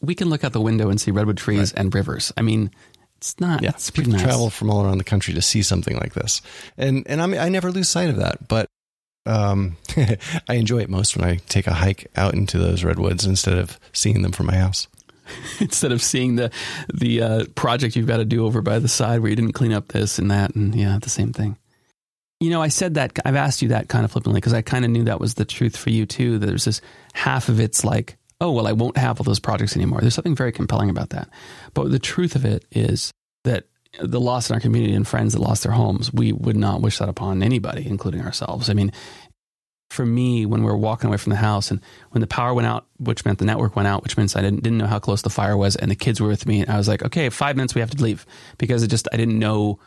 we 0.00 0.14
can 0.14 0.28
look 0.28 0.44
out 0.44 0.52
the 0.52 0.60
window 0.60 0.88
and 0.88 1.00
see 1.00 1.10
redwood 1.10 1.36
trees 1.36 1.72
right. 1.72 1.80
and 1.80 1.94
rivers. 1.94 2.32
I 2.36 2.42
mean, 2.42 2.70
it's 3.18 3.38
not. 3.38 3.62
Yeah, 3.62 3.70
it's 3.70 3.90
people 3.90 4.12
nice. 4.12 4.22
travel 4.22 4.50
from 4.50 4.70
all 4.70 4.84
around 4.84 4.98
the 4.98 5.04
country 5.04 5.34
to 5.34 5.42
see 5.42 5.62
something 5.62 5.96
like 5.96 6.14
this, 6.14 6.42
and 6.76 7.06
and 7.06 7.20
I 7.20 7.26
mean, 7.26 7.40
I 7.40 7.48
never 7.48 7.70
lose 7.70 7.88
sight 7.88 8.10
of 8.10 8.16
that. 8.16 8.48
But 8.48 8.66
um, 9.26 9.76
I 10.48 10.54
enjoy 10.54 10.78
it 10.78 10.90
most 10.90 11.16
when 11.16 11.28
I 11.28 11.36
take 11.48 11.66
a 11.66 11.74
hike 11.74 12.10
out 12.16 12.34
into 12.34 12.58
those 12.58 12.84
redwoods 12.84 13.26
instead 13.26 13.58
of 13.58 13.78
seeing 13.92 14.22
them 14.22 14.32
from 14.32 14.46
my 14.46 14.56
house. 14.56 14.88
instead 15.60 15.92
of 15.92 16.00
seeing 16.00 16.36
the 16.36 16.50
the 16.92 17.22
uh, 17.22 17.44
project 17.54 17.96
you've 17.96 18.06
got 18.06 18.18
to 18.18 18.24
do 18.24 18.46
over 18.46 18.62
by 18.62 18.78
the 18.78 18.88
side 18.88 19.20
where 19.20 19.28
you 19.28 19.36
didn't 19.36 19.52
clean 19.52 19.72
up 19.72 19.88
this 19.88 20.18
and 20.18 20.30
that, 20.30 20.54
and 20.54 20.74
yeah, 20.74 20.98
the 21.00 21.10
same 21.10 21.32
thing. 21.32 21.58
You 22.40 22.50
know, 22.50 22.60
I 22.60 22.68
said 22.68 22.94
that, 22.94 23.18
I've 23.24 23.36
asked 23.36 23.62
you 23.62 23.68
that 23.68 23.88
kind 23.88 24.04
of 24.04 24.12
flippantly 24.12 24.40
because 24.40 24.52
I 24.52 24.62
kind 24.62 24.84
of 24.84 24.90
knew 24.90 25.04
that 25.04 25.20
was 25.20 25.34
the 25.34 25.44
truth 25.44 25.76
for 25.76 25.90
you 25.90 26.04
too. 26.04 26.38
There's 26.38 26.66
this 26.66 26.80
half 27.14 27.48
of 27.48 27.60
it's 27.60 27.82
like, 27.82 28.18
oh, 28.40 28.52
well, 28.52 28.66
I 28.66 28.72
won't 28.72 28.98
have 28.98 29.18
all 29.18 29.24
those 29.24 29.40
projects 29.40 29.76
anymore. 29.76 30.00
There's 30.00 30.14
something 30.14 30.36
very 30.36 30.52
compelling 30.52 30.90
about 30.90 31.10
that. 31.10 31.30
But 31.72 31.90
the 31.90 31.98
truth 31.98 32.36
of 32.36 32.44
it 32.44 32.66
is 32.70 33.10
that 33.44 33.64
the 34.00 34.20
loss 34.20 34.50
in 34.50 34.54
our 34.54 34.60
community 34.60 34.94
and 34.94 35.08
friends 35.08 35.32
that 35.32 35.40
lost 35.40 35.62
their 35.62 35.72
homes, 35.72 36.12
we 36.12 36.32
would 36.32 36.56
not 36.56 36.82
wish 36.82 36.98
that 36.98 37.08
upon 37.08 37.42
anybody, 37.42 37.86
including 37.86 38.20
ourselves. 38.20 38.68
I 38.68 38.74
mean, 38.74 38.92
for 39.90 40.04
me, 40.04 40.44
when 40.44 40.60
we 40.60 40.66
were 40.66 40.76
walking 40.76 41.08
away 41.08 41.16
from 41.16 41.30
the 41.30 41.36
house 41.36 41.70
and 41.70 41.80
when 42.10 42.20
the 42.20 42.26
power 42.26 42.52
went 42.52 42.66
out, 42.66 42.86
which 42.98 43.24
meant 43.24 43.38
the 43.38 43.46
network 43.46 43.76
went 43.76 43.88
out, 43.88 44.02
which 44.02 44.18
means 44.18 44.36
I 44.36 44.42
didn't, 44.42 44.62
didn't 44.62 44.78
know 44.78 44.86
how 44.86 44.98
close 44.98 45.22
the 45.22 45.30
fire 45.30 45.56
was, 45.56 45.76
and 45.76 45.90
the 45.90 45.96
kids 45.96 46.20
were 46.20 46.28
with 46.28 46.46
me, 46.46 46.60
And 46.60 46.70
I 46.70 46.76
was 46.76 46.88
like, 46.88 47.02
okay, 47.02 47.30
five 47.30 47.56
minutes, 47.56 47.74
we 47.74 47.80
have 47.80 47.90
to 47.92 48.02
leave 48.02 48.26
because 48.58 48.82
it 48.82 48.88
just, 48.88 49.08
I 49.12 49.16
didn't 49.16 49.38
know 49.38 49.78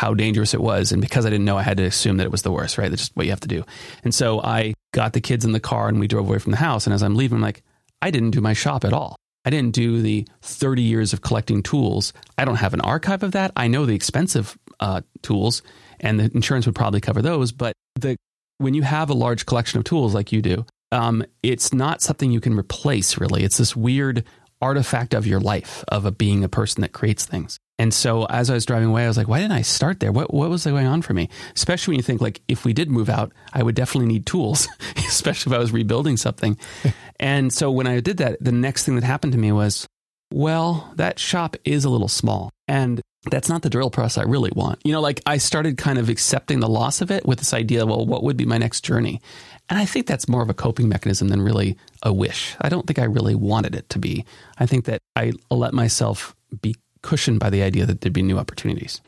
how 0.00 0.14
dangerous 0.14 0.54
it 0.54 0.62
was. 0.62 0.92
And 0.92 1.02
because 1.02 1.26
I 1.26 1.28
didn't 1.30 1.44
know, 1.44 1.58
I 1.58 1.62
had 1.62 1.76
to 1.76 1.84
assume 1.84 2.16
that 2.16 2.24
it 2.24 2.32
was 2.32 2.40
the 2.40 2.50
worst, 2.50 2.78
right? 2.78 2.88
That's 2.88 3.02
just 3.02 3.16
what 3.16 3.26
you 3.26 3.32
have 3.32 3.40
to 3.40 3.48
do. 3.48 3.64
And 4.02 4.14
so 4.14 4.40
I 4.40 4.72
got 4.92 5.12
the 5.12 5.20
kids 5.20 5.44
in 5.44 5.52
the 5.52 5.60
car 5.60 5.88
and 5.88 6.00
we 6.00 6.08
drove 6.08 6.26
away 6.26 6.38
from 6.38 6.52
the 6.52 6.56
house. 6.56 6.86
And 6.86 6.94
as 6.94 7.02
I'm 7.02 7.16
leaving, 7.16 7.36
I'm 7.36 7.42
like, 7.42 7.62
I 8.00 8.10
didn't 8.10 8.30
do 8.30 8.40
my 8.40 8.54
shop 8.54 8.86
at 8.86 8.94
all. 8.94 9.16
I 9.44 9.50
didn't 9.50 9.74
do 9.74 10.00
the 10.00 10.26
30 10.40 10.80
years 10.80 11.12
of 11.12 11.20
collecting 11.20 11.62
tools. 11.62 12.14
I 12.38 12.46
don't 12.46 12.56
have 12.56 12.72
an 12.72 12.80
archive 12.80 13.22
of 13.22 13.32
that. 13.32 13.52
I 13.56 13.68
know 13.68 13.84
the 13.84 13.94
expensive 13.94 14.56
uh, 14.80 15.02
tools, 15.20 15.60
and 16.00 16.18
the 16.18 16.30
insurance 16.34 16.64
would 16.64 16.74
probably 16.74 17.02
cover 17.02 17.20
those. 17.20 17.52
But 17.52 17.74
the 17.94 18.16
when 18.56 18.72
you 18.72 18.82
have 18.82 19.10
a 19.10 19.14
large 19.14 19.44
collection 19.44 19.76
of 19.76 19.84
tools 19.84 20.14
like 20.14 20.32
you 20.32 20.40
do, 20.40 20.64
um, 20.92 21.22
it's 21.42 21.74
not 21.74 22.00
something 22.00 22.30
you 22.30 22.40
can 22.40 22.58
replace. 22.58 23.18
Really, 23.18 23.44
it's 23.44 23.58
this 23.58 23.76
weird 23.76 24.24
artifact 24.62 25.12
of 25.12 25.26
your 25.26 25.40
life 25.40 25.84
of 25.88 26.06
a, 26.06 26.10
being 26.10 26.42
a 26.42 26.48
person 26.48 26.80
that 26.80 26.92
creates 26.92 27.26
things. 27.26 27.58
And 27.80 27.94
so 27.94 28.26
as 28.26 28.50
I 28.50 28.54
was 28.54 28.66
driving 28.66 28.90
away, 28.90 29.04
I 29.04 29.08
was 29.08 29.16
like, 29.16 29.26
why 29.26 29.38
didn't 29.38 29.54
I 29.56 29.62
start 29.62 30.00
there? 30.00 30.12
What, 30.12 30.34
what 30.34 30.50
was 30.50 30.66
going 30.66 30.86
on 30.86 31.00
for 31.00 31.14
me? 31.14 31.30
Especially 31.56 31.92
when 31.92 31.98
you 31.98 32.02
think 32.02 32.20
like, 32.20 32.42
if 32.46 32.66
we 32.66 32.74
did 32.74 32.90
move 32.90 33.08
out, 33.08 33.32
I 33.54 33.62
would 33.62 33.74
definitely 33.74 34.12
need 34.12 34.26
tools, 34.26 34.68
especially 34.98 35.50
if 35.50 35.56
I 35.56 35.62
was 35.62 35.72
rebuilding 35.72 36.18
something. 36.18 36.58
and 37.20 37.50
so 37.50 37.70
when 37.70 37.86
I 37.86 38.00
did 38.00 38.18
that, 38.18 38.36
the 38.38 38.52
next 38.52 38.84
thing 38.84 38.96
that 38.96 39.04
happened 39.04 39.32
to 39.32 39.38
me 39.38 39.50
was, 39.50 39.86
well, 40.30 40.92
that 40.96 41.18
shop 41.18 41.56
is 41.64 41.86
a 41.86 41.88
little 41.88 42.06
small. 42.06 42.50
And 42.68 43.00
that's 43.30 43.48
not 43.48 43.62
the 43.62 43.70
drill 43.70 43.88
press 43.88 44.18
I 44.18 44.24
really 44.24 44.52
want. 44.54 44.80
You 44.84 44.92
know, 44.92 45.00
like 45.00 45.22
I 45.24 45.38
started 45.38 45.78
kind 45.78 45.98
of 45.98 46.10
accepting 46.10 46.60
the 46.60 46.68
loss 46.68 47.00
of 47.00 47.10
it 47.10 47.24
with 47.24 47.38
this 47.38 47.54
idea, 47.54 47.86
well, 47.86 48.04
what 48.04 48.22
would 48.24 48.36
be 48.36 48.44
my 48.44 48.58
next 48.58 48.82
journey? 48.82 49.22
And 49.70 49.78
I 49.78 49.86
think 49.86 50.06
that's 50.06 50.28
more 50.28 50.42
of 50.42 50.50
a 50.50 50.54
coping 50.54 50.90
mechanism 50.90 51.28
than 51.28 51.40
really 51.40 51.78
a 52.02 52.12
wish. 52.12 52.56
I 52.60 52.68
don't 52.68 52.86
think 52.86 52.98
I 52.98 53.04
really 53.04 53.34
wanted 53.34 53.74
it 53.74 53.88
to 53.88 53.98
be. 53.98 54.26
I 54.58 54.66
think 54.66 54.84
that 54.84 55.00
I 55.16 55.32
let 55.50 55.72
myself 55.72 56.36
be 56.60 56.74
cushioned 57.02 57.40
by 57.40 57.50
the 57.50 57.62
idea 57.62 57.86
that 57.86 58.00
there'd 58.00 58.12
be 58.12 58.22
new 58.22 58.38
opportunities. 58.38 59.00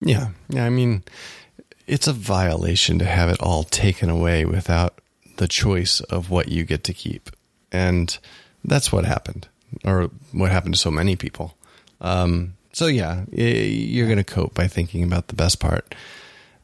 Yeah. 0.00 0.28
Yeah. 0.48 0.64
I 0.64 0.70
mean, 0.70 1.02
it's 1.86 2.06
a 2.06 2.12
violation 2.12 2.98
to 2.98 3.04
have 3.04 3.28
it 3.28 3.40
all 3.40 3.64
taken 3.64 4.10
away 4.10 4.44
without 4.44 5.00
the 5.36 5.48
choice 5.48 6.00
of 6.02 6.30
what 6.30 6.48
you 6.48 6.64
get 6.64 6.84
to 6.84 6.94
keep. 6.94 7.30
And 7.72 8.16
that's 8.64 8.92
what 8.92 9.04
happened, 9.04 9.48
or 9.84 10.10
what 10.32 10.50
happened 10.50 10.74
to 10.74 10.80
so 10.80 10.90
many 10.90 11.16
people. 11.16 11.56
Um, 12.00 12.54
so, 12.72 12.86
yeah, 12.86 13.24
you're 13.30 14.06
going 14.06 14.18
to 14.18 14.24
cope 14.24 14.54
by 14.54 14.68
thinking 14.68 15.02
about 15.02 15.28
the 15.28 15.34
best 15.34 15.60
part 15.60 15.94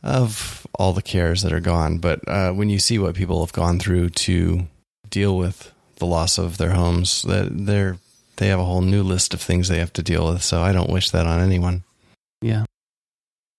of 0.02 0.66
all 0.74 0.92
the 0.92 1.02
cares 1.02 1.42
that 1.42 1.52
are 1.52 1.60
gone. 1.60 1.98
But 1.98 2.26
uh, 2.28 2.52
when 2.52 2.68
you 2.68 2.78
see 2.78 2.98
what 2.98 3.14
people 3.14 3.44
have 3.44 3.52
gone 3.52 3.78
through 3.78 4.10
to 4.10 4.66
deal 5.10 5.36
with 5.36 5.72
the 5.96 6.06
loss 6.06 6.38
of 6.38 6.58
their 6.58 6.70
homes. 6.70 7.22
That 7.22 7.48
they're 7.50 7.98
they 8.36 8.48
have 8.48 8.58
a 8.60 8.64
whole 8.64 8.82
new 8.82 9.02
list 9.02 9.34
of 9.34 9.40
things 9.40 9.68
they 9.68 9.78
have 9.78 9.92
to 9.94 10.02
deal 10.02 10.32
with. 10.32 10.42
So 10.42 10.62
I 10.62 10.72
don't 10.72 10.90
wish 10.90 11.10
that 11.10 11.26
on 11.26 11.40
anyone. 11.40 11.84
Yeah. 12.42 12.64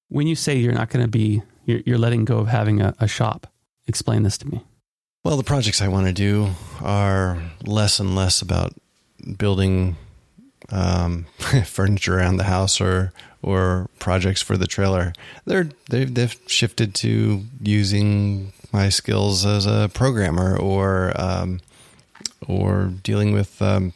When 0.09 0.27
you 0.27 0.35
say 0.35 0.55
you're 0.55 0.73
not 0.73 0.89
going 0.89 1.03
to 1.03 1.11
be, 1.11 1.41
you're, 1.65 1.81
you're, 1.85 1.97
letting 1.97 2.25
go 2.25 2.37
of 2.39 2.47
having 2.47 2.81
a, 2.81 2.95
a 2.99 3.07
shop. 3.07 3.47
Explain 3.87 4.23
this 4.23 4.37
to 4.39 4.47
me. 4.47 4.63
Well, 5.23 5.37
the 5.37 5.43
projects 5.43 5.81
I 5.81 5.89
want 5.89 6.07
to 6.07 6.13
do 6.13 6.51
are 6.81 7.41
less 7.65 7.99
and 7.99 8.15
less 8.15 8.41
about 8.41 8.73
building 9.37 9.97
um, 10.69 11.25
furniture 11.65 12.17
around 12.17 12.37
the 12.37 12.43
house 12.43 12.79
or 12.79 13.11
or 13.41 13.89
projects 13.99 14.41
for 14.41 14.57
the 14.57 14.67
trailer. 14.67 15.13
They're 15.45 15.69
they've, 15.89 16.13
they've 16.13 16.35
shifted 16.47 16.95
to 16.95 17.43
using 17.61 18.53
my 18.71 18.89
skills 18.89 19.45
as 19.45 19.65
a 19.65 19.89
programmer 19.93 20.57
or 20.57 21.13
um, 21.15 21.61
or 22.47 22.93
dealing 23.03 23.33
with 23.33 23.61
um, 23.61 23.93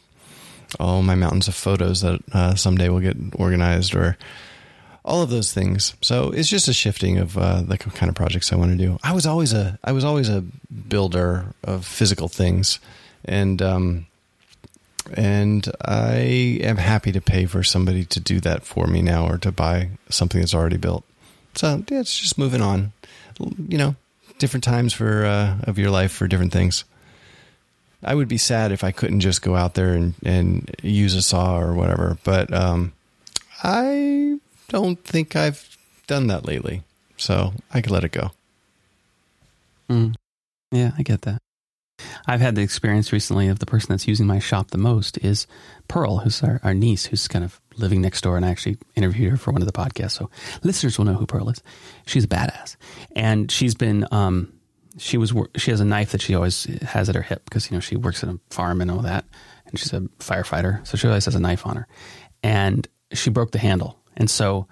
all 0.80 1.02
my 1.02 1.14
mountains 1.14 1.48
of 1.48 1.54
photos 1.54 2.00
that 2.00 2.20
uh, 2.32 2.54
someday 2.54 2.88
will 2.88 3.00
get 3.00 3.16
organized 3.36 3.94
or 3.94 4.16
all 5.04 5.22
of 5.22 5.30
those 5.30 5.52
things. 5.52 5.94
So 6.00 6.30
it's 6.30 6.48
just 6.48 6.68
a 6.68 6.72
shifting 6.72 7.18
of 7.18 7.36
uh, 7.36 7.62
the 7.62 7.76
kind 7.78 8.08
of 8.08 8.14
projects 8.14 8.52
I 8.52 8.56
want 8.56 8.72
to 8.72 8.76
do. 8.76 8.98
I 9.02 9.12
was 9.12 9.26
always 9.26 9.52
a 9.52 9.78
I 9.82 9.92
was 9.92 10.04
always 10.04 10.28
a 10.28 10.42
builder 10.88 11.46
of 11.64 11.84
physical 11.84 12.28
things, 12.28 12.78
and 13.24 13.60
um, 13.60 14.06
and 15.14 15.70
I 15.84 16.58
am 16.62 16.76
happy 16.76 17.12
to 17.12 17.20
pay 17.20 17.46
for 17.46 17.62
somebody 17.62 18.04
to 18.06 18.20
do 18.20 18.40
that 18.40 18.64
for 18.64 18.86
me 18.86 19.02
now 19.02 19.26
or 19.26 19.38
to 19.38 19.52
buy 19.52 19.90
something 20.08 20.40
that's 20.40 20.54
already 20.54 20.76
built. 20.76 21.04
So 21.54 21.84
yeah, 21.90 22.00
it's 22.00 22.18
just 22.18 22.38
moving 22.38 22.62
on. 22.62 22.92
You 23.68 23.78
know, 23.78 23.96
different 24.38 24.64
times 24.64 24.92
for 24.92 25.24
uh, 25.24 25.58
of 25.64 25.78
your 25.78 25.90
life 25.90 26.12
for 26.12 26.28
different 26.28 26.52
things. 26.52 26.84
I 28.02 28.14
would 28.14 28.28
be 28.28 28.38
sad 28.38 28.72
if 28.72 28.82
I 28.84 28.90
couldn't 28.90 29.20
just 29.20 29.42
go 29.42 29.54
out 29.54 29.74
there 29.74 29.94
and, 29.94 30.14
and 30.24 30.74
use 30.82 31.14
a 31.14 31.22
saw 31.22 31.58
or 31.58 31.74
whatever, 31.74 32.18
but 32.24 32.52
um, 32.52 32.92
I 33.62 34.38
don't 34.68 35.02
think 35.04 35.36
I've 35.36 35.76
done 36.06 36.26
that 36.26 36.44
lately, 36.44 36.82
so 37.16 37.52
I 37.72 37.80
could 37.80 37.92
let 37.92 38.04
it 38.04 38.12
go. 38.12 38.32
Mm. 39.88 40.14
Yeah, 40.70 40.92
I 40.98 41.02
get 41.02 41.22
that. 41.22 41.38
I've 42.26 42.40
had 42.40 42.54
the 42.54 42.62
experience 42.62 43.12
recently 43.12 43.48
of 43.48 43.58
the 43.58 43.66
person 43.66 43.88
that's 43.90 44.08
using 44.08 44.26
my 44.26 44.38
shop 44.38 44.70
the 44.70 44.78
most 44.78 45.18
is 45.18 45.46
Pearl, 45.88 46.18
who's 46.18 46.42
our, 46.42 46.60
our 46.64 46.74
niece, 46.74 47.06
who's 47.06 47.28
kind 47.28 47.44
of 47.44 47.60
living 47.76 48.00
next 48.00 48.22
door. 48.22 48.36
And 48.36 48.44
I 48.44 48.50
actually 48.50 48.78
interviewed 48.96 49.30
her 49.30 49.36
for 49.36 49.52
one 49.52 49.62
of 49.62 49.66
the 49.66 49.72
podcasts. 49.72 50.12
So 50.12 50.30
listeners 50.62 50.98
will 50.98 51.04
know 51.04 51.14
who 51.14 51.26
Pearl 51.26 51.48
is. 51.48 51.62
She's 52.06 52.24
a 52.24 52.28
badass. 52.28 52.76
And 53.14 53.50
she's 53.50 53.74
been, 53.74 54.06
um, 54.10 54.52
she 54.98 55.16
was, 55.16 55.32
she 55.56 55.70
has 55.70 55.80
a 55.80 55.84
knife 55.84 56.12
that 56.12 56.20
she 56.20 56.34
always 56.34 56.64
has 56.82 57.08
at 57.08 57.14
her 57.14 57.22
hip 57.22 57.44
because, 57.44 57.70
you 57.70 57.76
know, 57.76 57.80
she 57.80 57.96
works 57.96 58.22
at 58.22 58.28
a 58.28 58.38
farm 58.50 58.80
and 58.80 58.90
all 58.90 59.00
that. 59.00 59.24
And 59.66 59.78
she's 59.78 59.92
a 59.92 60.00
firefighter. 60.18 60.86
So 60.86 60.96
she 60.96 61.06
always 61.06 61.24
has 61.24 61.34
a 61.34 61.40
knife 61.40 61.66
on 61.66 61.76
her. 61.76 61.86
And 62.42 62.86
she 63.12 63.30
broke 63.30 63.52
the 63.52 63.58
handle. 63.58 63.98
And 64.16 64.28
so 64.28 64.68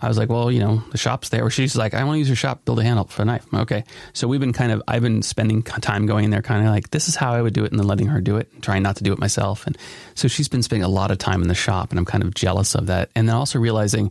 I 0.00 0.08
was 0.08 0.18
like, 0.18 0.28
well, 0.28 0.50
you 0.50 0.60
know, 0.60 0.82
the 0.90 0.98
shop's 0.98 1.28
there. 1.28 1.48
She's 1.50 1.76
like, 1.76 1.94
I 1.94 2.04
want 2.04 2.16
to 2.16 2.18
use 2.18 2.28
your 2.28 2.36
shop, 2.36 2.64
build 2.64 2.78
a 2.78 2.82
handle 2.82 3.06
for 3.06 3.22
a 3.22 3.24
knife. 3.24 3.46
Okay. 3.54 3.84
So 4.12 4.26
we've 4.26 4.40
been 4.40 4.52
kind 4.52 4.72
of, 4.72 4.82
I've 4.88 5.02
been 5.02 5.22
spending 5.22 5.62
time 5.62 6.06
going 6.06 6.24
in 6.24 6.30
there, 6.30 6.42
kind 6.42 6.66
of 6.66 6.72
like, 6.72 6.90
this 6.90 7.08
is 7.08 7.16
how 7.16 7.32
I 7.32 7.40
would 7.40 7.54
do 7.54 7.64
it, 7.64 7.70
and 7.70 7.78
then 7.78 7.86
letting 7.86 8.08
her 8.08 8.20
do 8.20 8.36
it, 8.36 8.50
and 8.52 8.62
trying 8.62 8.82
not 8.82 8.96
to 8.96 9.04
do 9.04 9.12
it 9.12 9.18
myself. 9.18 9.66
And 9.66 9.78
so 10.14 10.28
she's 10.28 10.48
been 10.48 10.62
spending 10.62 10.84
a 10.84 10.88
lot 10.88 11.10
of 11.10 11.18
time 11.18 11.42
in 11.42 11.48
the 11.48 11.54
shop, 11.54 11.90
and 11.90 11.98
I'm 11.98 12.04
kind 12.04 12.24
of 12.24 12.34
jealous 12.34 12.74
of 12.74 12.86
that. 12.86 13.10
And 13.14 13.28
then 13.28 13.36
also 13.36 13.58
realizing 13.58 14.10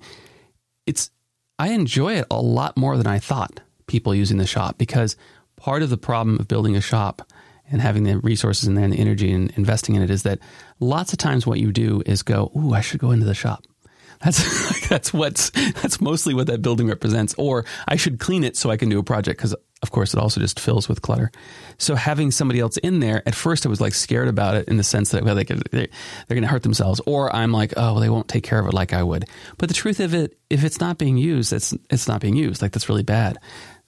it's, 0.86 1.12
I 1.60 1.70
enjoy 1.70 2.16
it 2.16 2.26
a 2.32 2.42
lot 2.42 2.78
more 2.78 2.98
than 2.98 3.08
I 3.08 3.20
thought 3.20 3.60
people 3.88 4.14
using 4.16 4.38
the 4.38 4.48
shop 4.48 4.78
because 4.78 5.16
part 5.56 5.82
of 5.82 5.90
the 5.90 5.98
problem 5.98 6.40
of 6.40 6.48
building 6.48 6.76
a 6.76 6.82
shop 6.82 7.22
and 7.72 7.82
having 7.82 8.04
the 8.04 8.18
resources 8.20 8.68
and 8.68 8.78
then 8.78 8.92
the 8.92 9.00
energy 9.00 9.32
and 9.32 9.52
investing 9.52 9.96
in 9.96 10.02
it 10.02 10.10
is 10.10 10.24
that 10.24 10.40
lots 10.80 11.14
of 11.14 11.20
times 11.20 11.48
what 11.48 11.60
you 11.60 11.72
do 11.72 12.04
is 12.06 12.22
go, 12.22 12.52
Ooh, 12.58 12.74
I 12.74 12.82
should 12.82 13.00
go 13.00 13.12
into 13.12 13.26
the 13.26 13.34
shop. 13.34 13.66
That's 14.24 14.88
that's 14.90 15.14
what's 15.14 15.50
that's 15.50 16.00
mostly 16.00 16.34
what 16.34 16.48
that 16.48 16.62
building 16.62 16.88
represents. 16.88 17.34
Or 17.38 17.66
I 17.88 17.96
should 17.96 18.20
clean 18.20 18.44
it 18.44 18.56
so 18.56 18.70
I 18.70 18.78
can 18.78 18.90
do 18.90 19.00
a 19.00 19.04
project 19.04 19.38
because 19.38 19.56
of 19.82 19.92
course 19.92 20.14
it 20.14 20.20
also 20.20 20.40
just 20.40 20.60
fills 20.60 20.88
with 20.88 21.02
clutter. 21.02 21.30
So 21.78 21.96
having 21.96 22.32
somebody 22.32 22.62
else 22.62 22.78
in 22.78 23.02
there, 23.02 23.22
at 23.28 23.36
first 23.36 23.66
I 23.66 23.70
was 23.70 23.82
like 23.82 23.94
scared 23.94 24.30
about 24.30 24.56
it 24.56 24.68
in 24.70 24.78
the 24.78 24.84
sense 24.84 25.10
that 25.10 25.24
well 25.24 25.36
they 25.36 25.44
could, 25.44 25.64
they're, 25.72 25.88
they're 26.28 26.36
going 26.36 26.44
to 26.44 26.48
hurt 26.48 26.64
themselves, 26.64 27.02
or 27.06 27.36
I'm 27.36 27.52
like 27.52 27.74
oh 27.76 27.94
well, 27.94 28.00
they 28.00 28.10
won't 28.10 28.30
take 28.30 28.44
care 28.44 28.60
of 28.60 28.68
it 28.68 28.74
like 28.74 28.94
I 28.94 29.04
would. 29.04 29.26
But 29.58 29.68
the 29.70 29.76
truth 29.76 30.00
of 30.00 30.14
it, 30.14 30.38
if 30.50 30.64
it's 30.64 30.80
not 30.80 30.98
being 30.98 31.18
used, 31.18 31.52
it's 31.52 31.74
it's 31.90 32.08
not 32.08 32.22
being 32.22 32.36
used. 32.36 32.62
Like 32.62 32.72
that's 32.72 32.90
really 32.90 33.04
bad. 33.04 33.38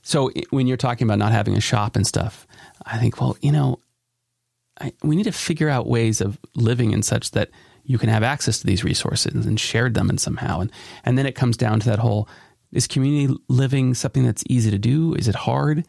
So 0.06 0.32
when 0.52 0.68
you're 0.68 0.78
talking 0.78 1.08
about 1.08 1.18
not 1.18 1.32
having 1.32 1.58
a 1.58 1.62
shop 1.62 1.96
and 1.96 2.06
stuff, 2.06 2.46
I 2.86 2.98
think 3.00 3.20
well 3.20 3.36
you 3.42 3.52
know 3.52 3.80
I, 4.80 4.94
we 5.04 5.16
need 5.16 5.24
to 5.24 5.32
figure 5.32 5.70
out 5.70 5.88
ways 5.88 6.22
of 6.22 6.38
living 6.56 6.92
in 6.92 7.02
such 7.02 7.32
that 7.32 7.50
you 7.84 7.98
can 7.98 8.10
have 8.10 8.24
access 8.24 8.60
to 8.60 8.68
these 8.68 8.84
resources 8.84 9.46
and 9.46 9.60
shared 9.60 9.94
them 9.94 10.10
in 10.10 10.18
somehow. 10.18 10.60
And 10.60 10.72
and 11.04 11.18
then 11.18 11.26
it 11.26 11.36
comes 11.36 11.58
down 11.58 11.80
to 11.82 11.90
that 11.90 12.00
whole 12.00 12.30
is 12.72 12.88
community 12.88 13.36
living 13.48 13.94
something 13.94 14.24
that's 14.24 14.44
easy 14.48 14.70
to 14.70 14.78
do? 14.78 15.16
Is 15.16 15.28
it 15.28 15.36
hard? 15.36 15.86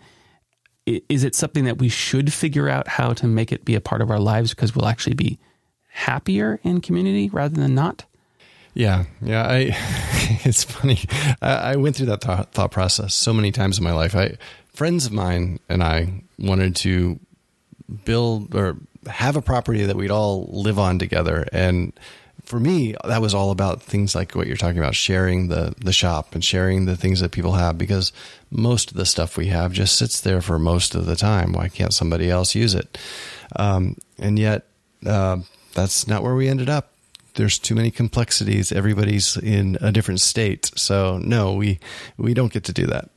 Is 0.87 1.25
it 1.25 1.35
something 1.35 1.65
that 1.65 1.79
we 1.79 1.89
should 1.89 2.33
figure 2.33 2.69
out 2.69 2.87
how 2.87 3.13
to 3.15 3.27
make 3.27 3.51
it 3.53 3.65
be 3.65 3.75
a 3.75 3.81
part 3.81 4.01
of 4.01 4.11
our 4.11 4.21
lives 4.21 4.51
because 4.51 4.75
we'll 4.75 4.87
actually 4.87 5.15
be 5.15 5.39
happier 5.89 6.61
in 6.63 6.81
community 6.81 7.29
rather 7.29 7.61
than 7.61 7.75
not? 7.75 8.07
Yeah, 8.77 9.07
yeah. 9.23 9.43
I 9.49 9.71
it's 10.45 10.63
funny. 10.63 10.99
I, 11.41 11.73
I 11.73 11.77
went 11.77 11.97
through 11.97 12.07
that 12.07 12.21
thought, 12.21 12.53
thought 12.53 12.71
process 12.71 13.15
so 13.15 13.33
many 13.33 13.51
times 13.51 13.79
in 13.79 13.85
my 13.85 13.93
life. 13.93 14.15
I 14.15 14.37
friends 14.75 15.07
of 15.07 15.13
mine 15.13 15.61
and 15.71 15.83
I 15.83 16.23
wanted 16.39 16.77
to 16.77 17.19
build 18.05 18.55
or 18.55 18.77
have 19.07 19.35
a 19.35 19.41
property 19.41 19.87
that 19.87 19.97
we'd 19.97 20.11
all 20.11 20.47
live 20.53 20.79
on 20.79 20.99
together. 20.99 21.47
And 21.53 21.99
for 22.45 22.61
me, 22.61 22.95
that 23.03 23.23
was 23.23 23.33
all 23.33 23.51
about 23.51 23.83
things 23.83 24.15
like 24.15 24.35
what 24.35 24.47
you're 24.47 24.59
talking 24.59 24.79
about, 24.79 24.95
sharing 24.95 25.49
the, 25.49 25.75
the 25.79 25.93
shop 25.93 26.35
and 26.35 26.45
sharing 26.45 26.85
the 26.85 26.99
things 26.99 27.21
that 27.21 27.33
people 27.33 27.53
have 27.53 27.79
because 27.79 28.13
most 28.51 28.91
of 28.91 28.99
the 28.99 29.07
stuff 29.07 29.39
we 29.39 29.47
have 29.47 29.73
just 29.73 29.97
sits 29.97 30.21
there 30.21 30.43
for 30.43 30.59
most 30.59 30.95
of 30.95 31.07
the 31.07 31.17
time. 31.17 31.55
Why 31.55 31.69
can't 31.69 31.95
somebody 31.95 32.31
else 32.31 32.55
use 32.55 32.75
it? 32.75 32.99
Um, 33.57 33.97
and 34.19 34.39
yet, 34.39 34.67
uh, 35.07 35.39
that's 35.73 36.07
not 36.07 36.23
where 36.23 36.35
we 36.35 36.49
ended 36.49 36.69
up. 36.69 36.93
There's 37.37 37.59
too 37.59 37.75
many 37.75 37.91
complexities. 37.91 38.73
Everybody's 38.73 39.37
in 39.37 39.79
a 39.81 39.93
different 39.93 40.21
state. 40.21 40.71
So 40.77 41.19
no, 41.19 41.55
we, 41.55 41.79
we 42.17 42.35
don't 42.35 42.53
get 42.53 42.65
to 42.65 42.73
do 42.73 42.87
that. 42.87 43.09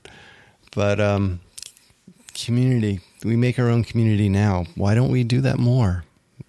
But, 0.76 1.00
um, 1.00 1.40
community, 2.34 3.02
we 3.24 3.36
make 3.36 3.60
our 3.60 3.70
own 3.70 3.84
community 3.84 4.30
now. 4.30 4.66
Why 4.76 4.96
don't 4.96 5.12
we 5.12 5.24
do 5.24 5.42
that 5.42 5.58
more? 5.58 6.04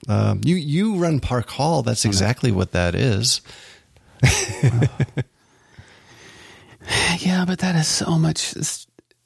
Uh, 0.09 0.37
you 0.43 0.57
you 0.57 0.97
run 0.97 1.21
Park 1.21 1.51
Hall. 1.51 1.83
That's 1.83 2.05
exactly 2.05 2.53
what 2.53 2.73
that 2.73 2.95
is. 2.95 3.43
yeah, 7.19 7.45
but 7.47 7.59
that 7.59 7.77
is 7.77 7.87
so 7.87 8.19
much. 8.19 8.55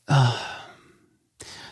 Uh, 0.08 0.38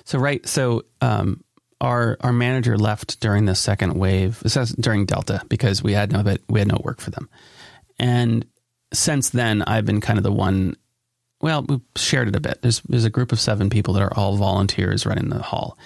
so 0.05 0.18
right, 0.18 0.47
so 0.47 0.85
um, 1.01 1.43
our 1.83 2.16
our 2.20 2.33
manager 2.33 2.78
left 2.78 3.20
during 3.20 3.45
the 3.45 3.55
second 3.55 3.95
wave. 3.95 4.41
during 4.80 5.05
Delta 5.05 5.43
because 5.49 5.83
we 5.83 5.93
had 5.93 6.12
no 6.12 6.37
we 6.49 6.61
had 6.61 6.68
no 6.68 6.80
work 6.83 7.01
for 7.01 7.11
them, 7.11 7.28
and 7.99 8.47
since 8.95 9.30
then 9.30 9.62
I've 9.62 9.85
been 9.85 10.01
kind 10.01 10.18
of 10.18 10.22
the 10.22 10.33
one 10.33 10.76
well, 11.43 11.64
we 11.68 11.80
shared 11.97 12.28
it 12.28 12.37
a 12.37 12.41
bit. 12.41 12.62
There's 12.62 12.80
there's 12.83 13.05
a 13.05 13.11
group 13.11 13.33
of 13.33 13.41
seven 13.41 13.68
people 13.68 13.95
that 13.95 14.03
are 14.03 14.16
all 14.16 14.37
volunteers 14.37 15.05
running 15.05 15.28
the 15.28 15.43
hall. 15.43 15.76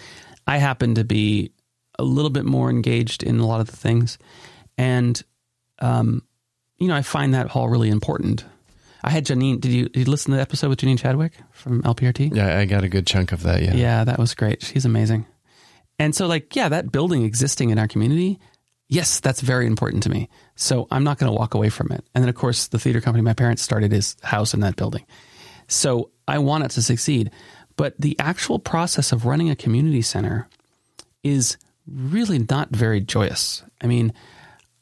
I 0.46 0.58
happen 0.58 0.94
to 0.96 1.04
be 1.04 1.50
a 1.98 2.04
little 2.04 2.30
bit 2.30 2.44
more 2.44 2.68
engaged 2.68 3.22
in 3.22 3.40
a 3.40 3.46
lot 3.46 3.60
of 3.60 3.66
the 3.66 3.76
things, 3.76 4.18
and 4.76 5.20
um, 5.78 6.22
you 6.76 6.88
know, 6.88 6.94
I 6.94 7.02
find 7.02 7.32
that 7.34 7.48
hall 7.48 7.68
really 7.68 7.88
important. 7.88 8.44
I 9.02 9.10
had 9.10 9.24
Janine. 9.24 9.60
Did 9.60 9.72
you, 9.72 9.88
did 9.88 10.00
you 10.00 10.10
listen 10.10 10.32
to 10.32 10.36
the 10.36 10.42
episode 10.42 10.68
with 10.68 10.80
Janine 10.80 10.98
Chadwick 10.98 11.32
from 11.52 11.82
LPRT? 11.82 12.34
Yeah, 12.34 12.58
I 12.58 12.66
got 12.66 12.84
a 12.84 12.88
good 12.88 13.06
chunk 13.06 13.32
of 13.32 13.42
that. 13.44 13.62
Yeah, 13.62 13.74
yeah, 13.74 14.04
that 14.04 14.18
was 14.18 14.34
great. 14.34 14.62
She's 14.62 14.84
amazing. 14.84 15.26
And 15.98 16.14
so, 16.14 16.26
like, 16.26 16.54
yeah, 16.54 16.68
that 16.68 16.92
building 16.92 17.24
existing 17.24 17.70
in 17.70 17.78
our 17.78 17.88
community, 17.88 18.38
yes, 18.88 19.20
that's 19.20 19.40
very 19.40 19.66
important 19.66 20.02
to 20.04 20.10
me. 20.10 20.28
So 20.54 20.86
I'm 20.90 21.04
not 21.04 21.18
going 21.18 21.32
to 21.32 21.38
walk 21.38 21.54
away 21.54 21.68
from 21.68 21.90
it. 21.90 22.04
And 22.14 22.22
then, 22.22 22.28
of 22.28 22.34
course, 22.34 22.68
the 22.68 22.78
theater 22.78 23.00
company 23.00 23.22
my 23.22 23.32
parents 23.32 23.62
started 23.62 23.92
is 23.92 24.16
house 24.22 24.54
in 24.54 24.60
that 24.60 24.76
building. 24.76 25.04
So 25.68 26.10
I 26.28 26.38
want 26.38 26.64
it 26.64 26.70
to 26.72 26.82
succeed. 26.82 27.30
But 27.76 27.94
the 27.98 28.16
actual 28.18 28.58
process 28.58 29.12
of 29.12 29.26
running 29.26 29.50
a 29.50 29.56
community 29.56 30.02
center 30.02 30.48
is 31.22 31.56
really 31.86 32.38
not 32.38 32.70
very 32.70 33.00
joyous. 33.00 33.62
I 33.80 33.86
mean, 33.86 34.12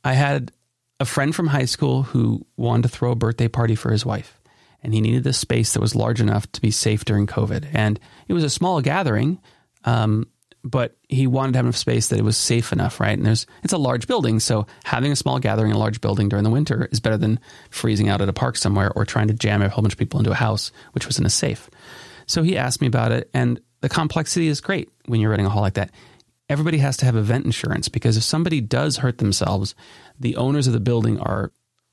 I 0.05 0.15
had 0.15 0.53
a 1.01 1.05
friend 1.05 1.35
from 1.35 1.49
high 1.49 1.65
school 1.65 2.03
who 2.03 2.47
wanted 2.57 2.83
to 2.85 2.89
throw 2.89 3.11
a 3.11 3.17
birthday 3.17 3.49
party 3.49 3.75
for 3.75 3.91
his 3.91 4.07
wife, 4.07 4.41
and 4.83 4.95
he 4.95 5.01
needed 5.01 5.27
a 5.27 5.33
space 5.33 5.73
that 5.73 5.81
was 5.81 5.97
large 5.97 6.21
enough 6.21 6.51
to 6.53 6.61
be 6.61 6.71
safe 6.71 7.05
during 7.05 7.27
COVID. 7.27 7.67
And 7.73 7.99
it 8.29 8.33
was 8.33 8.45
a 8.45 8.51
small 8.51 8.81
gathering, 8.81 9.41
um, 9.85 10.29
but 10.65 10.97
he 11.09 11.27
wanted 11.27 11.53
to 11.53 11.59
have 11.59 11.67
enough 11.67 11.77
space 11.77 12.09
that 12.09 12.19
it 12.19 12.25
was 12.25 12.39
safe 12.39 12.73
enough, 12.73 12.99
right? 12.99 13.17
And 13.17 13.27
there's 13.27 13.47
it's 13.63 13.75
a 13.75 13.79
large 13.79 14.07
building, 14.07 14.41
so 14.41 14.67
having 14.83 15.13
a 15.13 15.17
small 15.17 15.39
gathering 15.39 15.71
in 15.71 15.77
a 15.77 15.79
large 15.79 16.01
building 16.01 16.31
during 16.31 16.43
the 16.43 16.51
winter 16.51 16.89
is 16.91 17.01
better 17.01 17.19
than 17.19 17.39
freezing 17.71 18.09
out 18.09 18.23
at 18.23 18.29
a 18.29 18.33
park 18.33 18.57
somewhere 18.57 18.91
or 18.97 19.05
trying 19.05 19.29
to 19.29 19.35
jam 19.35 19.61
a 19.61 19.69
whole 19.69 19.83
bunch 19.83 19.93
of 19.93 19.99
people 19.99 20.19
into 20.19 20.31
a 20.31 20.35
house 20.35 20.73
which 20.93 21.07
wasn't 21.07 21.27
as 21.27 21.35
safe. 21.35 21.69
So 22.27 22.43
he 22.43 22.57
asked 22.57 22.81
me 22.81 22.87
about 22.87 23.13
it, 23.13 23.29
and 23.35 23.61
the 23.83 23.91
complexity 23.91 24.49
is 24.49 24.63
great 24.63 24.89
when 25.05 25.21
you're 25.21 25.31
running 25.31 25.45
a 25.47 25.51
hall 25.51 25.61
like 25.61 25.75
that. 25.75 25.91
everybody 26.49 26.79
has 26.79 26.97
to 26.99 27.05
have 27.05 27.17
event 27.17 27.45
insurance 27.45 27.89
because 27.89 28.17
if 28.17 28.23
somebody 28.23 28.61
does 28.61 28.99
hurt 28.99 29.19
themselves, 29.19 29.75
the 30.19 30.37
owners 30.37 30.67
of 30.67 30.73
the 30.73 30.81
building 30.81 31.19
are 31.21 31.53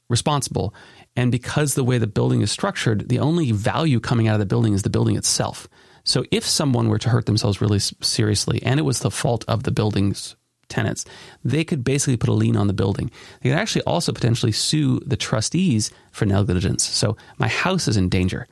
responsible. 0.09 0.73
And 1.15 1.31
because 1.31 1.73
the 1.73 1.83
way 1.83 1.97
the 1.97 2.07
building 2.07 2.41
is 2.41 2.51
structured, 2.51 3.09
the 3.09 3.19
only 3.19 3.51
value 3.51 3.99
coming 3.99 4.27
out 4.27 4.35
of 4.35 4.39
the 4.39 4.45
building 4.45 4.73
is 4.73 4.83
the 4.83 4.89
building 4.89 5.15
itself. 5.15 5.67
So 6.03 6.23
if 6.31 6.45
someone 6.45 6.89
were 6.89 6.99
to 6.99 7.09
hurt 7.09 7.25
themselves 7.25 7.61
really 7.61 7.79
seriously 7.79 8.61
and 8.63 8.79
it 8.79 8.83
was 8.83 8.99
the 8.99 9.11
fault 9.11 9.45
of 9.47 9.63
the 9.63 9.71
building's 9.71 10.35
tenants, 10.69 11.05
they 11.43 11.63
could 11.63 11.83
basically 11.83 12.17
put 12.17 12.29
a 12.29 12.33
lien 12.33 12.55
on 12.55 12.67
the 12.67 12.73
building. 12.73 13.11
They 13.41 13.49
could 13.49 13.59
actually 13.59 13.83
also 13.83 14.11
potentially 14.11 14.51
sue 14.51 14.99
the 15.01 15.17
trustees 15.17 15.91
for 16.11 16.25
negligence. 16.25 16.83
So 16.83 17.17
my 17.37 17.47
house 17.47 17.87
is 17.87 17.97
in 17.97 18.09
danger. 18.09 18.47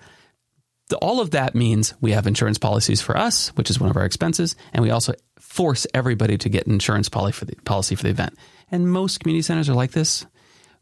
All 1.01 1.21
of 1.21 1.31
that 1.31 1.55
means 1.55 1.93
we 2.01 2.11
have 2.13 2.25
insurance 2.25 2.57
policies 2.57 3.01
for 3.01 3.15
us, 3.15 3.49
which 3.49 3.69
is 3.69 3.79
one 3.79 3.91
of 3.91 3.97
our 3.97 4.05
expenses, 4.05 4.55
and 4.73 4.83
we 4.83 4.89
also 4.89 5.13
force 5.37 5.85
everybody 5.93 6.37
to 6.39 6.49
get 6.49 6.65
an 6.65 6.73
insurance 6.73 7.09
policy 7.09 7.37
for 7.37 7.45
the, 7.45 7.55
policy 7.57 7.95
for 7.95 8.03
the 8.03 8.09
event. 8.09 8.35
And 8.71 8.91
most 8.91 9.19
community 9.19 9.43
centers 9.43 9.69
are 9.69 9.75
like 9.75 9.91
this. 9.91 10.25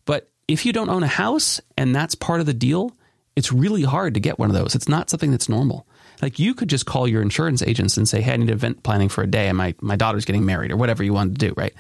But 0.06 0.30
if 0.48 0.66
you 0.66 0.72
don't 0.72 0.90
own 0.90 1.04
a 1.04 1.08
house 1.08 1.60
and 1.78 1.94
that's 1.94 2.16
part 2.16 2.40
of 2.40 2.46
the 2.46 2.54
deal, 2.54 2.96
it's 3.36 3.52
really 3.52 3.84
hard 3.84 4.14
to 4.14 4.20
get 4.20 4.40
one 4.40 4.50
of 4.50 4.56
those. 4.56 4.76
It's 4.76 4.88
not 4.88 5.10
something 5.10 5.32
that's 5.32 5.50
normal. 5.50 5.86
Like 6.22 6.40
you 6.40 6.54
could 6.54 6.70
just 6.70 6.86
call 6.86 7.08
your 7.08 7.22
insurance 7.22 7.62
agents 7.62 7.98
and 7.98 8.08
say, 8.08 8.22
"Hey, 8.22 8.34
I 8.34 8.38
need 8.38 8.50
event 8.50 8.84
planning 8.84 9.10
for 9.10 9.24
a 9.24 9.28
day, 9.28 9.48
and 9.48 9.58
my 9.58 9.76
my 9.82 9.96
daughter's 9.96 10.26
getting 10.26 10.46
married, 10.46 10.72
or 10.72 10.78
whatever 10.78 11.04
you 11.04 11.14
want 11.14 11.38
to 11.38 11.48
do." 11.48 11.54
Right? 11.56 11.74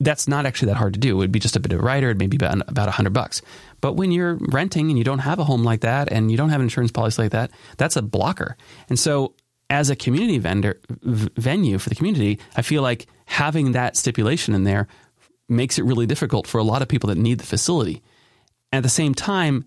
That's 0.00 0.26
not 0.26 0.46
actually 0.46 0.68
that 0.68 0.78
hard 0.78 0.94
to 0.94 1.00
do. 1.00 1.10
It 1.10 1.18
would 1.18 1.32
be 1.32 1.38
just 1.38 1.56
a 1.56 1.60
bit 1.60 1.72
of 1.72 1.80
a 1.80 1.82
rider, 1.82 2.14
maybe 2.14 2.36
about 2.36 2.68
about 2.68 2.88
a 2.88 2.92
hundred 2.92 3.12
bucks. 3.12 3.42
But 3.80 3.94
when 3.94 4.10
you're 4.12 4.38
renting 4.40 4.88
and 4.88 4.98
you 4.98 5.04
don't 5.04 5.20
have 5.20 5.38
a 5.38 5.44
home 5.44 5.62
like 5.62 5.80
that, 5.82 6.10
and 6.10 6.30
you 6.30 6.36
don't 6.36 6.50
have 6.50 6.60
an 6.60 6.66
insurance 6.66 6.90
policy 6.90 7.22
like 7.22 7.32
that, 7.32 7.50
that's 7.76 7.96
a 7.96 8.02
blocker. 8.02 8.56
And 8.88 8.98
so, 8.98 9.34
as 9.68 9.90
a 9.90 9.96
community 9.96 10.38
vendor 10.38 10.80
v- 11.02 11.30
venue 11.36 11.78
for 11.78 11.88
the 11.88 11.94
community, 11.94 12.38
I 12.56 12.62
feel 12.62 12.82
like 12.82 13.06
having 13.26 13.72
that 13.72 13.96
stipulation 13.96 14.54
in 14.54 14.64
there 14.64 14.88
makes 15.48 15.78
it 15.78 15.84
really 15.84 16.06
difficult 16.06 16.46
for 16.46 16.58
a 16.58 16.64
lot 16.64 16.80
of 16.80 16.88
people 16.88 17.08
that 17.08 17.18
need 17.18 17.38
the 17.38 17.46
facility. 17.46 18.02
At 18.72 18.82
the 18.84 18.88
same 18.88 19.14
time, 19.14 19.66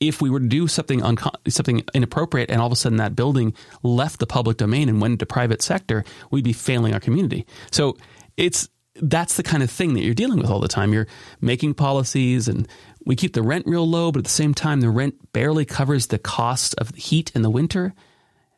if 0.00 0.20
we 0.20 0.30
were 0.30 0.40
to 0.40 0.46
do 0.46 0.68
something 0.68 1.00
something 1.48 1.82
inappropriate 1.94 2.50
and 2.50 2.60
all 2.60 2.66
of 2.66 2.72
a 2.72 2.76
sudden 2.76 2.98
that 2.98 3.16
building 3.16 3.54
left 3.82 4.20
the 4.20 4.26
public 4.26 4.56
domain 4.56 4.88
and 4.88 5.00
went 5.00 5.12
into 5.12 5.26
private 5.26 5.62
sector, 5.62 6.04
we'd 6.30 6.44
be 6.44 6.52
failing 6.52 6.92
our 6.92 7.00
community. 7.00 7.46
So 7.70 7.96
it's 8.36 8.68
that's 8.96 9.36
the 9.36 9.42
kind 9.42 9.62
of 9.62 9.70
thing 9.70 9.94
that 9.94 10.00
you're 10.00 10.14
dealing 10.14 10.38
with 10.38 10.50
all 10.50 10.60
the 10.60 10.68
time. 10.68 10.92
You're 10.92 11.06
making 11.40 11.74
policies 11.74 12.48
and 12.48 12.68
we 13.04 13.14
keep 13.14 13.34
the 13.34 13.42
rent 13.42 13.66
real 13.66 13.88
low, 13.88 14.10
but 14.10 14.20
at 14.20 14.24
the 14.24 14.30
same 14.30 14.54
time 14.54 14.80
the 14.80 14.90
rent 14.90 15.32
barely 15.32 15.64
covers 15.64 16.08
the 16.08 16.18
cost 16.18 16.74
of 16.76 16.92
the 16.92 17.00
heat 17.00 17.30
in 17.34 17.42
the 17.42 17.50
winter. 17.50 17.94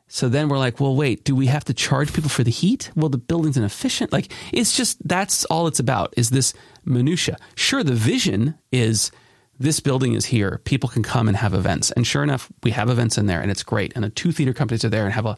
So 0.07 0.27
then 0.27 0.49
we're 0.49 0.57
like, 0.57 0.79
well, 0.79 0.95
wait, 0.95 1.23
do 1.23 1.35
we 1.35 1.45
have 1.47 1.63
to 1.65 1.73
charge 1.73 2.13
people 2.13 2.31
for 2.31 2.43
the 2.43 2.51
heat? 2.51 2.89
Well, 2.95 3.09
the 3.09 3.19
building's 3.19 3.57
inefficient. 3.57 4.11
Like 4.11 4.31
it's 4.51 4.75
just 4.75 5.07
that's 5.07 5.45
all 5.45 5.67
it's 5.67 5.79
about 5.79 6.13
is 6.17 6.31
this 6.31 6.53
minutia. 6.83 7.37
Sure, 7.55 7.83
the 7.83 7.93
vision 7.93 8.55
is 8.71 9.11
this 9.59 9.81
building 9.81 10.13
is 10.13 10.25
here. 10.25 10.61
People 10.63 10.89
can 10.89 11.03
come 11.03 11.27
and 11.27 11.35
have 11.35 11.53
events. 11.53 11.91
And 11.91 12.07
sure 12.07 12.23
enough, 12.23 12.49
we 12.63 12.71
have 12.71 12.89
events 12.89 13.17
in 13.17 13.25
there 13.25 13.41
and 13.41 13.51
it's 13.51 13.63
great. 13.63 13.91
And 13.93 14.03
the 14.03 14.09
two 14.09 14.31
theater 14.31 14.53
companies 14.53 14.85
are 14.85 14.89
there 14.89 15.03
and 15.03 15.13
have 15.13 15.25
a, 15.25 15.37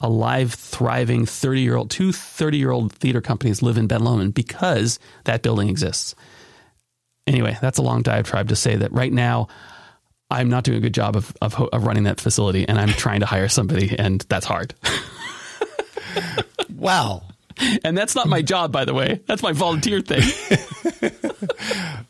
a 0.00 0.08
live, 0.08 0.54
thriving 0.54 1.26
30 1.26 1.60
year 1.60 1.76
old, 1.76 1.90
two 1.90 2.10
30 2.12 2.56
year 2.56 2.70
old 2.70 2.92
theater 2.92 3.20
companies 3.20 3.60
live 3.60 3.76
in 3.76 3.86
Ben 3.86 4.02
Lomond 4.02 4.32
because 4.32 4.98
that 5.24 5.42
building 5.42 5.68
exists. 5.68 6.14
Anyway, 7.26 7.58
that's 7.60 7.76
a 7.78 7.82
long 7.82 8.00
diatribe 8.00 8.48
to 8.48 8.56
say 8.56 8.76
that 8.76 8.90
right 8.92 9.12
now, 9.12 9.48
I'm 10.30 10.48
not 10.48 10.64
doing 10.64 10.78
a 10.78 10.80
good 10.80 10.94
job 10.94 11.14
of, 11.16 11.36
of, 11.42 11.54
of 11.54 11.84
running 11.84 12.04
that 12.04 12.20
facility 12.20 12.66
and 12.66 12.78
I'm 12.78 12.88
trying 12.88 13.20
to 13.20 13.26
hire 13.26 13.48
somebody 13.48 13.98
and 13.98 14.24
that's 14.30 14.46
hard. 14.46 14.74
wow. 16.74 17.22
And 17.84 17.98
that's 17.98 18.14
not 18.14 18.28
my 18.28 18.40
job, 18.40 18.72
by 18.72 18.84
the 18.84 18.94
way. 18.94 19.20
That's 19.26 19.42
my 19.42 19.52
volunteer 19.52 20.00
thing. 20.00 20.22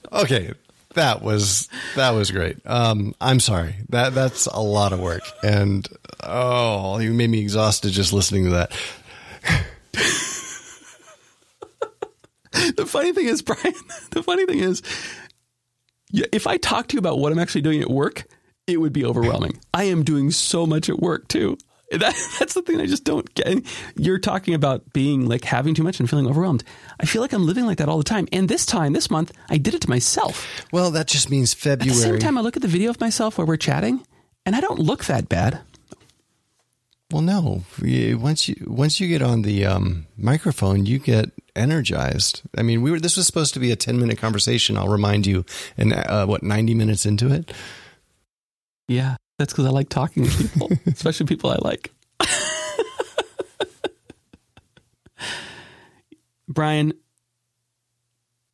okay 0.12 0.52
that 0.94 1.22
was 1.22 1.68
that 1.96 2.10
was 2.10 2.30
great. 2.30 2.58
Um, 2.64 3.14
I'm 3.20 3.40
sorry. 3.40 3.76
That 3.90 4.14
that's 4.14 4.46
a 4.46 4.60
lot 4.60 4.92
of 4.92 5.00
work, 5.00 5.22
and 5.42 5.86
oh, 6.22 6.98
you 6.98 7.12
made 7.12 7.30
me 7.30 7.40
exhausted 7.40 7.92
just 7.92 8.12
listening 8.12 8.44
to 8.44 8.50
that. 8.50 8.72
the 12.76 12.86
funny 12.86 13.12
thing 13.12 13.26
is, 13.26 13.42
Brian. 13.42 13.74
The 14.10 14.22
funny 14.22 14.46
thing 14.46 14.60
is, 14.60 14.82
if 16.12 16.46
I 16.46 16.56
talk 16.56 16.88
to 16.88 16.94
you 16.94 16.98
about 16.98 17.18
what 17.18 17.30
I'm 17.30 17.38
actually 17.38 17.60
doing 17.60 17.82
at 17.82 17.90
work, 17.90 18.24
it 18.66 18.80
would 18.80 18.92
be 18.92 19.04
overwhelming. 19.04 19.60
I 19.72 19.84
am 19.84 20.02
doing 20.02 20.30
so 20.30 20.66
much 20.66 20.88
at 20.88 20.98
work 20.98 21.28
too. 21.28 21.58
That, 21.98 22.14
that's 22.38 22.52
the 22.52 22.60
thing 22.60 22.82
I 22.82 22.86
just 22.86 23.04
don't 23.04 23.32
get. 23.32 23.64
You're 23.96 24.18
talking 24.18 24.52
about 24.52 24.92
being 24.92 25.26
like 25.26 25.44
having 25.44 25.74
too 25.74 25.82
much 25.82 25.98
and 25.98 26.08
feeling 26.08 26.26
overwhelmed. 26.26 26.62
I 27.00 27.06
feel 27.06 27.22
like 27.22 27.32
I'm 27.32 27.46
living 27.46 27.64
like 27.64 27.78
that 27.78 27.88
all 27.88 27.96
the 27.96 28.04
time. 28.04 28.28
And 28.30 28.46
this 28.46 28.66
time, 28.66 28.92
this 28.92 29.10
month, 29.10 29.32
I 29.48 29.56
did 29.56 29.72
it 29.72 29.80
to 29.82 29.88
myself. 29.88 30.46
Well, 30.70 30.90
that 30.90 31.06
just 31.06 31.30
means 31.30 31.54
February. 31.54 31.90
At 31.90 31.94
the 31.94 32.02
same 32.02 32.18
time, 32.18 32.36
I 32.36 32.42
look 32.42 32.56
at 32.56 32.62
the 32.62 32.68
video 32.68 32.90
of 32.90 33.00
myself 33.00 33.38
where 33.38 33.46
we're 33.46 33.56
chatting, 33.56 34.06
and 34.44 34.54
I 34.54 34.60
don't 34.60 34.78
look 34.78 35.06
that 35.06 35.30
bad. 35.30 35.60
Well, 37.10 37.22
no. 37.22 37.64
Once 37.80 38.48
you 38.48 38.66
once 38.66 39.00
you 39.00 39.08
get 39.08 39.22
on 39.22 39.40
the 39.40 39.64
um, 39.64 40.06
microphone, 40.18 40.84
you 40.84 40.98
get 40.98 41.30
energized. 41.56 42.42
I 42.56 42.62
mean, 42.62 42.82
we 42.82 42.90
were. 42.90 43.00
This 43.00 43.16
was 43.16 43.26
supposed 43.26 43.54
to 43.54 43.60
be 43.60 43.72
a 43.72 43.76
ten 43.76 43.98
minute 43.98 44.18
conversation. 44.18 44.76
I'll 44.76 44.88
remind 44.88 45.26
you, 45.26 45.46
and 45.78 45.94
uh, 45.94 46.26
what 46.26 46.42
ninety 46.42 46.74
minutes 46.74 47.06
into 47.06 47.32
it. 47.32 47.50
Yeah, 48.88 49.16
that's 49.38 49.52
because 49.52 49.66
I 49.66 49.70
like 49.70 49.88
talking 49.88 50.24
to 50.24 50.30
people, 50.36 50.68
especially 50.86 51.26
people 51.26 51.50
I 51.50 51.58
like. 51.60 51.92
Brian, 56.48 56.92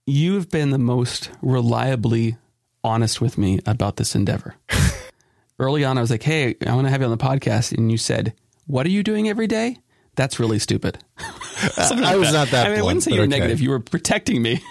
you've 0.06 0.50
been 0.50 0.70
the 0.70 0.78
most 0.78 1.30
reliably 1.40 2.36
honest 2.82 3.20
with 3.20 3.38
me 3.38 3.60
about 3.66 3.96
this 3.96 4.14
endeavor. 4.14 4.56
Early 5.58 5.84
on, 5.84 5.96
I 5.96 6.00
was 6.00 6.10
like, 6.10 6.22
hey, 6.22 6.56
I 6.66 6.74
want 6.74 6.86
to 6.86 6.90
have 6.90 7.00
you 7.00 7.06
on 7.06 7.16
the 7.16 7.24
podcast. 7.24 7.76
And 7.76 7.90
you 7.90 7.96
said, 7.96 8.34
what 8.66 8.84
are 8.84 8.90
you 8.90 9.02
doing 9.02 9.28
every 9.28 9.46
day? 9.46 9.78
That's 10.16 10.38
really 10.38 10.58
stupid. 10.58 10.98
I 11.18 12.16
was 12.16 12.32
that. 12.32 12.32
not 12.32 12.48
that. 12.48 12.66
I 12.66 12.70
mean, 12.70 12.74
blunt, 12.74 12.78
I 12.78 12.82
wouldn't 12.82 13.02
say 13.04 13.12
you're 13.12 13.22
okay. 13.22 13.30
negative. 13.30 13.60
You 13.60 13.70
were 13.70 13.80
protecting 13.80 14.42
me. 14.42 14.62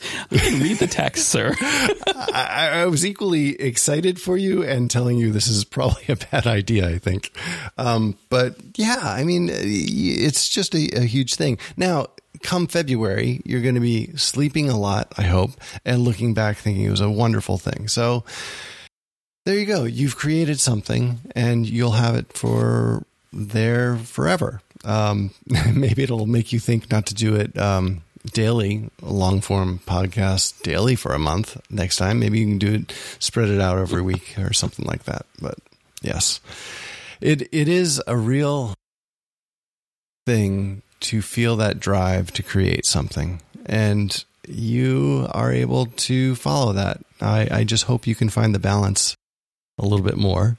You 0.30 0.38
can 0.38 0.60
read 0.60 0.78
the 0.78 0.86
text, 0.86 1.28
sir. 1.28 1.54
I, 1.60 2.82
I, 2.82 2.86
was 2.86 3.04
equally 3.04 3.60
excited 3.60 4.20
for 4.20 4.36
you 4.36 4.62
and 4.62 4.90
telling 4.90 5.16
you 5.16 5.32
this 5.32 5.48
is 5.48 5.64
probably 5.64 6.04
a 6.08 6.16
bad 6.16 6.46
idea, 6.46 6.86
I 6.88 6.98
think. 6.98 7.32
Um, 7.78 8.18
but 8.28 8.56
yeah, 8.76 9.00
I 9.02 9.24
mean, 9.24 9.48
it's 9.50 10.48
just 10.48 10.74
a, 10.74 10.98
a 10.98 11.04
huge 11.04 11.34
thing. 11.34 11.58
Now, 11.76 12.08
come 12.42 12.66
February, 12.66 13.40
you're 13.44 13.62
going 13.62 13.74
to 13.74 13.80
be 13.80 14.16
sleeping 14.16 14.68
a 14.68 14.78
lot, 14.78 15.12
I 15.16 15.22
hope, 15.22 15.52
and 15.84 16.02
looking 16.02 16.34
back 16.34 16.58
thinking 16.58 16.84
it 16.84 16.90
was 16.90 17.00
a 17.00 17.10
wonderful 17.10 17.58
thing. 17.58 17.88
So 17.88 18.24
there 19.44 19.58
you 19.58 19.66
go. 19.66 19.84
You've 19.84 20.16
created 20.16 20.60
something 20.60 21.20
and 21.34 21.66
you'll 21.68 21.92
have 21.92 22.16
it 22.16 22.32
for 22.32 23.04
there 23.32 23.96
forever. 23.96 24.60
Um, 24.84 25.30
maybe 25.74 26.02
it'll 26.02 26.26
make 26.26 26.52
you 26.52 26.60
think 26.60 26.90
not 26.90 27.06
to 27.06 27.14
do 27.14 27.34
it. 27.34 27.56
Um, 27.58 28.02
daily 28.32 28.90
long 29.02 29.40
form 29.40 29.80
podcast 29.86 30.62
daily 30.62 30.94
for 30.94 31.12
a 31.12 31.18
month 31.18 31.60
next 31.70 31.96
time. 31.96 32.18
Maybe 32.18 32.40
you 32.40 32.46
can 32.46 32.58
do 32.58 32.74
it, 32.74 32.94
spread 33.18 33.48
it 33.48 33.60
out 33.60 33.78
every 33.78 34.02
week 34.02 34.36
or 34.38 34.52
something 34.52 34.84
like 34.84 35.04
that. 35.04 35.26
But 35.40 35.58
yes, 36.02 36.40
it, 37.20 37.42
it 37.52 37.68
is 37.68 38.02
a 38.06 38.16
real 38.16 38.74
thing 40.26 40.82
to 41.00 41.22
feel 41.22 41.56
that 41.56 41.80
drive 41.80 42.32
to 42.32 42.42
create 42.42 42.84
something. 42.84 43.40
And 43.66 44.24
you 44.46 45.28
are 45.32 45.52
able 45.52 45.86
to 45.86 46.34
follow 46.36 46.72
that. 46.72 47.00
I, 47.20 47.48
I 47.50 47.64
just 47.64 47.84
hope 47.84 48.06
you 48.06 48.14
can 48.14 48.28
find 48.28 48.54
the 48.54 48.58
balance 48.58 49.14
a 49.78 49.82
little 49.82 50.04
bit 50.04 50.16
more. 50.16 50.56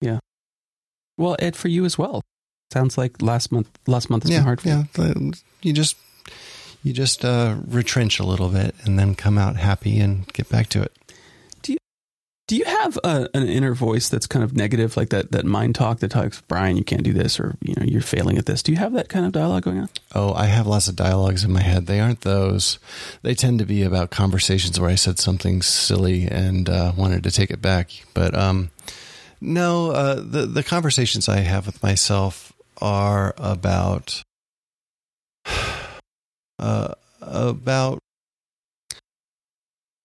Yeah. 0.00 0.18
Well, 1.16 1.36
Ed, 1.38 1.56
for 1.56 1.68
you 1.68 1.84
as 1.84 1.98
well. 1.98 2.22
Sounds 2.72 2.98
like 2.98 3.22
last 3.22 3.50
month. 3.50 3.68
Last 3.86 4.10
month 4.10 4.24
has 4.24 4.30
yeah, 4.30 4.38
been 4.38 4.44
hard 4.44 4.60
for 4.60 4.68
yeah. 4.68 4.84
you. 4.94 5.32
You 5.62 5.72
just 5.72 5.96
you 6.82 6.92
just 6.92 7.24
uh, 7.24 7.56
retrench 7.66 8.18
a 8.18 8.24
little 8.24 8.48
bit 8.48 8.74
and 8.84 8.98
then 8.98 9.14
come 9.14 9.38
out 9.38 9.56
happy 9.56 9.98
and 9.98 10.26
get 10.32 10.48
back 10.48 10.68
to 10.68 10.82
it. 10.82 10.92
Do 11.62 11.72
you 11.72 11.78
do 12.46 12.56
you 12.56 12.64
have 12.64 12.98
a, 13.04 13.28
an 13.34 13.46
inner 13.46 13.74
voice 13.74 14.08
that's 14.08 14.26
kind 14.26 14.42
of 14.42 14.56
negative, 14.56 14.96
like 14.96 15.10
that 15.10 15.32
that 15.32 15.44
mind 15.44 15.74
talk 15.74 15.98
that 15.98 16.10
talks, 16.10 16.40
Brian, 16.42 16.76
you 16.76 16.84
can't 16.84 17.02
do 17.02 17.12
this, 17.12 17.38
or 17.38 17.56
you 17.60 17.74
know, 17.76 17.84
you're 17.84 18.00
failing 18.00 18.38
at 18.38 18.46
this? 18.46 18.62
Do 18.62 18.72
you 18.72 18.78
have 18.78 18.94
that 18.94 19.08
kind 19.08 19.26
of 19.26 19.32
dialogue 19.32 19.64
going 19.64 19.80
on? 19.80 19.88
Oh, 20.14 20.32
I 20.32 20.46
have 20.46 20.66
lots 20.66 20.88
of 20.88 20.96
dialogues 20.96 21.44
in 21.44 21.52
my 21.52 21.62
head. 21.62 21.86
They 21.86 22.00
aren't 22.00 22.22
those. 22.22 22.78
They 23.22 23.34
tend 23.34 23.58
to 23.58 23.66
be 23.66 23.82
about 23.82 24.10
conversations 24.10 24.80
where 24.80 24.88
I 24.88 24.94
said 24.94 25.18
something 25.18 25.60
silly 25.60 26.26
and 26.26 26.70
uh, 26.70 26.92
wanted 26.96 27.22
to 27.24 27.30
take 27.30 27.50
it 27.50 27.60
back. 27.60 27.90
But 28.14 28.34
um, 28.34 28.70
no, 29.40 29.90
uh, 29.90 30.14
the 30.14 30.46
the 30.46 30.62
conversations 30.62 31.28
I 31.28 31.40
have 31.40 31.66
with 31.66 31.82
myself 31.82 32.52
are 32.80 33.34
about 33.36 34.22
uh, 36.58 36.94
about 37.20 37.98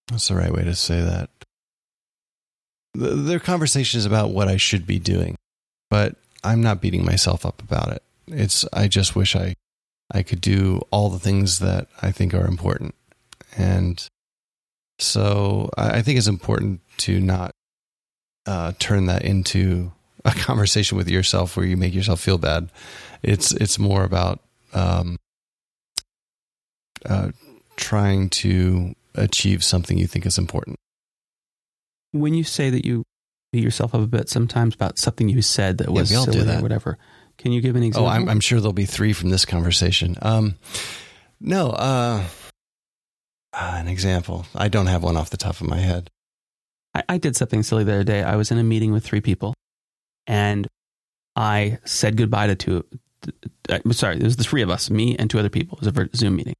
what's 0.10 0.28
the 0.28 0.36
right 0.36 0.51
way 0.51 0.64
to 0.64 0.76
say 0.76 1.01
that? 1.01 1.30
Their 2.93 3.39
conversation 3.39 3.97
is 3.97 4.06
about 4.06 4.30
what 4.30 4.47
I 4.47 4.58
should 4.58 4.86
be 4.86 4.99
doing, 4.99 5.36
but 5.89 6.16
I'm 6.43 6.62
not 6.62 6.82
beating 6.82 7.04
myself 7.04 7.45
up 7.45 7.62
about 7.62 7.91
it. 7.91 8.04
It's 8.28 8.66
I 8.72 8.88
just 8.88 9.16
wish 9.16 9.36
I 9.36 9.56
I 10.12 10.22
could 10.22 10.41
do 10.41 10.82
all 10.91 11.10
the 11.10 11.20
things 11.20 11.60
that 11.60 11.88
I 12.01 12.12
think 12.12 12.34
are 12.34 12.45
important. 12.45 12.93
And 13.58 14.06
so 14.99 15.70
I, 15.78 15.97
I 15.97 16.01
think 16.01 16.18
it's 16.18 16.28
important 16.28 16.82
to 16.97 17.20
not 17.20 17.51
uh, 18.45 18.74
turn 18.80 19.08
that 19.08 19.24
into 19.24 19.91
a 20.26 20.32
conversation 20.36 20.97
with 20.97 21.10
yourself 21.10 21.58
where 21.58 21.66
you 21.66 21.78
make 21.78 21.93
yourself 21.93 22.20
feel 22.20 22.38
bad. 22.38 22.70
It's 23.22 23.51
it's 23.54 23.80
more 23.80 24.04
about 24.04 24.39
um, 24.74 25.18
uh, 27.06 27.32
trying 27.76 28.30
to 28.30 28.93
achieve 29.16 29.64
something 29.64 29.97
you 29.97 30.08
think 30.08 30.26
is 30.26 30.38
important. 30.38 30.78
When 32.12 32.34
you 32.34 32.43
say 32.43 32.70
that 32.70 32.86
you 32.86 33.04
beat 33.51 33.64
yourself 33.64 33.93
up 33.95 34.01
a 34.01 34.08
bit 34.08 34.30
sometimes 34.30 34.76
about 34.76 34.97
something 34.97 35.30
you 35.30 35.41
said 35.41 35.78
that 35.80 35.88
Yeah, 35.88 35.93
was 35.99 36.10
we 36.10 36.16
all 36.16 36.26
do 36.26 36.32
silly 36.34 36.45
that. 36.45 36.60
or 36.60 36.62
whatever, 36.62 36.97
can 37.38 37.51
you 37.51 37.62
give 37.62 37.76
an 37.76 37.84
example? 37.84 38.08
Oh, 38.08 38.12
I'm, 38.12 38.30
I'm 38.30 38.39
sure 38.39 38.60
there'll 38.60 38.74
be 38.74 38.86
three 38.86 39.14
from 39.14 39.30
this 39.30 39.45
conversation. 39.45 40.16
Um, 40.22 40.56
no, 41.39 41.70
uh, 41.72 42.24
uh, 43.54 43.74
an 43.78 43.88
example. 43.88 44.45
I 44.56 44.68
don't 44.68 44.88
have 44.88 45.04
one 45.04 45.18
off 45.18 45.30
the 45.30 45.38
top 45.38 45.60
of 45.62 45.68
my 45.68 45.78
head. 45.78 46.10
I, 46.95 47.04
I 47.10 47.18
did 47.18 47.36
something 47.36 47.64
silly 47.64 47.84
the 47.84 47.93
other 47.93 48.04
day. 48.04 48.24
I 48.24 48.36
was 48.36 48.51
in 48.51 48.58
a 48.58 48.64
meeting 48.64 48.91
with 48.91 49.04
three 49.04 49.22
people, 49.22 49.54
and 50.28 50.68
I 51.36 51.80
said 51.86 52.16
goodbye 52.18 52.47
to 52.47 52.56
two. 52.56 52.86
uh, 53.70 53.80
I'm 53.84 53.93
sorry, 53.93 54.18
it 54.18 54.24
was 54.24 54.36
the 54.38 54.43
three 54.43 54.62
of 54.62 54.70
us, 54.70 54.89
me 54.89 55.16
and 55.18 55.30
two 55.30 55.39
other 55.39 55.49
people. 55.49 55.78
It 55.82 55.86
was 55.93 55.95
a 56.12 56.18
Zoom 56.18 56.36
meeting, 56.36 56.54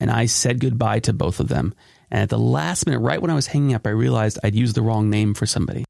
and 0.00 0.10
I 0.10 0.26
said 0.26 0.60
goodbye 0.60 1.00
to 1.00 1.12
both 1.12 1.38
of 1.38 1.48
them. 1.48 1.74
And 2.10 2.22
at 2.22 2.28
the 2.30 2.38
last 2.38 2.86
minute, 2.86 3.00
right 3.00 3.20
when 3.20 3.30
I 3.30 3.34
was 3.34 3.46
hanging 3.46 3.74
up, 3.74 3.86
I 3.86 3.90
realized 3.90 4.38
I'd 4.42 4.54
used 4.54 4.74
the 4.74 4.82
wrong 4.82 5.10
name 5.10 5.34
for 5.34 5.46
somebody. 5.46 5.84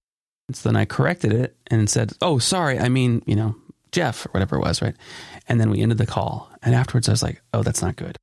And 0.49 0.57
so 0.57 0.69
then 0.69 0.77
I 0.77 0.85
corrected 0.85 1.33
it 1.33 1.57
and 1.69 1.89
said, 1.89 2.13
"Oh, 2.21 2.39
sorry, 2.39 2.79
I 2.79 2.89
mean, 2.89 3.23
you 3.27 3.37
know, 3.37 3.55
Jeff 3.93 4.27
or 4.27 4.31
whatever 4.31 4.57
it 4.57 4.61
was, 4.61 4.83
right?" 4.83 4.97
And 5.49 5.61
then 5.61 5.71
we 5.71 5.81
ended 5.81 5.99
the 5.99 6.07
call. 6.07 6.51
And 6.63 6.75
afterwards, 6.75 7.09
I 7.09 7.13
was 7.13 7.23
like, 7.23 7.41
"Oh, 7.55 7.63
that's 7.63 7.83
not 7.83 7.97
good." 7.97 8.17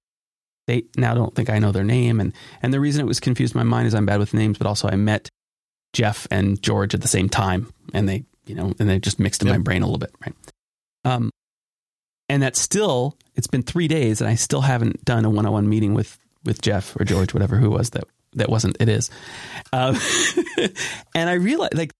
They 0.68 0.84
now 0.98 1.14
don't 1.14 1.34
think 1.34 1.50
I 1.50 1.60
know 1.60 1.72
their 1.72 1.84
name, 1.86 2.20
and 2.20 2.34
and 2.62 2.74
the 2.74 2.80
reason 2.82 3.02
it 3.02 3.08
was 3.08 3.22
confused 3.22 3.56
in 3.56 3.60
my 3.60 3.64
mind 3.64 3.88
is 3.88 3.96
I'm 3.96 4.06
bad 4.06 4.20
with 4.20 4.34
names, 4.34 4.58
but 4.58 4.68
also 4.68 4.90
I 4.90 4.98
met 4.98 5.30
Jeff 5.94 6.28
and 6.30 6.62
George 6.62 6.94
at 6.94 7.02
the 7.02 7.08
same 7.08 7.30
time, 7.30 7.72
and 7.94 8.08
they, 8.08 8.26
you 8.46 8.54
know, 8.54 8.74
and 8.78 8.90
they 8.90 9.00
just 9.00 9.20
mixed 9.20 9.42
in 9.42 9.48
my 9.48 9.58
brain 9.58 9.82
a 9.82 9.86
little 9.86 9.98
bit, 9.98 10.14
right? 10.22 10.36
Um, 11.06 11.32
and 12.30 12.44
that's 12.44 12.60
still, 12.60 13.18
it's 13.38 13.48
been 13.48 13.64
three 13.64 13.88
days, 13.88 14.20
and 14.20 14.30
I 14.30 14.36
still 14.36 14.62
haven't 14.62 15.06
done 15.06 15.24
a 15.24 15.30
one-on-one 15.30 15.70
meeting 15.70 15.94
with 15.94 16.18
with 16.44 16.62
Jeff 16.62 16.96
or 17.00 17.06
George, 17.06 17.34
whatever 17.34 17.56
who 17.58 17.70
was 17.70 17.92
that 17.92 18.04
that 18.34 18.50
wasn't. 18.50 18.76
It 18.82 18.90
is, 18.90 19.10
um, 19.72 19.98
and 21.16 21.30
I 21.30 21.34
realize 21.34 21.70
like, 21.74 21.94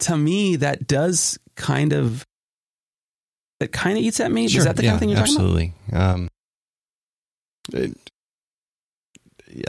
to 0.00 0.16
me, 0.16 0.56
that 0.56 0.86
does 0.86 1.38
kind 1.56 1.92
of 1.92 2.24
that 3.60 3.72
kind 3.72 3.98
of 3.98 4.04
eats 4.04 4.20
at 4.20 4.30
me. 4.32 4.44
is 4.46 4.64
that 4.64 4.76
the 4.76 4.82
kind 4.84 4.94
of 4.94 5.00
thing 5.00 5.08
you're 5.10 5.18
talking 5.18 5.34
about? 5.36 5.44
absolutely. 5.44 5.74
Um, 5.92 6.28
it- 7.72 7.96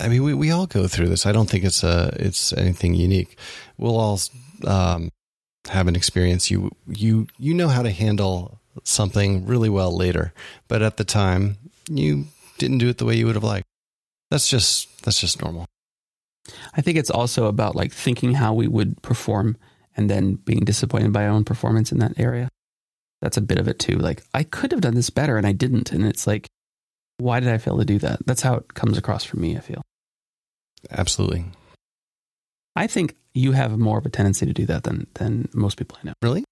I 0.01 0.09
mean, 0.09 0.23
we, 0.23 0.33
we 0.33 0.51
all 0.51 0.67
go 0.67 0.87
through 0.89 1.07
this. 1.07 1.25
I 1.25 1.31
don't 1.31 1.49
think 1.49 1.63
it's 1.63 1.83
a 1.85 2.11
it's 2.17 2.51
anything 2.53 2.95
unique. 2.95 3.37
We'll 3.77 3.97
all 3.97 4.19
um, 4.67 5.09
have 5.69 5.87
an 5.87 5.95
experience. 5.95 6.51
You 6.51 6.69
you 6.85 7.27
you 7.37 7.53
know 7.53 7.69
how 7.69 7.81
to 7.81 7.89
handle 7.89 8.58
something 8.83 9.45
really 9.45 9.69
well 9.69 9.95
later, 9.95 10.33
but 10.67 10.81
at 10.81 10.97
the 10.97 11.03
time 11.03 11.57
you 11.89 12.25
didn't 12.57 12.77
do 12.77 12.89
it 12.89 12.97
the 12.97 13.05
way 13.05 13.15
you 13.15 13.25
would 13.25 13.35
have 13.35 13.43
liked. 13.43 13.67
That's 14.29 14.47
just 14.47 15.03
that's 15.03 15.19
just 15.19 15.41
normal. 15.41 15.65
I 16.75 16.81
think 16.81 16.97
it's 16.97 17.09
also 17.09 17.45
about 17.45 17.75
like 17.75 17.91
thinking 17.91 18.33
how 18.33 18.53
we 18.53 18.67
would 18.67 19.01
perform 19.01 19.57
and 19.95 20.09
then 20.09 20.35
being 20.35 20.63
disappointed 20.65 21.13
by 21.13 21.25
our 21.25 21.31
own 21.31 21.45
performance 21.45 21.91
in 21.91 21.99
that 21.99 22.19
area. 22.19 22.49
That's 23.21 23.37
a 23.37 23.41
bit 23.41 23.59
of 23.59 23.67
it 23.67 23.79
too. 23.79 23.97
Like 23.97 24.23
I 24.33 24.43
could 24.43 24.71
have 24.71 24.81
done 24.81 24.95
this 24.95 25.09
better 25.09 25.37
and 25.37 25.45
I 25.45 25.51
didn't. 25.51 25.91
And 25.91 26.05
it's 26.05 26.25
like, 26.25 26.47
why 27.17 27.39
did 27.39 27.49
I 27.49 27.57
fail 27.57 27.77
to 27.77 27.85
do 27.85 27.99
that? 27.99 28.25
That's 28.25 28.41
how 28.41 28.55
it 28.55 28.73
comes 28.73 28.97
across 28.97 29.23
for 29.23 29.37
me, 29.37 29.57
I 29.57 29.59
feel. 29.59 29.81
Absolutely. 30.89 31.45
I 32.75 32.87
think 32.87 33.15
you 33.33 33.51
have 33.51 33.77
more 33.77 33.97
of 33.97 34.05
a 34.05 34.09
tendency 34.09 34.45
to 34.45 34.53
do 34.53 34.65
that 34.67 34.83
than 34.83 35.07
than 35.15 35.49
most 35.53 35.77
people 35.77 35.97
I 36.01 36.07
know. 36.07 36.13
Really? 36.21 36.45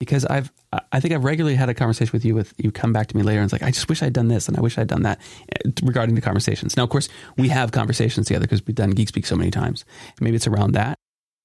Because 0.00 0.24
I've 0.26 0.52
I- 0.92 1.00
think 1.00 1.12
I've 1.12 1.24
regularly 1.24 1.56
had 1.56 1.68
a 1.68 1.74
conversation 1.74 2.12
with 2.12 2.24
you 2.24 2.34
with 2.34 2.54
you 2.56 2.70
come 2.70 2.92
back 2.92 3.08
to 3.08 3.16
me 3.16 3.22
later 3.22 3.40
and 3.40 3.44
it's 3.46 3.52
like, 3.52 3.62
I 3.62 3.70
just 3.70 3.88
wish 3.88 4.02
I'd 4.02 4.12
done 4.12 4.28
this 4.28 4.46
and 4.48 4.56
I 4.56 4.60
wish 4.60 4.78
I'd 4.78 4.86
done 4.86 5.02
that 5.02 5.20
eh, 5.52 5.70
regarding 5.82 6.14
the 6.14 6.20
conversations. 6.20 6.76
Now 6.76 6.84
of 6.84 6.90
course 6.90 7.08
we 7.36 7.48
have 7.48 7.72
conversations 7.72 8.26
together 8.26 8.44
because 8.44 8.64
we've 8.66 8.76
done 8.76 8.90
Geek 8.90 9.08
Speak 9.08 9.26
so 9.26 9.36
many 9.36 9.50
times. 9.50 9.84
Maybe 10.20 10.36
it's 10.36 10.46
around 10.46 10.72
that. 10.72 10.96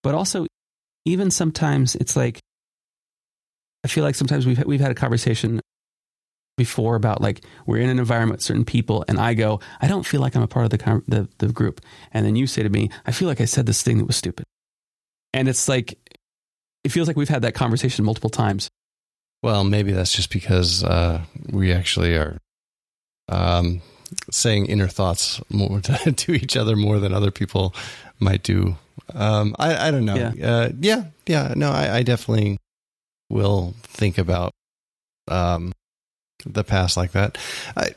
But 0.04 0.14
also 0.14 0.46
even 1.06 1.32
sometimes 1.32 1.96
it's 1.96 2.16
like 2.16 2.40
I 3.84 3.88
feel 3.88 4.04
like 4.04 4.16
sometimes 4.16 4.46
we've 4.46 4.64
we've 4.66 4.80
had 4.82 4.92
a 4.92 4.96
conversation 4.96 5.60
before 6.56 6.96
about 6.96 7.22
like 7.22 7.44
we're 7.66 7.80
in 7.80 7.90
an 7.90 7.98
environment 7.98 8.38
with 8.38 8.44
certain 8.44 8.66
people 8.66 9.04
and 9.08 9.20
I 9.20 9.34
go 9.34 9.60
I 9.82 9.88
don't 9.88 10.06
feel 10.06 10.22
like 10.22 10.36
I'm 10.36 10.44
a 10.44 10.48
part 10.48 10.66
of 10.66 10.70
the 10.72 11.04
the 11.08 11.28
the 11.40 11.52
group 11.52 11.82
and 12.12 12.26
then 12.26 12.36
you 12.36 12.46
say 12.46 12.62
to 12.62 12.70
me 12.70 12.90
I 13.08 13.12
feel 13.12 13.28
like 13.28 13.42
I 13.42 13.46
said 13.46 13.66
this 13.66 13.82
thing 13.82 13.98
that 13.98 14.06
was 14.06 14.16
stupid 14.16 14.46
and 15.34 15.48
it's 15.50 15.68
like 15.68 15.98
it 16.84 16.92
feels 16.92 17.08
like 17.08 17.18
we've 17.18 17.30
had 17.30 17.42
that 17.42 17.54
conversation 17.54 18.06
multiple 18.06 18.30
times 18.30 18.70
Well, 19.44 19.66
maybe 19.66 19.92
that's 19.92 20.14
just 20.14 20.32
because 20.32 20.84
uh, 20.86 21.22
we 21.52 21.74
actually 21.74 22.16
are 22.16 22.38
um, 23.28 23.82
saying 24.32 24.68
inner 24.68 24.88
thoughts 24.88 25.42
more 25.50 25.82
to, 25.82 26.12
to 26.12 26.34
each 26.34 26.56
other 26.56 26.76
more 26.76 27.00
than 27.00 27.14
other 27.14 27.30
people 27.30 27.76
might 28.20 28.42
do. 28.42 28.78
Um, 29.14 29.54
I, 29.60 29.88
I 29.88 29.92
don't 29.92 30.06
know. 30.06 30.16
Yeah. 30.16 30.50
Uh, 30.50 30.70
yeah, 30.80 31.04
yeah. 31.28 31.54
No, 31.58 31.72
I, 31.72 31.98
I 31.98 32.04
definitely 32.04 32.58
will 33.30 33.76
think 33.84 34.18
about 34.18 34.54
um, 35.28 35.74
the 36.46 36.64
past 36.64 36.96
like 36.96 37.12
that. 37.12 37.38
I, 37.76 37.92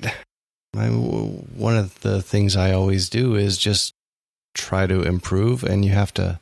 I, 0.76 0.88
one 0.88 1.76
of 1.76 2.00
the 2.00 2.22
things 2.22 2.56
I 2.56 2.72
always 2.72 3.08
do 3.08 3.36
is 3.36 3.56
just 3.56 3.92
try 4.54 4.86
to 4.86 5.02
improve, 5.02 5.62
and 5.62 5.84
you 5.84 5.92
have 5.92 6.12
to 6.14 6.40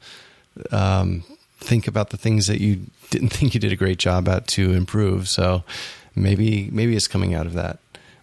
um, 0.70 1.24
think 1.64 1.88
about 1.88 2.10
the 2.10 2.16
things 2.16 2.46
that 2.46 2.60
you 2.60 2.86
didn't 3.10 3.28
think 3.32 3.54
you 3.54 3.60
did 3.60 3.72
a 3.72 3.76
great 3.76 3.98
job 3.98 4.28
at 4.28 4.46
to 4.48 4.72
improve. 4.72 5.28
So 5.28 5.64
maybe 6.14 6.68
maybe 6.72 6.94
it's 6.96 7.08
coming 7.08 7.34
out 7.34 7.46
of 7.46 7.54
that. 7.54 7.78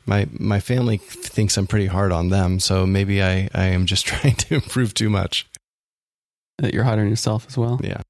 My 0.06 0.28
my 0.32 0.60
family 0.60 0.98
thinks 0.98 1.58
I'm 1.58 1.68
pretty 1.68 1.88
hard 1.88 2.12
on 2.12 2.30
them, 2.30 2.60
so 2.60 2.86
maybe 2.86 3.22
I, 3.22 3.50
I 3.54 3.66
am 3.66 3.86
just 3.86 4.06
trying 4.12 4.36
to 4.36 4.56
improve 4.56 4.94
too 4.94 5.10
much. 5.10 5.48
that 6.58 6.74
you're 6.74 6.84
hard 6.84 7.00
on 7.00 7.10
yourself 7.10 7.46
as 7.48 7.58
well 7.58 7.80
Yeah. 7.84 8.02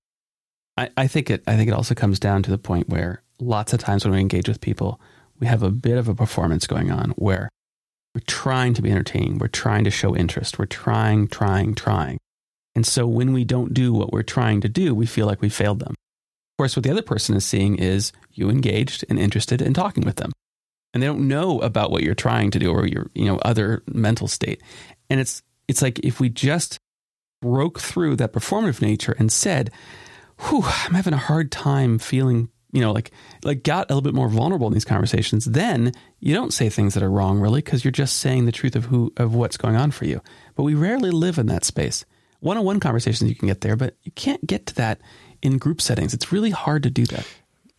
I, 0.77 0.89
I 0.97 1.07
think 1.07 1.30
it 1.30 1.43
I 1.47 1.56
think 1.56 1.69
it 1.69 1.73
also 1.73 1.95
comes 1.95 2.19
down 2.19 2.43
to 2.43 2.51
the 2.51 2.57
point 2.57 2.89
where 2.89 3.22
lots 3.39 3.73
of 3.73 3.80
times 3.80 4.03
when 4.06 4.14
we 4.14 4.19
engage 4.19 4.47
with 4.47 4.61
people 4.61 4.99
we 5.39 5.47
have 5.47 5.64
a 5.64 5.72
bit 5.72 5.97
of 5.97 6.07
a 6.07 6.15
performance 6.15 6.68
going 6.68 6.91
on 6.91 7.11
where 7.11 7.49
we're 8.15 8.22
trying 8.27 8.73
to 8.76 8.81
be 8.81 8.91
entertaining 8.91 9.38
we're 9.38 9.47
trying 9.47 9.84
to 9.84 9.91
show 9.91 10.15
interest 10.15 10.60
we're 10.60 10.65
trying 10.65 11.27
trying 11.27 11.73
trying 11.76 12.18
and 12.76 12.85
so 12.85 13.06
when 13.07 13.34
we 13.34 13.43
don't 13.43 13.73
do 13.73 13.93
what 13.93 14.11
we're 14.11 14.23
trying 14.23 14.61
to 14.61 14.69
do 14.69 14.93
we 14.93 15.06
feel 15.06 15.26
like 15.26 15.41
we 15.41 15.49
failed 15.49 15.80
them 15.80 15.91
of 15.91 16.57
course 16.57 16.76
what 16.76 16.84
the 16.84 16.91
other 16.91 17.02
person 17.02 17.35
is 17.35 17.45
seeing 17.45 17.77
is 17.77 18.11
you 18.34 18.49
engaged 18.49 19.03
and 19.10 19.19
interested 19.19 19.61
in 19.61 19.73
talking 19.73 20.03
with 20.03 20.18
them 20.18 20.31
and 20.93 21.02
they 21.02 21.07
don't 21.07 21.27
know 21.27 21.60
about 21.60 21.91
what 21.91 22.03
you're 22.03 22.15
trying 22.15 22.52
to 22.52 22.60
do 22.60 22.72
or 22.72 22.85
your 22.85 23.10
you 23.14 23.26
know 23.26 23.38
other 23.39 23.84
mental 23.88 24.27
state 24.27 24.61
and 25.10 25.19
it's 25.19 25.41
it's 25.68 25.81
like 25.81 25.99
if 25.99 26.19
we 26.19 26.30
just 26.30 26.77
broke 27.41 27.80
through 27.80 28.15
that 28.15 28.34
performative 28.34 28.81
nature 28.81 29.15
and 29.18 29.31
said 29.31 29.72
whew, 30.49 30.64
I'm 30.64 30.93
having 30.93 31.14
a 31.14 31.18
hard 31.18 31.52
time 31.52 31.99
feeling, 31.99 32.49
you 32.72 32.81
know, 32.81 32.91
like 32.91 33.11
like 33.43 33.64
got 33.64 33.89
a 33.89 33.93
little 33.93 34.02
bit 34.02 34.14
more 34.14 34.30
vulnerable 34.30 34.68
in 34.68 34.73
these 34.73 34.85
conversations, 34.85 35.45
then 35.45 35.91
you 36.19 36.34
don't 36.34 36.53
say 36.53 36.69
things 36.69 36.93
that 36.93 37.03
are 37.03 37.11
wrong 37.11 37.39
really 37.39 37.61
because 37.61 37.84
you're 37.84 37.91
just 37.91 38.18
saying 38.18 38.45
the 38.45 38.52
truth 38.52 38.76
of 38.76 38.85
who 38.85 39.14
of 39.18 39.35
what's 39.35 39.57
going 39.57 39.76
on 39.76 39.91
for 39.91 40.06
you. 40.06 40.22
But 40.56 40.64
we 40.64 40.73
rarely 40.73 41.11
live 41.11 41.38
in 41.38 41.48
that 41.48 41.65
space. 41.65 42.06
One-on-one 42.41 42.80
conversations 42.80 43.30
you 43.30 43.35
can 43.35 43.47
get 43.47 43.61
there, 43.61 43.76
but 43.76 43.95
you 44.03 44.11
can't 44.11 44.45
get 44.45 44.65
to 44.68 44.76
that 44.76 44.99
in 45.41 45.57
group 45.57 45.81
settings. 45.81 46.13
It's 46.13 46.31
really 46.31 46.49
hard 46.49 46.84
to 46.84 46.89
do 46.89 47.05
that. 47.05 47.27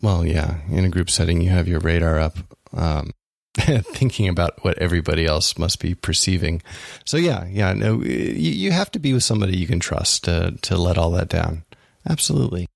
Well, 0.01 0.25
yeah. 0.25 0.57
In 0.69 0.85
a 0.85 0.89
group 0.89 1.11
setting, 1.11 1.41
you 1.41 1.51
have 1.51 1.69
your 1.69 1.81
radar 1.81 2.19
up, 2.19 2.37
um, 2.73 3.13
thinking 3.55 4.29
about 4.29 4.65
what 4.65 4.79
everybody 4.79 5.27
else 5.27 5.59
must 5.59 5.81
be 5.81 5.95
perceiving. 5.95 6.63
So 7.05 7.17
yeah, 7.17 7.47
yeah. 7.47 7.73
No, 7.73 8.01
you, 8.03 8.51
you 8.51 8.71
have 8.73 8.91
to 8.93 8.99
be 8.99 9.13
with 9.13 9.25
somebody 9.25 9.57
you 9.57 9.67
can 9.67 9.81
trust 9.81 10.25
to 10.25 10.57
to 10.63 10.77
let 10.77 10.99
all 10.99 11.11
that 11.13 11.29
down. 11.29 11.65
Absolutely. 12.09 12.67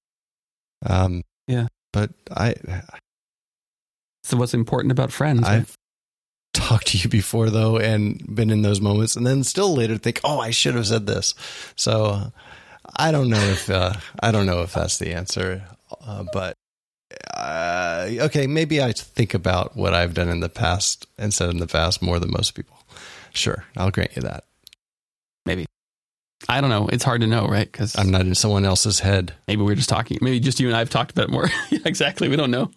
Um, 0.84 1.22
Yeah. 1.48 1.68
But 1.92 2.10
I 2.30 2.54
So 4.22 4.36
what's 4.36 4.54
important 4.54 4.92
about 4.92 5.12
friends? 5.12 5.44
I've 5.44 5.74
talked 6.56 6.88
to 6.88 6.98
you 6.98 7.08
before 7.10 7.50
though, 7.50 7.78
and 7.78 8.22
been 8.34 8.50
in 8.50 8.62
those 8.62 8.80
moments, 8.80 9.16
and 9.16 9.26
then 9.26 9.44
still 9.44 9.74
later 9.74 9.98
think, 9.98 10.20
oh, 10.24 10.40
I 10.40 10.50
should 10.50 10.74
have 10.74 10.86
said 10.86 11.06
this. 11.06 11.34
So 11.76 12.32
I 12.96 13.12
don't 13.12 13.28
know 13.28 13.42
if 13.42 13.70
uh, 13.70 13.94
I 14.20 14.32
don't 14.32 14.46
know 14.46 14.62
if 14.62 14.72
that's 14.72 14.98
the 14.98 15.12
answer, 15.12 15.62
uh, 16.04 16.24
but 16.32 16.56
uh, 17.34 18.08
okay, 18.22 18.46
maybe 18.46 18.82
I 18.82 18.92
think 18.92 19.34
about 19.34 19.76
what 19.76 19.94
I've 19.94 20.14
done 20.14 20.28
in 20.28 20.40
the 20.40 20.48
past 20.48 21.06
and 21.18 21.32
said 21.32 21.50
in 21.50 21.58
the 21.58 21.66
past 21.66 22.02
more 22.02 22.18
than 22.18 22.30
most 22.30 22.52
people. 22.52 22.76
Sure, 23.32 23.64
I'll 23.76 23.90
grant 23.90 24.16
you 24.16 24.22
that. 24.22 24.44
Maybe. 25.44 25.66
I 26.48 26.60
don't 26.60 26.70
know. 26.70 26.88
It's 26.88 27.04
hard 27.04 27.22
to 27.22 27.26
know, 27.26 27.46
right? 27.46 27.70
Because 27.70 27.96
I'm 27.98 28.10
not 28.10 28.22
in 28.22 28.34
someone 28.34 28.64
else's 28.64 29.00
head. 29.00 29.32
maybe 29.48 29.62
we're 29.62 29.74
just 29.74 29.88
talking. 29.88 30.18
Maybe 30.20 30.38
just 30.38 30.60
you 30.60 30.68
and 30.68 30.76
I 30.76 30.80
have 30.80 30.90
talked 30.90 31.12
about 31.12 31.28
it 31.28 31.32
more. 31.32 31.48
yeah, 31.70 31.78
exactly. 31.84 32.28
We 32.28 32.36
don't 32.36 32.50
know. 32.50 32.70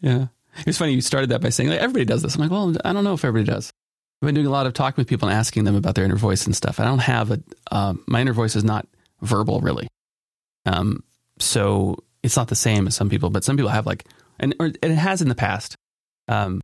Yeah. 0.00 0.26
It's 0.66 0.78
funny 0.78 0.92
you 0.92 1.00
started 1.00 1.30
that 1.30 1.40
by 1.40 1.50
saying 1.50 1.70
like 1.70 1.80
everybody 1.80 2.04
does 2.04 2.22
this. 2.22 2.34
I'm 2.34 2.42
like, 2.42 2.50
well, 2.50 2.74
I 2.84 2.92
don't 2.92 3.04
know 3.04 3.14
if 3.14 3.24
everybody 3.24 3.50
does. 3.50 3.72
I've 4.20 4.26
been 4.26 4.34
doing 4.34 4.46
a 4.46 4.50
lot 4.50 4.66
of 4.66 4.74
talking 4.74 5.00
with 5.00 5.08
people 5.08 5.28
and 5.28 5.36
asking 5.36 5.64
them 5.64 5.76
about 5.76 5.94
their 5.94 6.04
inner 6.04 6.16
voice 6.16 6.44
and 6.46 6.56
stuff. 6.56 6.80
I 6.80 6.84
don't 6.84 6.98
have 6.98 7.30
a 7.30 7.40
um, 7.70 8.02
my 8.06 8.20
inner 8.20 8.32
voice 8.32 8.56
is 8.56 8.64
not 8.64 8.86
verbal 9.22 9.60
really, 9.60 9.88
um, 10.66 11.04
so 11.38 12.02
it's 12.22 12.36
not 12.36 12.48
the 12.48 12.56
same 12.56 12.88
as 12.88 12.96
some 12.96 13.08
people. 13.08 13.30
But 13.30 13.44
some 13.44 13.56
people 13.56 13.70
have 13.70 13.86
like, 13.86 14.04
and, 14.40 14.54
or, 14.58 14.66
and 14.66 14.78
it 14.82 14.96
has 14.96 15.22
in 15.22 15.28
the 15.28 15.34
past, 15.36 15.76
um, 16.26 16.60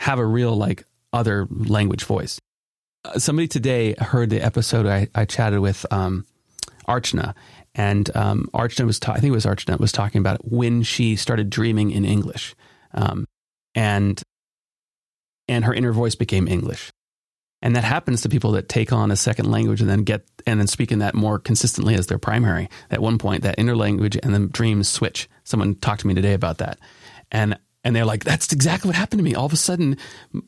have 0.00 0.18
a 0.18 0.24
real 0.24 0.56
like 0.56 0.84
other 1.12 1.46
language 1.50 2.04
voice. 2.04 2.38
Uh, 3.04 3.18
somebody 3.18 3.48
today 3.48 3.94
heard 3.98 4.30
the 4.30 4.40
episode 4.40 4.86
I, 4.86 5.08
I 5.14 5.26
chatted 5.26 5.60
with 5.60 5.84
um, 5.90 6.24
Archana, 6.88 7.34
and 7.74 8.14
um, 8.16 8.48
Archana 8.54 8.86
was 8.86 8.98
ta- 8.98 9.12
I 9.12 9.20
think 9.20 9.30
it 9.30 9.34
was 9.34 9.46
Archana 9.46 9.78
was 9.78 9.92
talking 9.92 10.20
about 10.20 10.36
it 10.36 10.42
when 10.44 10.82
she 10.82 11.16
started 11.16 11.50
dreaming 11.50 11.90
in 11.90 12.06
English, 12.06 12.54
um, 12.94 13.26
and 13.74 14.22
and 15.48 15.64
her 15.64 15.74
inner 15.74 15.92
voice 15.92 16.14
became 16.14 16.48
English. 16.48 16.90
And 17.62 17.74
that 17.76 17.84
happens 17.84 18.20
to 18.22 18.28
people 18.28 18.52
that 18.52 18.68
take 18.68 18.92
on 18.92 19.10
a 19.10 19.16
second 19.16 19.50
language 19.50 19.80
and 19.80 19.88
then 19.88 20.02
get 20.02 20.26
and 20.46 20.60
then 20.60 20.66
speak 20.66 20.92
in 20.92 20.98
that 20.98 21.14
more 21.14 21.38
consistently 21.38 21.94
as 21.94 22.08
their 22.08 22.18
primary. 22.18 22.68
At 22.90 23.00
one 23.00 23.16
point, 23.16 23.42
that 23.42 23.58
inner 23.58 23.74
language 23.74 24.18
and 24.22 24.34
the 24.34 24.46
dreams 24.46 24.88
switch. 24.88 25.30
Someone 25.44 25.74
talked 25.76 26.02
to 26.02 26.06
me 26.06 26.12
today 26.12 26.34
about 26.34 26.58
that, 26.58 26.78
and 27.32 27.58
and 27.82 27.96
they're 27.96 28.04
like, 28.04 28.24
"That's 28.24 28.52
exactly 28.52 28.88
what 28.88 28.96
happened 28.96 29.20
to 29.20 29.24
me." 29.24 29.34
All 29.34 29.46
of 29.46 29.52
a 29.54 29.56
sudden, 29.56 29.96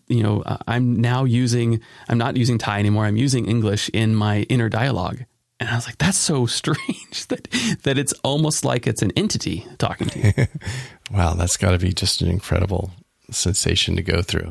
you 0.09 0.23
know, 0.23 0.43
uh, 0.43 0.59
I'm 0.69 1.01
now 1.01 1.24
using 1.24 1.81
I'm 2.07 2.19
not 2.19 2.36
using 2.36 2.59
Thai 2.59 2.81
anymore. 2.81 3.07
I'm 3.07 3.16
using 3.16 3.47
English 3.47 3.89
in 3.94 4.15
my 4.15 4.40
inner 4.51 4.69
dialogue, 4.69 5.24
and 5.59 5.70
I 5.70 5.74
was 5.74 5.86
like, 5.86 5.97
"That's 5.97 6.19
so 6.19 6.44
strange 6.61 7.28
that 7.28 7.48
that 7.85 7.97
it's 7.97 8.12
almost 8.24 8.62
like 8.62 8.86
it's 8.86 9.01
an 9.01 9.12
entity 9.16 9.66
talking 9.78 10.09
to 10.09 10.19
you." 10.19 10.47
wow, 11.11 11.32
that's 11.32 11.57
got 11.57 11.70
to 11.70 11.78
be 11.78 11.94
just 11.94 12.20
an 12.20 12.28
incredible 12.28 12.90
sensation 13.31 13.97
to 13.97 14.03
go 14.03 14.23
through. 14.23 14.51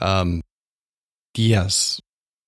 Um, 0.00 0.40
yes, 1.36 2.00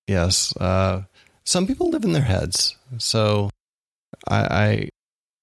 yes. 0.07 0.55
Uh, 0.57 1.03
some 1.43 1.67
people 1.67 1.89
live 1.89 2.03
in 2.03 2.13
their 2.13 2.21
heads, 2.23 2.75
so 2.97 3.49
I, 4.27 4.89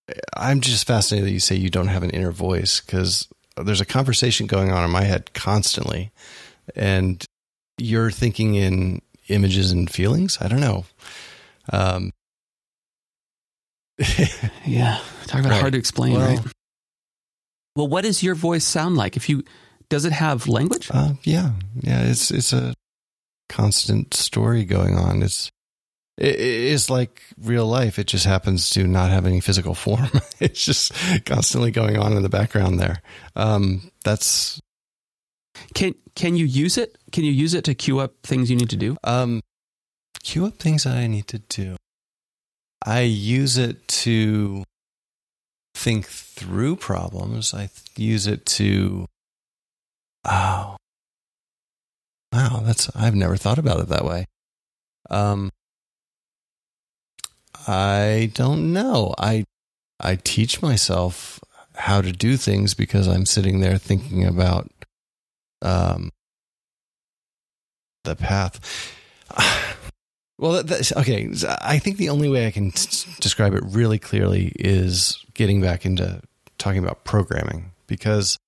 I 0.07 0.17
I'm 0.37 0.61
just 0.61 0.87
fascinated 0.87 1.29
that 1.29 1.33
you 1.33 1.41
say 1.41 1.55
you 1.57 1.71
don't 1.71 1.89
have 1.89 2.03
an 2.03 2.11
inner 2.11 2.33
voice 2.33 2.81
because 2.81 3.29
there's 3.57 3.81
a 3.81 3.85
conversation 3.87 4.47
going 4.47 4.73
on 4.73 4.85
in 4.85 4.91
my 4.91 5.05
head 5.05 5.33
constantly, 5.35 6.11
and 6.75 7.25
you're 7.79 8.11
thinking 8.11 8.55
in 8.57 9.01
images 9.29 9.71
and 9.71 9.89
feelings. 9.91 10.39
I 10.41 10.49
don't 10.49 10.61
know. 10.61 10.85
Um, 11.73 12.11
yeah, 14.67 14.99
talk 15.27 15.41
about 15.41 15.51
Right. 15.53 15.61
hard 15.61 15.73
to 15.75 15.79
explain, 15.79 16.15
Well- 16.15 16.27
right? 16.37 16.41
Well, 17.75 17.89
what 17.89 18.03
does 18.03 18.23
your 18.23 18.35
voice 18.35 18.65
sound 18.65 18.97
like? 18.97 19.17
If 19.17 19.29
you 19.31 19.45
does 19.93 20.07
it 20.07 20.13
have 20.13 20.49
language? 20.49 20.89
Uh, 20.91 21.13
yeah, 21.23 21.53
yeah. 21.83 22.01
It's 22.05 22.31
it's 22.31 22.55
a 22.55 22.73
constant 23.51 24.15
story 24.15 24.65
going 24.65 24.97
on. 24.97 25.23
It's 25.23 25.51
it, 26.17 26.41
it's 26.41 26.89
like 26.89 27.21
real 27.37 27.67
life. 27.67 27.99
It 27.99 28.07
just 28.07 28.25
happens 28.25 28.71
to 28.71 28.87
not 28.87 29.11
have 29.11 29.27
any 29.27 29.41
physical 29.41 29.75
form. 29.75 30.09
it's 30.41 30.65
just 30.65 30.95
constantly 31.27 31.71
going 31.71 31.99
on 31.99 32.17
in 32.17 32.23
the 32.23 32.31
background 32.31 32.81
there. 32.81 33.03
Um, 33.37 33.91
that's 34.03 34.59
Can 35.75 35.95
can 36.15 36.37
you 36.37 36.47
use 36.47 36.79
it? 36.79 36.97
Can 37.13 37.25
you 37.25 37.33
use 37.33 37.53
it 37.53 37.65
to 37.65 37.75
queue 37.75 37.99
up 38.01 38.15
things 38.23 38.51
you 38.51 38.57
need 38.57 38.71
to 38.71 38.79
do? 38.79 38.97
um, 39.05 39.43
queue 40.23 40.47
up 40.47 40.55
things 40.55 40.85
that 40.85 40.97
I 40.97 41.07
need 41.07 41.27
to 41.29 41.39
do. 41.39 41.77
I 42.87 43.01
use 43.01 43.59
it 43.59 43.87
to 43.89 44.65
think 45.75 46.07
through 46.07 46.77
problems. 46.77 47.53
I 47.53 47.67
th- 47.67 47.73
use 47.97 48.27
it 48.27 48.47
to 48.57 49.07
oh 50.25 50.77
wow 52.33 52.63
that's 52.65 52.91
I've 52.95 53.15
never 53.15 53.37
thought 53.37 53.59
about 53.59 53.81
it 53.81 53.89
that 53.89 54.05
way. 54.05 54.27
Um, 55.11 55.51
I 57.67 58.31
don't 58.35 58.73
know. 58.73 59.15
I 59.19 59.45
I 60.01 60.17
teach 60.17 60.63
myself 60.63 61.41
how 61.75 62.01
to 62.01 62.13
do 62.13 62.37
things 62.37 62.75
because 62.75 63.09
I'm 63.09 63.27
sitting 63.27 63.61
there 63.61 63.79
thinking 63.79 64.25
about 64.25 64.71
um 65.61 66.11
the 68.05 68.17
path. 68.17 68.61
Well, 70.39 70.65
that's, 70.65 70.91
okay. 70.97 71.31
I 71.61 71.79
think 71.79 71.99
the 71.99 72.09
only 72.09 72.29
way 72.29 72.49
I 72.49 72.51
can 72.51 72.73
t- 72.73 73.09
describe 73.21 73.55
it 73.55 73.63
really 73.65 74.01
clearly 74.01 74.51
is 74.57 75.25
getting 75.35 75.61
back 75.61 75.87
into 75.87 76.21
talking 76.59 76.83
about 76.83 77.05
programming 77.05 77.71
because 77.87 78.39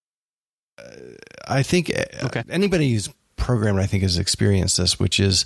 I 1.46 1.62
think 1.62 1.90
uh, 1.90 2.26
Okay. 2.26 2.42
anybody 2.50 2.92
who's 2.92 3.08
programmed, 3.36 3.80
I 3.80 3.86
think, 3.86 4.02
has 4.02 4.18
experienced 4.18 4.78
this, 4.78 4.98
which 4.98 5.20
is 5.20 5.44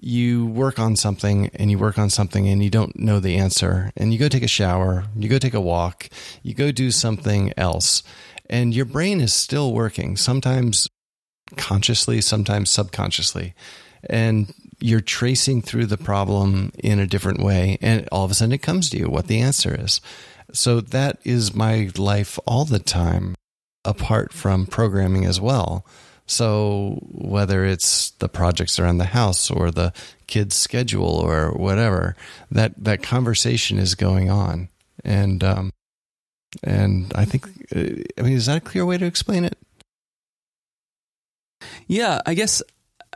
you 0.00 0.46
work 0.46 0.78
on 0.78 0.96
something 0.96 1.50
and 1.54 1.70
you 1.70 1.78
work 1.78 1.98
on 1.98 2.10
something 2.10 2.46
and 2.48 2.62
you 2.62 2.70
don't 2.70 2.96
know 2.98 3.18
the 3.18 3.36
answer 3.36 3.90
and 3.96 4.12
you 4.12 4.18
go 4.18 4.28
take 4.28 4.42
a 4.42 4.48
shower, 4.48 5.06
you 5.16 5.28
go 5.28 5.38
take 5.38 5.54
a 5.54 5.60
walk, 5.60 6.08
you 6.42 6.54
go 6.54 6.70
do 6.70 6.90
something 6.90 7.52
else, 7.56 8.02
and 8.48 8.74
your 8.74 8.84
brain 8.84 9.20
is 9.20 9.32
still 9.34 9.72
working, 9.72 10.16
sometimes 10.16 10.88
consciously, 11.56 12.20
sometimes 12.20 12.70
subconsciously. 12.70 13.54
And 14.08 14.52
you're 14.80 15.00
tracing 15.00 15.62
through 15.62 15.86
the 15.86 15.96
problem 15.96 16.70
in 16.78 17.00
a 17.00 17.06
different 17.06 17.40
way, 17.40 17.78
and 17.80 18.08
all 18.12 18.24
of 18.24 18.30
a 18.30 18.34
sudden 18.34 18.52
it 18.52 18.62
comes 18.62 18.90
to 18.90 18.98
you 18.98 19.08
what 19.08 19.26
the 19.26 19.40
answer 19.40 19.74
is. 19.78 20.00
So 20.52 20.80
that 20.80 21.18
is 21.24 21.54
my 21.54 21.90
life 21.96 22.38
all 22.46 22.64
the 22.64 22.78
time, 22.78 23.34
apart 23.84 24.32
from 24.32 24.66
programming 24.66 25.24
as 25.24 25.40
well. 25.40 25.86
So 26.26 26.98
whether 27.10 27.64
it's 27.64 28.10
the 28.10 28.28
projects 28.28 28.78
around 28.78 28.98
the 28.98 29.06
house 29.06 29.50
or 29.50 29.70
the 29.70 29.94
kids' 30.26 30.56
schedule 30.56 31.08
or 31.08 31.52
whatever, 31.52 32.16
that 32.50 32.74
that 32.84 33.02
conversation 33.02 33.78
is 33.78 33.94
going 33.94 34.30
on, 34.30 34.68
and 35.04 35.42
um, 35.42 35.72
and 36.62 37.10
I 37.14 37.24
think, 37.24 37.46
I 37.74 38.22
mean, 38.22 38.34
is 38.34 38.46
that 38.46 38.58
a 38.58 38.60
clear 38.60 38.84
way 38.84 38.98
to 38.98 39.06
explain 39.06 39.44
it? 39.44 39.56
Yeah, 41.86 42.20
I 42.26 42.34
guess 42.34 42.62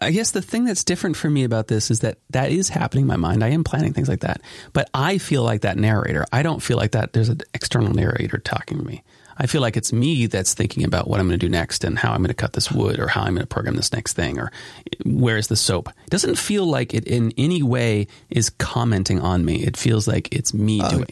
I 0.01 0.11
guess 0.11 0.31
the 0.31 0.43
thing 0.43 0.65
that's 0.65 0.85
different 0.85 1.17
for 1.17 1.31
me 1.31 1.45
about 1.45 1.69
this 1.69 1.91
is 1.91 2.01
that 2.01 2.19
that 2.31 2.51
is 2.51 2.69
happening 2.69 3.03
in 3.03 3.09
my 3.09 3.17
mind. 3.17 3.45
I 3.45 3.49
am 3.49 3.63
planning 3.63 3.93
things 3.93 4.09
like 4.09 4.21
that, 4.21 4.41
but 4.73 4.89
I 4.95 5.19
feel 5.19 5.43
like 5.43 5.61
that 5.61 5.77
narrator. 5.77 6.25
I 6.33 6.43
don't 6.43 6.63
feel 6.63 6.77
like 6.77 6.93
that. 6.93 7.13
There's 7.13 7.29
an 7.29 7.43
external 7.55 7.93
narrator 7.93 8.39
talking 8.39 8.79
to 8.79 8.85
me. 8.85 9.03
I 9.39 9.47
feel 9.47 9.61
like 9.61 9.77
it's 9.77 9.93
me 9.93 10.27
that's 10.27 10.55
thinking 10.55 10.85
about 10.85 11.09
what 11.09 11.21
I'm 11.21 11.27
going 11.29 11.39
to 11.39 11.47
do 11.47 11.51
next 11.51 11.85
and 11.85 11.99
how 11.99 12.11
I'm 12.13 12.19
going 12.19 12.29
to 12.29 12.35
cut 12.35 12.53
this 12.53 12.71
wood 12.71 12.99
or 12.99 13.09
how 13.09 13.23
I'm 13.23 13.35
going 13.35 13.41
to 13.43 13.47
program 13.47 13.77
this 13.77 13.93
next 13.93 14.13
thing 14.15 14.39
or 14.39 14.51
where's 15.05 15.49
the 15.49 15.57
soap. 15.57 15.89
It 15.89 16.11
doesn't 16.11 16.37
feel 16.37 16.67
like 16.67 16.95
it 16.95 17.07
in 17.07 17.33
any 17.39 17.63
way 17.63 18.07
is 18.31 18.51
commenting 18.51 19.21
on 19.21 19.45
me. 19.45 19.63
It 19.65 19.77
feels 19.77 20.07
like 20.07 20.29
it's 20.35 20.53
me 20.55 20.81
Oh. 20.83 20.91
doing. 20.91 21.07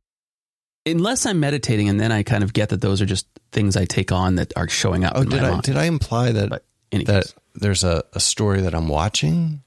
Unless 0.86 1.26
I'm 1.26 1.40
meditating 1.40 1.88
and 1.88 2.00
then 2.00 2.10
I 2.10 2.22
kind 2.22 2.42
of 2.42 2.52
get 2.52 2.70
that 2.70 2.80
those 2.80 3.02
are 3.02 3.06
just 3.06 3.26
things 3.52 3.76
I 3.76 3.84
take 3.84 4.12
on 4.12 4.36
that 4.36 4.52
are 4.56 4.68
showing 4.68 5.04
up 5.04 5.12
Oh, 5.14 5.22
in 5.22 5.28
did 5.28 5.42
my 5.42 5.48
I 5.48 5.50
mind. 5.52 5.62
did 5.62 5.76
I 5.76 5.84
imply 5.84 6.32
that 6.32 6.62
that 6.90 7.06
case. 7.06 7.34
there's 7.54 7.84
a, 7.84 8.02
a 8.14 8.20
story 8.20 8.62
that 8.62 8.74
I'm 8.74 8.88
watching? 8.88 9.62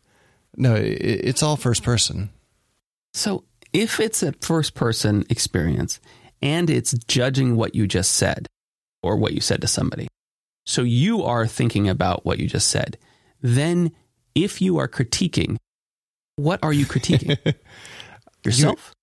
No, 0.58 0.76
it, 0.76 0.82
it's 1.02 1.44
all 1.44 1.56
first 1.56 1.84
person. 1.84 2.30
So 3.14 3.44
if 3.72 4.00
it's 4.00 4.24
a 4.24 4.34
first 4.42 4.74
person 4.74 5.26
experience 5.30 6.00
and 6.44 6.70
it's 6.70 6.92
judging 7.08 7.56
what 7.56 7.74
you 7.74 7.88
just 7.88 8.12
said 8.12 8.48
or 9.02 9.16
what 9.16 9.34
you 9.34 9.40
said 9.40 9.62
to 9.62 9.68
somebody, 9.68 10.08
so 10.66 10.84
you 10.84 11.24
are 11.24 11.48
thinking 11.48 11.88
about 11.90 12.26
what 12.26 12.38
you 12.38 12.48
just 12.48 12.68
said, 12.68 12.98
then 13.42 13.92
if 14.36 14.62
you 14.62 14.78
are 14.78 14.88
critiquing, 14.88 15.58
what 16.36 16.60
are 16.62 16.74
you 16.74 16.86
critiquing? 16.86 17.38
Yourself? 18.46 18.94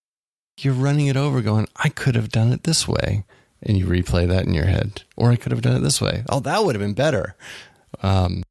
You're 0.59 0.75
running 0.75 1.07
it 1.07 1.17
over, 1.17 1.41
going, 1.41 1.67
"I 1.77 1.89
could 1.89 2.15
have 2.15 2.29
done 2.29 2.53
it 2.53 2.65
this 2.65 2.87
way," 2.87 3.25
and 3.63 3.79
you 3.79 3.87
replay 3.87 4.29
that 4.29 4.47
in 4.47 4.53
your 4.53 4.67
head, 4.67 5.03
or 5.17 5.31
I 5.31 5.37
could 5.37 5.53
have 5.53 5.63
done 5.63 5.77
it 5.77 5.81
this 5.81 6.01
way. 6.01 6.25
Oh, 6.29 6.41
that 6.41 6.63
would 6.63 6.75
have 6.75 6.83
been 6.83 6.93
better. 6.93 7.35
Um, 8.03 8.43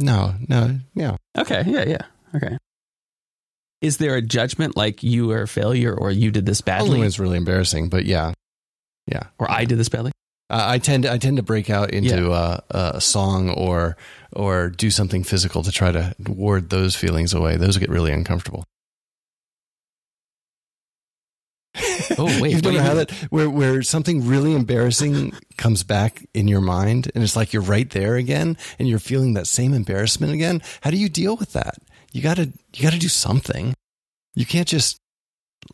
no, 0.00 0.34
no, 0.48 0.78
yeah. 0.94 1.16
Okay. 1.36 1.62
Yeah. 1.66 1.84
Yeah. 1.84 2.02
Okay. 2.34 2.56
Is 3.80 3.98
there 3.98 4.16
a 4.16 4.22
judgment 4.22 4.76
like 4.76 5.02
you 5.02 5.30
are 5.30 5.42
a 5.42 5.48
failure 5.48 5.94
or 5.94 6.10
you 6.10 6.30
did 6.30 6.46
this 6.46 6.60
Only 6.60 6.78
badly 6.78 6.98
when 6.98 7.06
it's 7.06 7.18
really 7.18 7.36
embarrassing, 7.36 7.88
but 7.88 8.04
yeah, 8.04 8.32
yeah. 9.06 9.24
or 9.38 9.50
I 9.50 9.64
did 9.64 9.78
this 9.78 9.88
badly? 9.88 10.12
Uh, 10.50 10.64
I 10.66 10.78
tend 10.78 11.02
to, 11.02 11.12
I 11.12 11.18
tend 11.18 11.36
to 11.36 11.42
break 11.42 11.68
out 11.68 11.90
into 11.90 12.32
uh, 12.32 12.60
a 12.70 13.00
song 13.00 13.50
or 13.50 13.96
or 14.32 14.70
do 14.70 14.90
something 14.90 15.22
physical 15.22 15.62
to 15.62 15.70
try 15.70 15.92
to 15.92 16.14
ward 16.26 16.70
those 16.70 16.96
feelings 16.96 17.34
away. 17.34 17.56
Those 17.56 17.76
get 17.76 17.90
really 17.90 18.12
uncomfortable. 18.12 18.64
Oh, 22.16 22.24
wait, 22.40 22.52
You've 22.52 22.64
never 22.64 22.80
had 22.80 22.94
that 22.94 23.10
where 23.30 23.50
where 23.50 23.82
something 23.82 24.26
really 24.26 24.54
embarrassing 24.54 25.34
comes 25.56 25.82
back 25.82 26.26
in 26.32 26.48
your 26.48 26.62
mind, 26.62 27.10
and 27.14 27.22
it's 27.22 27.36
like 27.36 27.52
you're 27.52 27.62
right 27.62 27.88
there 27.90 28.16
again, 28.16 28.56
and 28.78 28.88
you're 28.88 28.98
feeling 28.98 29.34
that 29.34 29.46
same 29.46 29.74
embarrassment 29.74 30.32
again. 30.32 30.62
How 30.80 30.90
do 30.90 30.96
you 30.96 31.08
deal 31.08 31.36
with 31.36 31.52
that? 31.52 31.76
You 32.12 32.22
gotta 32.22 32.52
you 32.74 32.82
gotta 32.82 32.98
do 32.98 33.08
something. 33.08 33.74
You 34.34 34.46
can't 34.46 34.68
just 34.68 34.98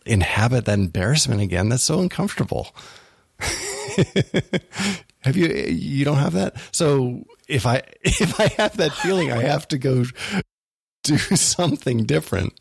inhabit 0.07 0.65
that 0.65 0.79
embarrassment 0.79 1.41
again. 1.41 1.69
That's 1.69 1.83
so 1.85 2.01
uncomfortable. 2.01 2.75
have 5.21 5.37
you? 5.37 5.47
You 5.49 6.05
don't 6.05 6.17
have 6.19 6.33
that. 6.35 6.57
So 6.73 7.25
if 7.49 7.67
I 7.67 7.83
if 8.03 8.41
I 8.41 8.49
have 8.63 8.77
that 8.79 8.93
feeling, 8.93 9.33
I 9.33 9.43
have 9.43 9.69
to 9.69 9.79
go 9.79 10.05
do 11.05 11.19
something 11.19 12.05
different. 12.05 12.53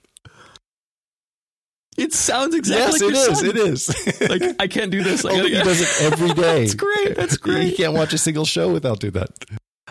It 1.95 2.11
sounds 2.11 2.55
exactly 2.55 3.07
yes, 3.07 3.41
like 3.43 3.49
it 3.55 3.57
is. 3.57 3.85
son. 3.85 3.95
It 4.19 4.21
is. 4.27 4.29
Like 4.29 4.55
I 4.59 4.67
can't 4.67 4.89
do 4.91 5.03
this. 5.03 5.23
I 5.25 5.29
Oh, 5.31 5.43
he 5.45 5.51
does 5.53 5.79
it 5.81 6.11
every 6.11 6.33
day. 6.33 6.61
That's 6.61 6.73
great. 6.73 7.15
That's 7.15 7.33
You 7.33 7.37
great. 7.39 7.77
can't 7.77 7.93
watch 7.93 8.13
a 8.13 8.17
single 8.17 8.45
show 8.45 8.71
without 8.73 8.99
doing 8.99 9.13
that. 9.13 9.29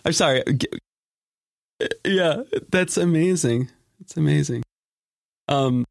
I'm 0.04 0.12
sorry. 0.12 0.42
Yeah, 2.04 2.42
that's 2.70 2.96
amazing. 2.96 3.70
It's 4.00 4.16
amazing. 4.16 4.62
Um, 5.48 5.84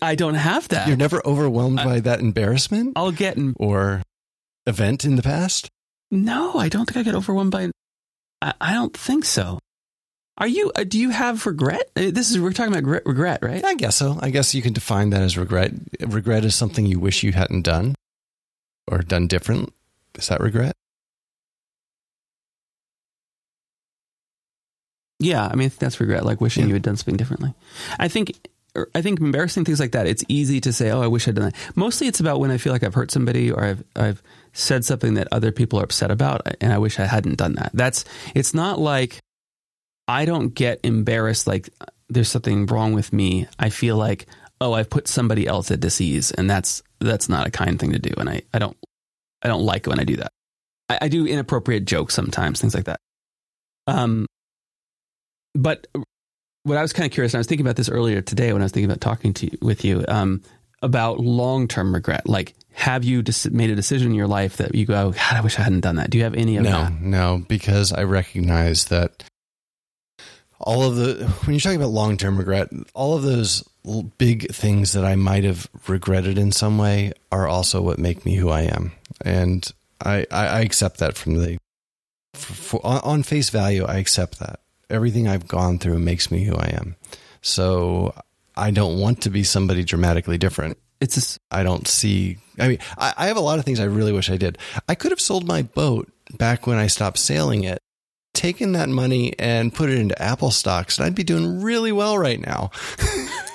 I 0.00 0.14
don't 0.14 0.34
have 0.34 0.68
that. 0.68 0.88
You're 0.88 0.96
never 0.96 1.24
overwhelmed 1.26 1.80
I- 1.80 1.84
by 1.84 2.00
that 2.00 2.20
embarrassment 2.20 2.92
I'll 2.96 3.12
get 3.12 3.36
in. 3.36 3.54
or 3.58 4.02
event 4.66 5.04
in 5.04 5.16
the 5.16 5.22
past. 5.22 5.68
No, 6.10 6.54
I 6.54 6.68
don't 6.68 6.86
think 6.86 6.96
I 6.98 7.02
get 7.02 7.14
overwhelmed 7.14 7.50
by. 7.50 7.70
I, 8.40 8.54
I 8.60 8.72
don't 8.74 8.96
think 8.96 9.24
so. 9.24 9.58
Are 10.38 10.46
you? 10.48 10.72
Uh, 10.74 10.84
do 10.84 10.98
you 10.98 11.10
have 11.10 11.46
regret? 11.46 11.90
Uh, 11.96 12.10
This 12.10 12.30
is 12.30 12.40
we're 12.40 12.52
talking 12.52 12.72
about 12.72 12.84
regret, 12.84 13.02
regret, 13.06 13.38
right? 13.42 13.64
I 13.64 13.74
guess 13.74 13.96
so. 13.96 14.18
I 14.20 14.30
guess 14.30 14.54
you 14.54 14.62
can 14.62 14.72
define 14.72 15.10
that 15.10 15.22
as 15.22 15.36
regret. 15.38 15.72
Regret 16.00 16.44
is 16.44 16.54
something 16.54 16.86
you 16.86 16.98
wish 16.98 17.22
you 17.22 17.32
hadn't 17.32 17.62
done 17.62 17.94
or 18.88 18.98
done 18.98 19.26
different. 19.26 19.72
Is 20.16 20.28
that 20.28 20.40
regret? 20.40 20.74
Yeah, 25.22 25.46
I 25.46 25.54
mean 25.54 25.70
that's 25.78 26.00
regret, 26.00 26.24
like 26.24 26.40
wishing 26.40 26.62
Yeah. 26.64 26.68
you 26.68 26.74
had 26.74 26.82
done 26.82 26.96
something 26.96 27.16
differently. 27.16 27.54
I 27.98 28.08
think, 28.08 28.32
er, 28.76 28.88
I 28.94 29.02
think 29.02 29.20
embarrassing 29.20 29.64
things 29.64 29.78
like 29.80 29.92
that. 29.92 30.06
It's 30.06 30.24
easy 30.28 30.60
to 30.62 30.72
say, 30.72 30.90
"Oh, 30.90 31.00
I 31.00 31.06
wish 31.06 31.28
I'd 31.28 31.36
done 31.36 31.50
that." 31.50 31.76
Mostly, 31.76 32.08
it's 32.08 32.20
about 32.20 32.40
when 32.40 32.50
I 32.50 32.58
feel 32.58 32.72
like 32.72 32.82
I've 32.82 32.94
hurt 32.94 33.10
somebody 33.10 33.50
or 33.50 33.62
I've 33.64 33.84
I've 33.94 34.22
said 34.52 34.84
something 34.84 35.14
that 35.14 35.28
other 35.32 35.52
people 35.52 35.78
are 35.80 35.84
upset 35.84 36.10
about, 36.10 36.42
and 36.60 36.72
I 36.72 36.78
wish 36.78 36.98
I 36.98 37.06
hadn't 37.06 37.36
done 37.38 37.54
that. 37.54 37.70
That's. 37.72 38.04
It's 38.34 38.52
not 38.52 38.78
like 38.80 39.20
I 40.08 40.24
don't 40.24 40.54
get 40.54 40.80
embarrassed. 40.82 41.46
Like 41.46 41.70
there's 42.08 42.28
something 42.28 42.66
wrong 42.66 42.92
with 42.92 43.12
me. 43.12 43.46
I 43.58 43.70
feel 43.70 43.96
like, 43.96 44.26
oh, 44.60 44.72
I've 44.72 44.90
put 44.90 45.06
somebody 45.08 45.46
else 45.46 45.70
at 45.70 45.80
disease, 45.80 46.32
and 46.32 46.50
that's 46.50 46.82
that's 47.00 47.28
not 47.28 47.46
a 47.46 47.50
kind 47.50 47.78
thing 47.78 47.92
to 47.92 47.98
do. 48.00 48.12
And 48.18 48.28
I 48.28 48.42
I 48.52 48.58
don't 48.58 48.76
I 49.42 49.48
don't 49.48 49.62
like 49.62 49.86
when 49.86 50.00
I 50.00 50.04
do 50.04 50.16
that. 50.16 50.32
I, 50.88 50.98
I 51.02 51.08
do 51.08 51.26
inappropriate 51.26 51.84
jokes 51.84 52.14
sometimes, 52.14 52.60
things 52.60 52.74
like 52.74 52.84
that. 52.86 52.98
Um, 53.86 54.26
but 55.54 55.86
what 56.64 56.78
I 56.78 56.82
was 56.82 56.92
kind 56.92 57.06
of 57.06 57.12
curious, 57.12 57.32
and 57.34 57.38
I 57.38 57.40
was 57.40 57.46
thinking 57.46 57.66
about 57.66 57.76
this 57.76 57.88
earlier 57.88 58.20
today 58.20 58.52
when 58.52 58.62
I 58.62 58.64
was 58.64 58.72
thinking 58.72 58.90
about 58.90 59.00
talking 59.00 59.34
to 59.34 59.46
you, 59.46 59.58
with 59.60 59.84
you 59.84 60.04
um, 60.08 60.42
about 60.82 61.18
long 61.20 61.68
term 61.68 61.92
regret. 61.94 62.28
Like, 62.28 62.54
have 62.72 63.04
you 63.04 63.22
dis- 63.22 63.50
made 63.50 63.70
a 63.70 63.74
decision 63.74 64.08
in 64.12 64.14
your 64.14 64.28
life 64.28 64.56
that 64.58 64.74
you 64.74 64.86
go, 64.86 65.10
God, 65.12 65.32
I 65.36 65.40
wish 65.40 65.58
I 65.58 65.62
hadn't 65.62 65.80
done 65.80 65.96
that? 65.96 66.10
Do 66.10 66.18
you 66.18 66.24
have 66.24 66.34
any 66.34 66.56
of 66.56 66.64
No, 66.64 66.70
that? 66.70 66.92
no, 67.00 67.36
no, 67.36 67.44
because 67.48 67.92
I 67.92 68.04
recognize 68.04 68.86
that 68.86 69.24
all 70.60 70.84
of 70.84 70.94
the 70.96 71.26
when 71.44 71.54
you're 71.54 71.60
talking 71.60 71.80
about 71.80 71.90
long 71.90 72.16
term 72.16 72.38
regret, 72.38 72.68
all 72.94 73.16
of 73.16 73.22
those 73.24 73.68
big 74.16 74.48
things 74.54 74.92
that 74.92 75.04
I 75.04 75.16
might 75.16 75.42
have 75.42 75.68
regretted 75.88 76.38
in 76.38 76.52
some 76.52 76.78
way 76.78 77.12
are 77.32 77.48
also 77.48 77.82
what 77.82 77.98
make 77.98 78.24
me 78.24 78.36
who 78.36 78.48
I 78.48 78.62
am, 78.62 78.92
and 79.24 79.68
I 80.00 80.24
I, 80.30 80.46
I 80.46 80.60
accept 80.60 80.98
that 80.98 81.16
from 81.16 81.34
the 81.34 81.58
for, 82.34 82.80
on 82.84 83.24
face 83.24 83.50
value. 83.50 83.84
I 83.84 83.96
accept 83.96 84.38
that 84.38 84.60
everything 84.92 85.26
I've 85.26 85.48
gone 85.48 85.78
through 85.78 85.98
makes 85.98 86.30
me 86.30 86.44
who 86.44 86.54
I 86.54 86.74
am. 86.74 86.96
So 87.40 88.14
I 88.56 88.70
don't 88.70 89.00
want 89.00 89.22
to 89.22 89.30
be 89.30 89.42
somebody 89.42 89.84
dramatically 89.84 90.38
different. 90.38 90.78
It's 91.00 91.16
just, 91.16 91.40
I 91.50 91.64
don't 91.64 91.88
see. 91.88 92.38
I 92.60 92.68
mean, 92.68 92.78
I, 92.96 93.12
I 93.16 93.26
have 93.26 93.36
a 93.36 93.40
lot 93.40 93.58
of 93.58 93.64
things 93.64 93.80
I 93.80 93.84
really 93.84 94.12
wish 94.12 94.30
I 94.30 94.36
did. 94.36 94.58
I 94.88 94.94
could 94.94 95.10
have 95.10 95.20
sold 95.20 95.46
my 95.46 95.62
boat 95.62 96.12
back 96.38 96.66
when 96.66 96.78
I 96.78 96.86
stopped 96.86 97.18
sailing 97.18 97.64
it, 97.64 97.80
taken 98.34 98.72
that 98.72 98.88
money 98.88 99.36
and 99.38 99.74
put 99.74 99.90
it 99.90 99.98
into 99.98 100.20
Apple 100.22 100.52
stocks, 100.52 100.98
and 100.98 101.06
I'd 101.06 101.14
be 101.14 101.24
doing 101.24 101.60
really 101.62 101.90
well 101.90 102.16
right 102.16 102.40
now. 102.40 102.70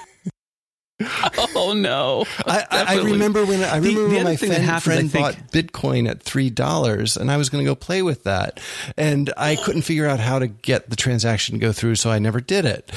oh 1.55 1.73
no. 1.77 2.25
I, 2.45 2.65
I, 2.71 2.95
remember 2.97 3.45
when 3.45 3.63
I 3.63 3.77
remember 3.77 4.01
the 4.01 4.07
when 4.07 4.15
other 4.21 4.23
my 4.23 4.35
friend, 4.35 4.53
happens, 4.53 4.67
I 4.67 4.79
friend 4.79 5.11
bought 5.11 5.51
Bitcoin 5.51 6.09
at 6.09 6.23
three 6.23 6.49
dollars, 6.49 7.17
and 7.17 7.29
I 7.29 7.37
was 7.37 7.49
going 7.49 7.63
to 7.63 7.69
go 7.69 7.75
play 7.75 8.01
with 8.01 8.23
that, 8.23 8.59
and 8.97 9.31
I 9.37 9.57
couldn't 9.57 9.83
figure 9.83 10.07
out 10.07 10.19
how 10.19 10.39
to 10.39 10.47
get 10.47 10.89
the 10.89 10.95
transaction 10.95 11.53
to 11.53 11.59
go 11.59 11.71
through, 11.71 11.95
so 11.95 12.09
I 12.09 12.17
never 12.17 12.41
did 12.41 12.65
it. 12.65 12.91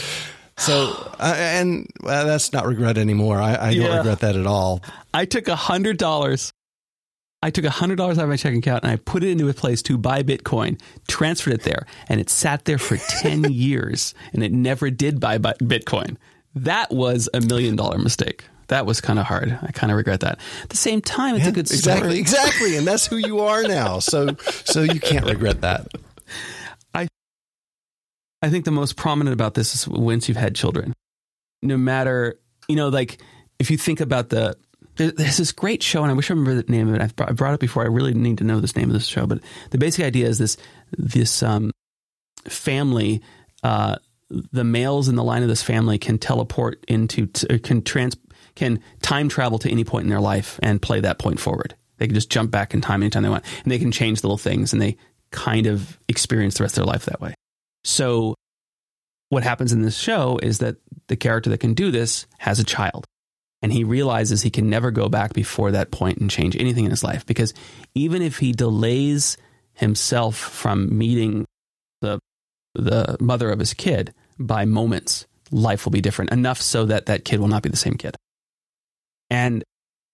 So, 0.56 0.92
uh, 1.18 1.34
and 1.36 1.88
well, 2.02 2.26
that's 2.26 2.54
not 2.54 2.66
regret 2.66 2.96
anymore. 2.96 3.38
I, 3.38 3.68
I 3.68 3.74
don't 3.74 3.82
Yeah. 3.82 3.96
regret 3.98 4.20
that 4.20 4.36
at 4.36 4.46
all. 4.46 4.82
I 5.12 5.26
took 5.26 5.48
a 5.48 5.56
hundred 5.56 5.98
dollars. 5.98 6.52
I 7.42 7.50
took 7.50 7.64
a 7.64 7.70
hundred 7.70 7.96
dollars 7.96 8.18
out 8.18 8.24
of 8.24 8.28
my 8.30 8.36
checking 8.36 8.58
account 8.58 8.84
and 8.84 8.92
I 8.92 8.96
put 8.96 9.24
it 9.24 9.30
into 9.30 9.48
a 9.48 9.54
place 9.54 9.80
to 9.82 9.96
buy 9.96 10.22
Bitcoin, 10.22 10.78
transferred 11.08 11.54
it 11.54 11.62
there, 11.62 11.86
and 12.08 12.20
it 12.20 12.28
sat 12.30 12.64
there 12.66 12.76
for 12.78 12.96
ten 13.20 13.44
years, 13.44 14.14
and 14.32 14.42
it 14.42 14.52
never 14.52 14.90
did 14.90 15.20
buy 15.20 15.38
Bitcoin. 15.38 16.16
That 16.54 16.90
was 16.90 17.28
a 17.32 17.40
million 17.40 17.76
dollar 17.76 17.98
mistake. 17.98 18.44
That 18.68 18.86
was 18.86 19.00
kind 19.00 19.18
of 19.18 19.26
hard. 19.26 19.58
I 19.62 19.72
kind 19.72 19.90
of 19.90 19.96
regret 19.96 20.20
that. 20.20 20.38
At 20.62 20.68
the 20.70 20.76
same 20.76 21.00
time, 21.00 21.34
it's 21.36 21.46
a 21.46 21.52
good 21.52 21.68
story. 21.68 21.96
exactly, 21.96 22.18
exactly. 22.20 22.76
and 22.76 22.86
that's 22.86 23.06
who 23.06 23.16
you 23.16 23.40
are 23.40 23.62
now. 23.64 23.98
So, 23.98 24.36
so 24.64 24.82
you 24.82 25.00
can't 25.00 25.24
regret 25.26 25.62
that. 25.62 25.88
I 26.94 27.08
I 28.42 28.48
think 28.50 28.64
the 28.64 28.70
most 28.70 28.96
prominent 28.96 29.34
about 29.34 29.54
this 29.54 29.74
is 29.74 29.88
once 29.88 30.28
you've 30.28 30.36
had 30.36 30.54
children. 30.54 30.92
No 31.62 31.76
matter, 31.76 32.38
you 32.68 32.76
know, 32.76 32.88
like 32.88 33.18
if 33.58 33.70
you 33.70 33.76
think 33.76 34.00
about 34.00 34.28
the, 34.30 34.56
there- 34.96 35.10
there's 35.10 35.36
this 35.36 35.52
great 35.52 35.82
show, 35.82 36.02
and 36.02 36.10
I 36.10 36.14
wish 36.14 36.30
I 36.30 36.34
remember 36.34 36.62
the 36.62 36.70
name 36.70 36.88
of 36.88 36.94
it. 36.94 37.02
I've 37.02 37.14
brought, 37.16 37.28
I 37.28 37.32
brought 37.32 37.54
it 37.54 37.60
before. 37.60 37.82
I 37.82 37.86
really 37.86 38.14
need 38.14 38.38
to 38.38 38.44
know 38.44 38.60
this 38.60 38.76
name 38.76 38.88
of 38.88 38.94
this 38.94 39.06
show, 39.06 39.26
but 39.26 39.40
the 39.70 39.78
basic 39.78 40.04
idea 40.04 40.26
is 40.28 40.38
this: 40.38 40.56
this 40.96 41.42
um, 41.42 41.72
family, 42.48 43.20
uh, 43.62 43.96
the 44.30 44.64
males 44.64 45.08
in 45.08 45.16
the 45.16 45.24
line 45.24 45.42
of 45.42 45.48
this 45.48 45.62
family 45.62 45.98
can 45.98 46.18
teleport 46.18 46.84
into, 46.88 47.26
t- 47.26 47.46
uh, 47.48 47.58
can 47.62 47.82
trans, 47.82 48.16
can 48.54 48.80
time 49.02 49.28
travel 49.28 49.58
to 49.58 49.70
any 49.70 49.84
point 49.84 50.04
in 50.04 50.10
their 50.10 50.20
life 50.20 50.58
and 50.62 50.80
play 50.80 51.00
that 51.00 51.18
point 51.18 51.40
forward. 51.40 51.74
They 51.98 52.06
can 52.06 52.14
just 52.14 52.30
jump 52.30 52.50
back 52.50 52.72
in 52.72 52.80
time 52.80 53.02
anytime 53.02 53.22
they 53.22 53.28
want, 53.28 53.44
and 53.62 53.70
they 53.70 53.78
can 53.78 53.92
change 53.92 54.22
little 54.22 54.38
things, 54.38 54.72
and 54.72 54.80
they 54.80 54.96
kind 55.30 55.66
of 55.66 55.98
experience 56.08 56.56
the 56.56 56.64
rest 56.64 56.78
of 56.78 56.84
their 56.84 56.92
life 56.92 57.04
that 57.06 57.20
way. 57.20 57.34
So, 57.84 58.34
what 59.28 59.42
happens 59.42 59.72
in 59.72 59.82
this 59.82 59.98
show 59.98 60.38
is 60.42 60.58
that 60.58 60.76
the 61.08 61.16
character 61.16 61.50
that 61.50 61.60
can 61.60 61.74
do 61.74 61.90
this 61.90 62.26
has 62.38 62.58
a 62.58 62.64
child, 62.64 63.06
and 63.62 63.72
he 63.72 63.84
realizes 63.84 64.42
he 64.42 64.50
can 64.50 64.70
never 64.70 64.90
go 64.90 65.08
back 65.08 65.34
before 65.34 65.72
that 65.72 65.90
point 65.90 66.18
and 66.18 66.30
change 66.30 66.56
anything 66.56 66.84
in 66.84 66.90
his 66.90 67.04
life 67.04 67.26
because 67.26 67.52
even 67.94 68.22
if 68.22 68.38
he 68.38 68.52
delays 68.52 69.36
himself 69.74 70.36
from 70.36 70.96
meeting 70.96 71.46
the 72.00 72.18
the 72.74 73.16
mother 73.20 73.50
of 73.50 73.58
his 73.58 73.74
kid 73.74 74.14
by 74.40 74.64
moments, 74.64 75.26
life 75.50 75.84
will 75.84 75.92
be 75.92 76.00
different 76.00 76.32
enough 76.32 76.60
so 76.60 76.86
that 76.86 77.06
that 77.06 77.24
kid 77.24 77.38
will 77.38 77.48
not 77.48 77.62
be 77.62 77.68
the 77.68 77.76
same 77.76 77.94
kid. 77.94 78.16
And 79.30 79.62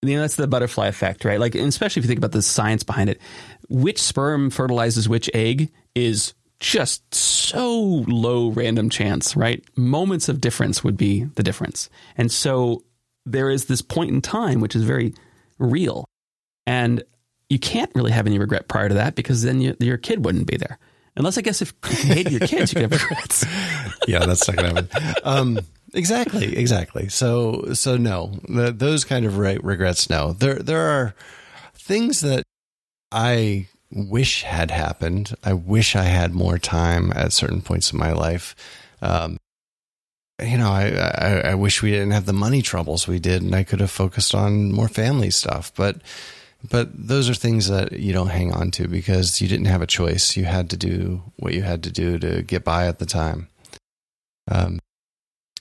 you 0.03 0.15
know 0.15 0.20
that's 0.20 0.36
the 0.36 0.47
butterfly 0.47 0.89
effect, 0.89 1.24
right? 1.24 1.40
Like, 1.40 1.55
especially 1.55 2.01
if 2.01 2.05
you 2.05 2.09
think 2.09 2.19
about 2.19 2.32
the 2.32 2.43
science 2.43 2.82
behind 2.82 3.09
it, 3.09 3.20
which 3.69 4.01
sperm 4.01 4.51
fertilizes 4.51 5.09
which 5.09 5.31
egg 5.32 5.70
is 5.94 6.35
just 6.61 7.15
so 7.15 8.05
low 8.07 8.48
random 8.48 8.90
chance, 8.90 9.36
right? 9.36 9.65
Moments 9.77 10.28
of 10.28 10.40
difference 10.40 10.82
would 10.85 10.97
be 10.97 11.24
the 11.35 11.43
difference. 11.43 11.89
And 12.16 12.31
so 12.31 12.85
there 13.24 13.51
is 13.51 13.66
this 13.66 13.82
point 13.82 14.11
in 14.11 14.20
time 14.20 14.61
which 14.61 14.77
is 14.77 14.82
very 14.82 15.15
real. 15.59 16.05
And 16.66 17.03
you 17.48 17.59
can't 17.59 17.93
really 17.94 18.12
have 18.12 18.27
any 18.27 18.39
regret 18.39 18.69
prior 18.69 18.89
to 18.89 18.94
that 18.94 19.15
because 19.15 19.43
then 19.43 19.61
you, 19.61 19.77
your 19.78 19.98
kid 19.98 20.24
wouldn't 20.24 20.47
be 20.47 20.57
there. 20.57 20.78
Unless 21.17 21.39
I 21.39 21.41
guess 21.41 21.63
if 21.63 21.73
you 21.85 22.15
hated 22.15 22.33
your 22.33 22.41
kids, 22.47 22.73
you 22.73 22.81
could 22.81 22.93
have 22.93 23.03
regrets. 23.11 23.45
Yeah, 24.07 24.27
that's 24.27 24.47
not 24.49 24.59
to 24.59 24.67
happen. 24.67 25.15
Um, 25.25 25.59
exactly, 25.95 26.57
exactly. 26.57 27.09
So, 27.09 27.73
so 27.73 27.97
no, 27.97 28.39
the, 28.49 28.71
those 28.73 29.05
kind 29.05 29.25
of 29.25 29.39
re- 29.39 29.59
regrets. 29.63 30.11
No, 30.11 30.33
there 30.33 30.57
there 30.57 30.89
are 30.91 31.15
things 31.75 32.21
that 32.21 32.45
I 33.11 33.69
wish 33.91 34.43
had 34.43 34.71
happened. 34.71 35.35
I 35.43 35.55
wish 35.55 35.97
I 35.97 36.05
had 36.05 36.35
more 36.35 36.59
time 36.59 37.13
at 37.15 37.33
certain 37.33 37.63
points 37.63 37.93
in 37.93 37.99
my 37.99 38.13
life. 38.13 38.55
Um, 39.01 39.39
you 40.43 40.59
know, 40.59 40.71
I, 40.71 40.91
I 40.91 41.41
I 41.51 41.55
wish 41.55 41.83
we 41.83 41.93
didn't 41.93 42.11
have 42.11 42.27
the 42.27 42.35
money 42.35 42.61
troubles 42.61 43.09
we 43.09 43.19
did, 43.19 43.43
and 43.43 43.55
I 43.55 43.65
could 43.65 43.81
have 43.81 43.91
focused 43.91 44.35
on 44.35 44.71
more 44.71 44.89
family 44.89 45.31
stuff. 45.31 45.73
But 45.75 46.03
but 46.71 46.91
those 46.95 47.29
are 47.29 47.35
things 47.35 47.69
that 47.69 47.93
you 47.93 48.13
don't 48.13 48.29
hang 48.29 48.53
on 48.53 48.71
to 48.73 48.89
because 48.89 49.41
you 49.41 49.49
didn't 49.49 49.67
have 49.67 49.83
a 49.83 49.87
choice. 49.87 50.37
You 50.37 50.45
had 50.45 50.71
to 50.71 50.77
do 50.77 51.23
what 51.37 51.55
you 51.55 51.63
had 51.63 51.83
to 51.85 51.91
do 51.91 52.19
to 52.19 52.43
get 52.43 52.65
by 52.65 52.87
at 52.87 52.99
the 52.99 53.07
time. 53.07 53.49
Um, 54.51 54.81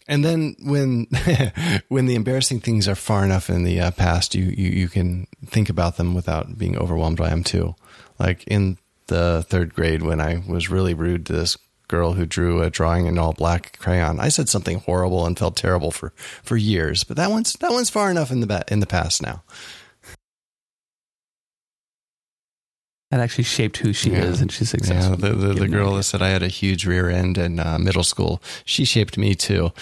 and 0.08 0.24
then 0.24 0.56
when 0.64 1.08
when 1.88 2.06
the 2.06 2.16
embarrassing 2.16 2.60
things 2.60 2.88
are 2.88 2.96
far 2.96 3.26
enough 3.26 3.50
in 3.50 3.64
the 3.64 3.80
uh, 3.80 3.92
past, 3.92 4.36
you, 4.36 4.46
you 4.46 4.70
you 4.70 4.88
can 4.88 5.28
think 5.46 5.70
about 5.70 5.98
them 5.98 6.14
without 6.14 6.58
being 6.58 6.78
overwhelmed 6.78 7.18
by 7.18 7.30
them 7.30 7.44
too. 7.44 7.76
Like 8.20 8.44
in 8.46 8.78
the 9.08 9.46
third 9.48 9.74
grade, 9.74 10.02
when 10.04 10.22
I 10.22 10.44
was 10.48 10.70
really 10.70 10.94
rude 10.94 11.26
to 11.28 11.34
this 11.34 11.58
girl 11.88 12.14
who 12.14 12.26
drew 12.26 12.62
a 12.62 12.70
drawing 12.70 13.06
in 13.06 13.18
all 13.18 13.34
black 13.34 13.78
crayon, 13.80 14.20
I 14.20 14.30
said 14.30 14.50
something 14.50 14.80
horrible 14.80 15.26
and 15.26 15.38
felt 15.38 15.56
terrible 15.56 15.92
for 15.92 16.14
for 16.44 16.56
years. 16.56 17.04
But 17.04 17.18
that 17.18 17.32
one's 17.32 17.54
that 17.54 17.72
one's 17.72 17.90
far 17.90 18.12
enough 18.12 18.32
in 18.32 18.42
the 18.42 18.66
in 18.68 18.80
the 18.80 18.88
past 18.88 19.24
now. 19.24 19.44
That 23.12 23.20
actually 23.20 23.44
shaped 23.46 23.78
who 23.78 23.94
she 23.94 24.12
Yeah. 24.12 24.26
is, 24.26 24.42
and 24.42 24.52
she's 24.52 24.70
successful. 24.70 25.18
Yeah, 25.20 25.30
the, 25.32 25.36
the, 25.36 25.54
the 25.54 25.68
girl 25.68 25.96
that 25.96 26.04
said 26.04 26.22
I 26.22 26.30
had 26.30 26.44
a 26.44 26.48
huge 26.48 26.86
rear 26.86 27.10
end 27.10 27.38
in 27.38 27.60
uh, 27.60 27.78
middle 27.80 28.04
school, 28.04 28.42
she 28.66 28.86
shaped 28.86 29.18
me 29.18 29.36
too. 29.36 29.72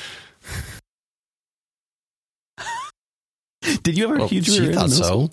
Did 3.84 3.98
you 3.98 4.06
ever 4.06 4.16
Well, 4.16 4.24
have 4.24 4.32
huge 4.32 4.50
rear 4.50 4.72
ends 4.78 5.00
thought 5.00 5.06
so. 5.06 5.30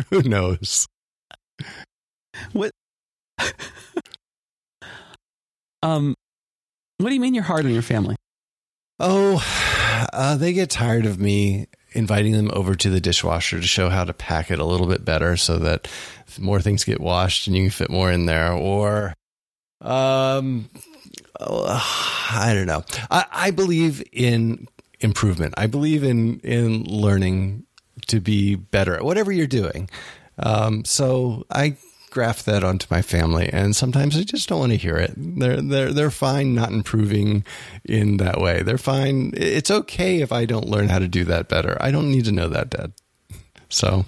Who 0.10 0.22
knows? 0.22 0.86
What? 2.52 2.70
um, 5.82 6.14
what 6.98 7.08
do 7.10 7.14
you 7.14 7.20
mean 7.20 7.34
you're 7.34 7.44
hard 7.44 7.66
on 7.66 7.72
your 7.72 7.82
family? 7.82 8.16
Oh, 8.98 9.42
uh, 10.12 10.36
they 10.36 10.52
get 10.52 10.70
tired 10.70 11.06
of 11.06 11.20
me 11.20 11.66
inviting 11.94 12.32
them 12.32 12.50
over 12.52 12.74
to 12.74 12.90
the 12.90 13.00
dishwasher 13.00 13.60
to 13.60 13.66
show 13.66 13.88
how 13.88 14.04
to 14.04 14.12
pack 14.12 14.50
it 14.50 14.58
a 14.58 14.64
little 14.64 14.86
bit 14.86 15.04
better 15.04 15.36
so 15.36 15.58
that 15.58 15.88
more 16.38 16.60
things 16.60 16.84
get 16.84 17.00
washed 17.00 17.46
and 17.46 17.56
you 17.56 17.62
can 17.64 17.70
fit 17.70 17.90
more 17.90 18.10
in 18.10 18.26
there. 18.26 18.52
Or, 18.52 19.14
um, 19.80 20.68
oh, 21.40 22.26
I 22.30 22.52
don't 22.54 22.66
know. 22.66 22.84
I, 23.10 23.24
I 23.30 23.50
believe 23.50 24.02
in 24.12 24.66
improvement. 25.00 25.54
I 25.56 25.66
believe 25.66 26.02
in 26.02 26.40
in 26.40 26.84
learning 26.84 27.64
to 28.08 28.20
be 28.20 28.54
better 28.54 28.94
at 28.94 29.04
whatever 29.04 29.32
you're 29.32 29.46
doing. 29.46 29.88
Um, 30.38 30.84
so 30.84 31.44
I 31.50 31.76
graft 32.14 32.46
that 32.46 32.62
onto 32.62 32.86
my 32.90 33.02
family, 33.02 33.50
and 33.52 33.74
sometimes 33.74 34.16
I 34.16 34.22
just 34.22 34.48
don't 34.48 34.60
want 34.60 34.72
to 34.72 34.78
hear 34.78 34.96
it. 34.96 35.12
They're 35.16 35.60
they're 35.60 35.92
they're 35.92 36.10
fine 36.12 36.54
not 36.54 36.70
improving 36.70 37.44
in 37.84 38.18
that 38.18 38.40
way. 38.40 38.62
They're 38.62 38.78
fine. 38.78 39.32
It's 39.36 39.70
okay 39.70 40.22
if 40.22 40.32
I 40.32 40.46
don't 40.46 40.68
learn 40.68 40.88
how 40.88 41.00
to 41.00 41.08
do 41.08 41.24
that 41.24 41.48
better. 41.48 41.76
I 41.80 41.90
don't 41.90 42.10
need 42.10 42.24
to 42.26 42.32
know 42.32 42.48
that, 42.48 42.70
Dad. 42.70 42.92
So 43.68 44.04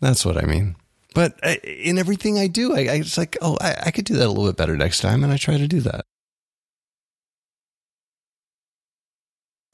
that's 0.00 0.24
what 0.24 0.42
I 0.42 0.46
mean. 0.46 0.74
But 1.14 1.38
in 1.62 1.98
everything 1.98 2.38
I 2.38 2.48
do, 2.48 2.74
I, 2.74 2.80
I 2.80 2.94
it's 2.94 3.18
like, 3.18 3.36
oh, 3.42 3.56
I, 3.60 3.76
I 3.86 3.90
could 3.90 4.06
do 4.06 4.14
that 4.14 4.26
a 4.26 4.28
little 4.28 4.46
bit 4.46 4.56
better 4.56 4.76
next 4.76 5.00
time, 5.00 5.22
and 5.22 5.32
I 5.32 5.36
try 5.36 5.58
to 5.58 5.68
do 5.68 5.80
that. 5.80 6.06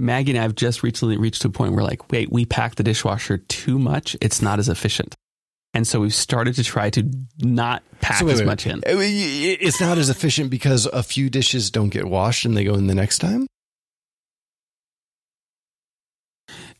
Maggie 0.00 0.32
and 0.32 0.38
I 0.38 0.42
have 0.42 0.54
just 0.54 0.82
recently 0.82 1.18
reached 1.18 1.44
a 1.44 1.50
point 1.50 1.74
where, 1.74 1.84
like, 1.84 2.10
wait, 2.10 2.32
we 2.32 2.44
pack 2.44 2.74
the 2.74 2.82
dishwasher 2.82 3.38
too 3.38 3.78
much. 3.78 4.16
It's 4.20 4.42
not 4.42 4.58
as 4.58 4.68
efficient. 4.68 5.14
And 5.72 5.86
so 5.86 6.00
we've 6.00 6.14
started 6.14 6.56
to 6.56 6.64
try 6.64 6.90
to 6.90 7.08
not 7.38 7.82
pack 8.00 8.18
So 8.18 8.26
wait, 8.26 8.32
as 8.32 8.38
wait, 8.40 8.46
much 8.46 8.66
in. 8.66 8.82
It's 8.86 9.80
not 9.80 9.98
as 9.98 10.08
efficient 10.10 10.50
because 10.50 10.86
a 10.86 11.02
few 11.02 11.30
dishes 11.30 11.70
don't 11.70 11.90
get 11.90 12.06
washed 12.06 12.44
and 12.44 12.56
they 12.56 12.64
go 12.64 12.74
in 12.74 12.88
the 12.88 12.94
next 12.94 13.18
time. 13.18 13.46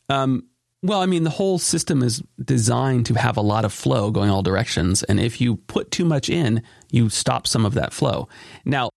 Um, 0.09 0.45
well, 0.83 1.01
I 1.01 1.07
mean, 1.07 1.25
the 1.25 1.31
whole 1.31 1.59
system 1.59 2.03
is 2.03 2.23
designed 2.43 3.07
to 3.07 3.15
have 3.15 3.37
a 3.37 3.43
lot 3.43 3.65
of 3.65 3.73
flow 3.73 4.11
going 4.11 4.31
all 4.31 4.43
directions. 4.43 5.03
And 5.05 5.21
if 5.21 5.41
you 5.41 5.57
put 5.57 5.91
too 5.91 6.05
much 6.05 6.29
in, 6.29 6.63
you 6.91 7.11
stop 7.11 7.47
some 7.47 7.65
of 7.65 7.75
that 7.75 7.93
flow. 7.93 8.29
Now, 8.65 8.91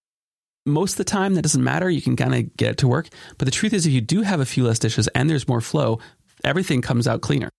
most 0.66 0.94
of 0.94 0.98
the 0.98 1.04
time, 1.04 1.36
that 1.36 1.42
doesn't 1.42 1.64
matter. 1.64 1.90
You 1.90 2.02
can 2.02 2.16
kind 2.16 2.34
of 2.34 2.56
get 2.56 2.72
it 2.72 2.78
to 2.80 2.88
work. 2.88 3.10
But 3.38 3.46
the 3.46 3.52
truth 3.52 3.74
is, 3.74 3.86
if 3.86 3.92
you 3.92 4.02
do 4.02 4.22
have 4.22 4.40
a 4.40 4.46
few 4.46 4.64
less 4.64 4.80
dishes 4.80 5.08
and 5.10 5.30
there's 5.30 5.48
more 5.48 5.62
flow, 5.62 6.00
everything 6.44 6.82
comes 6.82 7.08
out 7.08 7.22
cleaner. 7.22 7.50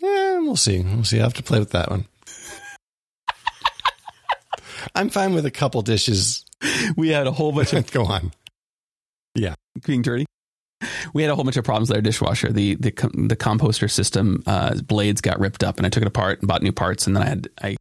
Yeah, 0.00 0.38
we'll 0.40 0.56
see. 0.56 0.82
We'll 0.82 1.04
see. 1.04 1.20
I 1.20 1.22
have 1.22 1.34
to 1.34 1.42
play 1.42 1.58
with 1.58 1.70
that 1.70 1.90
one. 1.90 2.06
I'm 4.94 5.10
fine 5.10 5.34
with 5.34 5.46
a 5.46 5.50
couple 5.50 5.82
dishes. 5.82 6.44
We 6.96 7.10
had 7.10 7.26
a 7.26 7.32
whole 7.32 7.52
bunch 7.52 7.72
of 7.72 7.90
Go 7.92 8.04
on. 8.04 8.32
Yeah, 9.34 9.54
being 9.84 10.02
dirty. 10.02 10.26
We 11.14 11.22
had 11.22 11.30
a 11.30 11.34
whole 11.34 11.44
bunch 11.44 11.56
of 11.56 11.64
problems 11.64 11.88
with 11.88 11.96
our 11.96 12.02
dishwasher. 12.02 12.52
The 12.52 12.74
the 12.76 12.90
the 12.90 13.36
composter 13.36 13.90
system 13.90 14.42
uh, 14.46 14.74
blades 14.82 15.20
got 15.20 15.40
ripped 15.40 15.64
up, 15.64 15.78
and 15.78 15.86
I 15.86 15.90
took 15.90 16.02
it 16.02 16.06
apart 16.06 16.40
and 16.40 16.48
bought 16.48 16.62
new 16.62 16.72
parts. 16.72 17.06
And 17.06 17.16
then 17.16 17.22
I 17.22 17.28
had 17.28 17.48
I 17.62 17.76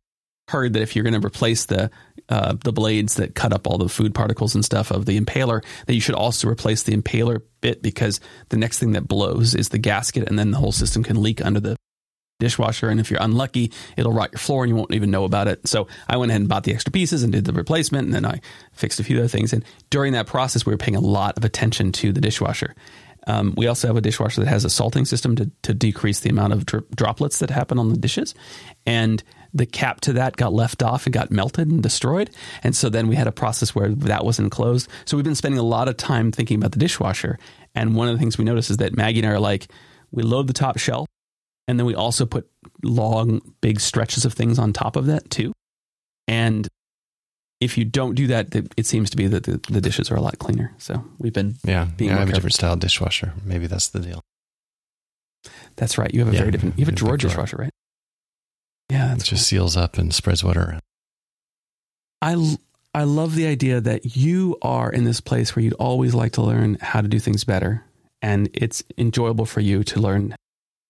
heard 0.49 0.73
that 0.73 0.81
if 0.81 0.95
you're 0.95 1.03
going 1.03 1.19
to 1.19 1.25
replace 1.25 1.65
the 1.65 1.91
uh, 2.29 2.55
the 2.63 2.71
blades 2.71 3.15
that 3.15 3.35
cut 3.35 3.53
up 3.53 3.67
all 3.67 3.77
the 3.77 3.89
food 3.89 4.15
particles 4.15 4.55
and 4.55 4.63
stuff 4.63 4.91
of 4.91 5.05
the 5.05 5.19
impeller, 5.19 5.63
that 5.85 5.93
you 5.93 6.01
should 6.01 6.15
also 6.15 6.47
replace 6.47 6.83
the 6.83 6.95
impeller 6.95 7.41
bit 7.61 7.81
because 7.81 8.19
the 8.49 8.57
next 8.57 8.79
thing 8.79 8.93
that 8.93 9.07
blows 9.07 9.55
is 9.55 9.69
the 9.69 9.77
gasket, 9.77 10.27
and 10.27 10.39
then 10.39 10.51
the 10.51 10.57
whole 10.57 10.71
system 10.71 11.03
can 11.03 11.21
leak 11.21 11.43
under 11.43 11.59
the 11.59 11.75
dishwasher. 12.39 12.89
And 12.89 12.99
if 12.99 13.09
you're 13.09 13.21
unlucky, 13.21 13.71
it'll 13.97 14.11
rot 14.11 14.31
your 14.31 14.39
floor 14.39 14.63
and 14.63 14.69
you 14.69 14.75
won't 14.75 14.93
even 14.93 15.11
know 15.11 15.23
about 15.23 15.47
it. 15.47 15.67
So 15.67 15.87
I 16.07 16.17
went 16.17 16.31
ahead 16.31 16.41
and 16.41 16.49
bought 16.49 16.63
the 16.63 16.73
extra 16.73 16.91
pieces 16.91 17.23
and 17.23 17.31
did 17.31 17.45
the 17.45 17.53
replacement. 17.53 18.05
And 18.05 18.13
then 18.13 18.25
I 18.25 18.41
fixed 18.73 18.99
a 18.99 19.03
few 19.03 19.19
other 19.19 19.27
things. 19.27 19.53
And 19.53 19.63
during 19.89 20.13
that 20.13 20.27
process, 20.27 20.65
we 20.65 20.73
were 20.73 20.77
paying 20.77 20.95
a 20.95 21.01
lot 21.01 21.37
of 21.37 21.45
attention 21.45 21.91
to 21.93 22.11
the 22.11 22.21
dishwasher. 22.21 22.75
Um, 23.27 23.53
we 23.57 23.67
also 23.67 23.87
have 23.87 23.97
a 23.97 24.01
dishwasher 24.01 24.41
that 24.41 24.49
has 24.49 24.65
a 24.65 24.69
salting 24.69 25.05
system 25.05 25.35
to, 25.37 25.49
to 25.63 25.73
decrease 25.73 26.19
the 26.19 26.29
amount 26.29 26.53
of 26.53 26.65
dro- 26.65 26.83
droplets 26.95 27.39
that 27.39 27.49
happen 27.49 27.79
on 27.79 27.89
the 27.89 27.97
dishes. 27.97 28.35
And 28.85 29.23
the 29.53 29.65
cap 29.65 30.01
to 30.01 30.13
that 30.13 30.35
got 30.35 30.53
left 30.53 30.83
off 30.83 31.05
and 31.05 31.13
got 31.13 31.31
melted 31.31 31.69
and 31.69 31.81
destroyed. 31.81 32.29
And 32.61 32.75
so 32.75 32.89
then 32.89 33.07
we 33.07 33.15
had 33.15 33.25
a 33.25 33.31
process 33.31 33.73
where 33.73 33.89
that 33.89 34.25
wasn't 34.25 34.51
closed. 34.51 34.89
So 35.05 35.17
we've 35.17 35.23
been 35.23 35.33
spending 35.33 35.59
a 35.59 35.63
lot 35.63 35.87
of 35.87 35.97
time 35.97 36.31
thinking 36.31 36.57
about 36.57 36.73
the 36.73 36.79
dishwasher. 36.79 37.39
And 37.73 37.95
one 37.95 38.09
of 38.09 38.13
the 38.13 38.19
things 38.19 38.37
we 38.37 38.45
noticed 38.45 38.69
is 38.69 38.77
that 38.77 38.95
Maggie 38.95 39.21
and 39.21 39.27
I 39.27 39.31
are 39.31 39.39
like, 39.39 39.69
we 40.11 40.21
load 40.21 40.47
the 40.47 40.53
top 40.53 40.77
shelf 40.77 41.07
and 41.67 41.79
then 41.79 41.85
we 41.85 41.95
also 41.95 42.25
put 42.25 42.49
long, 42.83 43.41
big 43.61 43.79
stretches 43.79 44.25
of 44.25 44.33
things 44.33 44.59
on 44.59 44.73
top 44.73 44.95
of 44.95 45.05
that 45.07 45.29
too. 45.29 45.51
And 46.27 46.67
if 47.61 47.77
you 47.77 47.85
don't 47.85 48.15
do 48.15 48.27
that, 48.27 48.53
it 48.77 48.85
seems 48.85 49.09
to 49.11 49.17
be 49.17 49.27
that 49.27 49.43
the, 49.45 49.59
the 49.69 49.81
dishes 49.81 50.11
are 50.11 50.15
a 50.15 50.21
lot 50.21 50.37
cleaner. 50.39 50.73
So 50.77 51.03
we've 51.19 51.33
been, 51.33 51.55
Yeah, 51.63 51.87
Being 51.97 52.11
yeah 52.11 52.17
I 52.17 52.19
have 52.19 52.29
a 52.29 52.33
different 52.33 52.53
style 52.53 52.75
dishwasher. 52.75 53.33
Maybe 53.43 53.67
that's 53.67 53.87
the 53.87 53.99
deal. 53.99 54.21
that's 55.75 55.97
right. 55.97 56.13
You 56.13 56.19
have 56.21 56.29
a 56.29 56.33
Yeah, 56.33 56.39
very 56.39 56.51
different, 56.51 56.77
you 56.77 56.85
have 56.85 56.93
a 56.93 56.97
drawer 56.97 57.17
dishwasher, 57.17 57.57
right? 57.57 57.71
Yeah, 58.91 59.15
It 59.15 59.23
just 59.23 59.47
seals 59.47 59.75
up 59.77 59.97
and 59.97 60.13
spreads 60.13 60.43
water 60.43 60.61
around. 60.61 60.81
I 62.21 62.57
I 62.93 63.03
love 63.03 63.35
the 63.35 63.45
idea 63.47 63.81
that 63.81 64.15
you 64.15 64.57
are 64.61 64.89
in 64.91 65.03
this 65.03 65.19
place 65.19 65.55
where 65.55 65.63
you'd 65.63 65.73
always 65.73 66.13
like 66.15 66.31
to 66.33 66.41
learn 66.41 66.77
how 66.79 67.01
to 67.01 67.07
do 67.07 67.19
things 67.19 67.43
better. 67.43 67.83
And 68.21 68.49
it's 68.53 68.83
enjoyable 68.97 69.45
for 69.45 69.59
you 69.59 69.83
to 69.85 69.99
learn 69.99 70.33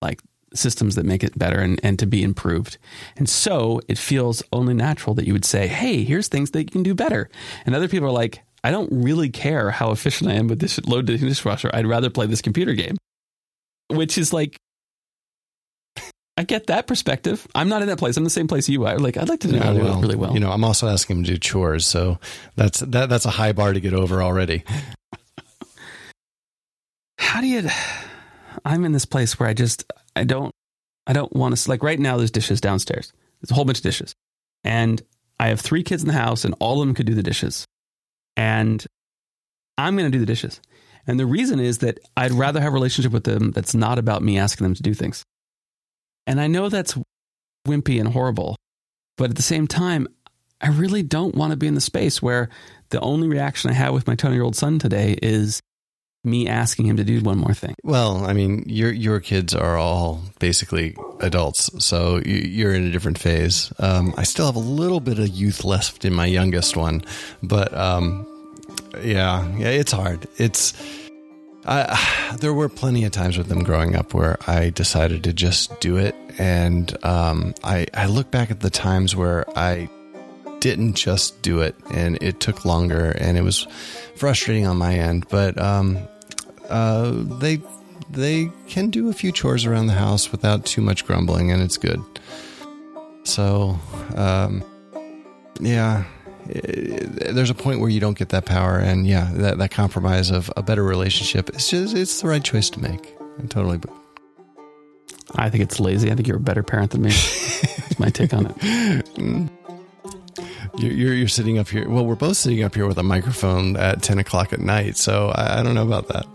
like 0.02 0.22
systems 0.57 0.95
that 0.95 1.06
make 1.06 1.23
it 1.23 1.38
better 1.38 1.60
and, 1.60 1.80
and 1.84 1.99
to 1.99 2.06
be 2.06 2.23
improved. 2.23 2.77
And 3.15 3.30
so 3.30 3.82
it 3.88 3.98
feels 3.98 4.44
only 4.52 4.73
natural 4.73 5.14
that 5.15 5.26
you 5.26 5.34
would 5.34 5.45
say, 5.45 5.68
Hey, 5.68 6.03
here's 6.03 6.27
things 6.27 6.52
that 6.52 6.64
you 6.64 6.69
can 6.69 6.84
do 6.84 6.95
better. 6.95 7.30
And 7.65 7.76
other 7.76 7.88
people 7.88 8.07
are 8.07 8.11
like, 8.11 8.41
I 8.64 8.72
don't 8.72 8.90
really 8.91 9.30
care 9.30 9.69
how 9.69 9.91
efficient 9.91 10.30
I 10.30 10.34
am 10.34 10.48
with 10.48 10.60
this 10.60 10.84
load 10.86 11.06
dishwasher. 11.06 11.69
I'd 11.73 11.86
rather 11.86 12.10
play 12.10 12.26
this 12.26 12.41
computer 12.41 12.73
game, 12.73 12.98
which 13.90 14.18
is 14.18 14.34
like, 14.34 14.57
I 16.38 16.44
get 16.44 16.68
that 16.68 16.86
perspective. 16.86 17.48
I'm 17.56 17.69
not 17.69 17.82
in 17.82 17.88
that 17.88 17.98
place. 17.98 18.18
I'm 18.18 18.22
in 18.22 18.26
the 18.26 18.30
same 18.30 18.48
place 18.48 18.68
you 18.68 18.86
are. 18.86 18.98
Like, 18.98 19.18
I'd 19.18 19.30
like 19.30 19.40
to 19.41 19.48
know 19.49 19.60
how 19.60 19.72
to 19.72 19.80
do 19.80 19.86
it 19.86 20.02
really 20.02 20.15
well. 20.15 20.34
You 20.34 20.40
know, 20.40 20.52
I'm 20.52 20.64
also 20.65 20.88
asking 20.88 21.18
him 21.18 21.23
to 21.26 21.32
do 21.32 21.38
chores, 21.38 21.86
so 21.86 22.19
that's 22.56 22.80
that 22.80 23.07
that's 23.07 23.26
a 23.26 23.30
high 23.30 23.53
bar 23.53 23.72
to 23.72 23.80
get 23.80 23.94
over 23.94 24.22
already. 24.22 24.64
how 27.18 27.40
do 27.40 27.48
you 27.48 27.69
i'm 28.65 28.83
in 28.83 28.91
this 28.91 29.05
place 29.05 29.39
where 29.39 29.47
i 29.47 29.53
just 29.53 29.91
i 30.15 30.23
don't 30.23 30.51
i 31.07 31.13
don't 31.13 31.33
want 31.35 31.55
to 31.55 31.69
like 31.69 31.83
right 31.83 31.99
now 31.99 32.17
there's 32.17 32.31
dishes 32.31 32.59
downstairs. 32.59 33.13
There's 33.39 33.51
a 33.51 33.53
whole 33.53 33.65
bunch 33.65 33.79
of 33.79 33.83
dishes. 33.83 34.13
And 34.63 35.01
i 35.39 35.47
have 35.47 35.61
three 35.61 35.83
kids 35.83 36.01
in 36.01 36.07
the 36.07 36.13
house 36.13 36.43
and 36.43 36.55
all 36.59 36.81
of 36.81 36.87
them 36.87 36.95
could 36.95 37.05
do 37.05 37.13
the 37.13 37.23
dishes. 37.23 37.65
And 38.35 38.85
i'm 39.77 39.95
going 39.95 40.11
to 40.11 40.15
do 40.15 40.19
the 40.19 40.25
dishes. 40.25 40.59
And 41.07 41.19
the 41.19 41.25
reason 41.25 41.59
is 41.59 41.77
that 41.79 41.99
i'd 42.17 42.31
rather 42.31 42.59
have 42.59 42.73
a 42.73 42.73
relationship 42.73 43.11
with 43.11 43.23
them 43.23 43.51
that's 43.51 43.75
not 43.75 43.99
about 43.99 44.23
me 44.23 44.37
asking 44.37 44.65
them 44.65 44.75
to 44.75 44.83
do 44.83 44.93
things. 44.93 45.23
And 46.27 46.41
i 46.41 46.47
know 46.47 46.69
that's 46.69 46.97
wimpy 47.67 47.99
and 47.99 48.09
horrible 48.09 48.55
but 49.17 49.29
at 49.29 49.35
the 49.35 49.41
same 49.41 49.67
time 49.67 50.07
i 50.61 50.69
really 50.69 51.03
don't 51.03 51.35
want 51.35 51.51
to 51.51 51.57
be 51.57 51.67
in 51.67 51.73
the 51.73 51.81
space 51.81 52.21
where 52.21 52.49
the 52.89 52.99
only 53.01 53.27
reaction 53.27 53.69
i 53.69 53.73
have 53.73 53.93
with 53.93 54.07
my 54.07 54.15
20 54.15 54.35
year 54.35 54.43
old 54.43 54.55
son 54.55 54.77
today 54.77 55.17
is 55.21 55.59
me 56.26 56.47
asking 56.47 56.88
him 56.88 56.97
to 56.97 57.03
do 57.03 57.22
one 57.22 57.38
more 57.38 57.53
thing. 57.53 57.76
Well, 57.84 58.26
I 58.26 58.34
mean, 58.34 58.64
your 58.68 58.91
your 58.91 59.19
kids 59.19 59.53
are 59.53 59.77
all 59.77 60.22
basically 60.39 60.95
adults, 61.19 61.69
so 61.84 62.22
you, 62.26 62.35
you're 62.35 62.73
in 62.73 62.85
a 62.85 62.91
different 62.91 63.18
phase. 63.18 63.72
Um, 63.80 64.14
I 64.18 64.23
still 64.23 64.45
have 64.45 64.56
a 64.56 64.60
little 64.60 64.99
bit 64.99 65.19
of 65.19 65.27
youth 65.30 65.64
left 65.64 66.06
in 66.06 66.14
my 66.14 66.26
youngest 66.26 66.76
one, 66.76 67.03
but 67.43 67.73
um, 67.76 68.26
yeah, 69.02 69.47
yeah, 69.57 69.69
it's 69.69 69.91
hard. 69.91 70.27
It's 70.38 70.73
I, 71.65 72.35
there 72.39 72.53
were 72.53 72.69
plenty 72.69 73.06
of 73.06 73.11
times 73.11 73.38
with 73.38 73.47
them 73.47 73.64
growing 73.64 73.95
up 73.95 74.14
where 74.14 74.38
I 74.47 74.69
decided 74.69 75.23
to 75.26 75.34
just 75.34 75.80
do 75.80 75.97
it, 75.97 76.15
and 76.38 76.95
um, 77.06 77.53
I 77.64 77.88
I 77.93 78.07
look 78.07 78.31
back 78.31 78.52
at 78.52 78.60
the 78.60 78.69
times 78.69 79.15
where 79.15 79.45
I 79.57 79.89
didn't 80.60 80.95
just 80.95 81.41
do 81.41 81.61
it, 81.61 81.76
and 81.91 82.18
it 82.22 82.39
took 82.39 82.65
longer, 82.65 83.11
and 83.11 83.38
it 83.38 83.43
was 83.43 83.68
frustrating 84.15 84.65
on 84.65 84.77
my 84.77 84.95
end, 84.95 85.27
but 85.30 85.60
um, 85.60 85.99
uh, 86.69 87.11
they 87.39 87.61
they 88.09 88.51
can 88.67 88.89
do 88.91 89.09
a 89.09 89.13
few 89.13 89.31
chores 89.31 89.65
around 89.65 89.87
the 89.87 89.93
house 89.93 90.31
without 90.31 90.65
too 90.65 90.81
much 90.81 91.05
grumbling, 91.05 91.51
and 91.51 91.61
it's 91.61 91.77
good. 91.77 92.01
So, 93.23 93.79
um, 94.15 94.63
yeah, 95.59 96.03
i- 96.47 97.31
there's 97.31 97.49
a 97.49 97.55
point 97.55 97.79
where 97.79 97.89
you 97.89 97.99
don't 97.99 98.17
get 98.17 98.29
that 98.29 98.45
power, 98.45 98.77
and 98.77 99.07
yeah, 99.07 99.31
that, 99.33 99.57
that 99.57 99.71
compromise 99.71 100.29
of 100.29 100.51
a 100.55 100.61
better 100.61 100.83
relationship 100.83 101.49
it's 101.49 101.69
just 101.69 101.95
it's 101.95 102.21
the 102.21 102.27
right 102.27 102.43
choice 102.43 102.69
to 102.71 102.79
make. 102.79 103.13
I 103.41 103.47
totally, 103.47 103.79
I 105.35 105.49
think 105.49 105.63
it's 105.63 105.79
lazy. 105.79 106.11
I 106.11 106.15
think 106.15 106.27
you're 106.27 106.37
a 106.37 106.39
better 106.39 106.63
parent 106.63 106.91
than 106.91 107.01
me. 107.01 107.09
That's 107.09 107.99
my 107.99 108.09
take 108.09 108.33
on 108.33 108.53
it. 108.55 109.49
You're, 110.77 110.91
you're, 110.91 111.13
you're 111.13 111.27
sitting 111.29 111.57
up 111.57 111.69
here. 111.69 111.87
Well, 111.87 112.05
we're 112.05 112.15
both 112.15 112.35
sitting 112.35 112.61
up 112.61 112.75
here 112.75 112.85
with 112.85 112.97
a 112.97 113.03
microphone 113.03 113.77
at 113.77 114.01
10 114.03 114.19
o'clock 114.19 114.51
at 114.51 114.59
night. 114.59 114.97
So 114.97 115.29
I, 115.29 115.59
I 115.59 115.63
don't 115.63 115.73
know 115.73 115.87
about 115.87 116.09
that. 116.09 116.25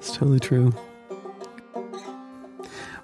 It's 0.00 0.16
totally 0.16 0.40
true. 0.40 0.72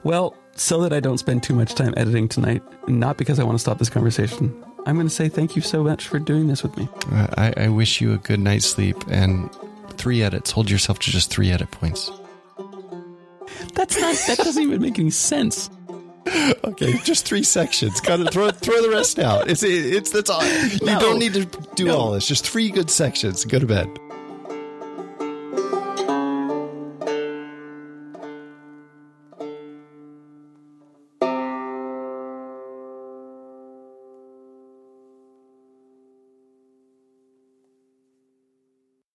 Well, 0.03 0.37
so 0.55 0.81
that 0.83 0.93
I 0.93 1.01
don't 1.01 1.19
spend 1.19 1.43
too 1.43 1.55
much 1.55 1.75
time 1.75 1.93
editing 1.97 2.29
tonight, 2.29 2.63
not 2.89 3.17
because 3.19 3.39
I 3.39 3.45
want 3.45 3.57
to 3.57 3.59
stop 3.61 3.79
this 3.79 3.91
conversation, 3.91 4.65
I'm 4.87 4.95
going 4.97 5.09
to 5.09 5.13
say 5.15 5.29
thank 5.29 5.57
you 5.57 5.63
so 5.63 5.83
much 5.85 6.09
for 6.09 6.19
doing 6.19 6.47
this 6.47 6.63
with 6.63 6.77
me. 6.77 6.89
Uh, 7.13 7.27
I, 7.37 7.53
I 7.65 7.69
wish 7.69 8.01
you 8.01 8.13
a 8.15 8.19
good 8.19 8.41
night's 8.41 8.67
sleep 8.67 8.97
and 9.09 9.51
three 9.95 10.23
edits. 10.23 10.51
Hold 10.53 10.71
yourself 10.71 10.99
to 11.01 11.11
just 11.11 11.31
three 11.31 11.51
edit 11.51 11.71
points. 11.71 12.11
That's 13.75 13.99
not, 14.01 14.15
that 14.29 14.39
doesn't 14.39 14.63
even 14.63 14.81
make 14.81 14.99
any 14.99 15.11
sense. 15.11 15.69
Okay, 16.65 16.99
just 17.05 17.25
three 17.27 17.43
sections. 17.45 18.01
Got 18.01 18.17
to 18.17 18.25
throw 18.27 18.51
throw 18.51 18.83
the 18.83 18.91
rest 18.91 19.21
out. 19.21 19.49
It's 19.49 19.63
it's 19.63 20.11
that's 20.11 20.29
all. 20.29 20.45
You 20.45 20.85
No. 20.85 20.99
don't 20.99 21.19
need 21.21 21.35
to 21.35 21.45
do 21.77 21.85
No. 21.85 21.97
all 21.97 22.11
this. 22.13 22.27
Just 22.27 22.45
three 22.45 22.69
good 22.71 22.91
sections. 22.91 23.45
Go 23.45 23.61
to 23.61 23.67
bed. 23.67 23.89